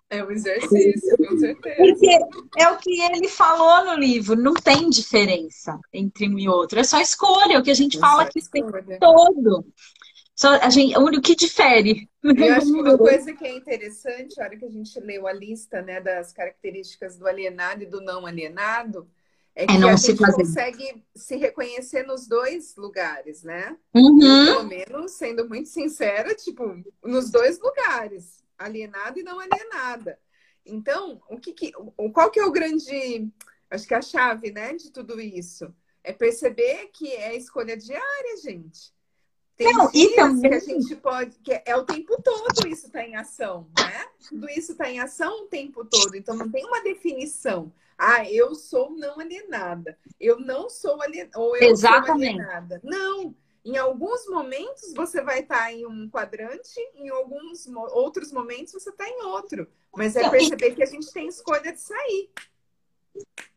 É 0.09 0.25
um 0.25 0.31
exercício, 0.31 1.17
com 1.19 1.39
certeza. 1.39 1.77
Porque 1.77 2.19
é 2.59 2.69
o 2.69 2.79
que 2.79 3.01
ele 3.01 3.29
falou 3.29 3.85
no 3.85 3.95
livro, 3.95 4.35
não 4.35 4.55
tem 4.55 4.91
diferença 4.91 5.79
entre 5.93 6.29
um 6.29 6.37
e 6.39 6.49
outro, 6.49 6.81
é 6.81 6.85
só 6.85 7.01
escolha, 7.01 7.59
o 7.59 7.63
que 7.63 7.71
a 7.71 7.75
gente 7.75 7.97
é 7.97 8.01
fala 8.01 8.23
aqui 8.23 8.41
todo. 8.99 9.65
Só 10.41 10.55
a 10.55 10.71
gente, 10.71 10.97
o 10.97 11.21
que 11.21 11.37
difere. 11.37 12.09
Eu 12.25 12.55
acho 12.55 12.67
que 12.67 12.81
uma 12.81 12.97
coisa 12.99 13.31
que 13.35 13.45
é 13.45 13.55
interessante, 13.55 14.41
a 14.41 14.45
hora 14.45 14.57
que 14.57 14.65
a 14.65 14.71
gente 14.71 14.99
leu 14.99 15.27
a 15.27 15.33
lista 15.35 15.83
né, 15.83 16.01
das 16.01 16.33
características 16.33 17.19
do 17.19 17.29
alienado 17.29 17.83
e 17.83 17.87
do 17.87 18.01
não 18.01 18.25
alienado, 18.25 19.07
é, 19.61 19.65
é 19.65 19.67
que 19.67 19.73
a 19.73 19.97
gente 19.97 20.17
fazer. 20.17 20.43
consegue 20.43 21.05
se 21.15 21.37
reconhecer 21.37 22.03
nos 22.05 22.27
dois 22.27 22.75
lugares, 22.77 23.43
né? 23.43 23.77
Uhum. 23.95 24.23
Eu, 24.23 24.57
pelo 24.57 24.69
menos, 24.69 25.13
sendo 25.13 25.47
muito 25.47 25.69
sincera, 25.69 26.35
tipo, 26.35 26.83
nos 27.05 27.31
dois 27.31 27.61
lugares, 27.61 28.43
alienada 28.59 29.21
e 29.21 29.23
não 29.23 29.39
alienada. 29.39 30.19
Então, 30.65 31.21
o 31.29 31.39
que, 31.39 31.53
que 31.53 31.73
qual 32.13 32.31
que 32.31 32.41
é 32.41 32.45
o 32.45 32.53
grande, 32.53 33.29
acho 33.71 33.87
que 33.87 33.95
a 33.95 34.01
chave, 34.01 34.51
né, 34.51 34.75
de 34.75 34.91
tudo 34.91 35.21
isso? 35.21 35.75
É 36.03 36.13
perceber 36.13 36.89
que 36.95 37.13
é 37.13 37.37
escolha 37.37 37.77
diária, 37.77 38.37
gente. 38.43 38.93
Tem 39.57 39.75
não, 39.75 39.91
dias 39.91 40.15
também... 40.15 40.51
que 40.51 40.57
a 40.57 40.61
gente 40.61 40.97
pode. 40.97 41.39
Que 41.41 41.63
é 41.67 41.77
o 41.77 41.85
tempo 41.85 42.17
todo 42.23 42.67
isso 42.67 42.87
está 42.87 43.05
em 43.05 43.15
ação, 43.15 43.69
né? 43.79 44.07
Tudo 44.27 44.49
isso 44.49 44.73
está 44.73 44.89
em 44.89 45.01
ação 45.01 45.43
o 45.43 45.49
tempo 45.49 45.85
todo. 45.85 46.15
Então 46.15 46.35
não 46.35 46.51
tem 46.51 46.65
uma 46.65 46.83
definição. 46.83 47.71
Ah, 48.01 48.25
eu 48.31 48.55
sou 48.55 48.91
não 48.93 49.21
alienada. 49.21 49.99
Eu 50.19 50.41
não 50.41 50.71
sou 50.71 51.03
alienada. 51.03 51.39
Ou 51.39 51.55
eu 51.55 51.71
Exatamente. 51.71 52.07
sou 52.07 52.15
alienada. 52.15 52.81
Não. 52.83 53.35
Em 53.63 53.77
alguns 53.77 54.27
momentos 54.27 54.95
você 54.95 55.21
vai 55.23 55.41
estar 55.41 55.65
tá 55.65 55.73
em 55.73 55.85
um 55.85 56.09
quadrante, 56.09 56.81
em 56.95 57.11
alguns 57.11 57.67
outros 57.93 58.33
momentos 58.33 58.73
você 58.73 58.89
está 58.89 59.07
em 59.07 59.23
outro. 59.25 59.69
Mas 59.95 60.17
é 60.17 60.31
perceber 60.31 60.75
que 60.75 60.83
a 60.83 60.87
gente 60.87 61.13
tem 61.13 61.29
escolha 61.29 61.71
de 61.71 61.79
sair. 61.79 62.31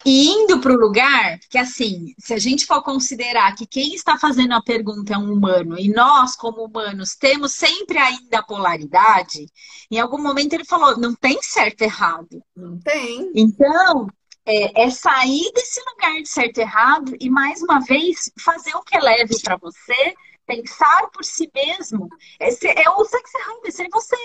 E 0.06 0.28
indo 0.28 0.60
para 0.60 0.74
o 0.74 0.78
lugar 0.78 1.40
que, 1.50 1.58
assim, 1.58 2.14
se 2.20 2.34
a 2.34 2.38
gente 2.38 2.66
for 2.66 2.84
considerar 2.84 3.56
que 3.56 3.66
quem 3.66 3.94
está 3.94 4.18
fazendo 4.18 4.54
a 4.54 4.62
pergunta 4.62 5.14
é 5.14 5.18
um 5.18 5.32
humano 5.32 5.80
e 5.80 5.88
nós, 5.88 6.36
como 6.36 6.66
humanos, 6.66 7.16
temos 7.16 7.54
sempre 7.54 7.98
ainda 7.98 8.40
a 8.40 8.44
polaridade, 8.44 9.46
em 9.90 10.00
algum 10.00 10.22
momento 10.22 10.54
ele 10.54 10.66
falou: 10.66 10.98
não 10.98 11.16
tem 11.16 11.42
certo 11.42 11.82
e 11.82 11.86
errado. 11.86 12.44
Não 12.54 12.78
tem. 12.80 13.32
Então, 13.34 14.08
é, 14.46 14.84
é, 14.84 14.90
sair 14.90 15.52
desse 15.54 15.82
lugar 15.90 16.22
de 16.22 16.30
certo 16.30 16.58
e 16.58 16.62
errado 16.62 17.16
e, 17.20 17.30
mais 17.30 17.62
uma 17.62 17.80
vez, 17.80 18.32
fazer 18.40 18.76
o 18.76 18.84
que 18.84 18.98
é 18.98 19.00
leve 19.00 19.36
para 19.42 19.58
você, 19.58 20.14
pensar 20.46 21.10
por 21.12 21.24
si 21.24 21.50
mesmo. 21.54 22.10
É, 22.40 22.50
é 22.50 22.90
o 22.90 23.06
sexo 23.06 23.38
errado, 23.38 23.62
é 23.66 23.72
ser 23.72 23.88
você. 23.92 24.18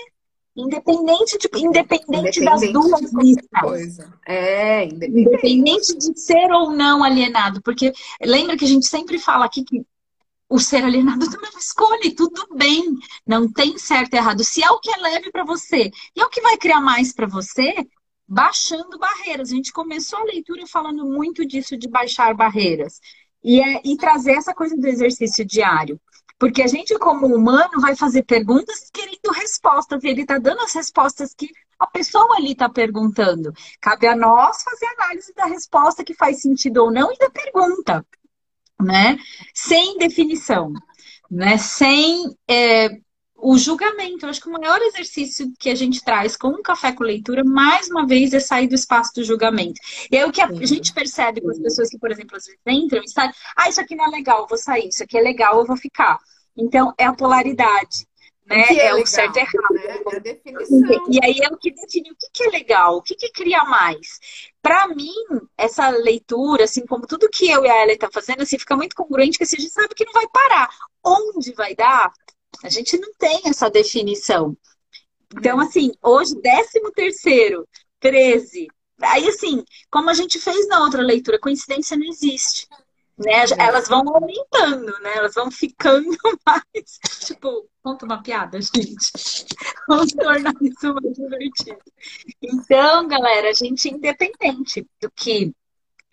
Independente, 0.55 1.37
independente, 1.55 2.39
independente 2.39 2.43
das 2.43 2.73
duas 2.73 3.13
listas. 3.13 3.99
É, 4.27 4.85
independente. 4.85 5.21
independente 5.21 5.97
de 5.97 6.19
ser 6.19 6.51
ou 6.51 6.71
não 6.71 7.03
alienado. 7.03 7.61
Porque 7.61 7.93
lembra 8.21 8.57
que 8.57 8.65
a 8.65 8.67
gente 8.67 8.85
sempre 8.85 9.17
fala 9.17 9.45
aqui 9.45 9.63
que 9.63 9.85
o 10.49 10.59
ser 10.59 10.83
alienado 10.83 11.19
também 11.31 11.47
é 11.47 11.51
uma 11.51 11.59
escolha, 11.59 12.05
e 12.05 12.15
tudo 12.15 12.47
bem. 12.55 12.97
Não 13.25 13.49
tem 13.49 13.77
certo 13.77 14.15
e 14.15 14.17
errado. 14.17 14.43
Se 14.43 14.61
é 14.61 14.69
o 14.69 14.79
que 14.79 14.91
é 14.91 14.97
leve 14.97 15.31
para 15.31 15.45
você 15.45 15.91
e 16.15 16.19
é 16.19 16.25
o 16.25 16.29
que 16.29 16.41
vai 16.41 16.57
criar 16.57 16.81
mais 16.81 17.13
para 17.13 17.27
você, 17.27 17.73
baixando 18.29 18.99
barreiras. 18.99 19.51
A 19.51 19.55
gente 19.55 19.73
começou 19.73 20.19
a 20.19 20.23
leitura 20.23 20.67
falando 20.67 21.03
muito 21.05 21.45
disso 21.45 21.75
de 21.75 21.89
baixar 21.89 22.35
barreiras. 22.35 22.99
E, 23.43 23.59
é, 23.59 23.81
e 23.83 23.97
trazer 23.97 24.33
essa 24.33 24.53
coisa 24.53 24.75
do 24.75 24.85
exercício 24.85 25.45
diário. 25.45 25.99
Porque 26.37 26.61
a 26.61 26.67
gente, 26.67 26.97
como 26.99 27.25
humano, 27.25 27.81
vai 27.81 27.95
fazer 27.95 28.23
perguntas 28.23 28.89
querendo 28.93 29.31
respostas, 29.33 30.03
e 30.03 30.07
ele 30.07 30.21
está 30.21 30.37
dando 30.37 30.61
as 30.61 30.73
respostas 30.73 31.33
que 31.33 31.49
a 31.77 31.87
pessoa 31.87 32.35
ali 32.35 32.51
está 32.51 32.69
perguntando. 32.69 33.53
Cabe 33.81 34.07
a 34.07 34.15
nós 34.15 34.61
fazer 34.63 34.85
análise 34.85 35.33
da 35.33 35.45
resposta 35.45 36.03
que 36.03 36.13
faz 36.13 36.41
sentido 36.41 36.83
ou 36.83 36.91
não 36.91 37.11
e 37.11 37.17
da 37.17 37.29
pergunta, 37.29 38.05
né? 38.81 39.17
Sem 39.53 39.97
definição, 39.97 40.73
né? 41.31 41.57
Sem 41.57 42.35
é, 42.47 42.89
o 43.41 43.57
julgamento. 43.57 44.25
Eu 44.25 44.29
acho 44.29 44.41
que 44.41 44.49
o 44.49 44.51
maior 44.51 44.81
exercício 44.81 45.51
que 45.59 45.69
a 45.69 45.75
gente 45.75 46.03
traz 46.03 46.35
com 46.35 46.49
um 46.49 46.61
café 46.61 46.91
com 46.91 47.03
leitura, 47.03 47.43
mais 47.43 47.89
uma 47.89 48.05
vez, 48.05 48.33
é 48.33 48.39
sair 48.39 48.67
do 48.67 48.75
espaço 48.75 49.13
do 49.15 49.23
julgamento. 49.23 49.79
E 50.11 50.17
aí 50.17 50.25
o 50.25 50.31
que 50.31 50.41
a 50.41 50.47
gente 50.65 50.93
percebe 50.93 51.41
com 51.41 51.49
as 51.49 51.59
pessoas 51.59 51.89
que, 51.89 51.97
por 51.97 52.11
exemplo, 52.11 52.35
às 52.35 52.45
vezes 52.45 52.59
entram 52.67 53.01
e 53.03 53.09
saem, 53.09 53.31
ah, 53.55 53.69
isso 53.69 53.81
aqui 53.81 53.95
não 53.95 54.05
é 54.05 54.09
legal, 54.09 54.41
eu 54.41 54.47
vou 54.47 54.57
sair, 54.57 54.87
isso 54.87 55.03
aqui 55.03 55.17
é 55.17 55.21
legal, 55.21 55.59
eu 55.59 55.65
vou 55.65 55.77
ficar. 55.77 56.17
Então, 56.55 56.93
é 56.97 57.05
a 57.05 57.13
polaridade. 57.13 58.09
Né? 58.49 58.65
é, 58.67 58.87
é 58.87 58.95
o 58.95 59.05
certo 59.05 59.37
e 59.37 59.39
errado. 59.39 59.73
Né? 59.73 60.01
É 60.11 60.15
a 60.15 60.19
definição. 60.19 60.81
E 61.07 61.19
aí 61.23 61.39
é 61.39 61.53
o 61.53 61.57
que 61.57 61.71
define 61.71 62.11
o 62.11 62.15
que, 62.33 62.43
é 62.43 62.49
legal, 62.49 62.97
o 62.97 63.01
que, 63.01 63.13
que 63.13 63.31
cria 63.31 63.63
mais. 63.65 64.19
Para 64.59 64.87
mim, 64.87 65.13
essa 65.55 65.87
leitura, 65.89 66.63
assim 66.63 66.85
como 66.85 67.05
tudo 67.05 67.29
que 67.29 67.49
eu 67.49 67.63
e 67.63 67.69
a 67.69 67.83
Ellen 67.83 67.97
tá 67.97 68.09
fazendo, 68.11 68.41
assim, 68.41 68.57
fica 68.57 68.75
muito 68.75 68.95
congruente, 68.95 69.37
que 69.37 69.43
assim, 69.43 69.57
a 69.57 69.61
gente 69.61 69.71
sabe 69.71 69.93
que 69.93 70.05
não 70.05 70.13
vai 70.13 70.27
parar. 70.27 70.67
Onde 71.05 71.53
vai 71.53 71.75
dar? 71.75 72.11
A 72.63 72.69
gente 72.69 72.97
não 72.97 73.13
tem 73.17 73.41
essa 73.45 73.69
definição. 73.69 74.57
Então, 75.35 75.59
assim, 75.59 75.91
hoje, 76.01 76.35
13 76.41 76.91
terceiro, 76.93 77.67
13. 77.99 78.67
Aí, 79.01 79.27
assim, 79.27 79.63
como 79.89 80.09
a 80.09 80.13
gente 80.13 80.39
fez 80.39 80.67
na 80.67 80.83
outra 80.83 81.01
leitura, 81.01 81.39
coincidência 81.39 81.95
não 81.97 82.05
existe. 82.05 82.67
Né? 83.17 83.43
Elas 83.57 83.87
vão 83.87 84.03
aumentando, 84.07 84.91
né? 85.01 85.17
Elas 85.17 85.35
vão 85.35 85.51
ficando 85.51 86.17
mais. 86.45 86.99
Tipo, 87.25 87.69
conta 87.83 88.05
uma 88.05 88.23
piada, 88.23 88.59
gente. 88.61 89.45
Vamos 89.87 90.13
tornar 90.13 90.53
isso 90.61 90.93
mais 90.93 91.15
divertido. 91.15 91.79
Então, 92.41 93.07
galera, 93.07 93.49
a 93.49 93.53
gente, 93.53 93.89
independente 93.89 94.87
do 95.01 95.11
que 95.11 95.53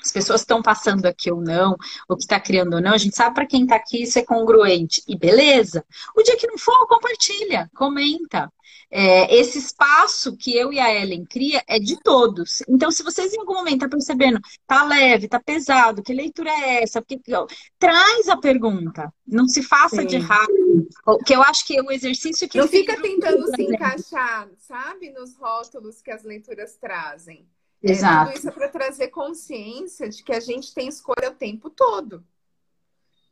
as 0.03 0.13
pessoas 0.13 0.43
estão 0.43 0.63
passando 0.63 1.07
aqui 1.07 1.31
ou 1.31 1.41
não, 1.41 1.77
o 2.09 2.17
que 2.17 2.23
está 2.23 2.39
criando 2.39 2.75
ou 2.75 2.81
não, 2.81 2.93
a 2.93 2.99
gente 2.99 3.17
sabe 3.17 3.35
para 3.35 3.47
quem 3.47 3.63
está 3.63 3.77
aqui 3.77 4.03
isso 4.03 4.19
é 4.19 4.23
congruente. 4.23 5.03
E 5.09 5.17
beleza. 5.17 5.85
O 6.17 6.23
dia 6.23 6.37
que 6.37 6.47
não 6.47 6.59
for, 6.59 6.87
compartilha, 6.87 7.71
comenta. 7.75 8.51
É, 8.89 9.35
esse 9.35 9.59
espaço 9.59 10.37
que 10.37 10.57
eu 10.57 10.73
e 10.73 10.79
a 10.79 10.95
Ellen 10.95 11.25
cria 11.25 11.63
é 11.67 11.79
de 11.79 12.01
todos. 12.03 12.63
Então, 12.69 12.91
se 12.91 13.03
vocês 13.03 13.33
em 13.35 13.41
algum 13.41 13.55
momento 13.55 13.85
estão 13.85 13.89
tá 13.89 13.97
percebendo, 13.97 14.41
tá 14.67 14.85
leve, 14.85 15.29
tá 15.29 15.41
pesado, 15.41 16.03
que 16.03 16.13
leitura 16.13 16.51
é 16.51 16.83
essa? 16.83 17.03
Porque, 17.03 17.35
ó, 17.35 17.47
traz 17.79 18.29
a 18.29 18.37
pergunta. 18.37 19.13
Não 19.27 19.49
se 19.49 19.63
faça 19.63 20.03
Sim. 20.03 20.07
de 20.07 20.19
rápido. 20.19 20.89
Que 21.25 21.35
eu 21.35 21.43
acho 21.43 21.67
que 21.67 21.77
é 21.77 21.83
um 21.83 21.91
exercício 21.91 22.49
que. 22.49 22.59
Não 22.59 22.69
fica 22.69 23.01
tentando 23.01 23.45
se 23.55 23.63
encaixar, 23.63 24.49
sabe, 24.59 25.11
nos 25.11 25.35
rótulos 25.37 26.01
que 26.01 26.11
as 26.11 26.23
leituras 26.23 26.77
trazem. 26.77 27.47
Exato. 27.83 28.31
É, 28.31 28.33
tudo 28.33 28.39
isso 28.39 28.49
é 28.49 28.53
para 28.53 28.69
trazer 28.69 29.09
consciência 29.09 30.09
de 30.09 30.23
que 30.23 30.33
a 30.33 30.41
gente 30.41 30.75
tem 30.75 30.89
escolha 30.89 31.31
o 31.31 31.35
tempo 31.35 31.71
todo. 31.71 32.25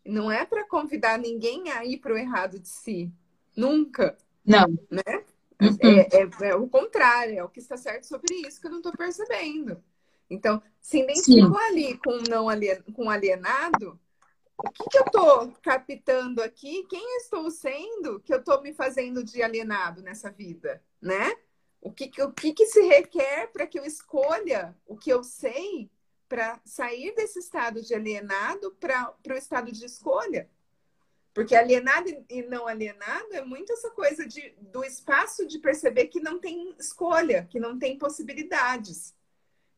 Não 0.05 0.31
é 0.31 0.45
para 0.45 0.69
convidar 0.69 1.19
ninguém 1.19 1.71
a 1.71 1.85
ir 1.85 1.99
para 1.99 2.13
o 2.13 2.19
errado 2.19 2.59
de 2.59 2.69
si. 2.69 3.11
Nunca. 3.57 4.17
Não. 4.45 4.67
Né? 4.91 5.25
Uhum. 5.61 5.79
É, 5.81 6.19
é, 6.23 6.51
é, 6.51 6.55
o 6.55 6.69
contrário, 6.69 7.39
é 7.39 7.45
o 7.45 7.49
que 7.49 7.61
está 7.61 7.77
certo 7.77 8.05
sobre 8.07 8.35
isso 8.35 8.61
que 8.61 8.67
eu 8.67 8.71
não 8.71 8.79
estou 8.79 8.93
percebendo. 8.93 9.83
Então, 10.29 10.63
se 10.81 11.01
identificou 11.01 11.59
ali 11.59 11.97
com 11.99 12.19
não 12.29 12.49
alien, 12.49 12.83
com 12.93 13.09
alienado, 13.09 13.99
o 14.57 14.71
que, 14.71 14.85
que 14.89 14.99
eu 14.99 15.05
estou 15.05 15.53
captando 15.63 16.43
aqui? 16.43 16.85
Quem 16.89 17.17
estou 17.19 17.51
sendo 17.51 18.21
que 18.21 18.33
eu 18.33 18.39
estou 18.39 18.61
me 18.63 18.73
fazendo 18.73 19.23
de 19.25 19.43
alienado 19.43 20.03
nessa 20.03 20.31
vida, 20.31 20.83
né? 21.01 21.35
O 21.85 21.93
que, 21.93 22.11
o 22.23 22.33
que, 22.33 22.55
que 22.55 22.67
se 22.67 22.81
requer 22.81 23.53
para 23.53 23.67
que 23.67 23.79
eu 23.79 23.85
escolha 23.85 24.75
o 24.87 24.97
que 24.97 25.11
eu 25.11 25.23
sei 25.23 25.91
para 26.27 26.59
sair 26.65 27.15
desse 27.15 27.39
estado 27.39 27.83
de 27.83 27.95
alienado 27.95 28.75
para 28.81 29.15
o 29.29 29.35
estado 29.35 29.71
de 29.71 29.85
escolha? 29.85 30.49
Porque 31.35 31.55
alienado 31.55 32.09
e 32.31 32.43
não 32.43 32.67
alienado 32.67 33.35
é 33.35 33.45
muito 33.45 33.71
essa 33.71 33.91
coisa 33.91 34.27
de, 34.27 34.55
do 34.61 34.83
espaço 34.83 35.47
de 35.47 35.59
perceber 35.59 36.07
que 36.07 36.21
não 36.21 36.39
tem 36.39 36.75
escolha, 36.79 37.47
que 37.51 37.61
não 37.61 37.79
tem 37.79 37.99
possibilidades. 37.99 39.15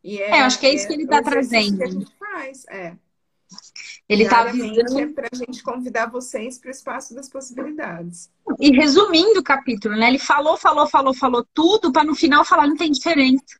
E 0.04 0.22
é, 0.22 0.30
é 0.30 0.40
acho 0.42 0.60
que 0.60 0.66
é 0.66 0.74
isso 0.74 0.84
é, 0.84 0.86
que 0.86 0.92
ele 0.92 1.02
está 1.02 1.20
trazendo. 1.20 1.78
Que 1.78 1.84
a 1.84 1.90
gente 1.90 2.16
faz, 2.16 2.64
é. 2.68 2.96
Ele 4.08 4.24
está 4.24 4.40
avisando. 4.40 4.98
É 4.98 5.06
para 5.06 5.28
a 5.32 5.36
gente 5.36 5.62
convidar 5.62 6.06
vocês 6.06 6.58
para 6.58 6.68
o 6.68 6.70
espaço 6.70 7.14
das 7.14 7.28
possibilidades. 7.28 8.30
E 8.60 8.70
resumindo 8.70 9.40
o 9.40 9.44
capítulo, 9.44 9.96
né? 9.96 10.08
Ele 10.08 10.18
falou, 10.18 10.56
falou, 10.56 10.86
falou, 10.86 11.14
falou 11.14 11.46
tudo 11.52 11.92
para 11.92 12.04
no 12.04 12.14
final 12.14 12.44
falar 12.44 12.66
não 12.66 12.76
tem 12.76 12.90
diferença. 12.90 13.58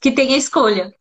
Que 0.00 0.10
tem 0.10 0.34
a 0.34 0.36
escolha. 0.36 0.92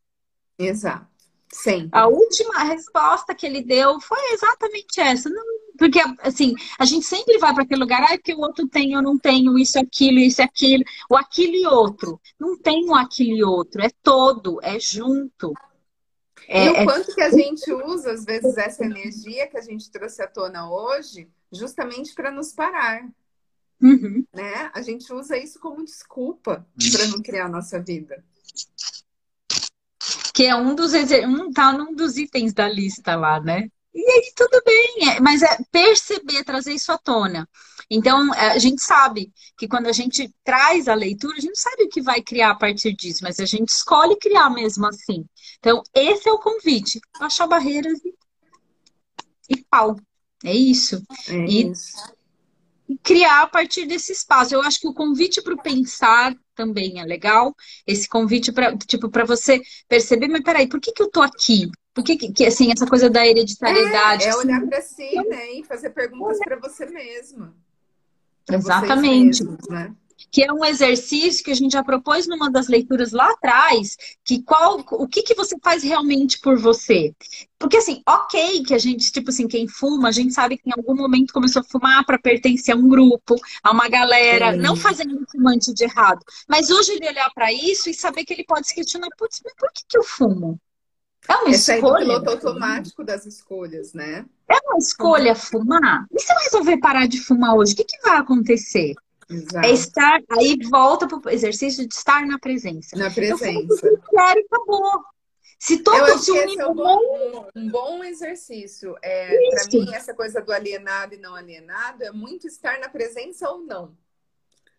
Exato. 0.60 1.08
Sim. 1.52 1.90
A 1.92 2.08
última 2.08 2.64
resposta 2.64 3.36
que 3.36 3.46
ele 3.46 3.62
deu 3.62 4.00
foi 4.00 4.20
exatamente 4.34 5.02
essa. 5.02 5.30
Não, 5.30 5.44
porque, 5.78 6.00
assim, 6.20 6.54
a 6.78 6.86
gente 6.86 7.06
sempre 7.06 7.38
vai 7.40 7.54
para 7.54 7.64
aquele 7.64 7.82
lugar, 7.82 8.04
ah, 8.04 8.18
que 8.18 8.34
o 8.34 8.40
outro 8.40 8.68
tem, 8.68 8.94
eu 8.94 9.02
não 9.02 9.18
tenho, 9.18 9.58
isso, 9.58 9.80
aquilo, 9.80 10.20
isso, 10.20 10.42
aquilo, 10.42 10.84
o 11.10 11.16
aquilo 11.16 11.56
e 11.56 11.66
outro. 11.66 12.22
Não 12.40 12.56
tem 12.56 12.88
o 12.88 12.94
aquilo 12.94 13.36
e 13.36 13.44
outro, 13.44 13.82
é 13.82 13.90
todo, 14.04 14.60
é 14.62 14.80
junto. 14.80 15.54
É, 16.48 16.66
e 16.66 16.70
o 16.70 16.76
é 16.76 16.86
quanto 16.86 17.12
é... 17.12 17.14
que 17.14 17.22
a 17.22 17.30
gente 17.30 17.72
usa, 17.72 18.12
às 18.12 18.26
vezes, 18.26 18.58
essa 18.58 18.84
energia 18.84 19.48
que 19.48 19.58
a 19.58 19.62
gente 19.62 19.90
trouxe 19.92 20.22
à 20.22 20.28
tona 20.28 20.70
hoje, 20.70 21.30
justamente 21.52 22.14
para 22.14 22.32
nos 22.32 22.54
parar. 22.54 23.04
Uhum. 23.82 24.26
Né? 24.34 24.70
A 24.74 24.82
gente 24.82 25.12
usa 25.12 25.38
isso 25.38 25.60
como 25.60 25.84
desculpa 25.84 26.66
para 26.92 27.08
não 27.08 27.22
criar 27.22 27.46
a 27.46 27.50
nossa 27.50 27.80
vida. 27.80 28.24
Que 30.34 30.46
é 30.46 30.56
um 30.56 30.76
dos 30.76 30.94
um, 30.94 31.52
tá 31.52 31.74
num 31.74 31.94
dos 31.94 32.18
itens 32.18 32.54
da 32.54 32.70
lista 32.70 33.16
lá, 33.16 33.40
né? 33.40 33.70
E 33.94 34.10
aí 34.10 34.32
tudo 34.36 34.62
bem, 34.64 35.10
é, 35.10 35.20
mas 35.20 35.42
é 35.42 35.58
perceber, 35.72 36.44
trazer 36.44 36.74
isso 36.74 36.92
à 36.92 36.98
tona. 36.98 37.48
Então, 37.94 38.34
é, 38.34 38.52
a 38.52 38.58
gente 38.58 38.82
sabe 38.82 39.34
que 39.58 39.68
quando 39.68 39.88
a 39.88 39.92
gente 39.92 40.34
traz 40.46 40.88
a 40.88 40.94
leitura, 40.94 41.36
a 41.36 41.42
gente 41.42 41.60
sabe 41.60 41.84
o 41.84 41.90
que 41.90 42.02
vai 42.02 42.22
criar 42.22 42.52
a 42.52 42.56
partir 42.56 42.94
disso, 42.94 43.20
mas 43.22 43.38
a 43.38 43.46
gente 43.46 43.68
escolhe 43.68 44.16
criar 44.16 44.50
mesmo 44.50 44.88
assim. 44.88 45.26
Então, 45.60 45.84
esse 45.94 46.30
é 46.30 46.32
o 46.32 46.40
convite. 46.40 47.02
Baixar 47.20 47.48
barreiras 47.48 48.00
e, 48.06 48.16
e 49.50 49.66
pau. 49.70 49.98
É 50.42 50.54
isso. 50.54 51.04
É 51.28 51.36
e, 51.36 51.70
isso. 51.70 51.92
criar 53.04 53.42
a 53.42 53.48
partir 53.48 53.86
desse 53.86 54.14
espaço. 54.14 54.56
Eu 54.56 54.62
acho 54.62 54.80
que 54.80 54.88
o 54.88 54.94
convite 54.94 55.42
para 55.42 55.54
o 55.54 55.62
pensar 55.62 56.34
também 56.56 56.98
é 56.98 57.04
legal. 57.04 57.54
Esse 57.86 58.08
convite 58.08 58.54
para 58.54 58.74
tipo, 58.78 59.10
você 59.28 59.60
perceber, 59.90 60.30
mas 60.30 60.44
peraí, 60.44 60.66
por 60.66 60.80
que, 60.80 60.94
que 60.94 61.04
eu 61.04 61.12
tô 61.12 61.22
aqui? 61.22 61.70
Por 61.94 62.06
que, 62.06 62.16
que, 62.16 62.46
assim, 62.46 62.72
essa 62.72 62.88
coisa 62.88 63.10
da 63.10 63.28
hereditariedade? 63.28 64.24
É, 64.24 64.28
é 64.28 64.30
assim, 64.30 64.40
olhar 64.40 64.66
para 64.66 64.82
si, 64.82 65.14
né? 65.28 65.52
E 65.56 65.64
fazer 65.66 65.90
perguntas 65.90 66.40
para 66.40 66.58
você 66.58 66.86
mesma. 66.86 67.54
Exatamente. 68.50 69.44
Mesmos, 69.44 69.68
né? 69.70 69.94
Que 70.32 70.44
é 70.44 70.54
um 70.54 70.64
exercício 70.64 71.44
que 71.44 71.52
a 71.52 71.56
gente 71.56 71.74
já 71.74 71.84
propôs 71.84 72.26
numa 72.26 72.50
das 72.50 72.68
leituras 72.68 73.12
lá 73.12 73.30
atrás, 73.32 73.98
que 74.24 74.42
qual, 74.44 74.80
o 74.92 75.08
que, 75.08 75.24
que 75.24 75.34
você 75.34 75.58
faz 75.62 75.84
realmente 75.84 76.40
por 76.40 76.58
você? 76.58 77.14
Porque 77.60 77.78
assim, 77.78 78.02
ok 78.08 78.64
que 78.64 78.74
a 78.74 78.78
gente, 78.78 79.12
tipo 79.12 79.30
assim, 79.30 79.46
quem 79.48 79.68
fuma, 79.68 80.08
a 80.08 80.12
gente 80.12 80.34
sabe 80.34 80.58
que 80.58 80.70
em 80.70 80.74
algum 80.74 80.96
momento 80.96 81.34
começou 81.34 81.62
a 81.62 81.66
fumar 81.66 82.06
para 82.06 82.18
pertencer 82.18 82.74
a 82.74 82.78
um 82.78 82.88
grupo, 82.88 83.36
a 83.62 83.72
uma 83.72 83.90
galera, 83.90 84.56
não 84.56 84.76
fazendo 84.76 85.16
um 85.16 85.26
fumante 85.30 85.74
de 85.74 85.84
errado. 85.84 86.24
Mas 86.48 86.70
hoje 86.70 86.94
ele 86.94 87.10
olhar 87.10 87.30
para 87.34 87.52
isso 87.52 87.90
e 87.90 87.94
saber 87.94 88.24
que 88.24 88.34
ele 88.34 88.46
pode 88.46 88.68
se 88.68 88.76
questionar, 88.76 89.10
putz, 89.18 89.42
mas 89.44 89.54
por 89.56 89.70
que, 89.74 89.84
que 89.86 89.98
eu 89.98 90.04
fumo? 90.04 90.58
É 91.28 91.36
uma 91.36 91.50
Essa 91.50 91.76
escolha. 91.76 91.92
É 91.92 91.96
o 91.96 92.00
piloto 92.00 92.30
automático 92.30 93.04
das 93.04 93.26
escolhas, 93.26 93.94
né? 93.94 94.26
É 94.50 94.58
uma 94.66 94.78
escolha 94.78 95.36
fumar? 95.36 96.06
E 96.12 96.20
se 96.20 96.34
eu 96.34 96.38
resolver 96.40 96.78
parar 96.78 97.08
de 97.08 97.20
fumar 97.22 97.56
hoje, 97.56 97.74
o 97.74 97.76
que, 97.76 97.86
que 97.86 98.02
vai 98.02 98.18
acontecer? 98.18 98.96
Exato. 99.30 99.66
É 99.66 99.72
estar, 99.72 100.22
aí 100.32 100.58
volta 100.70 101.08
para 101.08 101.18
o 101.18 101.30
exercício 101.30 101.88
de 101.88 101.94
estar 101.94 102.26
na 102.26 102.38
presença. 102.38 102.98
Na 102.98 103.10
presença. 103.10 103.88
Eu 103.88 104.00
quero 104.10 104.40
e 104.40 104.46
acabou. 104.46 105.04
Se 105.58 105.78
todos 105.78 106.26
se 106.26 106.32
unirem. 106.32 106.60
É 106.60 106.68
um 106.68 106.74
bom, 106.74 107.50
um 107.56 107.70
bom 107.70 108.04
exercício. 108.04 108.96
É, 109.02 109.38
para 109.52 109.68
mim, 109.72 109.94
essa 109.94 110.14
coisa 110.14 110.42
do 110.42 110.52
alienado 110.52 111.14
e 111.14 111.18
não 111.18 111.36
alienado 111.36 112.04
é 112.04 112.12
muito 112.12 112.48
estar 112.48 112.80
na 112.80 112.90
presença 112.90 113.50
ou 113.50 113.60
não. 113.60 113.88
Né? 113.88 113.94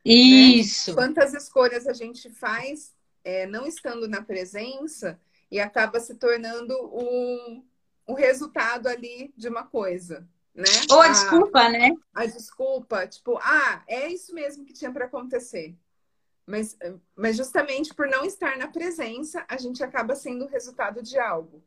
Isso. 0.05 0.91
Né? 0.91 0.97
Quantas 0.97 1.33
escolhas 1.33 1.87
a 1.87 1.93
gente 1.93 2.29
faz 2.29 2.93
é, 3.25 3.47
não 3.47 3.65
estando 3.65 4.09
na 4.09 4.21
presença 4.21 5.19
e 5.53 5.61
acaba 5.61 6.01
se 6.01 6.15
tornando 6.15 6.75
um, 6.95 7.63
um 8.09 8.15
resultado 8.15 8.89
ali 8.89 9.35
de 9.37 9.49
uma 9.49 9.65
coisa. 9.65 10.27
Né? 10.55 10.65
Ou 10.91 11.03
a, 11.03 11.05
a 11.05 11.09
desculpa, 11.09 11.69
né? 11.69 11.91
A 12.15 12.25
desculpa, 12.25 13.07
tipo, 13.07 13.37
ah, 13.37 13.83
é 13.87 14.09
isso 14.09 14.35
mesmo 14.35 14.65
que 14.65 14.73
tinha 14.73 14.91
para 14.91 15.05
acontecer. 15.05 15.77
Mas, 16.47 16.75
mas 17.15 17.37
justamente 17.37 17.93
por 17.93 18.09
não 18.09 18.25
estar 18.25 18.57
na 18.57 18.67
presença, 18.67 19.45
a 19.47 19.59
gente 19.59 19.85
acaba 19.85 20.17
sendo 20.17 20.47
o 20.47 20.49
resultado 20.49 21.03
de 21.03 21.19
algo. 21.19 21.63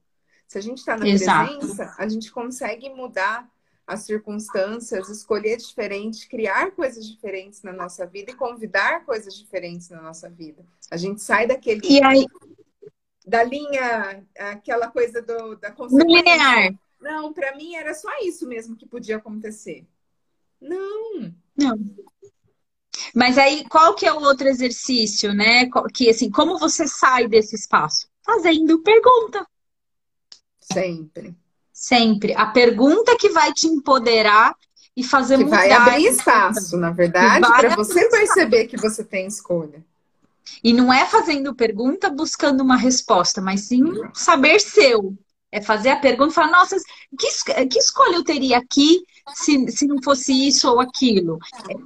Se 0.47 0.57
a 0.57 0.61
gente 0.61 0.79
está 0.79 0.97
na 0.97 1.07
Exato. 1.07 1.55
presença, 1.55 1.95
a 1.95 2.07
gente 2.07 2.31
consegue 2.31 2.89
mudar 2.89 3.47
as 3.85 3.99
circunstâncias, 4.01 5.09
escolher 5.09 5.57
diferente, 5.57 6.27
criar 6.27 6.71
coisas 6.71 7.05
diferentes 7.05 7.61
na 7.61 7.71
nossa 7.71 8.03
vida 8.07 8.31
e 8.31 8.35
convidar 8.35 9.05
coisas 9.05 9.35
diferentes 9.35 9.89
na 9.89 10.01
nossa 10.01 10.27
vida. 10.27 10.65
A 10.89 10.97
gente 10.97 11.21
sai 11.21 11.45
daquele. 11.45 12.03
Aí, 12.03 12.25
da 13.25 13.43
linha, 13.43 14.23
aquela 14.37 14.87
coisa 14.89 15.21
do, 15.21 15.55
da 15.55 15.71
consequência. 15.71 16.21
Linear. 16.21 16.73
Não, 16.99 17.33
para 17.33 17.55
mim 17.55 17.75
era 17.75 17.93
só 17.93 18.09
isso 18.21 18.47
mesmo 18.47 18.75
que 18.75 18.85
podia 18.85 19.17
acontecer. 19.17 19.85
Não. 20.61 21.33
Não. 21.55 21.79
Mas 23.13 23.37
aí, 23.37 23.65
qual 23.67 23.93
que 23.93 24.05
é 24.05 24.13
o 24.13 24.21
outro 24.21 24.47
exercício, 24.47 25.33
né? 25.33 25.69
Que 25.93 26.09
assim, 26.09 26.29
como 26.29 26.57
você 26.57 26.87
sai 26.87 27.27
desse 27.27 27.55
espaço? 27.55 28.07
Fazendo 28.23 28.81
pergunta. 28.81 29.45
Sempre. 30.59 31.35
Sempre. 31.71 32.33
A 32.33 32.47
pergunta 32.47 33.15
que 33.17 33.29
vai 33.29 33.53
te 33.53 33.67
empoderar 33.67 34.55
e 34.95 35.03
fazer 35.03 35.37
que 35.37 35.43
mudar. 35.43 35.57
Vai 35.57 35.71
abrir 35.71 36.07
espaço, 36.07 36.77
na 36.77 36.89
verdade, 36.91 37.45
para 37.45 37.75
você 37.75 38.09
perceber 38.09 38.67
que 38.67 38.77
você 38.77 39.03
tem 39.03 39.27
escolha. 39.27 39.83
E 40.63 40.73
não 40.73 40.91
é 40.91 41.05
fazendo 41.05 41.55
pergunta 41.55 42.09
buscando 42.09 42.61
uma 42.61 42.77
resposta, 42.77 43.41
mas 43.41 43.61
sim 43.61 43.83
saber 44.13 44.59
seu. 44.59 45.15
É 45.51 45.61
fazer 45.61 45.89
a 45.89 45.99
pergunta 45.99 46.31
e 46.31 46.35
falar, 46.35 46.51
nossa, 46.51 46.75
que, 47.17 47.67
que 47.67 47.79
escolha 47.79 48.15
eu 48.15 48.23
teria 48.25 48.57
aqui 48.57 49.03
se, 49.33 49.71
se 49.71 49.87
não 49.87 50.01
fosse 50.03 50.33
isso 50.47 50.69
ou 50.69 50.81
aquilo? 50.81 51.39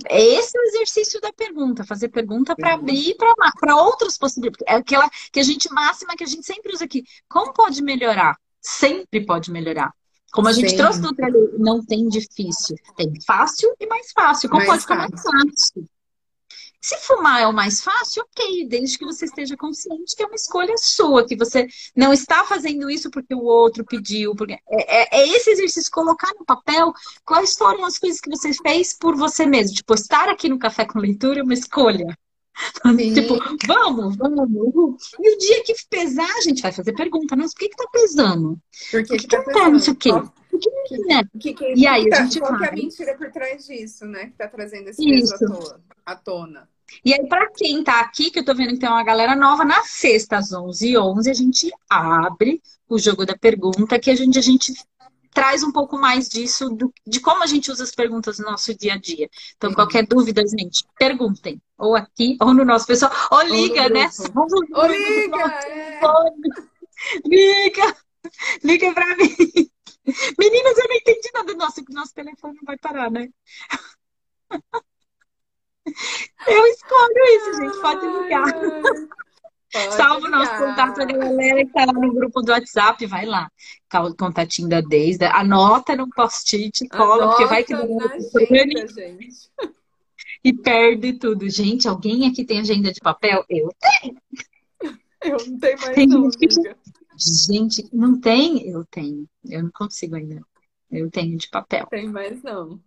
É, 0.10 0.18
é 0.18 0.36
esse 0.40 0.58
o 0.58 0.62
exercício 0.64 1.22
da 1.22 1.32
pergunta, 1.32 1.84
fazer 1.84 2.10
pergunta 2.10 2.56
para 2.56 2.74
abrir 2.74 3.16
para 3.16 3.76
outras 3.76 4.18
possibilidades. 4.18 4.66
É 4.68 4.76
aquela 4.76 5.08
que 5.32 5.40
a 5.40 5.44
gente 5.44 5.72
máxima 5.72 6.16
que 6.16 6.24
a 6.24 6.28
gente 6.28 6.46
sempre 6.46 6.74
usa 6.74 6.86
aqui. 6.86 7.04
Como 7.30 7.54
pode 7.54 7.84
melhorar? 7.84 8.36
Sempre 8.60 9.24
pode 9.24 9.52
melhorar. 9.52 9.94
Como 10.32 10.48
a 10.48 10.52
gente 10.52 10.72
Sim. 10.72 10.78
trouxe 10.78 11.02
no 11.02 11.14
trailer, 11.14 11.52
não 11.58 11.84
tem 11.86 12.08
difícil. 12.08 12.76
Tem 12.96 13.12
fácil 13.26 13.74
e 13.80 13.88
mais 13.88 14.12
fácil. 14.12 14.50
Como 14.50 14.66
mais 14.66 14.70
pode 14.70 14.82
ficar 14.82 14.96
mais 14.96 15.22
fácil? 15.22 15.88
Se 16.82 16.96
fumar 16.98 17.42
é 17.42 17.48
o 17.48 17.54
mais 17.54 17.82
fácil, 17.82 18.24
ok, 18.24 18.66
desde 18.68 18.98
que 18.98 19.06
você 19.06 19.26
esteja 19.26 19.58
consciente 19.58 20.16
que 20.16 20.24
é 20.24 20.26
uma 20.26 20.36
escolha 20.36 20.76
sua, 20.78 21.26
que 21.26 21.36
você 21.36 21.68
não 21.96 22.14
está 22.14 22.46
fazendo 22.46 22.90
isso 22.90 23.12
porque 23.12 23.36
o 23.36 23.44
outro 23.44 23.84
pediu. 23.84 24.34
Porque... 24.34 24.54
É, 24.54 25.18
é, 25.18 25.22
é 25.22 25.28
esse 25.28 25.50
exercício, 25.50 25.92
colocar 25.92 26.32
no 26.40 26.46
papel 26.46 26.94
quais 27.26 27.56
foram 27.56 27.84
as 27.86 27.98
coisas 27.98 28.22
que 28.22 28.30
você 28.30 28.54
fez 28.54 28.94
por 28.98 29.16
você 29.18 29.46
mesmo. 29.46 29.76
Tipo, 29.76 29.94
estar 29.94 30.30
aqui 30.30 30.48
no 30.48 30.60
Café 30.60 30.86
com 30.86 31.00
Leitura 31.00 31.42
é 31.42 31.44
uma 31.44 31.54
escolha. 31.54 32.18
Sim. 32.98 33.14
Tipo, 33.14 33.38
vamos, 33.68 34.16
vamos. 34.16 34.50
E 35.20 35.36
o 35.36 35.38
dia 35.38 35.64
que 35.64 35.74
pesar, 35.90 36.30
a 36.38 36.42
gente 36.42 36.62
vai 36.62 36.72
fazer 36.72 36.94
pergunta. 36.94 37.36
Mas 37.36 37.54
por 37.54 37.60
que, 37.60 37.70
que 37.70 37.76
tá 37.76 37.90
pesando? 37.92 38.58
Por 38.92 39.04
que, 39.04 39.08
por 39.10 39.18
que, 39.18 39.28
que, 39.28 39.36
tá, 39.36 39.44
tá 39.44 39.70
não 39.70 39.80
sei 39.80 39.94
o 39.94 39.96
quê? 39.96 40.12
Que, 40.88 40.98
né? 41.06 41.22
que, 41.40 41.54
que, 41.54 41.74
e 41.76 41.86
aí, 41.86 42.10
tá, 42.10 42.22
a 42.22 42.24
gente 42.24 42.40
qual 42.40 42.58
que 42.58 42.66
é 42.66 42.70
a 42.70 42.72
mentira 42.72 43.16
por 43.16 43.32
trás 43.32 43.68
disso, 43.68 44.06
né? 44.06 44.28
Que 44.28 44.34
tá 44.34 44.48
trazendo 44.48 44.90
esse 44.90 45.04
peso 45.04 45.80
à 46.06 46.16
tona. 46.16 46.68
E 47.06 47.14
aí, 47.14 47.28
para 47.28 47.50
quem 47.52 47.84
tá 47.84 48.00
aqui, 48.00 48.32
que 48.32 48.40
eu 48.40 48.46
tô 48.46 48.56
vendo 48.56 48.74
que 48.74 48.80
tem 48.80 48.90
uma 48.90 49.04
galera 49.04 49.36
nova, 49.36 49.64
na 49.64 49.84
sexta, 49.84 50.38
às 50.38 50.52
11h11, 50.52 51.30
a 51.30 51.34
gente 51.34 51.72
abre 51.88 52.62
o 52.88 52.98
jogo 52.98 53.26
da 53.26 53.38
pergunta, 53.38 54.00
que 54.00 54.10
a 54.10 54.16
gente, 54.16 54.40
a 54.40 54.42
gente 54.42 54.74
traz 55.32 55.64
um 55.64 55.72
pouco 55.72 55.98
mais 55.98 56.28
disso, 56.28 56.70
do, 56.70 56.92
de 57.06 57.20
como 57.20 57.44
a 57.44 57.48
gente 57.48 57.72
usa 57.72 57.84
as 57.84 57.94
perguntas 57.94 58.40
no 58.40 58.46
nosso 58.46 58.76
dia 58.76 58.94
a 58.94 58.98
dia. 58.98 59.30
Então, 59.56 59.70
uhum. 59.70 59.76
qualquer 59.76 60.06
dúvida, 60.06 60.42
gente, 60.48 60.84
perguntem. 60.98 61.62
Ou 61.78 61.96
aqui, 61.96 62.38
ou 62.42 62.54
no 62.54 62.66
nosso 62.66 62.88
pessoal. 62.88 63.12
Ou 63.32 63.42
liga, 63.44 63.84
ou 63.84 63.90
né? 63.90 64.10
Ou 64.74 64.88
liga! 64.88 65.46
É. 65.68 66.00
Liga! 67.26 67.96
Liga 68.64 68.94
pra 68.94 69.16
mim! 69.16 69.70
Meninas, 70.38 70.78
eu 70.78 70.88
não 70.88 70.96
entendi 70.96 71.30
nada. 71.34 71.54
Nossa, 71.54 71.84
que 71.84 71.94
nosso 71.94 72.14
telefone 72.14 72.56
não 72.56 72.64
vai 72.66 72.78
parar, 72.78 73.12
né? 73.12 73.30
Eu 76.48 76.66
escolho 76.68 77.24
isso, 77.36 77.54
gente. 77.62 77.82
Pode 77.82 78.06
ligar. 78.06 78.54
Pode 79.72 79.94
Salva 79.96 80.28
o 80.28 80.30
nosso 80.32 80.52
contato 80.58 80.98
da 80.98 81.06
galera 81.06 81.66
que 81.66 81.72
tá 81.72 81.86
lá 81.86 81.94
no 81.94 82.14
grupo 82.14 82.42
do 82.42 82.52
WhatsApp. 82.52 83.06
Vai 83.06 83.26
lá. 83.26 83.52
Contatinho 84.18 84.68
da 84.68 84.82
Deise. 84.82 85.24
Anota 85.26 85.96
no 85.96 86.10
post-it, 86.10 86.88
cola, 86.90 87.30
porque 87.30 87.46
vai 87.46 87.64
que 87.64 87.74
agenda, 87.74 88.88
gente. 88.88 89.50
E 90.42 90.54
perde 90.54 91.14
tudo. 91.14 91.50
Gente, 91.50 91.86
alguém 91.86 92.26
aqui 92.26 92.46
tem 92.46 92.62
agenda 92.62 92.94
de 92.94 93.02
papel? 93.02 93.44
Eu 93.50 93.70
tenho. 93.78 94.16
Eu 95.22 95.38
não 95.46 95.60
tenho 95.60 95.82
mais, 95.82 95.96
tem 95.96 96.08
não, 96.08 96.32
gente 96.32 96.38
que, 96.38 96.48
Gente, 97.20 97.90
não 97.94 98.20
tem? 98.20 98.68
Eu 98.68 98.86
tenho. 98.86 99.28
Eu 99.44 99.64
não 99.64 99.72
consigo 99.72 100.16
ainda. 100.16 100.42
Eu 100.90 101.12
tenho 101.12 101.38
de 101.38 101.50
papel. 101.50 101.86
Tem 101.88 102.08
mais 102.08 102.42
não. 102.42 102.82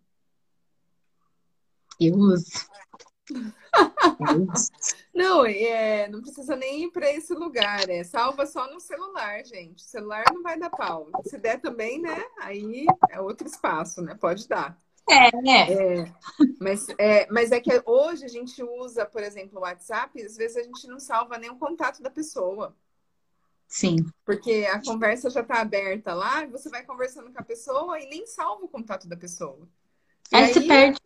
Eu 2.01 2.15
uso. 2.15 2.51
Eu 3.31 4.49
uso. 4.53 4.71
Não, 5.15 5.45
é, 5.45 6.09
não 6.09 6.23
precisa 6.23 6.57
nem 6.57 6.85
ir 6.85 6.91
para 6.91 7.11
esse 7.13 7.35
lugar, 7.35 7.89
é 7.89 8.03
salva 8.03 8.47
só 8.47 8.73
no 8.73 8.81
celular, 8.81 9.45
gente. 9.45 9.85
O 9.85 9.87
celular 9.87 10.25
não 10.33 10.43
vai 10.43 10.59
dar 10.59 10.71
pau. 10.71 11.11
Se 11.25 11.39
der 11.39 11.61
também, 11.61 12.01
né? 12.01 12.25
Aí 12.41 12.87
é 13.11 13.21
outro 13.21 13.47
espaço, 13.47 14.01
né? 14.01 14.15
Pode 14.15 14.49
dar. 14.49 14.77
É, 15.11 15.29
é. 15.51 16.01
É, 16.03 16.13
mas, 16.61 16.87
é, 16.99 17.27
mas 17.31 17.53
é 17.53 17.61
que 17.61 17.83
hoje 17.85 18.25
a 18.25 18.29
gente 18.29 18.63
usa, 18.63 19.05
por 19.05 19.23
exemplo, 19.23 19.59
o 19.59 19.63
WhatsApp, 19.63 20.23
às 20.23 20.37
vezes 20.37 20.57
a 20.57 20.63
gente 20.63 20.87
não 20.87 20.99
salva 20.99 21.39
nem 21.39 21.51
o 21.51 21.59
contato 21.59 22.03
da 22.03 22.11
pessoa. 22.11 22.75
Sim. 23.73 24.05
Porque 24.23 24.69
a 24.71 24.83
conversa 24.83 25.31
já 25.31 25.41
está 25.41 25.63
aberta 25.63 26.13
lá, 26.13 26.45
você 26.45 26.69
vai 26.69 26.85
conversando 26.85 27.33
com 27.33 27.41
a 27.41 27.43
pessoa 27.43 27.99
e 27.99 28.07
nem 28.07 28.27
salva 28.27 28.67
o 28.67 28.69
contato 28.69 29.09
da 29.09 29.17
pessoa. 29.17 29.67
E 30.31 30.37
Aí 30.37 30.53
você 30.53 30.61
perde. 30.61 31.01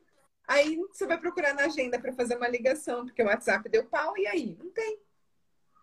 Aí 0.48 0.76
você 0.76 1.06
vai 1.06 1.16
procurar 1.16 1.54
na 1.54 1.66
agenda 1.66 1.96
para 1.96 2.12
fazer 2.12 2.36
uma 2.36 2.48
ligação, 2.48 3.06
porque 3.06 3.22
o 3.22 3.26
WhatsApp 3.26 3.68
deu 3.68 3.84
pau, 3.84 4.18
e 4.18 4.26
aí? 4.26 4.58
Não 4.58 4.68
tem. 4.70 4.98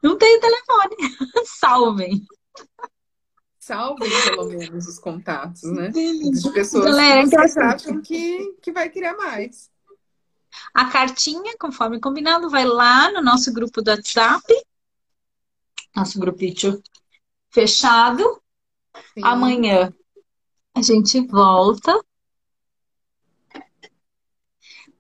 Não 0.03 0.17
tem 0.17 0.41
telefone. 0.41 0.95
Salvem. 1.57 2.27
Salvem 3.57 4.09
pelo 4.25 4.49
menos 4.49 4.85
os 4.85 4.99
contatos, 4.99 5.63
né? 5.63 5.87
De 5.87 6.51
pessoas 6.51 6.83
Galera, 6.83 7.23
que 7.23 7.29
vocês 7.29 7.55
acham 7.55 8.01
que, 8.01 8.57
que 8.61 8.73
vai 8.73 8.89
criar 8.89 9.15
mais. 9.15 9.71
A 10.73 10.91
cartinha, 10.91 11.57
conforme 11.57 12.01
combinado, 12.01 12.49
vai 12.49 12.65
lá 12.65 13.09
no 13.09 13.21
nosso 13.21 13.53
grupo 13.53 13.81
do 13.81 13.89
WhatsApp. 13.89 14.43
Nosso 15.95 16.19
grupinho 16.19 16.81
fechado. 17.51 18.41
Sim. 19.13 19.23
Amanhã 19.23 19.93
a 20.75 20.81
gente 20.81 21.21
volta 21.27 21.99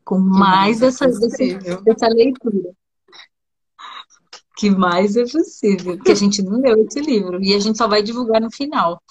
com 0.03 0.19
mais 0.19 0.77
é 0.81 0.85
dessa, 0.85 1.05
possível. 1.07 1.81
dessa 1.81 2.07
leitura. 2.07 2.75
Que 4.55 4.69
mais 4.69 5.15
é 5.15 5.23
possível, 5.23 5.97
porque 5.97 6.11
a 6.11 6.15
gente 6.15 6.41
não 6.43 6.61
leu 6.61 6.85
esse 6.85 7.01
livro 7.01 7.41
e 7.43 7.55
a 7.55 7.59
gente 7.59 7.77
só 7.77 7.87
vai 7.87 8.03
divulgar 8.03 8.39
no 8.39 8.51
final. 8.51 9.01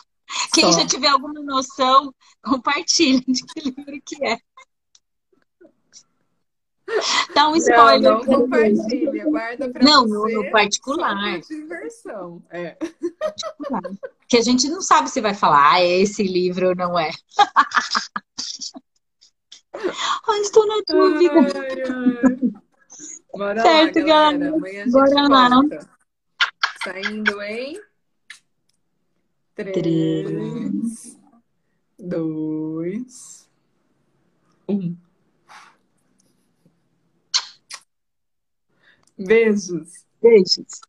Quem 0.54 0.72
Só. 0.72 0.80
já 0.80 0.86
tiver 0.86 1.08
alguma 1.08 1.42
noção, 1.42 2.14
compartilhe 2.42 3.24
de 3.26 3.44
que 3.44 3.60
livro 3.60 4.02
que 4.04 4.24
é. 4.24 4.38
Dá 7.34 7.48
um 7.48 7.52
Não, 7.52 7.56
spoiler. 7.56 8.00
não 8.02 8.20
pra 8.48 8.60
gente. 8.60 8.76
compartilha, 8.76 9.24
guarda 9.24 9.68
para 9.70 9.84
Não, 9.84 10.06
você. 10.08 10.34
no- 10.34 10.42
no 10.44 10.50
particular. 10.50 11.40
Diversão. 11.40 12.42
É. 12.50 12.76
Que 14.28 14.36
a 14.38 14.42
gente 14.42 14.68
não 14.68 14.80
sabe 14.80 15.08
se 15.10 15.20
vai 15.20 15.34
falar, 15.34 15.72
ah, 15.74 15.82
esse 15.84 16.22
livro 16.22 16.68
ou 16.70 16.74
não 16.76 16.98
é. 16.98 17.10
Ai, 20.28 20.40
estou 20.40 20.66
na 20.66 20.82
dúvida. 20.86 21.32
Ai, 21.34 21.82
ai. 21.82 22.52
Bora 23.34 23.62
Certo, 23.62 23.98
lá, 24.00 24.04
galera. 24.04 24.38
galera. 24.38 24.56
Amanhã 24.56 24.84
Bora 24.90 25.28
lá. 25.28 25.48
volta. 25.48 25.88
Saindo 26.84 27.42
em 27.42 27.80
Três. 29.54 29.72
três, 29.74 31.18
dois, 31.98 33.48
um. 34.68 34.96
Beijos. 39.26 40.06
Beijos. 40.20 40.80